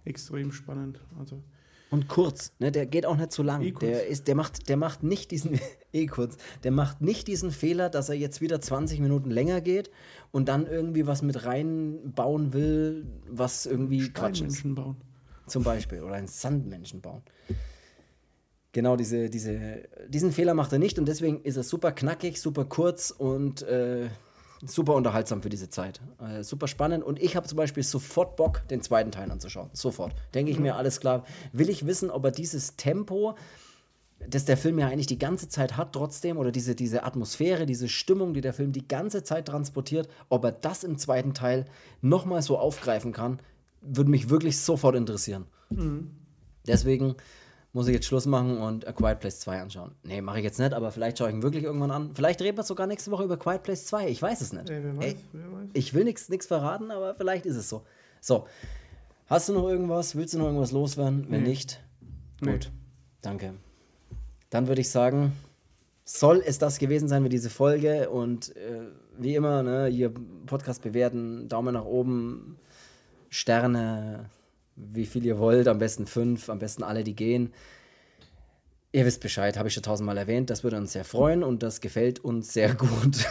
extrem 0.05 0.53
spannend. 0.53 1.01
Also 1.19 1.43
und 1.91 2.07
kurz, 2.09 2.53
ne? 2.61 2.71
Der 2.71 2.87
geht 2.87 3.05
auch 3.05 3.17
nicht 3.17 3.33
zu 3.33 3.43
lang. 3.43 3.63
E 3.63 3.73
der 3.73 4.07
ist, 4.07 4.29
der 4.29 4.37
macht, 4.37 4.69
der 4.69 4.77
macht 4.77 5.03
nicht 5.03 5.31
diesen 5.31 5.59
eh 5.93 6.07
kurz. 6.07 6.37
Der 6.63 6.71
macht 6.71 7.01
nicht 7.01 7.27
diesen 7.27 7.51
Fehler, 7.51 7.91
dass 7.91 8.09
er 8.09 8.15
jetzt 8.15 8.41
wieder 8.41 8.61
20 8.61 9.01
Minuten 9.01 9.31
länger 9.31 9.61
geht 9.61 9.91
und 10.31 10.49
dann 10.49 10.67
irgendwie 10.67 11.07
was 11.07 11.23
mit 11.23 11.45
reinbauen 11.45 12.53
will, 12.53 13.07
was 13.29 13.67
irgendwie 13.67 14.09
Quatsch 14.11 14.43
ist. 14.43 14.63
bauen. 14.75 14.97
Zum 15.47 15.65
Beispiel 15.65 16.03
oder 16.03 16.15
einen 16.15 16.29
Sandmenschen 16.29 17.01
bauen. 17.01 17.23
Genau, 18.73 18.95
diese, 18.95 19.29
diese, 19.29 19.89
diesen 20.09 20.31
Fehler 20.31 20.55
macht 20.55 20.73
er 20.73 20.79
nicht 20.79 21.01
und 21.01 21.07
deswegen 21.07 21.43
ist 21.43 21.57
er 21.57 21.65
super 21.65 21.91
knackig, 21.91 22.41
super 22.41 22.67
kurz 22.67 23.11
und 23.11 23.63
äh, 23.63 24.09
super 24.65 24.95
unterhaltsam 24.95 25.43
für 25.43 25.49
diese 25.49 25.71
Zeit. 25.71 26.01
Äh, 26.21 26.43
super 26.43 26.69
spannend 26.69 27.05
und 27.05 27.21
ich 27.21 27.37
habe 27.37 27.47
zum 27.47 27.57
Beispiel 27.57 27.83
sofort 27.83 28.37
Bock, 28.37 28.67
den 28.69 28.83
zweiten 28.83 29.11
Teil 29.11 29.31
anzuschauen. 29.31 29.71
Sofort. 29.73 30.15
Denke 30.35 30.51
ich 30.51 30.59
mhm. 30.59 30.65
mir, 30.65 30.77
alles 30.77 31.01
klar. 31.01 31.25
Will 31.53 31.71
ich 31.71 31.87
wissen, 31.87 32.11
ob 32.11 32.25
er 32.25 32.31
dieses 32.31 32.77
Tempo, 32.77 33.35
das 34.29 34.45
der 34.45 34.57
Film 34.57 34.79
ja 34.79 34.89
eigentlich 34.89 35.07
die 35.07 35.19
ganze 35.19 35.49
Zeit 35.49 35.77
hat, 35.77 35.93
trotzdem, 35.95 36.37
oder 36.37 36.53
diese, 36.53 36.75
diese 36.75 37.05
Atmosphäre, 37.05 37.65
diese 37.65 37.89
Stimmung, 37.89 38.35
die 38.35 38.43
der 38.43 38.53
Film 38.53 38.73
die 38.73 38.87
ganze 38.87 39.23
Zeit 39.23 39.49
transportiert, 39.49 40.09
ob 40.29 40.45
er 40.45 40.53
das 40.53 40.85
im 40.85 40.99
zweiten 40.99 41.33
Teil 41.33 41.65
nochmal 42.03 42.43
so 42.43 42.59
aufgreifen 42.59 43.13
kann, 43.13 43.41
würde 43.81 44.11
mich 44.11 44.29
wirklich 44.29 44.61
sofort 44.61 44.95
interessieren. 44.95 45.47
Mhm. 45.71 46.11
Deswegen 46.67 47.17
muss 47.73 47.87
ich 47.87 47.95
jetzt 47.95 48.07
Schluss 48.07 48.27
machen 48.27 48.59
und 48.59 48.87
A 48.87 48.93
Quiet 48.93 49.21
Place 49.21 49.41
2 49.41 49.61
anschauen. 49.61 49.93
Nee, 50.03 50.21
mache 50.21 50.39
ich 50.39 50.45
jetzt 50.45 50.59
nicht, 50.59 50.73
aber 50.73 50.91
vielleicht 50.91 51.19
schaue 51.19 51.29
ich 51.29 51.35
ihn 51.35 51.43
wirklich 51.43 51.65
irgendwann 51.65 51.91
an. 51.91 52.11
Vielleicht 52.15 52.41
reden 52.43 52.57
wir 52.57 52.65
sogar 52.65 52.87
nächste 52.87 53.11
Woche 53.11 53.25
über 53.25 53.37
Quiet 53.37 53.63
Place 53.63 53.87
2. 53.87 54.09
Ich 54.09 54.21
weiß 54.21 54.41
es 54.41 54.53
nicht. 54.53 54.69
Ey, 54.69 54.83
wer 54.83 54.97
weiß, 54.97 55.05
Ey, 55.05 55.17
wer 55.33 55.53
weiß. 55.53 55.69
Ich 55.75 55.95
will 55.95 56.05
nichts 56.05 56.47
verraten, 56.47 56.91
aber 56.91 57.15
vielleicht 57.15 57.47
ist 57.47 57.57
es 57.57 57.69
so. 57.69 57.83
So, 58.21 58.47
hast 59.27 59.49
du 59.49 59.53
noch 59.53 59.69
irgendwas? 59.69 60.17
Willst 60.17 60.35
du 60.35 60.39
noch 60.39 60.47
irgendwas 60.47 60.73
loswerden? 60.73 61.27
Wenn 61.29 61.43
nee. 61.43 61.51
nicht, 61.51 61.81
gut. 62.41 62.51
Nee. 62.51 62.59
Danke. 63.23 63.55
Dann 64.51 64.67
würde 64.67 64.81
ich 64.81 64.91
sagen, 64.91 65.33
soll 66.05 66.43
es 66.45 66.59
das 66.59 66.79
gewesen 66.79 67.09
sein 67.09 67.23
mit 67.23 67.33
dieser 67.33 67.51
Folge 67.51 68.11
und 68.11 68.55
äh, 68.57 68.89
wie 69.17 69.37
immer, 69.37 69.63
ne, 69.63 69.87
hier 69.87 70.13
Podcast 70.47 70.83
bewerten, 70.83 71.49
Daumen 71.49 71.75
nach 71.75 71.85
oben, 71.85 72.57
Sterne, 73.29 74.29
wie 74.77 75.07
viel 75.07 75.25
ihr 75.25 75.39
wollt, 75.39 75.69
am 75.69 75.79
besten 75.79 76.07
fünf, 76.07 76.49
am 76.49 76.59
besten 76.59 76.83
alle, 76.83 77.05
die 77.05 77.15
gehen. 77.15 77.53
Ihr 78.93 79.07
wisst 79.07 79.21
Bescheid, 79.21 79.57
habe 79.57 79.69
ich 79.69 79.75
schon 79.75 79.85
tausendmal 79.85 80.19
erwähnt. 80.19 80.51
Das 80.51 80.65
würde 80.65 80.77
uns 80.77 80.93
sehr 80.93 81.05
freuen 81.05 81.45
und 81.45 81.63
das 81.63 81.81
gefällt 81.81 82.19
uns 82.19 82.53
sehr 82.53 82.75
gut. 82.75 83.17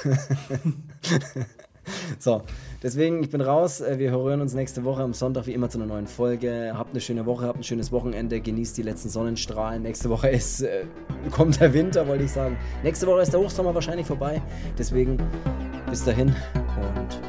so, 2.20 2.44
deswegen, 2.82 3.22
ich 3.24 3.30
bin 3.30 3.41
raus. 3.41 3.82
Äh, 3.82 3.99
wir 3.99 4.11
hören 4.11 4.40
uns 4.40 4.53
nächste 4.53 4.86
Woche 4.86 5.02
am 5.02 5.14
Sonntag 5.14 5.48
wie 5.48 5.53
immer 5.53 5.70
zu 5.70 5.78
einer 5.78 5.88
neuen 5.88 6.07
Folge. 6.07 6.72
Habt 6.76 6.91
eine 6.91 7.02
schöne 7.02 7.26
Woche, 7.26 7.48
habt 7.48 7.60
ein 7.60 7.64
schönes 7.64 7.91
Wochenende, 7.91 8.40
genießt 8.40 8.78
die 8.78 8.84
letzten 8.84 9.10
Sonnenstrahlen. 9.10 9.82
Nächste 9.82 10.10
Woche 10.10 10.30
ist, 10.30 10.61
äh, 10.61 10.86
kommt 11.32 11.60
der 11.60 11.74
Winter, 11.74 12.07
wollte 12.07 12.24
ich 12.24 12.32
sagen. 12.32 12.57
Nächste 12.82 13.06
Woche 13.07 13.22
ist 13.22 13.34
der 13.34 13.41
Hochsommer 13.41 13.76
wahrscheinlich 13.76 14.07
vorbei. 14.07 14.41
Deswegen 14.78 15.18
bis 15.90 16.06
dahin 16.06 16.34
und 16.78 17.29